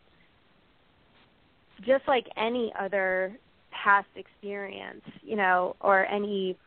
just 1.85 2.07
like 2.07 2.27
any 2.37 2.71
other 2.79 3.37
past 3.71 4.07
experience, 4.15 5.03
you 5.21 5.35
know, 5.35 5.75
or 5.81 6.05
any 6.05 6.57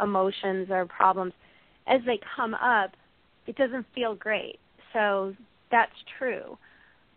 emotions 0.00 0.68
or 0.70 0.86
problems, 0.86 1.32
as 1.86 2.00
they 2.06 2.18
come 2.36 2.54
up, 2.54 2.90
it 3.46 3.56
doesn't 3.56 3.86
feel 3.94 4.14
great. 4.14 4.58
So 4.92 5.34
that's 5.70 5.92
true. 6.18 6.56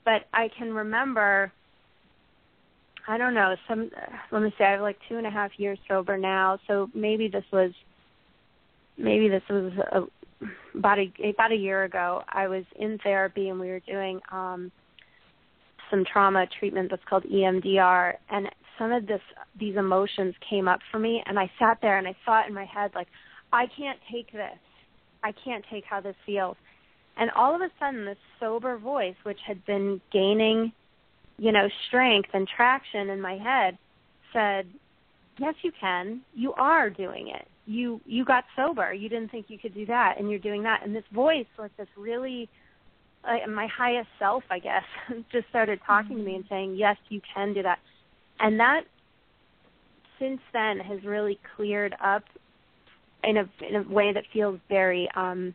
But 0.04 0.26
I 0.34 0.50
can 0.58 0.74
remember, 0.74 1.52
I 3.08 3.18
don't 3.18 3.34
know, 3.34 3.56
some, 3.68 3.90
let 4.32 4.42
me 4.42 4.54
say, 4.58 4.66
I 4.66 4.72
have 4.72 4.82
like 4.82 4.98
two 5.08 5.18
and 5.18 5.28
a 5.28 5.32
half 5.32 5.52
years 5.58 5.80
sober 5.88 6.18
now. 6.18 6.60
So 6.68 6.90
maybe 6.94 7.28
this 7.28 7.46
was, 7.52 7.72
maybe 8.98 9.30
this 9.30 9.44
was 9.50 9.72
a, 9.92 10.02
about 10.76 11.00
a 11.00 11.12
about 11.30 11.52
a 11.52 11.56
year 11.56 11.84
ago. 11.84 12.24
I 12.30 12.48
was 12.48 12.64
in 12.80 12.98
therapy 13.00 13.50
and 13.50 13.60
we 13.60 13.70
were 13.70 13.82
doing 13.82 14.20
um 14.32 14.72
some 15.90 16.04
trauma 16.12 16.46
treatment 16.60 16.90
that's 16.90 17.04
called 17.10 17.24
EMDR 17.24 18.14
and 18.30 18.50
some 18.78 18.92
of 18.92 19.08
this 19.08 19.22
these 19.60 19.76
emotions 19.76 20.36
came 20.48 20.68
up 20.68 20.80
for 20.92 21.00
me 21.00 21.24
and 21.26 21.40
I 21.40 21.50
sat 21.60 21.80
there 21.82 21.98
and 21.98 22.08
I 22.08 22.16
thought 22.26 22.48
in 22.48 22.54
my 22.54 22.66
head 22.66 22.92
like 22.96 23.08
I 23.52 23.66
can't 23.78 24.00
take 24.12 24.32
this. 24.32 24.60
I 25.24 25.32
can't 25.44 25.66
take 25.72 25.86
how 25.86 26.02
this 26.02 26.16
feels. 26.26 26.58
And 27.18 27.32
all 27.32 27.56
of 27.56 27.62
a 27.62 27.70
sudden 27.80 28.06
this 28.06 28.18
sober 28.40 28.78
voice 28.78 29.16
which 29.24 29.40
had 29.46 29.66
been 29.66 30.00
gaining, 30.12 30.72
you 31.38 31.52
know, 31.52 31.68
strength 31.88 32.30
and 32.34 32.48
traction 32.48 33.10
in 33.10 33.22
my 33.22 33.38
head 33.38 33.78
said, 34.34 34.68
"Yes, 35.40 35.56
you 35.62 35.72
can. 35.80 36.22
You 36.36 36.54
are 36.54 36.90
doing 36.90 37.30
it. 37.30 37.48
You 37.68 38.02
you 38.06 38.26
got 38.26 38.46
sober. 38.56 38.94
You 38.94 39.10
didn't 39.10 39.30
think 39.30 39.48
you 39.50 39.60
could 39.60 39.76
do 39.76 39.86
that 39.86 40.16
and 40.18 40.30
you're 40.30 40.40
doing 40.40 40.64
that." 40.64 40.82
And 40.84 40.96
this 40.96 41.04
voice 41.14 41.46
like 41.60 41.76
this 41.78 41.88
really 41.96 42.50
uh, 43.24 43.48
my 43.50 43.68
highest 43.68 44.08
self, 44.20 44.44
I 44.50 44.60
guess, 44.60 44.84
just 45.32 45.48
started 45.50 45.80
talking 45.86 46.18
mm-hmm. 46.18 46.26
to 46.26 46.32
me 46.32 46.36
and 46.36 46.46
saying, 46.50 46.76
"Yes, 46.76 46.98
you 47.10 47.22
can 47.34 47.54
do 47.54 47.64
that." 47.64 47.80
And 48.40 48.60
that 48.60 48.82
since 50.20 50.42
then 50.54 50.80
has 50.80 51.04
really 51.04 51.40
cleared 51.56 51.96
up 52.04 52.24
in 53.24 53.38
a 53.38 53.50
in 53.68 53.76
a 53.76 53.94
way 53.94 54.14
that 54.14 54.24
feels 54.34 54.60
very 54.70 55.10
um 55.16 55.54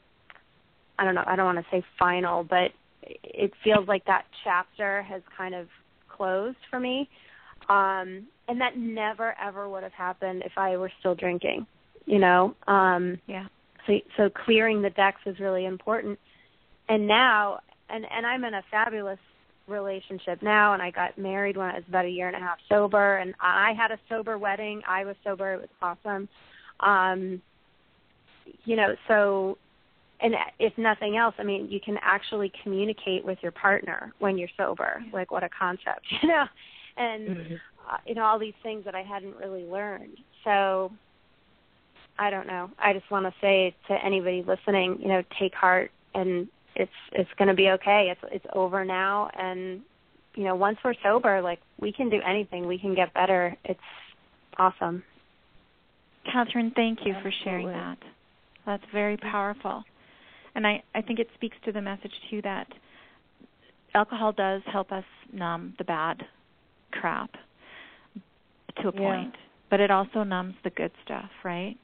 I 0.98 1.04
don't 1.04 1.14
know, 1.14 1.24
I 1.26 1.36
don't 1.36 1.46
want 1.46 1.58
to 1.58 1.70
say 1.70 1.84
final, 1.98 2.44
but 2.44 2.72
it 3.02 3.52
feels 3.64 3.88
like 3.88 4.04
that 4.06 4.24
chapter 4.44 5.02
has 5.02 5.22
kind 5.36 5.54
of 5.54 5.68
closed 6.08 6.58
for 6.70 6.78
me. 6.78 7.08
Um 7.68 8.26
and 8.48 8.60
that 8.60 8.76
never 8.76 9.34
ever 9.40 9.68
would 9.68 9.82
have 9.82 9.92
happened 9.92 10.42
if 10.44 10.52
I 10.56 10.76
were 10.76 10.92
still 11.00 11.14
drinking, 11.14 11.66
you 12.06 12.18
know. 12.18 12.54
Um 12.66 13.18
yeah. 13.26 13.46
So 13.86 13.94
so 14.16 14.30
clearing 14.44 14.82
the 14.82 14.90
decks 14.90 15.20
is 15.26 15.38
really 15.40 15.66
important 15.66 16.18
and 16.88 17.06
now 17.06 17.60
and 17.88 18.04
and 18.10 18.26
I'm 18.26 18.44
in 18.44 18.54
a 18.54 18.62
fabulous 18.70 19.18
relationship 19.68 20.42
now 20.42 20.74
and 20.74 20.82
I 20.82 20.90
got 20.90 21.16
married 21.16 21.56
when 21.56 21.68
I 21.68 21.74
was 21.74 21.84
about 21.88 22.04
a 22.04 22.08
year 22.10 22.26
and 22.26 22.36
a 22.36 22.40
half 22.40 22.58
sober 22.68 23.18
and 23.18 23.34
I 23.40 23.72
had 23.76 23.90
a 23.90 23.98
sober 24.08 24.38
wedding. 24.38 24.82
I 24.86 25.04
was 25.04 25.16
sober. 25.24 25.54
It 25.54 25.60
was 25.60 25.68
awesome. 25.80 26.28
Um 26.80 27.42
you 28.64 28.76
know, 28.76 28.94
so 29.08 29.58
and 30.22 30.34
if 30.60 30.72
nothing 30.78 31.16
else, 31.16 31.34
I 31.38 31.42
mean, 31.42 31.68
you 31.68 31.80
can 31.80 31.98
actually 32.00 32.52
communicate 32.62 33.24
with 33.24 33.38
your 33.42 33.52
partner 33.52 34.12
when 34.20 34.38
you're 34.38 34.48
sober. 34.56 35.02
Like 35.12 35.32
what 35.32 35.42
a 35.42 35.48
concept, 35.48 36.06
you 36.22 36.28
know. 36.28 36.44
And 36.96 37.28
mm-hmm. 37.28 37.54
uh, 37.90 37.96
you 38.06 38.14
know 38.14 38.22
all 38.22 38.38
these 38.38 38.54
things 38.62 38.84
that 38.84 38.94
I 38.94 39.02
hadn't 39.02 39.36
really 39.36 39.64
learned. 39.64 40.18
So 40.44 40.92
I 42.18 42.30
don't 42.30 42.46
know. 42.46 42.70
I 42.78 42.92
just 42.92 43.10
want 43.10 43.26
to 43.26 43.34
say 43.40 43.74
to 43.88 43.94
anybody 44.04 44.44
listening, 44.46 44.98
you 45.00 45.08
know, 45.08 45.22
take 45.38 45.54
heart 45.54 45.90
and 46.14 46.48
it's 46.74 46.92
it's 47.12 47.30
going 47.38 47.48
to 47.48 47.54
be 47.54 47.70
okay. 47.70 48.08
It's 48.10 48.32
it's 48.32 48.46
over 48.54 48.84
now, 48.84 49.30
and 49.34 49.80
you 50.34 50.44
know, 50.44 50.54
once 50.54 50.78
we're 50.84 50.94
sober, 51.02 51.42
like 51.42 51.60
we 51.78 51.92
can 51.92 52.08
do 52.08 52.20
anything. 52.26 52.66
We 52.66 52.78
can 52.78 52.94
get 52.94 53.12
better. 53.12 53.56
It's 53.64 53.80
awesome. 54.56 55.02
Catherine, 56.30 56.72
thank 56.74 57.00
you 57.04 57.14
for 57.22 57.32
sharing 57.44 57.66
that. 57.66 57.98
That's 58.64 58.84
very 58.92 59.16
powerful, 59.16 59.84
and 60.54 60.66
I 60.66 60.82
I 60.94 61.02
think 61.02 61.18
it 61.18 61.28
speaks 61.34 61.56
to 61.64 61.72
the 61.72 61.82
message 61.82 62.12
too 62.30 62.40
that 62.42 62.68
alcohol 63.94 64.32
does 64.32 64.62
help 64.70 64.92
us 64.92 65.04
numb 65.32 65.74
the 65.78 65.84
bad 65.84 66.22
crap 66.90 67.30
to 68.80 68.88
a 68.88 68.92
point, 68.92 69.34
but 69.68 69.80
it 69.80 69.90
also 69.90 70.22
numbs 70.22 70.54
the 70.64 70.70
good 70.70 70.92
stuff, 71.04 71.30
right? 71.44 71.76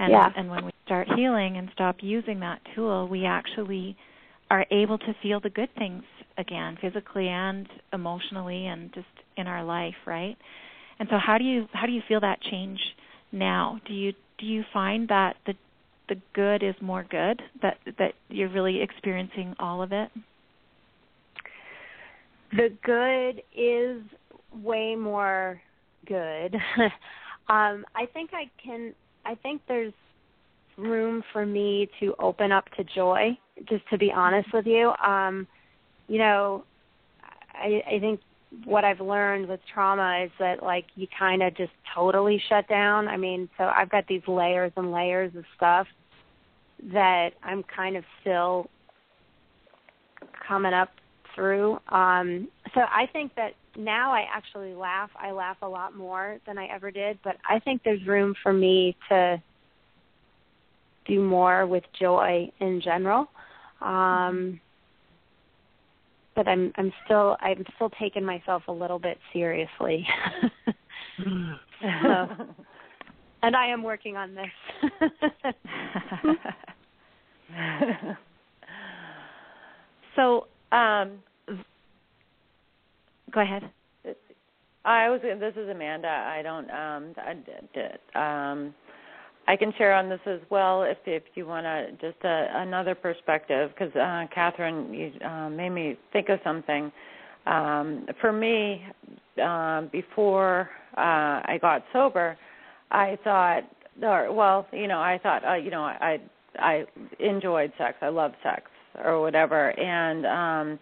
And 0.00 0.12
yeah. 0.12 0.30
and 0.34 0.50
when 0.50 0.64
we 0.64 0.70
start 0.86 1.08
healing 1.14 1.58
and 1.58 1.68
stop 1.74 1.96
using 2.00 2.40
that 2.40 2.60
tool, 2.74 3.06
we 3.06 3.26
actually 3.26 3.96
are 4.50 4.64
able 4.70 4.96
to 4.96 5.14
feel 5.22 5.40
the 5.40 5.50
good 5.50 5.68
things 5.76 6.04
again, 6.38 6.78
physically 6.80 7.28
and 7.28 7.68
emotionally, 7.92 8.66
and 8.66 8.94
just 8.94 9.06
in 9.36 9.46
our 9.46 9.62
life, 9.62 9.94
right? 10.06 10.38
And 10.98 11.06
so, 11.10 11.18
how 11.18 11.36
do 11.36 11.44
you 11.44 11.66
how 11.74 11.84
do 11.84 11.92
you 11.92 12.00
feel 12.08 12.20
that 12.20 12.40
change 12.40 12.80
now? 13.30 13.78
Do 13.86 13.92
you 13.92 14.14
do 14.38 14.46
you 14.46 14.64
find 14.72 15.06
that 15.08 15.36
the 15.44 15.52
the 16.08 16.16
good 16.32 16.62
is 16.62 16.74
more 16.80 17.04
good 17.08 17.42
that 17.60 17.76
that 17.98 18.14
you're 18.30 18.48
really 18.48 18.80
experiencing 18.80 19.54
all 19.58 19.82
of 19.82 19.92
it? 19.92 20.08
The 22.52 22.70
good 22.82 23.42
is 23.54 24.02
way 24.64 24.96
more 24.96 25.60
good. 26.06 26.54
um, 27.50 27.84
I 27.94 28.06
think 28.14 28.30
I 28.32 28.50
can. 28.64 28.94
I 29.30 29.36
think 29.36 29.62
there's 29.68 29.92
room 30.76 31.22
for 31.32 31.46
me 31.46 31.88
to 32.00 32.14
open 32.18 32.50
up 32.50 32.64
to 32.76 32.82
joy 32.82 33.38
just 33.68 33.88
to 33.90 33.98
be 33.98 34.10
honest 34.10 34.48
with 34.52 34.66
you. 34.66 34.92
Um 35.06 35.46
you 36.08 36.18
know 36.18 36.64
i 37.54 37.80
i 37.88 38.00
think 38.00 38.20
what 38.64 38.84
i've 38.84 39.00
learned 39.00 39.46
with 39.48 39.60
trauma 39.72 40.24
is 40.24 40.30
that 40.40 40.60
like 40.62 40.86
you 40.96 41.06
kind 41.16 41.42
of 41.44 41.54
just 41.56 41.70
totally 41.94 42.42
shut 42.48 42.66
down. 42.68 43.06
I 43.06 43.16
mean 43.16 43.48
so 43.56 43.64
i've 43.64 43.90
got 43.90 44.08
these 44.08 44.26
layers 44.26 44.72
and 44.76 44.90
layers 44.90 45.32
of 45.36 45.44
stuff 45.56 45.86
that 46.92 47.30
i'm 47.44 47.62
kind 47.62 47.96
of 47.96 48.04
still 48.20 48.68
coming 50.48 50.72
up 50.72 50.90
through. 51.36 51.78
Um 51.88 52.48
so 52.74 52.80
i 52.80 53.06
think 53.12 53.36
that 53.36 53.52
now 53.76 54.12
i 54.12 54.24
actually 54.32 54.74
laugh 54.74 55.10
i 55.16 55.30
laugh 55.30 55.56
a 55.62 55.68
lot 55.68 55.94
more 55.94 56.38
than 56.46 56.58
i 56.58 56.66
ever 56.66 56.90
did 56.90 57.18
but 57.22 57.36
i 57.48 57.58
think 57.58 57.82
there's 57.84 58.04
room 58.06 58.34
for 58.42 58.52
me 58.52 58.96
to 59.08 59.40
do 61.10 61.20
more 61.20 61.66
with 61.66 61.84
joy 61.98 62.50
in 62.60 62.80
general. 62.82 63.26
Um, 63.80 64.60
but 66.36 66.46
I'm 66.46 66.72
I'm 66.76 66.92
still 67.04 67.36
I'm 67.40 67.64
still 67.74 67.90
taking 68.00 68.24
myself 68.24 68.62
a 68.68 68.72
little 68.72 68.98
bit 68.98 69.18
seriously. 69.32 70.06
so, 71.82 72.28
and 73.42 73.56
I 73.56 73.66
am 73.66 73.82
working 73.82 74.16
on 74.16 74.34
this. 74.34 74.46
so, 80.16 80.46
um, 80.72 81.18
go 83.32 83.40
ahead. 83.40 83.70
I 84.84 85.08
was. 85.10 85.20
This 85.22 85.54
is 85.56 85.68
Amanda. 85.68 86.08
I 86.08 86.42
don't. 86.42 86.70
Um, 86.70 87.14
I, 87.18 87.34
did. 87.74 87.98
um, 88.14 88.74
I 89.46 89.56
can 89.56 89.72
share 89.76 89.92
on 89.94 90.08
this 90.08 90.20
as 90.26 90.40
well 90.50 90.84
if 90.84 90.98
if 91.06 91.22
you 91.34 91.46
want 91.46 91.64
to 91.64 91.90
just 92.00 92.22
a, 92.24 92.28
uh, 92.28 92.62
another 92.62 92.94
perspective 92.94 93.70
because 93.74 93.94
uh, 93.96 94.26
Catherine 94.34 94.92
you 94.94 95.12
uh, 95.26 95.50
made 95.50 95.70
me 95.70 95.98
think 96.12 96.28
of 96.28 96.38
something. 96.44 96.92
um 97.46 98.06
for 98.20 98.32
me 98.32 98.84
um 99.42 99.88
before 99.92 100.68
uh 100.96 101.40
I 101.52 101.58
got 101.60 101.82
sober 101.92 102.36
I 102.90 103.18
thought 103.24 103.62
or 104.02 104.32
well 104.32 104.66
you 104.72 104.86
know 104.88 104.98
I 105.00 105.18
thought 105.22 105.44
uh, 105.44 105.54
you 105.54 105.70
know 105.70 105.82
I 105.82 106.18
I 106.58 106.84
enjoyed 107.18 107.72
sex 107.78 107.96
I 108.02 108.08
love 108.08 108.32
sex 108.42 108.62
or 109.04 109.20
whatever 109.20 109.70
and 109.78 110.26
um 110.26 110.78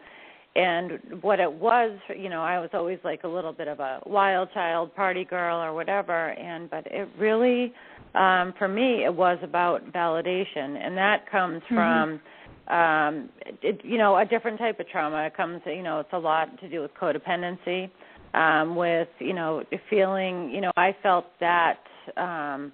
and 0.56 0.92
what 1.20 1.40
it 1.40 1.52
was 1.52 1.98
you 2.16 2.28
know 2.28 2.42
I 2.42 2.58
was 2.58 2.70
always 2.72 2.98
like 3.04 3.24
a 3.24 3.28
little 3.28 3.52
bit 3.52 3.68
of 3.68 3.80
a 3.80 4.00
wild 4.06 4.48
child 4.52 4.94
party 4.94 5.24
girl 5.24 5.58
or 5.58 5.74
whatever 5.74 6.30
and 6.30 6.70
but 6.70 6.86
it 6.86 7.08
really 7.18 7.72
um 8.14 8.54
for 8.58 8.68
me 8.68 9.04
it 9.04 9.14
was 9.14 9.38
about 9.42 9.92
validation 9.92 10.76
and 10.84 10.96
that 10.96 11.30
comes 11.30 11.62
Mm-hmm. 11.70 11.74
from 11.74 12.20
um 12.68 13.28
it, 13.62 13.80
you 13.84 13.98
know 13.98 14.18
a 14.18 14.24
different 14.24 14.58
type 14.58 14.78
of 14.80 14.88
trauma 14.88 15.26
it 15.26 15.36
comes 15.36 15.60
you 15.66 15.82
know 15.82 16.00
it's 16.00 16.12
a 16.12 16.18
lot 16.18 16.58
to 16.60 16.68
do 16.68 16.82
with 16.82 16.90
codependency 17.00 17.90
um 18.34 18.76
with 18.76 19.08
you 19.18 19.32
know 19.32 19.62
feeling 19.88 20.50
you 20.50 20.60
know 20.60 20.70
i 20.76 20.94
felt 21.02 21.26
that 21.40 21.78
um 22.16 22.72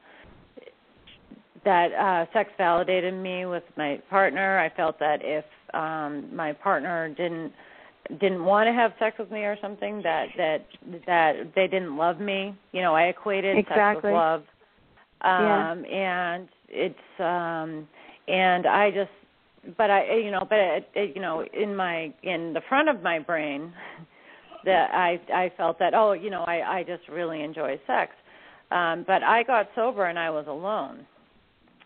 that 1.65 1.93
uh 1.93 2.33
sex 2.33 2.51
validated 2.59 3.15
me 3.15 3.47
with 3.47 3.65
my 3.77 4.01
partner. 4.11 4.59
I 4.59 4.75
felt 4.75 4.99
that 4.99 5.21
if 5.23 5.45
um 5.73 6.35
my 6.35 6.53
partner 6.53 7.09
didn't 7.09 7.53
didn't 8.21 8.45
want 8.45 8.67
to 8.67 8.73
have 8.73 8.93
sex 8.99 9.19
with 9.19 9.31
me 9.31 9.41
or 9.41 9.57
something 9.63 10.03
that 10.03 10.27
that 10.37 10.67
that 11.07 11.33
they 11.55 11.67
didn't 11.67 11.97
love 11.97 12.21
me. 12.21 12.55
You 12.73 12.83
know 12.83 12.95
i 12.95 13.05
equated 13.05 13.57
sex 13.69 13.97
with 14.03 14.13
love. 14.13 14.43
Yeah. 15.23 15.73
um 15.73 15.85
and 15.87 16.49
it's 16.69 17.21
um 17.21 17.89
and 18.29 18.67
i 18.67 18.91
just 18.91 19.77
but 19.79 19.91
i 19.91 20.17
you 20.17 20.31
know 20.31 20.47
but 20.49 20.59
it, 20.59 20.89
it, 20.95 21.17
you 21.17 21.23
know 21.23 21.45
in 21.53 21.75
my 21.75 22.13
in 22.23 22.53
the 22.53 22.61
front 22.69 22.89
of 22.89 23.03
my 23.03 23.19
brain 23.19 23.73
that 24.65 24.91
i 24.93 25.19
i 25.33 25.51
felt 25.57 25.79
that 25.79 25.95
oh 25.95 26.13
you 26.13 26.31
know 26.31 26.43
i 26.43 26.79
i 26.79 26.83
just 26.83 27.09
really 27.09 27.43
enjoy 27.43 27.81
sex. 27.87 28.13
Um 28.71 29.05
but 29.07 29.23
i 29.23 29.43
got 29.43 29.69
sober 29.75 30.07
and 30.07 30.19
i 30.19 30.29
was 30.31 30.47
alone 30.47 31.07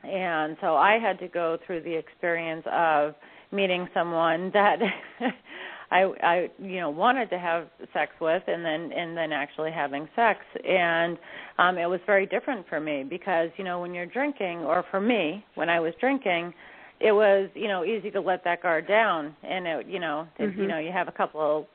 and 0.04 0.56
so 0.60 0.76
i 0.76 0.98
had 0.98 1.18
to 1.18 1.28
go 1.28 1.58
through 1.66 1.82
the 1.82 1.94
experience 1.94 2.64
of 2.70 3.14
meeting 3.52 3.88
someone 3.94 4.50
that 4.54 4.78
I 5.90 6.02
I 6.22 6.50
you 6.62 6.80
know 6.80 6.90
wanted 6.90 7.30
to 7.30 7.38
have 7.38 7.68
sex 7.92 8.12
with 8.20 8.42
and 8.46 8.64
then 8.64 8.92
and 8.92 9.16
then 9.16 9.32
actually 9.32 9.70
having 9.72 10.08
sex 10.14 10.40
and 10.68 11.16
um 11.58 11.78
it 11.78 11.86
was 11.86 12.00
very 12.06 12.26
different 12.26 12.68
for 12.68 12.78
me 12.80 13.04
because 13.08 13.48
you 13.56 13.64
know 13.64 13.80
when 13.80 13.94
you're 13.94 14.06
drinking 14.06 14.58
or 14.58 14.84
for 14.90 15.00
me 15.00 15.44
when 15.54 15.70
I 15.70 15.80
was 15.80 15.94
drinking 16.00 16.52
it 17.00 17.12
was 17.12 17.48
you 17.54 17.68
know 17.68 17.84
easy 17.84 18.10
to 18.10 18.20
let 18.20 18.44
that 18.44 18.62
guard 18.62 18.86
down 18.86 19.34
and 19.42 19.66
it 19.66 19.86
you 19.88 19.98
know 19.98 20.26
it, 20.38 20.54
you 20.58 20.64
Mhm. 20.64 20.68
know 20.68 20.78
you 20.78 20.92
have 20.92 21.08
a 21.08 21.12
couple 21.12 21.66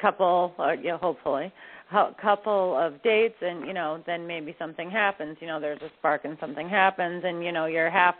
couple 0.00 0.52
or 0.58 0.74
you 0.74 0.88
know 0.88 0.96
hopefully 0.98 1.52
couple 2.20 2.76
of 2.78 3.02
dates 3.02 3.34
and 3.40 3.66
you 3.66 3.72
know 3.72 4.02
then 4.06 4.26
maybe 4.26 4.54
something 4.58 4.90
happens 4.90 5.36
you 5.40 5.46
know 5.46 5.60
there's 5.60 5.80
a 5.82 5.90
spark 5.98 6.24
and 6.24 6.36
something 6.40 6.68
happens 6.68 7.22
and 7.26 7.42
you 7.44 7.52
know 7.52 7.66
you're 7.66 7.90
half 7.90 8.14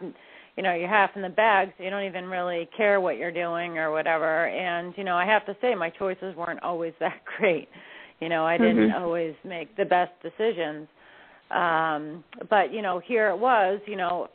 you 0.57 0.63
know 0.63 0.75
you're 0.75 0.89
half 0.89 1.11
in 1.17 1.23
the 1.23 1.29
bag 1.29 1.73
so 1.77 1.85
you 1.85 1.91
don't 1.91 2.05
even 2.05 2.27
really 2.27 2.69
care 2.77 3.01
what 3.01 3.17
you're 3.17 3.33
doing 3.33 3.79
or 3.79 3.91
whatever 3.93 4.47
and 4.49 4.93
you 4.97 5.05
know 5.05 5.17
i 5.17 5.25
have 5.25 5.47
to 5.47 5.57
say 5.61 5.75
my 5.75 5.89
choices 5.91 6.35
weren't 6.37 6.63
always 6.63 6.93
that 7.01 7.21
great 7.39 7.69
you 8.21 8.29
know 8.29 8.45
i 8.45 8.59
didn't 8.59 8.89
Mhm. 8.91 9.01
always 9.01 9.35
make 9.45 9.75
the 9.77 9.85
best 9.85 10.13
decisions 10.23 10.89
um 11.51 12.25
but 12.49 12.73
you 12.73 12.83
know 12.83 12.99
here 12.99 13.29
it 13.29 13.39
was 13.39 13.81
you 13.87 13.97
know 13.97 14.29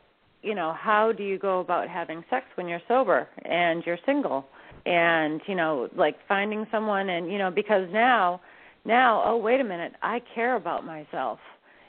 you 0.44 0.56
know 0.56 0.74
how 0.74 1.12
do 1.12 1.24
you 1.24 1.38
go 1.38 1.60
about 1.60 1.88
having 1.90 2.24
sex 2.30 2.46
when 2.56 2.68
you're 2.68 2.82
sober 2.88 3.28
and 3.44 3.86
you're 3.86 4.00
single 4.06 4.46
and 4.86 5.42
you 5.48 5.56
know 5.56 5.90
like 5.96 6.16
finding 6.28 6.66
someone 6.72 7.10
and 7.10 7.32
you 7.32 7.38
know 7.38 7.52
because 7.52 7.88
now 7.92 8.40
now 8.86 9.24
oh 9.26 9.38
wait 9.38 9.60
a 9.60 9.64
minute 9.64 9.94
i 10.02 10.22
care 10.34 10.56
about 10.56 10.86
myself. 10.86 11.40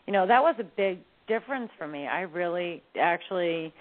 You 0.06 0.12
know 0.12 0.26
that 0.26 0.42
was 0.42 0.54
a 0.58 0.64
big 0.64 0.98
difference 1.26 1.70
for 1.78 1.86
me. 1.88 2.06
I 2.06 2.22
really 2.22 2.82
actually 3.00 3.72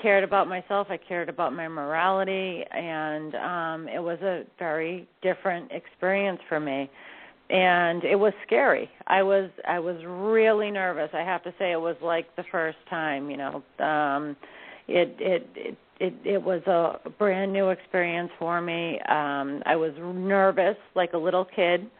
cared 0.00 0.24
about 0.24 0.48
myself. 0.48 0.88
I 0.90 0.96
cared 0.96 1.28
about 1.28 1.52
my 1.52 1.68
morality 1.68 2.64
and 2.70 3.34
um 3.34 3.88
it 3.88 4.00
was 4.00 4.18
a 4.22 4.44
very 4.58 5.08
different 5.22 5.70
experience 5.72 6.40
for 6.48 6.60
me. 6.60 6.90
And 7.50 8.04
it 8.04 8.16
was 8.16 8.32
scary. 8.46 8.90
I 9.06 9.22
was 9.22 9.50
i 9.66 9.78
was 9.78 9.96
really 10.06 10.70
nervous. 10.70 11.10
I 11.14 11.20
have 11.22 11.42
to 11.44 11.54
say 11.58 11.72
it 11.72 11.80
was 11.80 11.96
like 12.02 12.34
the 12.36 12.44
first 12.50 12.78
time 12.90 13.30
you 13.30 13.36
know 13.36 13.62
um 13.84 14.36
it 14.86 15.16
it 15.18 15.48
it 15.54 15.76
it, 16.00 16.14
it 16.24 16.42
was 16.42 16.62
a 16.66 17.10
brand 17.18 17.52
new 17.52 17.70
experience 17.70 18.30
for 18.38 18.60
me. 18.60 19.00
Um 19.08 19.62
i 19.66 19.76
was 19.76 19.92
nervous 19.98 20.76
like 20.94 21.12
a 21.14 21.18
little 21.18 21.44
kid 21.44 21.90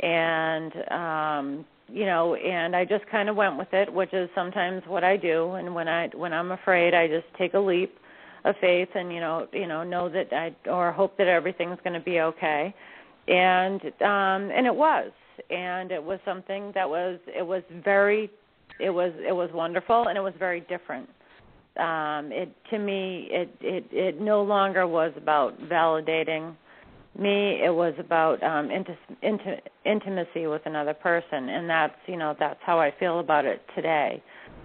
and 0.00 0.72
um 0.90 1.64
you 1.88 2.06
know 2.06 2.34
and 2.34 2.74
i 2.74 2.84
just 2.84 3.06
kind 3.10 3.28
of 3.28 3.36
went 3.36 3.56
with 3.56 3.72
it 3.72 3.92
which 3.92 4.12
is 4.12 4.28
sometimes 4.34 4.82
what 4.86 5.04
i 5.04 5.16
do. 5.16 5.52
And 5.52 5.74
when 5.74 5.88
i 5.88 6.08
when 6.14 6.32
i'm 6.32 6.52
afraid 6.52 6.94
i 6.94 7.06
just 7.06 7.26
take 7.38 7.54
a 7.54 7.58
leap 7.58 7.94
of 8.44 8.54
faith 8.60 8.88
and 8.94 9.12
you 9.12 9.20
know 9.20 9.46
you 9.52 9.66
know 9.66 9.82
know 9.84 10.08
that 10.08 10.32
i 10.32 10.54
or 10.68 10.92
hope 10.92 11.16
that 11.18 11.28
everything's 11.28 11.78
going 11.84 11.94
to 11.94 12.04
be 12.04 12.20
okay. 12.20 12.74
And 13.28 13.80
um 14.02 14.50
and 14.56 14.66
it 14.66 14.74
was. 14.74 15.10
And 15.50 15.90
it 15.90 16.02
was 16.02 16.20
something 16.24 16.70
that 16.74 16.88
was 16.88 17.18
it 17.26 17.46
was 17.46 17.62
very 17.84 18.30
it 18.80 18.90
was 18.90 19.12
it 19.26 19.32
was 19.32 19.50
wonderful 19.52 20.08
and 20.08 20.16
it 20.18 20.20
was 20.20 20.34
very 20.38 20.60
different. 20.60 21.08
Um 21.76 22.30
it 22.32 22.54
to 22.70 22.78
me 22.78 23.28
it 23.30 23.48
it 23.60 23.84
it 23.90 24.20
no 24.20 24.42
longer 24.42 24.86
was 24.86 25.12
about 25.16 25.58
validating 25.62 26.54
me 27.18 27.60
it 27.64 27.72
was 27.74 27.94
about 27.98 28.42
um 28.42 28.68
inti- 28.68 28.96
inti- 29.22 29.60
intimacy 29.84 30.46
with 30.46 30.62
another 30.66 30.94
person 30.94 31.48
and 31.48 31.68
that's 31.68 31.94
you 32.06 32.16
know 32.16 32.34
that's 32.38 32.58
how 32.64 32.78
i 32.78 32.92
feel 32.98 33.20
about 33.20 33.44
it 33.44 33.62
today. 33.74 34.22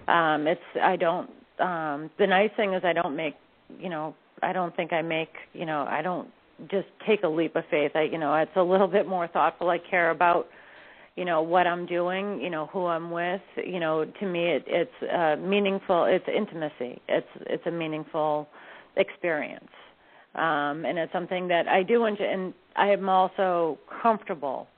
Um 0.08 0.46
it's 0.46 0.60
i 0.82 0.96
don't 0.96 1.30
um 1.60 2.10
the 2.18 2.26
nice 2.26 2.50
thing 2.56 2.74
is 2.74 2.82
i 2.84 2.92
don't 2.92 3.14
make 3.14 3.34
you 3.78 3.88
know 3.88 4.14
i 4.42 4.52
don't 4.52 4.74
think 4.74 4.92
i 4.92 5.02
make 5.02 5.30
you 5.52 5.66
know 5.66 5.86
i 5.88 6.02
don't 6.02 6.28
just 6.70 6.88
take 7.06 7.22
a 7.22 7.28
leap 7.28 7.56
of 7.56 7.64
faith. 7.70 7.92
I 7.94 8.02
you 8.02 8.18
know 8.18 8.34
it's 8.34 8.50
a 8.56 8.62
little 8.62 8.88
bit 8.88 9.06
more 9.06 9.26
thoughtful. 9.28 9.70
I 9.70 9.78
care 9.78 10.10
about 10.10 10.48
you 11.16 11.24
know 11.24 11.42
what 11.42 11.66
i'm 11.66 11.86
doing 11.86 12.40
you 12.40 12.50
know 12.50 12.66
who 12.66 12.86
i'm 12.86 13.10
with. 13.10 13.40
You 13.56 13.80
know 13.80 14.04
to 14.04 14.26
me 14.26 14.46
it 14.46 14.64
it's 14.66 15.12
uh 15.12 15.36
meaningful 15.36 16.04
it's 16.04 16.26
intimacy. 16.28 17.00
It's 17.08 17.26
it's 17.46 17.66
a 17.66 17.70
meaningful 17.70 18.48
experience 18.96 19.70
um 20.34 20.84
and 20.84 20.98
it's 20.98 21.12
something 21.12 21.48
that 21.48 21.66
i 21.68 21.82
do 21.82 22.04
enjoy 22.04 22.24
and 22.24 22.54
i 22.76 22.88
am 22.88 23.08
also 23.08 23.78
comfortable. 24.02 24.68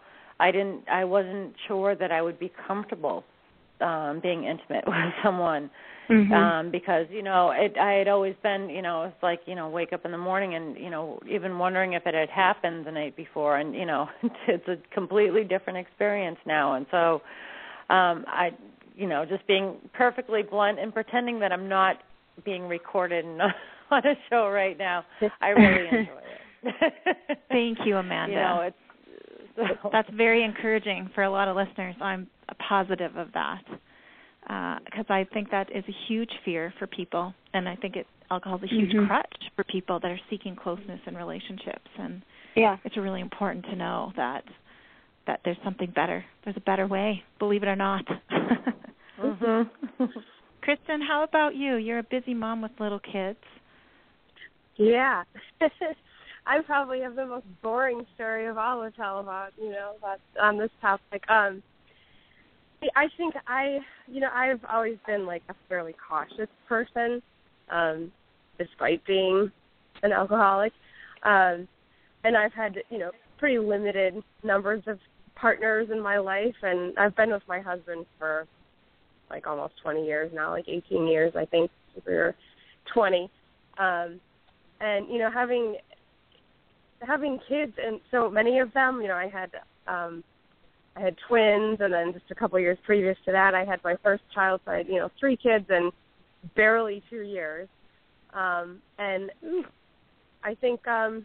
I 0.40 0.50
didn't 0.50 0.88
i 0.90 1.04
wasn't 1.04 1.54
sure 1.68 1.94
that 1.94 2.10
i 2.10 2.22
would 2.22 2.38
be 2.38 2.50
comfortable 2.66 3.24
um 3.80 4.20
being 4.22 4.44
intimate 4.44 4.84
with 4.86 5.12
someone. 5.22 5.70
Mhm. 6.10 6.32
um 6.32 6.70
because 6.70 7.06
you 7.10 7.22
know 7.22 7.52
it 7.54 7.76
i 7.78 7.92
had 7.92 8.08
always 8.08 8.34
been 8.42 8.68
you 8.68 8.82
know 8.82 9.04
it's 9.04 9.22
like 9.22 9.40
you 9.46 9.54
know 9.54 9.68
wake 9.68 9.92
up 9.92 10.04
in 10.04 10.10
the 10.10 10.18
morning 10.18 10.56
and 10.56 10.76
you 10.76 10.90
know 10.90 11.20
even 11.30 11.58
wondering 11.58 11.92
if 11.92 12.06
it 12.06 12.14
had 12.14 12.28
happened 12.28 12.84
the 12.84 12.90
night 12.90 13.16
before. 13.16 13.58
And 13.58 13.74
you 13.74 13.86
know 13.86 14.08
it's 14.48 14.66
a 14.68 14.76
completely 14.92 15.44
different 15.44 15.78
experience 15.78 16.38
now. 16.44 16.74
And 16.74 16.86
so 16.90 17.22
um 17.90 18.24
i 18.26 18.50
you 18.96 19.06
know 19.06 19.24
just 19.24 19.46
being 19.46 19.76
perfectly 19.92 20.42
blunt 20.42 20.78
and 20.78 20.92
pretending 20.92 21.38
that 21.40 21.52
i'm 21.52 21.68
not 21.68 21.96
being 22.44 22.66
recorded 22.68 23.24
and 23.24 23.40
on 23.92 24.06
a 24.06 24.14
show 24.30 24.48
right 24.48 24.78
now 24.78 25.04
i 25.40 25.48
really 25.48 25.86
enjoy 25.98 26.18
it 26.18 27.38
Thank 27.48 27.78
you, 27.84 27.96
Amanda. 27.96 28.32
you 28.36 28.38
know 28.40 28.60
it's 28.62 28.76
so, 29.82 29.90
That's 29.92 30.08
very 30.14 30.44
encouraging 30.44 31.10
for 31.14 31.24
a 31.24 31.30
lot 31.30 31.46
of 31.48 31.56
listeners. 31.56 31.94
I'm 32.00 32.26
positive 32.68 33.16
of 33.16 33.28
that 33.34 33.62
because 34.84 35.04
I 35.10 35.26
think 35.34 35.50
that 35.50 35.70
is 35.74 35.84
a 35.88 35.92
huge 36.08 36.30
fear 36.44 36.72
for 36.78 36.86
people, 36.86 37.34
and 37.52 37.68
I 37.68 37.76
think 37.76 37.96
it 37.96 38.06
alcohol 38.30 38.56
is 38.58 38.64
a 38.64 38.74
huge 38.74 38.92
Mhm. 38.92 39.06
crutch 39.08 39.50
for 39.56 39.64
people 39.64 39.98
that 40.00 40.10
are 40.10 40.20
seeking 40.30 40.56
closeness 40.56 41.00
in 41.06 41.16
relationships. 41.16 41.90
And 41.98 42.22
Yeah. 42.54 42.78
it's 42.84 42.96
really 42.96 43.20
important 43.20 43.64
to 43.66 43.76
know 43.76 44.12
that 44.16 44.44
that 45.26 45.40
there's 45.44 45.58
something 45.62 45.90
better. 45.90 46.24
There's 46.44 46.56
a 46.56 46.60
better 46.60 46.86
way, 46.86 47.22
believe 47.38 47.62
it 47.62 47.68
or 47.68 47.76
not. 47.76 48.04
mhm. 49.18 49.68
Kristen, 50.62 51.00
how 51.02 51.22
about 51.24 51.54
you? 51.56 51.76
You're 51.76 51.98
a 51.98 52.02
busy 52.04 52.34
mom 52.34 52.62
with 52.62 52.72
little 52.80 52.98
kids. 53.00 53.38
Yeah. 54.76 55.24
I 56.46 56.60
probably 56.66 57.00
have 57.00 57.14
the 57.14 57.26
most 57.26 57.46
boring 57.62 58.04
story 58.14 58.46
of 58.46 58.58
all 58.58 58.82
to 58.82 58.90
tell 58.96 59.20
about, 59.20 59.50
you 59.56 59.70
know, 59.70 59.92
about 59.98 60.18
on 60.40 60.58
this 60.58 60.70
topic. 60.80 61.22
Um 61.28 61.62
I 62.96 63.06
think 63.16 63.34
I 63.46 63.78
you 64.08 64.20
know, 64.20 64.30
I've 64.34 64.60
always 64.68 64.96
been 65.06 65.24
like 65.26 65.42
a 65.48 65.54
fairly 65.68 65.94
cautious 66.08 66.48
person, 66.68 67.22
um, 67.70 68.10
despite 68.58 69.04
being 69.06 69.50
an 70.02 70.12
alcoholic. 70.12 70.72
Um 71.22 71.68
and 72.24 72.36
I've 72.36 72.52
had, 72.52 72.76
you 72.90 72.98
know, 72.98 73.10
pretty 73.38 73.58
limited 73.58 74.22
numbers 74.42 74.82
of 74.86 74.98
partners 75.36 75.88
in 75.92 76.00
my 76.00 76.18
life 76.18 76.54
and 76.62 76.96
I've 76.98 77.16
been 77.16 77.30
with 77.30 77.42
my 77.48 77.60
husband 77.60 78.06
for 78.18 78.46
like 79.30 79.46
almost 79.46 79.74
20 79.82 80.04
years 80.04 80.30
now, 80.34 80.50
like 80.50 80.68
18 80.68 81.06
years 81.06 81.34
I 81.36 81.44
think 81.44 81.70
we 82.06 82.14
were 82.14 82.34
20. 82.92 83.30
Um 83.78 84.20
and 84.82 85.08
you 85.08 85.18
know 85.18 85.30
having 85.30 85.76
having 87.00 87.38
kids 87.48 87.72
and 87.84 88.00
so 88.10 88.30
many 88.30 88.58
of 88.58 88.72
them, 88.74 89.00
you 89.00 89.08
know, 89.08 89.14
I 89.14 89.28
had 89.28 89.50
um 89.86 90.22
I 90.96 91.00
had 91.00 91.16
twins 91.26 91.78
and 91.80 91.92
then 91.92 92.12
just 92.12 92.30
a 92.30 92.34
couple 92.34 92.58
years 92.58 92.78
previous 92.84 93.16
to 93.24 93.32
that 93.32 93.54
I 93.54 93.64
had 93.64 93.80
my 93.82 93.96
first 94.02 94.22
child 94.34 94.60
so 94.64 94.72
I 94.72 94.78
had, 94.78 94.88
you 94.88 94.96
know, 94.96 95.10
three 95.18 95.36
kids 95.36 95.64
in 95.70 95.90
barely 96.54 97.02
2 97.08 97.22
years. 97.22 97.68
Um 98.34 98.80
and 98.98 99.30
I 100.44 100.54
think 100.56 100.86
um 100.86 101.24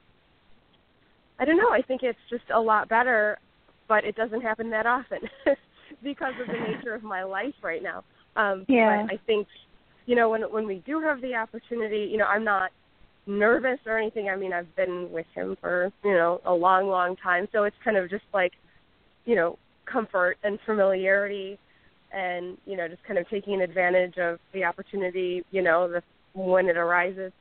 I 1.40 1.46
don't 1.46 1.58
know, 1.58 1.72
I 1.72 1.82
think 1.82 2.02
it's 2.04 2.18
just 2.30 2.46
a 2.54 2.60
lot 2.60 2.88
better 2.90 3.40
but 3.88 4.04
it 4.04 4.16
doesn't 4.16 4.42
happen 4.42 4.70
that 4.70 4.86
often 4.86 5.20
because 6.04 6.34
of 6.42 6.48
the 6.48 6.76
nature 6.76 6.94
of 6.94 7.04
my 7.04 7.24
life 7.24 7.56
right 7.64 7.84
now. 7.84 8.04
Um 8.36 8.66
Yeah. 8.68 9.04
but 9.06 9.14
I 9.14 9.20
think 9.26 9.48
you 10.06 10.16
know 10.16 10.30
when 10.30 10.42
when 10.44 10.66
we 10.66 10.82
do 10.86 11.02
have 11.02 11.22
the 11.22 11.36
opportunity, 11.36 12.08
you 12.12 12.18
know, 12.18 12.26
I'm 12.26 12.44
not 12.44 12.72
nervous 13.28 13.80
or 13.86 13.98
anything. 13.98 14.30
I 14.30 14.36
mean, 14.36 14.54
I've 14.54 14.74
been 14.76 15.12
with 15.12 15.26
him 15.36 15.58
for, 15.60 15.92
you 16.04 16.14
know, 16.14 16.42
a 16.46 16.54
long 16.54 16.88
long 16.88 17.16
time, 17.18 17.48
so 17.52 17.64
it's 17.64 17.76
kind 17.84 17.98
of 17.98 18.10
just 18.10 18.24
like, 18.34 18.54
you 19.26 19.36
know, 19.36 19.58
comfort 19.86 20.38
and 20.44 20.60
familiarity 20.66 21.60
and, 22.14 22.58
you 22.66 22.78
know, 22.78 22.88
just 22.88 23.04
kind 23.04 23.20
of 23.20 23.30
taking 23.30 23.62
advantage 23.62 24.18
of 24.18 24.40
the 24.54 24.64
opportunity, 24.64 25.44
you 25.52 25.62
know, 25.62 25.88
the 25.90 26.02
when 26.34 26.68
it 26.68 26.78
arises. 26.78 27.32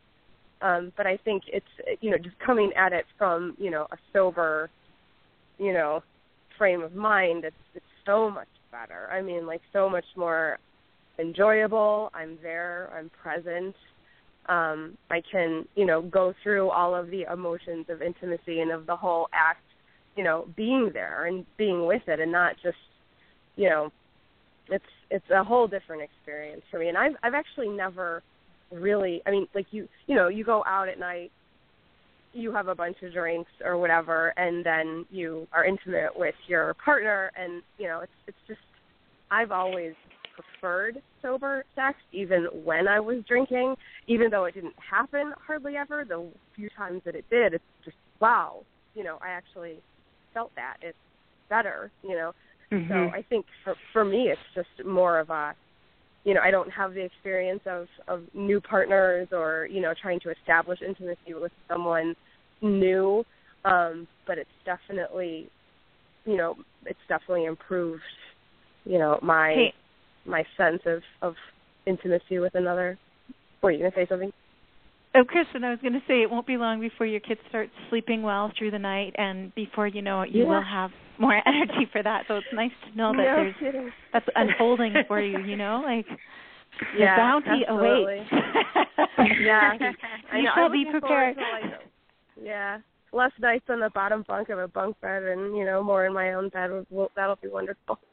Um 0.62 0.92
but 0.96 1.06
I 1.06 1.18
think 1.18 1.44
it's 1.48 2.00
you 2.00 2.10
know, 2.10 2.18
just 2.18 2.38
coming 2.38 2.72
at 2.76 2.92
it 2.92 3.04
from, 3.18 3.56
you 3.58 3.70
know, 3.70 3.86
a 3.92 3.96
sober, 4.12 4.70
you 5.58 5.72
know, 5.72 6.02
frame 6.58 6.82
of 6.82 6.94
mind, 6.94 7.44
it's 7.44 7.56
it's 7.74 7.84
so 8.04 8.30
much 8.30 8.48
better. 8.70 9.08
I 9.12 9.22
mean, 9.22 9.46
like 9.46 9.60
so 9.72 9.88
much 9.88 10.04
more 10.16 10.58
enjoyable. 11.18 12.10
I'm 12.14 12.38
there. 12.42 12.90
I'm 12.96 13.10
present. 13.22 13.74
Um, 14.48 14.96
I 15.10 15.22
can, 15.30 15.66
you 15.74 15.86
know, 15.86 16.02
go 16.02 16.32
through 16.42 16.70
all 16.70 16.94
of 16.94 17.10
the 17.10 17.22
emotions 17.32 17.86
of 17.88 18.02
intimacy 18.02 18.60
and 18.60 18.70
of 18.70 18.86
the 18.86 18.96
whole 18.96 19.28
act, 19.32 19.62
you 20.16 20.24
know, 20.24 20.46
being 20.56 20.90
there 20.92 21.26
and 21.26 21.44
being 21.56 21.86
with 21.86 22.02
it, 22.06 22.20
and 22.20 22.30
not 22.30 22.54
just, 22.62 22.76
you 23.56 23.68
know, 23.68 23.90
it's 24.68 24.84
it's 25.10 25.30
a 25.30 25.44
whole 25.44 25.66
different 25.66 26.02
experience 26.02 26.62
for 26.70 26.78
me. 26.78 26.88
And 26.88 26.98
I've 26.98 27.16
I've 27.22 27.34
actually 27.34 27.68
never 27.68 28.22
really, 28.72 29.22
I 29.26 29.30
mean, 29.30 29.46
like 29.54 29.66
you, 29.70 29.88
you 30.06 30.14
know, 30.14 30.28
you 30.28 30.44
go 30.44 30.64
out 30.66 30.88
at 30.88 30.98
night, 30.98 31.30
you 32.32 32.52
have 32.52 32.68
a 32.68 32.74
bunch 32.74 32.96
of 33.02 33.12
drinks 33.12 33.50
or 33.64 33.78
whatever, 33.78 34.32
and 34.36 34.64
then 34.64 35.06
you 35.10 35.46
are 35.52 35.64
intimate 35.64 36.10
with 36.16 36.34
your 36.48 36.74
partner, 36.84 37.30
and 37.36 37.62
you 37.78 37.86
know, 37.88 38.00
it's 38.00 38.12
it's 38.26 38.38
just, 38.46 38.60
I've 39.30 39.50
always 39.50 39.94
preferred 40.34 41.00
sober 41.26 41.64
sex 41.74 41.98
even 42.12 42.44
when 42.64 42.86
I 42.86 43.00
was 43.00 43.18
drinking, 43.26 43.74
even 44.06 44.30
though 44.30 44.44
it 44.44 44.54
didn't 44.54 44.74
happen 44.78 45.32
hardly 45.44 45.76
ever. 45.76 46.04
The 46.04 46.30
few 46.54 46.68
times 46.76 47.02
that 47.04 47.14
it 47.14 47.24
did, 47.30 47.54
it's 47.54 47.64
just 47.84 47.96
wow, 48.20 48.60
you 48.94 49.02
know, 49.02 49.18
I 49.22 49.30
actually 49.30 49.76
felt 50.32 50.52
that 50.56 50.76
it's 50.80 50.96
better, 51.48 51.90
you 52.02 52.16
know. 52.16 52.32
Mhm. 52.70 52.88
So 52.88 53.10
I 53.14 53.22
think 53.22 53.46
for 53.64 53.74
for 53.92 54.04
me, 54.04 54.30
it's 54.30 54.40
just 54.54 54.86
more 54.86 55.18
of 55.18 55.30
a, 55.30 55.54
you 56.24 56.34
know, 56.34 56.40
I 56.40 56.50
don't 56.50 56.70
have 56.70 56.94
the 56.94 57.02
experience 57.02 57.62
of 57.66 57.88
of 58.08 58.22
new 58.34 58.60
partners 58.60 59.28
or 59.32 59.66
you 59.70 59.80
know 59.80 59.94
trying 60.00 60.20
to 60.20 60.30
establish 60.30 60.80
intimacy 60.82 61.34
with 61.34 61.52
someone 61.68 62.14
new, 62.62 63.24
um, 63.64 64.06
but 64.26 64.38
it's 64.38 64.58
definitely, 64.64 65.50
you 66.24 66.36
know, 66.36 66.56
it's 66.84 67.06
definitely 67.08 67.44
improved, 67.44 68.02
you 68.84 68.98
know, 68.98 69.18
my 69.22 69.54
Hey. 69.54 69.74
My 70.26 70.44
sense 70.56 70.82
of 70.86 71.02
of 71.22 71.34
intimacy 71.86 72.38
with 72.38 72.54
another. 72.54 72.98
Were 73.62 73.70
you 73.70 73.78
gonna 73.78 73.92
say 73.94 74.06
something? 74.08 74.32
Oh, 75.14 75.24
Kristen, 75.24 75.64
I 75.64 75.70
was 75.70 75.78
going 75.80 75.94
to 75.94 76.02
say 76.06 76.20
it 76.20 76.30
won't 76.30 76.46
be 76.46 76.58
long 76.58 76.78
before 76.78 77.06
your 77.06 77.20
kids 77.20 77.40
start 77.48 77.70
sleeping 77.88 78.22
well 78.22 78.52
through 78.58 78.70
the 78.70 78.78
night, 78.78 79.14
and 79.16 79.54
before 79.54 79.86
you 79.86 80.02
know 80.02 80.20
it, 80.20 80.28
you 80.30 80.42
Yeah. 80.42 80.48
will 80.50 80.62
have 80.62 80.90
more 81.18 81.40
energy 81.46 81.86
for 81.90 82.02
that. 82.02 82.24
So 82.28 82.36
it's 82.36 82.46
nice 82.52 82.70
to 82.90 82.96
know 82.98 83.12
that 83.12 83.16
no 83.16 83.34
there's 83.36 83.54
kidding. 83.58 83.90
that's 84.12 84.26
unfolding 84.34 84.92
for 85.08 85.22
you. 85.22 85.38
You 85.38 85.56
know, 85.56 85.80
like 85.82 86.04
the 86.92 87.06
bounty 87.16 87.64
absolutely. 87.66 88.18
awaits. 88.18 88.30
Yeah, 89.40 89.72
I 90.32 90.36
you 90.36 90.42
know. 90.42 90.50
shall 90.54 90.70
be 90.70 90.84
prepared. 90.90 91.36
to, 91.36 91.40
like, 91.40 91.80
yeah, 92.42 92.78
less 93.16 93.32
nights 93.40 93.64
on 93.68 93.80
the 93.80 93.90
bottom 93.90 94.24
bunk 94.26 94.48
of 94.50 94.58
a 94.58 94.68
bunk 94.68 95.00
bed, 95.00 95.22
and 95.22 95.56
you 95.56 95.64
know, 95.64 95.82
more 95.82 96.06
in 96.06 96.12
my 96.12 96.34
own 96.34 96.48
bed. 96.50 96.86
Will, 96.90 97.10
that'll 97.16 97.36
be 97.36 97.48
wonderful. 97.48 97.98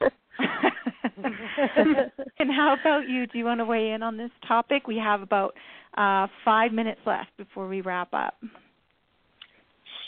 and 1.18 2.52
how 2.52 2.76
about 2.80 3.08
you? 3.08 3.28
Do 3.28 3.38
you 3.38 3.46
want 3.46 3.60
to 3.60 3.66
weigh 3.66 3.92
in 3.92 4.02
on 4.02 4.18
this 4.18 4.32
topic? 4.48 4.88
We 4.88 4.98
have 4.98 5.22
about 5.22 5.54
uh, 5.98 6.28
five 6.44 6.72
minutes 6.72 7.02
left 7.06 7.36
before 7.38 7.68
we 7.68 7.82
wrap 7.82 8.14
up. 8.14 8.36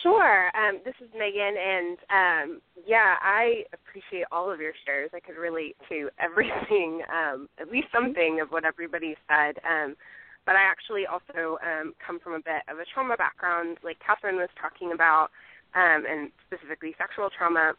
Sure. 0.02 0.52
Um, 0.56 0.82
this 0.86 0.94
is 1.02 1.10
Megan, 1.18 1.56
and 1.58 1.98
um, 2.12 2.62
yeah, 2.86 3.16
I 3.22 3.64
appreciate 3.74 4.26
all 4.32 4.52
of 4.52 4.60
your 4.60 4.74
shares. 4.86 5.10
I 5.16 5.20
could 5.20 5.36
relate 5.36 5.76
to 5.90 6.10
everything, 6.20 7.02
um, 7.12 7.50
at 7.60 7.72
least 7.72 7.88
something 7.94 8.40
of 8.40 8.50
what 8.50 8.66
everybody 8.66 9.16
said. 9.28 9.56
But 10.46 10.56
I 10.56 10.62
actually 10.62 11.06
also 11.06 11.58
um, 11.66 11.94
come 12.06 12.20
from 12.20 12.34
a 12.34 12.40
bit 12.40 12.62
of 12.70 12.80
a 12.80 12.86
trauma 12.94 13.18
background, 13.18 13.78
like 13.84 13.98
Catherine 14.06 14.36
was 14.38 14.50
talking 14.62 14.92
about, 14.94 15.30
um, 15.74 16.06
and 16.08 16.32
specifically 16.46 16.96
sexual 16.98 17.30
trauma. 17.36 17.74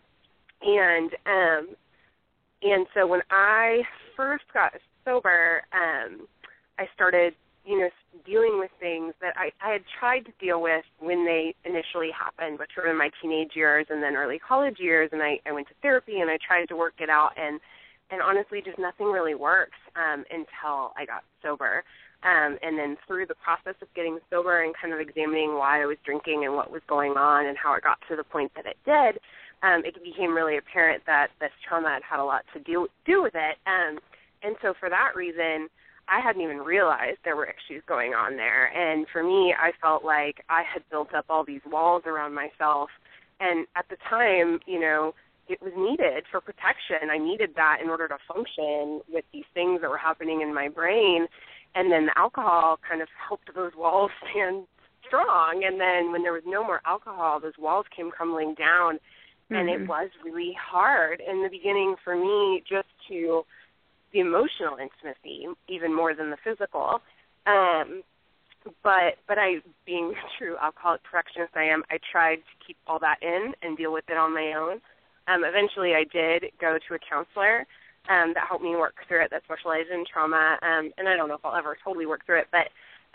And 0.62 1.10
um, 1.26 1.76
and 2.62 2.86
so 2.94 3.06
when 3.06 3.20
I 3.30 3.82
first 4.16 4.44
got 4.52 4.72
sober, 5.05 5.62
um, 5.72 6.26
I 6.78 6.88
started 6.94 7.34
you 7.66 7.80
know, 7.80 7.88
dealing 8.24 8.59
with 8.59 8.70
things 8.78 9.12
that 9.20 9.34
I, 9.36 9.51
I 9.60 9.72
had 9.72 9.82
tried 9.98 10.20
to 10.20 10.32
deal 10.40 10.62
with 10.62 10.84
when 11.01 11.26
they 11.26 11.55
initially 11.64 12.10
happened, 12.16 12.60
which 12.60 12.70
were 12.76 12.88
in 12.88 12.97
my 12.97 13.10
teenage 13.20 13.51
years 13.55 13.86
and 13.90 14.02
then 14.02 14.14
early 14.14 14.38
college 14.38 14.76
years. 14.78 15.10
And 15.12 15.20
I, 15.20 15.40
I 15.44 15.52
went 15.52 15.66
to 15.68 15.74
therapy 15.82 16.20
and 16.20 16.30
I 16.30 16.38
tried 16.47 16.66
to 16.66 16.76
work 16.76 16.94
it 17.01 17.10
out. 17.10 17.32
And, 17.36 17.60
and 18.10 18.22
honestly, 18.22 18.62
just 18.64 18.78
nothing 18.78 19.06
really 19.06 19.34
works 19.34 19.78
um, 19.97 20.24
until 20.30 20.93
I 20.97 21.05
got 21.06 21.24
sober. 21.43 21.82
Um, 22.22 22.59
and 22.62 22.78
then 22.78 22.97
through 23.06 23.26
the 23.26 23.36
process 23.36 23.74
of 23.82 23.88
getting 23.94 24.18
sober 24.30 24.62
and 24.62 24.74
kind 24.80 24.93
of 24.93 25.01
examining 25.01 25.55
why 25.55 25.82
I 25.82 25.86
was 25.86 25.98
drinking 26.05 26.44
and 26.44 26.55
what 26.55 26.72
was 26.72 26.82
going 26.88 27.12
on 27.12 27.47
and 27.47 27.56
how 27.56 27.74
it 27.74 27.84
got 27.84 27.98
to 28.09 28.16
the 28.16 28.24
point 28.24 28.51
that 28.56 28.66
it 28.66 28.78
did, 28.84 29.20
um, 29.62 29.82
it 29.84 29.94
became 30.02 30.34
really 30.34 30.56
apparent 30.56 31.05
that 31.06 31.28
this 31.40 31.52
trauma 31.66 31.88
had 31.88 32.02
had 32.02 32.20
a 32.20 32.24
lot 32.24 32.43
to 32.55 32.60
do 32.60 32.88
do 33.05 33.22
with 33.22 33.34
it. 33.34 33.56
Um, 33.66 33.98
and 34.43 34.56
so 34.60 34.74
for 34.78 34.90
that 34.90 35.12
reason, 35.14 35.68
I 36.09 36.20
hadn't 36.20 36.43
even 36.43 36.59
realized 36.59 37.18
there 37.24 37.36
were 37.36 37.47
issues 37.48 37.82
going 37.86 38.14
on 38.14 38.36
there. 38.36 38.66
And 38.66 39.06
for 39.12 39.22
me, 39.22 39.55
I 39.59 39.72
felt 39.80 40.05
like 40.05 40.44
I 40.48 40.62
had 40.62 40.82
built 40.90 41.14
up 41.14 41.26
all 41.28 41.44
these 41.44 41.62
walls 41.66 42.02
around 42.06 42.34
myself. 42.34 42.90
And 43.40 43.66
at 43.76 43.86
the 43.88 43.97
time, 44.09 44.60
you 44.66 44.80
know, 44.80 45.14
it 45.48 45.60
was 45.62 45.72
needed 45.76 46.24
for 46.30 46.40
protection. 46.40 47.10
I 47.10 47.18
needed 47.18 47.51
that 47.56 47.78
in 47.82 47.88
order 47.88 48.09
to 48.09 48.18
function 48.26 49.01
with 49.12 49.24
these 49.32 49.44
things 49.55 49.80
that 49.80 49.90
were 49.90 49.98
happening 49.98 50.43
in 50.43 50.55
my 50.55 50.68
brain. 50.68 51.26
And 51.77 51.93
then 51.93 52.07
the 52.07 52.19
alcohol 52.19 52.81
kind 52.89 53.03
of 53.03 53.09
helped 53.28 53.55
those 53.55 53.73
walls 53.77 54.11
stand 54.31 54.66
strong. 55.07 55.62
And 55.65 55.81
then 55.81 56.11
when 56.11 56.23
there 56.23 56.32
was 56.32 56.43
no 56.47 56.65
more 56.65 56.81
alcohol, 56.85 57.39
those 57.39 57.59
walls 57.59 57.86
came 57.94 58.11
crumbling 58.11 58.55
down. 58.55 58.98
And 59.53 59.69
Mhm. 59.69 59.74
it 59.74 59.89
was 59.89 60.11
really 60.24 60.55
hard 60.55 61.20
in 61.20 61.43
the 61.43 61.48
beginning 61.48 61.97
for 62.03 62.16
me 62.16 62.65
just 62.69 62.89
to 63.09 63.44
the 64.12 64.20
emotional 64.20 64.78
intimacy 64.78 65.47
even 65.69 65.94
more 65.94 66.15
than 66.15 66.31
the 66.31 66.36
physical. 66.43 67.01
Um, 67.47 68.03
but 68.82 69.19
but 69.28 69.39
I, 69.39 69.61
being 69.85 70.12
a 70.12 70.39
true 70.39 70.57
alcoholic 70.61 71.05
perfectionist 71.05 71.55
I 71.55 71.65
am, 71.65 71.85
I 71.90 71.98
tried 72.11 72.36
to 72.36 72.66
keep 72.66 72.77
all 72.86 72.98
that 73.01 73.23
in 73.23 73.55
and 73.62 73.77
deal 73.77 73.93
with 73.93 74.05
it 74.09 74.16
on 74.16 74.35
my 74.35 74.55
own. 74.55 74.81
Um, 75.28 75.44
eventually, 75.44 75.94
I 75.94 76.05
did 76.05 76.51
go 76.61 76.78
to 76.89 76.94
a 76.94 76.98
counselor 76.98 77.66
um, 78.08 78.32
that 78.34 78.46
helped 78.48 78.64
me 78.64 78.76
work 78.76 78.94
through 79.08 79.24
it, 79.24 79.30
that 79.30 79.42
specialized 79.44 79.90
in 79.90 80.04
trauma. 80.10 80.58
Um, 80.62 80.92
and 80.98 81.08
I 81.08 81.16
don't 81.16 81.28
know 81.28 81.34
if 81.34 81.44
I'll 81.44 81.56
ever 81.56 81.76
totally 81.82 82.06
work 82.06 82.24
through 82.26 82.40
it, 82.40 82.48
but 82.52 82.68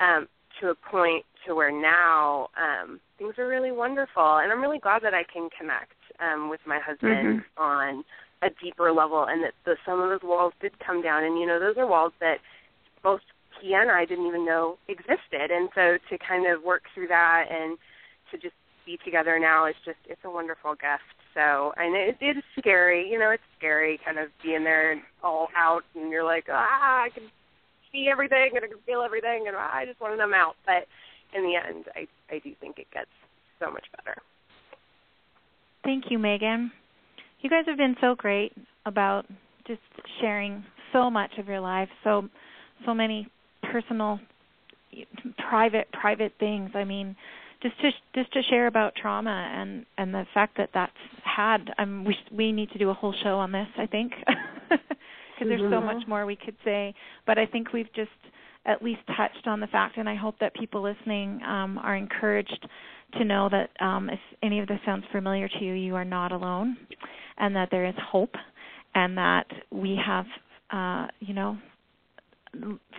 um, 0.04 0.28
to 0.60 0.70
a 0.70 0.76
point 0.76 1.26
to 1.46 1.56
where 1.56 1.72
now 1.72 2.50
um, 2.58 3.00
things 3.18 3.36
are 3.38 3.48
really 3.48 3.72
wonderful, 3.72 4.38
and 4.38 4.52
I'm 4.52 4.62
really 4.62 4.80
glad 4.80 5.04
that 5.04 5.14
I 5.14 5.24
can 5.24 5.50
connect 5.58 5.96
um, 6.20 6.50
with 6.50 6.60
my 6.66 6.80
husband 6.80 7.44
on 7.58 8.04
a 8.44 8.50
deeper 8.64 8.92
level, 8.92 9.26
and 9.28 9.44
that 9.44 9.54
the, 9.66 9.76
some 9.86 10.02
of 10.02 10.10
those 10.10 10.24
walls 10.24 10.54
did 10.62 10.78
come 10.80 11.02
down. 11.02 11.24
And 11.24 11.40
you 11.40 11.46
know, 11.46 11.60
those 11.60 11.78
are 11.78 11.88
walls 11.88 12.14
that 12.20 12.38
both 13.04 13.22
he 13.62 13.74
and 13.74 13.92
I 13.92 14.06
didn't 14.06 14.26
even 14.26 14.46
know 14.46 14.78
existed. 14.88 15.52
And 15.52 15.70
so 15.76 15.98
to 16.10 16.18
kind 16.18 16.48
of 16.48 16.64
work 16.64 16.84
through 16.94 17.08
that 17.08 17.46
and 17.52 17.78
to 18.32 18.38
just 18.38 18.56
be 18.86 18.98
together 19.06 19.38
now 19.40 19.68
is 19.68 19.76
just 19.86 19.98
it's 20.06 20.22
a 20.26 20.30
wonderful 20.30 20.74
gift. 20.74 21.21
So 21.34 21.74
and 21.78 21.96
it, 21.96 22.18
it 22.20 22.38
is 22.38 22.44
scary, 22.60 23.10
you 23.10 23.18
know, 23.18 23.30
it's 23.32 23.44
scary 23.58 24.00
kind 24.04 24.20
of 24.20 24.30
being 24.44 24.64
there 24.64 24.92
and 24.92 25.02
all 25.24 25.48
out, 25.56 25.84
and 25.96 26.12
you're 26.12 26.26
like, 26.26 26.46
ah, 26.50 27.04
I 27.04 27.10
can 27.14 27.24
see 27.92 28.08
everything 28.12 28.52
and 28.56 28.66
I 28.66 28.68
can 28.68 28.78
feel 28.86 29.02
everything, 29.02 29.46
and 29.48 29.56
I 29.56 29.86
just 29.86 30.02
want 30.02 30.14
to 30.14 30.18
numb 30.18 30.34
out. 30.34 30.56
But 30.66 30.88
in 31.38 31.44
the 31.44 31.56
end, 31.56 31.86
I 31.96 32.08
I 32.34 32.40
do 32.40 32.54
think 32.60 32.80
it 32.80 32.88
gets 32.94 33.10
so 33.60 33.72
much 33.72 33.86
better. 33.98 34.18
Thank 35.84 36.06
you, 36.10 36.20
Megan. 36.20 36.72
You 37.42 37.50
guys 37.50 37.66
have 37.68 37.78
been 37.78 37.96
so 38.02 38.16
great 38.16 38.54
about 38.86 39.26
just 39.68 39.82
sharing 40.20 40.64
so 40.94 41.10
much 41.10 41.32
of 41.38 41.48
your 41.48 41.60
life, 41.60 41.90
so 42.04 42.28
so 42.86 42.94
many 42.94 43.28
personal 43.72 44.20
private 45.50 45.88
private 45.92 46.34
things. 46.40 46.72
I 46.76 46.84
mean, 46.84 47.16
just 47.62 47.80
to 47.82 47.92
just 48.16 48.32
to 48.34 48.42
share 48.50 48.68
about 48.68 48.94
trauma 48.96 49.52
and 49.56 49.86
and 49.98 50.14
the 50.14 50.26
fact 50.34 50.58
that 50.58 50.70
that's 50.74 50.92
had 51.24 51.70
um 51.78 52.04
we 52.04 52.16
we 52.32 52.52
need 52.52 52.70
to 52.72 52.78
do 52.78 52.90
a 52.90 52.94
whole 52.94 53.14
show 53.24 53.38
on 53.38 53.52
this 53.52 53.68
i 53.78 53.86
think. 53.86 54.14
Because 55.40 55.58
there's 55.58 55.72
so 55.72 55.82
much 55.82 56.08
more 56.08 56.28
we 56.28 56.36
could 56.36 56.56
say. 56.64 56.94
But 57.26 57.40
i 57.40 57.48
think 57.48 57.74
we've 57.74 57.92
just 57.96 58.12
at 58.66 58.84
least 58.84 59.02
touched 59.18 59.48
on 59.48 59.60
the 59.60 59.68
fact 59.68 59.98
and 59.98 60.08
i 60.08 60.16
hope 60.16 60.36
that 60.40 60.54
people 60.54 60.84
listening 60.84 61.42
um 61.48 61.80
are 61.80 61.96
encouraged 61.96 62.68
to 63.18 63.26
know 63.26 63.50
that 63.50 63.70
um 63.84 64.10
if 64.10 64.20
any 64.44 64.60
of 64.60 64.68
this 64.68 64.80
sounds 64.86 65.04
familiar 65.12 65.48
to 65.48 65.64
you 65.64 65.74
you 65.74 65.96
are 65.96 66.06
not 66.06 66.32
alone 66.32 66.78
and 67.40 67.56
that 67.56 67.70
there 67.72 67.86
is 67.86 67.96
hope 68.12 68.36
and 68.94 69.18
that 69.18 69.48
we 69.72 69.98
have 70.06 70.26
uh 70.70 71.08
you 71.20 71.34
know 71.34 71.58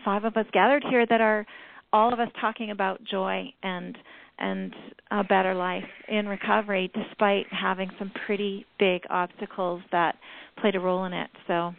five 0.05 0.25
of 0.25 0.37
us 0.37 0.47
gathered 0.53 0.83
here 0.91 1.07
that 1.07 1.21
are 1.21 1.47
all 1.93 2.13
of 2.13 2.19
us 2.19 2.29
talking 2.41 2.71
about 2.71 3.03
joy 3.05 3.45
and 3.63 3.97
and 4.39 4.73
a 5.11 5.23
better 5.25 5.55
life 5.55 5.85
in 6.09 6.27
recovery 6.27 6.91
despite 6.95 7.47
having 7.51 7.91
some 7.99 8.11
pretty 8.27 8.67
big 8.79 9.03
obstacles 9.11 9.83
that 9.93 10.17
played 10.61 10.75
a 10.75 10.81
role 10.81 11.05
in 11.05 11.13
it. 11.13 11.31
So 11.47 11.73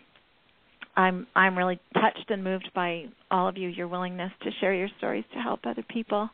I'm 0.96 1.28
I'm 1.36 1.58
really 1.58 1.80
touched 1.94 2.30
and 2.30 2.44
moved 2.44 2.70
by 2.76 3.06
all 3.32 3.48
of 3.48 3.58
you 3.58 3.70
your 3.70 3.88
willingness 3.88 4.32
to 4.44 4.52
share 4.60 4.74
your 4.74 4.90
stories 4.98 5.26
to 5.34 5.40
help 5.40 5.62
other 5.66 5.84
people. 5.90 6.30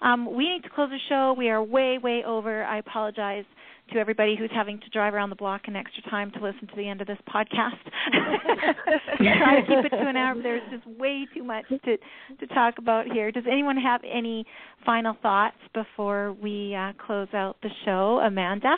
Um, 0.00 0.34
we 0.34 0.48
need 0.48 0.62
to 0.62 0.70
close 0.70 0.90
the 0.90 0.98
show. 1.08 1.34
We 1.36 1.48
are 1.50 1.62
way 1.62 1.98
way 1.98 2.22
over. 2.24 2.64
I 2.64 2.78
apologize 2.78 3.44
to 3.92 3.98
everybody 3.98 4.36
who's 4.38 4.50
having 4.54 4.78
to 4.80 4.88
drive 4.90 5.14
around 5.14 5.30
the 5.30 5.36
block 5.36 5.62
an 5.66 5.74
extra 5.74 6.02
time 6.10 6.30
to 6.32 6.40
listen 6.40 6.68
to 6.68 6.76
the 6.76 6.86
end 6.88 7.00
of 7.00 7.06
this 7.06 7.18
podcast. 7.28 7.80
Try 9.16 9.60
to 9.60 9.66
keep 9.66 9.92
it 9.92 9.96
to 9.96 10.06
an 10.06 10.16
hour. 10.16 10.40
There's 10.40 10.62
just 10.70 10.86
way 10.98 11.26
too 11.34 11.42
much 11.42 11.64
to 11.68 11.96
to 11.96 12.54
talk 12.54 12.74
about 12.78 13.06
here. 13.06 13.32
Does 13.32 13.44
anyone 13.50 13.76
have 13.76 14.02
any 14.04 14.44
final 14.84 15.16
thoughts 15.22 15.56
before 15.74 16.34
we 16.40 16.74
uh, 16.74 16.92
close 17.04 17.28
out 17.32 17.56
the 17.62 17.70
show, 17.84 18.20
Amanda? 18.22 18.76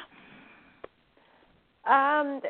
Um, 1.90 2.40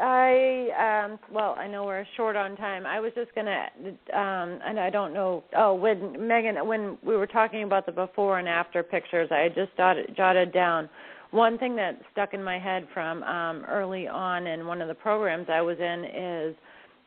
I 0.00 1.04
um, 1.04 1.18
well, 1.30 1.54
I 1.58 1.66
know 1.66 1.84
we're 1.84 2.06
short 2.16 2.34
on 2.34 2.56
time. 2.56 2.86
I 2.86 2.98
was 2.98 3.12
just 3.14 3.34
gonna, 3.34 3.66
um, 4.14 4.58
and 4.64 4.80
I 4.80 4.88
don't 4.88 5.12
know. 5.12 5.44
Oh, 5.54 5.74
when 5.74 6.26
Megan, 6.26 6.66
when 6.66 6.96
we 7.04 7.14
were 7.14 7.26
talking 7.26 7.62
about 7.64 7.84
the 7.84 7.92
before 7.92 8.38
and 8.38 8.48
after 8.48 8.82
pictures, 8.82 9.28
I 9.30 9.48
just 9.48 9.76
jotted, 9.76 10.16
jotted 10.16 10.50
down 10.50 10.88
one 11.30 11.58
thing 11.58 11.76
that 11.76 12.00
stuck 12.12 12.32
in 12.32 12.42
my 12.42 12.58
head 12.58 12.88
from 12.94 13.22
um, 13.24 13.66
early 13.68 14.08
on 14.08 14.46
in 14.46 14.66
one 14.66 14.80
of 14.80 14.88
the 14.88 14.94
programs 14.94 15.48
I 15.50 15.60
was 15.60 15.76
in 15.78 16.04
is 16.04 16.56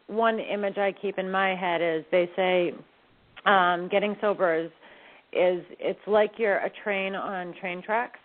one 0.06 0.40
image 0.40 0.78
I 0.78 0.92
keep 0.92 1.18
in 1.18 1.32
my 1.32 1.56
head 1.56 1.82
is 1.82 2.06
they 2.12 2.30
say 2.36 2.74
um, 3.48 3.90
getting 3.90 4.16
sober 4.22 4.56
is 4.56 4.72
is 5.34 5.64
it's 5.80 6.00
like 6.06 6.34
you're 6.38 6.58
a 6.58 6.72
train 6.84 7.16
on 7.16 7.56
train 7.60 7.82
tracks 7.82 8.20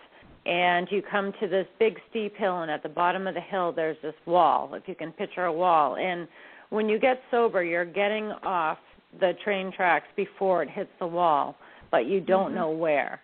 and 0.46 0.88
you 0.90 1.02
come 1.02 1.32
to 1.40 1.48
this 1.48 1.66
big 1.78 1.98
steep 2.10 2.36
hill 2.36 2.62
and 2.62 2.70
at 2.70 2.82
the 2.82 2.88
bottom 2.88 3.26
of 3.26 3.34
the 3.34 3.40
hill 3.40 3.72
there's 3.72 3.96
this 4.02 4.14
wall 4.26 4.74
if 4.74 4.82
you 4.86 4.94
can 4.94 5.12
picture 5.12 5.44
a 5.44 5.52
wall. 5.52 5.96
And 5.96 6.28
when 6.70 6.88
you 6.88 6.98
get 6.98 7.20
sober 7.30 7.62
you're 7.62 7.84
getting 7.84 8.26
off 8.42 8.78
the 9.20 9.32
train 9.44 9.72
tracks 9.74 10.06
before 10.16 10.62
it 10.62 10.70
hits 10.70 10.90
the 10.98 11.06
wall 11.06 11.56
but 11.90 12.06
you 12.06 12.20
don't 12.20 12.48
mm-hmm. 12.48 12.56
know 12.56 12.70
where. 12.70 13.20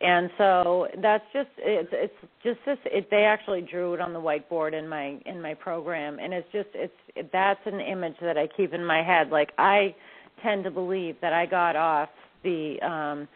And 0.00 0.28
so 0.36 0.88
that's 1.00 1.24
just 1.32 1.48
it's 1.56 1.88
it's 1.92 2.14
just 2.42 2.58
this 2.66 2.78
it, 2.84 3.08
they 3.10 3.24
actually 3.24 3.62
drew 3.62 3.94
it 3.94 4.00
on 4.00 4.12
the 4.12 4.20
whiteboard 4.20 4.78
in 4.78 4.88
my 4.88 5.18
in 5.24 5.40
my 5.40 5.54
program 5.54 6.18
and 6.18 6.34
it's 6.34 6.50
just 6.52 6.68
it's 6.74 6.92
it, 7.14 7.30
that's 7.32 7.60
an 7.64 7.80
image 7.80 8.16
that 8.20 8.36
I 8.36 8.46
keep 8.56 8.74
in 8.74 8.84
my 8.84 9.02
head. 9.02 9.30
Like 9.30 9.52
I 9.56 9.94
tend 10.42 10.64
to 10.64 10.70
believe 10.70 11.16
that 11.22 11.32
I 11.32 11.46
got 11.46 11.76
off 11.76 12.10
the 12.42 12.76
um 12.82 13.28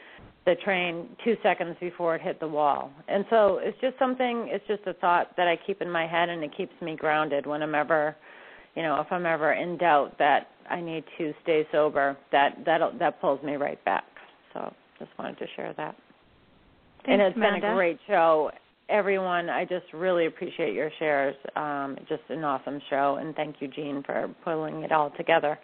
the 0.46 0.54
train 0.64 1.08
2 1.24 1.36
seconds 1.42 1.76
before 1.80 2.16
it 2.16 2.22
hit 2.22 2.40
the 2.40 2.48
wall. 2.48 2.90
And 3.08 3.24
so 3.30 3.58
it's 3.62 3.78
just 3.80 3.98
something 3.98 4.48
it's 4.50 4.66
just 4.66 4.82
a 4.86 4.94
thought 4.94 5.36
that 5.36 5.46
I 5.46 5.58
keep 5.66 5.82
in 5.82 5.90
my 5.90 6.06
head 6.06 6.28
and 6.28 6.42
it 6.42 6.56
keeps 6.56 6.72
me 6.80 6.96
grounded 6.96 7.46
when 7.46 7.62
I'm 7.62 7.74
ever 7.74 8.16
you 8.74 8.82
know 8.82 9.00
if 9.00 9.06
I'm 9.10 9.26
ever 9.26 9.52
in 9.52 9.76
doubt 9.76 10.16
that 10.18 10.48
I 10.68 10.80
need 10.80 11.04
to 11.18 11.32
stay 11.42 11.66
sober 11.72 12.16
that 12.32 12.56
that 12.64 12.80
that 12.98 13.20
pulls 13.20 13.42
me 13.42 13.54
right 13.56 13.82
back. 13.84 14.04
So 14.54 14.72
just 14.98 15.10
wanted 15.18 15.38
to 15.38 15.46
share 15.56 15.74
that. 15.76 15.96
Thanks, 17.04 17.08
and 17.08 17.22
it's 17.22 17.36
Amanda. 17.36 17.60
been 17.60 17.70
a 17.70 17.74
great 17.74 17.98
show. 18.06 18.50
Everyone, 18.88 19.48
I 19.48 19.64
just 19.64 19.86
really 19.94 20.26
appreciate 20.26 20.74
your 20.74 20.90
shares. 20.98 21.36
Um, 21.56 21.96
just 22.08 22.22
an 22.28 22.42
awesome 22.44 22.80
show, 22.90 23.18
and 23.20 23.34
thank 23.36 23.56
you, 23.60 23.68
Jean, 23.68 24.02
for 24.04 24.34
pulling 24.44 24.82
it 24.82 24.92
all 24.92 25.10
together. 25.16 25.58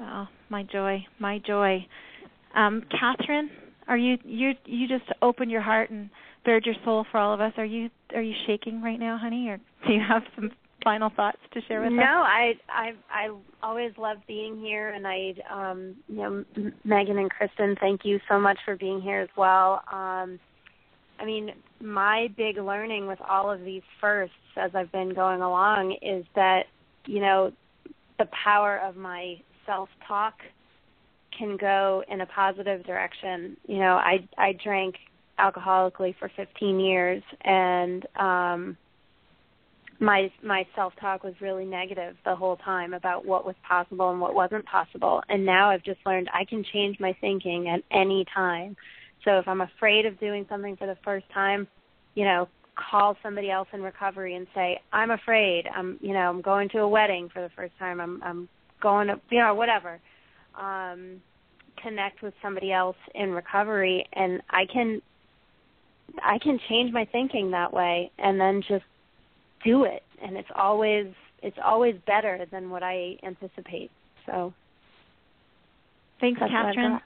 Oh, 0.00 0.26
my 0.48 0.64
joy, 0.64 1.04
my 1.18 1.38
joy. 1.38 1.86
Um, 2.54 2.84
Catherine, 2.90 3.50
are 3.86 3.96
you 3.96 4.18
you 4.24 4.52
you 4.64 4.88
just 4.88 5.10
opened 5.22 5.50
your 5.50 5.62
heart 5.62 5.90
and 5.90 6.10
bared 6.44 6.66
your 6.66 6.74
soul 6.84 7.06
for 7.10 7.18
all 7.18 7.34
of 7.34 7.40
us? 7.40 7.52
Are 7.56 7.64
you 7.64 7.90
are 8.14 8.22
you 8.22 8.34
shaking 8.46 8.82
right 8.82 8.98
now, 8.98 9.18
honey, 9.18 9.48
or 9.48 9.58
do 9.86 9.92
you 9.92 10.00
have 10.06 10.22
some 10.34 10.50
final 10.84 11.10
thoughts 11.14 11.38
to 11.52 11.60
share 11.68 11.82
with 11.82 11.92
no, 11.92 11.98
us? 11.98 12.04
No, 12.04 12.22
I 12.22 12.54
I 12.68 12.92
I 13.10 13.30
always 13.62 13.92
love 13.98 14.18
being 14.26 14.58
here, 14.60 14.90
and 14.90 15.06
I 15.06 15.34
um 15.50 15.96
you 16.08 16.16
know 16.16 16.44
Megan 16.84 17.18
and 17.18 17.30
Kristen, 17.30 17.76
thank 17.80 18.04
you 18.04 18.20
so 18.28 18.38
much 18.38 18.58
for 18.64 18.76
being 18.76 19.00
here 19.00 19.20
as 19.20 19.28
well. 19.36 19.82
Um, 19.90 20.38
I 21.20 21.24
mean, 21.24 21.50
my 21.80 22.28
big 22.36 22.58
learning 22.58 23.06
with 23.06 23.18
all 23.28 23.50
of 23.50 23.64
these 23.64 23.82
firsts 24.00 24.34
as 24.56 24.70
I've 24.74 24.92
been 24.92 25.14
going 25.14 25.40
along 25.40 25.96
is 26.02 26.24
that 26.34 26.64
you 27.06 27.20
know 27.20 27.52
the 28.18 28.28
power 28.44 28.78
of 28.78 28.96
my 28.96 29.40
self 29.66 29.88
talk 30.06 30.34
can 31.38 31.56
go 31.56 32.02
in 32.08 32.20
a 32.20 32.26
positive 32.26 32.84
direction. 32.84 33.56
You 33.66 33.78
know, 33.78 33.96
I 33.96 34.28
I 34.36 34.52
drank 34.62 34.96
alcoholically 35.38 36.14
for 36.18 36.30
15 36.36 36.80
years 36.80 37.22
and 37.42 38.06
um 38.16 38.76
my 40.00 40.30
my 40.42 40.66
self 40.76 40.92
talk 41.00 41.24
was 41.24 41.34
really 41.40 41.64
negative 41.64 42.16
the 42.24 42.34
whole 42.34 42.56
time 42.56 42.94
about 42.94 43.24
what 43.24 43.44
was 43.44 43.54
possible 43.66 44.10
and 44.10 44.20
what 44.20 44.34
wasn't 44.34 44.64
possible. 44.66 45.22
And 45.28 45.44
now 45.44 45.70
i've 45.70 45.82
just 45.82 46.00
learned 46.06 46.28
i 46.32 46.44
can 46.44 46.64
change 46.72 46.98
my 47.00 47.16
thinking 47.20 47.68
at 47.68 47.82
any 47.90 48.24
time. 48.34 48.76
So 49.24 49.38
if 49.38 49.48
i'm 49.48 49.60
afraid 49.60 50.06
of 50.06 50.18
doing 50.20 50.46
something 50.48 50.76
for 50.76 50.86
the 50.86 50.96
first 51.04 51.26
time 51.32 51.66
you 52.14 52.24
know 52.24 52.48
call 52.90 53.16
somebody 53.24 53.50
else 53.50 53.66
in 53.72 53.82
recovery 53.82 54.34
and 54.36 54.46
say 54.54 54.80
i'm 54.92 55.10
afraid. 55.10 55.64
I'm 55.74 55.98
you 56.00 56.12
know 56.12 56.28
i'm 56.28 56.42
going 56.42 56.68
to 56.70 56.78
a 56.78 56.88
wedding 56.88 57.28
for 57.32 57.42
the 57.42 57.50
first 57.56 57.72
time. 57.78 58.00
I'm 58.00 58.22
i'm 58.22 58.48
going 58.80 59.08
to 59.08 59.20
you 59.30 59.40
know 59.40 59.54
whatever. 59.54 60.00
Um 60.60 61.22
connect 61.82 62.22
with 62.22 62.34
somebody 62.42 62.72
else 62.72 62.96
in 63.14 63.30
recovery 63.30 64.06
and 64.12 64.40
i 64.50 64.64
can 64.72 65.00
i 66.22 66.38
can 66.38 66.58
change 66.68 66.92
my 66.92 67.04
thinking 67.12 67.50
that 67.50 67.72
way 67.72 68.10
and 68.18 68.40
then 68.40 68.62
just 68.66 68.84
do 69.64 69.84
it 69.84 70.02
and 70.22 70.36
it's 70.36 70.48
always 70.54 71.06
it's 71.42 71.58
always 71.64 71.94
better 72.06 72.46
than 72.50 72.70
what 72.70 72.82
I 72.82 73.16
anticipate. 73.22 73.90
So 74.26 74.52
Thanks, 76.20 76.40
Catherine. 76.40 76.98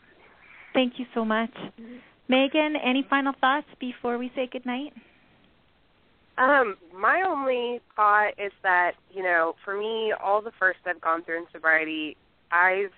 Thank 0.73 0.95
you 0.99 1.05
so 1.15 1.25
much. 1.25 1.53
Mm-hmm. 1.55 1.97
Megan, 2.29 2.77
any 2.83 3.05
final 3.09 3.35
thoughts 3.41 3.67
before 3.79 4.17
we 4.17 4.33
say 4.35 4.49
goodnight? 4.51 4.95
Um, 6.39 6.77
my 6.99 7.23
only 7.27 7.81
thought 7.95 8.31
is 8.39 8.53
that, 8.63 8.93
you 9.13 9.23
know, 9.23 9.55
for 9.67 9.79
me, 9.79 10.15
all 10.23 10.41
the 10.41 10.53
first 10.59 10.79
I've 10.87 11.01
gone 11.01 11.25
through 11.25 11.39
in 11.39 11.47
sobriety, 11.53 12.17
I've 12.51 12.93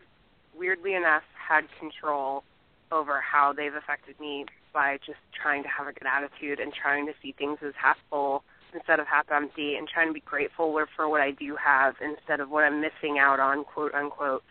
weirdly 0.57 0.95
enough 0.95 1.25
had 1.47 1.65
control 1.79 2.45
over 2.93 3.21
how 3.21 3.53
they've 3.53 3.75
affected 3.75 4.19
me 4.21 4.47
by 4.73 4.99
just 5.07 5.19
trying 5.41 5.63
to 5.63 5.69
have 5.69 5.87
a 5.87 5.93
good 5.93 6.07
attitude 6.07 6.61
and 6.61 6.73
trying 6.73 7.07
to 7.07 7.13
see 7.23 7.35
things 7.37 7.59
as 7.67 7.73
half 7.81 7.97
full 8.11 8.43
instead 8.75 8.99
of 8.99 9.07
half 9.07 9.31
empty 9.31 9.77
and 9.77 9.89
trying 9.89 10.09
to 10.09 10.13
be 10.13 10.21
grateful 10.21 10.77
for 10.97 11.09
what 11.09 11.21
I 11.21 11.31
do 11.31 11.57
have 11.57 11.95
instead 12.03 12.41
of 12.41 12.51
what 12.51 12.65
I'm 12.65 12.81
missing 12.81 13.19
out 13.19 13.41
on, 13.41 13.65
quote 13.65 13.95
unquote. 13.95 14.43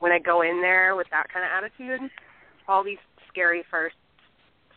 When 0.00 0.12
I 0.12 0.18
go 0.18 0.42
in 0.42 0.60
there 0.60 0.96
with 0.96 1.08
that 1.10 1.32
kind 1.32 1.44
of 1.44 1.50
attitude, 1.52 2.10
all 2.66 2.84
these 2.84 2.98
scary 3.28 3.64
firsts 3.70 3.98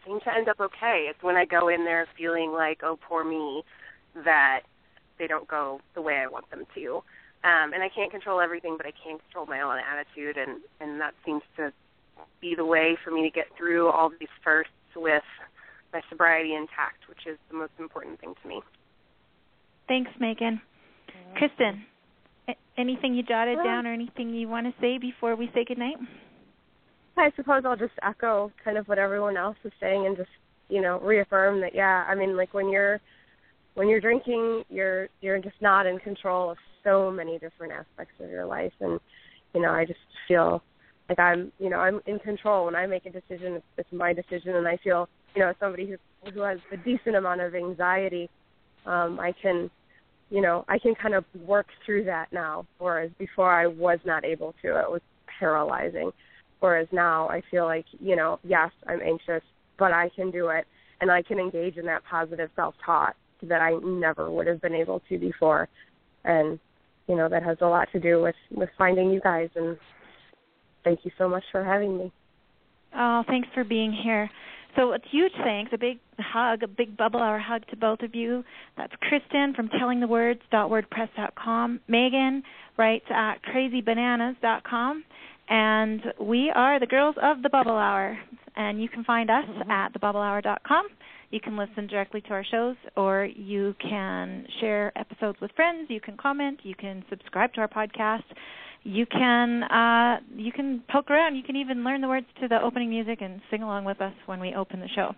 seem 0.06 0.20
to 0.22 0.34
end 0.34 0.50
up 0.50 0.60
okay. 0.60 1.08
It's 1.10 1.22
when 1.22 1.36
I 1.36 1.46
go 1.46 1.68
in 1.68 1.86
there 1.86 2.08
feeling 2.18 2.52
like, 2.52 2.82
oh, 2.84 2.98
poor 3.08 3.24
me, 3.24 3.64
that 4.24 4.62
they 5.20 5.28
don't 5.28 5.48
go 5.48 5.82
the 5.94 6.02
way 6.02 6.16
I 6.16 6.28
want 6.28 6.50
them 6.50 6.66
to. 6.76 7.04
Um, 7.44 7.74
and 7.74 7.82
I 7.82 7.90
can't 7.90 8.12
control 8.12 8.40
everything, 8.40 8.78
but 8.78 8.86
I 8.86 8.92
can 8.92 9.18
control 9.18 9.48
my 9.48 9.62
own 9.62 9.80
attitude, 9.80 10.38
and 10.38 10.62
and 10.80 11.02
that 11.02 11.14
seems 11.26 11.42
to 11.58 11.74
be 12.40 12.54
the 12.56 12.66
way 12.66 12.98
for 13.04 13.10
me 13.12 13.24
to 13.24 13.32
get 13.32 13.46
through 13.58 13.90
all 13.90 14.12
these 14.20 14.30
firsts 14.44 14.72
with 14.96 15.24
my 15.94 16.02
sobriety 16.10 16.54
intact, 16.54 17.10
which 17.10 17.26
is 17.26 17.38
the 17.50 17.58
most 17.58 17.74
important 17.80 18.20
thing 18.20 18.36
to 18.42 18.48
me. 18.48 18.62
Thanks, 19.88 20.12
Megan. 20.20 20.62
Kristen, 21.36 21.84
anything 22.78 23.14
you 23.14 23.24
jotted 23.24 23.58
down 23.64 23.88
or 23.88 23.94
anything 23.94 24.30
you 24.30 24.48
want 24.48 24.68
to 24.68 24.74
say 24.82 24.98
before 24.98 25.36
we 25.36 25.50
say 25.54 25.66
goodnight? 25.66 25.98
I 27.18 27.32
suppose 27.36 27.64
I'll 27.66 27.76
just 27.76 27.94
echo 28.02 28.52
kind 28.64 28.78
of 28.78 28.88
what 28.88 28.98
everyone 28.98 29.38
else 29.38 29.58
is 29.64 29.72
saying 29.80 30.06
and 30.06 30.16
just, 30.16 30.30
you 30.70 30.82
know, 30.82 31.00
reaffirm 31.00 31.62
that 31.62 31.76
yeah, 31.76 32.06
I 32.08 32.16
mean 32.16 32.38
like 32.38 32.54
when 32.54 32.70
you're 32.70 33.00
when 33.76 33.88
you're 33.88 34.00
drinking, 34.00 34.64
you're 34.70 35.10
you're 35.22 35.40
just 35.40 35.62
not 35.62 35.86
in 35.86 36.00
control 36.00 36.52
of 36.52 36.58
so 36.84 37.12
many 37.12 37.40
different 37.40 37.74
aspects 37.74 38.14
of 38.20 38.30
your 38.30 38.46
life 38.46 38.74
and 38.80 39.00
you 39.54 39.62
know, 39.62 39.72
I 39.72 39.86
just 39.86 40.00
feel 40.28 40.62
like 41.10 41.20
I'm, 41.20 41.52
you 41.60 41.70
know, 41.70 41.78
I'm 41.78 42.02
in 42.06 42.20
control. 42.20 42.66
When 42.66 42.76
I 42.76 42.86
make 42.88 43.06
a 43.06 43.10
decision, 43.10 43.54
it's, 43.54 43.66
it's 43.78 43.92
my 43.92 44.14
decision, 44.14 44.56
and 44.56 44.68
I 44.68 44.78
feel, 44.78 45.10
you 45.36 45.42
know, 45.42 45.54
somebody 45.60 45.88
who 45.88 45.98
who 46.32 46.42
has 46.42 46.60
a 46.72 46.78
decent 46.78 47.16
amount 47.16 47.42
of 47.42 47.56
anxiety, 47.56 48.30
um, 48.86 49.20
I 49.20 49.34
can, 49.42 49.72
you 50.30 50.40
know, 50.40 50.64
I 50.68 50.78
can 50.78 50.94
kind 50.94 51.16
of 51.16 51.26
work 51.46 51.66
through 51.86 52.06
that 52.06 52.32
now. 52.32 52.66
Whereas 52.78 53.10
before, 53.18 53.52
I 53.52 53.68
was 53.68 54.00
not 54.06 54.24
able 54.24 54.54
to. 54.62 54.80
It 54.80 54.90
was 54.90 55.02
paralyzing. 55.40 56.12
Whereas 56.60 56.88
now, 56.92 57.28
I 57.28 57.42
feel 57.50 57.66
like, 57.66 57.86
you 58.00 58.16
know, 58.16 58.40
yes, 58.44 58.70
I'm 58.86 59.02
anxious, 59.02 59.42
but 59.80 59.92
I 59.92 60.10
can 60.16 60.30
do 60.30 60.50
it, 60.50 60.68
and 61.02 61.10
I 61.10 61.24
can 61.24 61.40
engage 61.40 61.78
in 61.78 61.88
that 61.88 62.04
positive 62.10 62.52
self-talk 62.56 63.16
that 63.44 63.62
I 63.62 63.72
never 63.84 64.30
would 64.30 64.46
have 64.46 64.62
been 64.62 64.76
able 64.76 65.02
to 65.10 65.18
before. 65.18 65.68
And 66.24 66.60
you 67.08 67.16
know 67.16 67.30
that 67.30 67.44
has 67.44 67.58
a 67.62 67.66
lot 67.66 67.88
to 67.92 68.00
do 68.00 68.22
with 68.22 68.36
with 68.52 68.70
finding 68.78 69.12
you 69.12 69.20
guys 69.22 69.50
and 69.56 69.78
thank 70.84 71.00
you 71.04 71.12
so 71.18 71.30
much 71.30 71.44
for 71.52 71.64
having 71.64 71.98
me. 71.98 72.12
Oh, 72.96 73.24
thanks 73.28 73.48
for 73.54 73.64
being 73.64 73.94
here. 73.94 74.30
So 74.76 74.94
a 74.94 75.00
huge 75.10 75.32
thanks, 75.44 75.72
a 75.74 75.78
big 75.78 76.00
hug, 76.18 76.64
a 76.64 76.68
big 76.68 76.96
bubble 76.96 77.22
hour 77.22 77.40
hug 77.40 77.64
to 77.72 77.76
both 77.76 78.02
of 78.02 78.16
you. 78.16 78.44
That's 78.78 78.94
Kristen 79.02 79.54
from 79.54 79.68
tellingthewords.wordpress.com. 79.70 81.82
Megan 81.88 82.44
writes 82.78 83.06
at 83.10 83.42
crazybananas.com. 83.44 85.04
And 85.50 86.02
we 86.22 86.52
are 86.56 86.80
the 86.80 86.86
girls 86.86 87.16
of 87.22 87.42
the 87.42 87.50
Bubble 87.50 87.76
Hour. 87.76 88.18
And 88.56 88.82
you 88.82 88.88
can 88.88 89.04
find 89.04 89.30
us 89.30 89.44
mm-hmm. 89.46 89.70
at 89.70 89.94
thebubblehour.com. 89.94 90.88
You 91.32 91.40
can 91.40 91.58
listen 91.58 91.88
directly 91.88 92.22
to 92.22 92.30
our 92.32 92.44
shows, 92.44 92.76
or 92.98 93.26
you 93.26 93.74
can 93.82 94.46
share 94.60 94.92
episodes 94.98 95.40
with 95.42 95.52
friends. 95.56 95.90
You 95.90 96.02
can 96.02 96.18
comment. 96.18 96.60
You 96.64 96.76
can 96.76 97.04
subscribe 97.10 97.54
to 97.54 97.62
our 97.62 97.70
podcast 97.70 98.24
you 98.84 99.06
can 99.06 99.64
uh, 99.64 100.20
you 100.36 100.52
can 100.52 100.84
poke 100.92 101.12
around. 101.12 101.36
You 101.36 101.44
can 101.44 101.56
even 101.56 101.84
learn 101.84 102.02
the 102.02 102.08
words 102.08 102.26
to 102.42 102.48
the 102.48 102.60
opening 102.62 102.90
music 102.90 103.22
and 103.22 103.40
sing 103.52 103.62
along 103.62 103.86
with 103.86 104.02
us 104.02 104.14
when 104.26 104.40
we 104.40 104.56
open 104.56 104.80
the 104.80 104.90
show. 104.96 105.14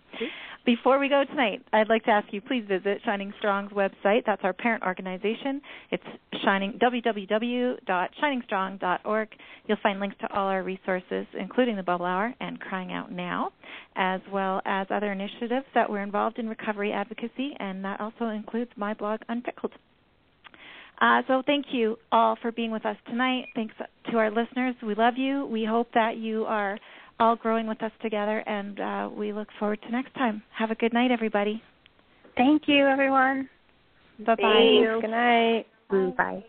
Before 0.66 0.98
we 0.98 1.08
go 1.10 1.24
tonight, 1.24 1.62
I'd 1.72 1.88
like 1.88 2.04
to 2.04 2.10
ask 2.10 2.30
you 2.32 2.40
please 2.40 2.64
visit 2.66 3.00
Shining 3.04 3.34
Strong's 3.38 3.70
website. 3.72 4.22
That's 4.26 4.42
our 4.44 4.54
parent 4.54 4.82
organization. 4.82 5.60
It's 5.90 6.02
shining 6.42 6.78
www.shiningstrong.org. 6.82 9.28
You'll 9.66 9.78
find 9.82 10.00
links 10.00 10.16
to 10.20 10.32
all 10.32 10.48
our 10.48 10.62
resources, 10.62 11.26
including 11.38 11.76
the 11.76 11.82
Bubble 11.82 12.06
Hour 12.06 12.34
and 12.40 12.58
Crying 12.60 12.92
Out 12.92 13.12
Now, 13.12 13.52
as 13.96 14.22
well 14.32 14.62
as 14.64 14.86
other 14.90 15.12
initiatives 15.12 15.66
that 15.74 15.90
we're 15.90 16.02
involved 16.02 16.38
in 16.38 16.48
recovery 16.48 16.92
advocacy, 16.92 17.54
and 17.58 17.84
that 17.84 18.00
also 18.00 18.28
includes 18.28 18.70
my 18.76 18.94
blog 18.94 19.20
Unpickled. 19.28 19.72
Uh, 21.00 21.22
so 21.26 21.42
thank 21.44 21.66
you 21.70 21.98
all 22.12 22.36
for 22.40 22.52
being 22.52 22.70
with 22.70 22.86
us 22.86 22.96
tonight. 23.06 23.46
Thanks 23.54 23.74
to 24.10 24.16
our 24.16 24.30
listeners. 24.30 24.74
We 24.82 24.94
love 24.94 25.14
you. 25.16 25.46
We 25.46 25.64
hope 25.64 25.88
that 25.94 26.16
you 26.16 26.44
are 26.44 26.78
all 27.20 27.36
growing 27.36 27.66
with 27.66 27.82
us 27.82 27.92
together, 28.02 28.38
and 28.40 28.80
uh, 28.80 29.10
we 29.12 29.32
look 29.32 29.48
forward 29.58 29.80
to 29.82 29.90
next 29.90 30.14
time. 30.14 30.42
Have 30.56 30.70
a 30.70 30.74
good 30.74 30.92
night, 30.92 31.10
everybody. 31.10 31.62
Thank 32.36 32.62
you, 32.66 32.86
everyone. 32.86 33.48
Bye 34.20 34.34
bye. 34.36 34.98
Good 35.00 35.10
night. 35.10 35.66
Bye. 35.90 36.12
Bye. 36.16 36.44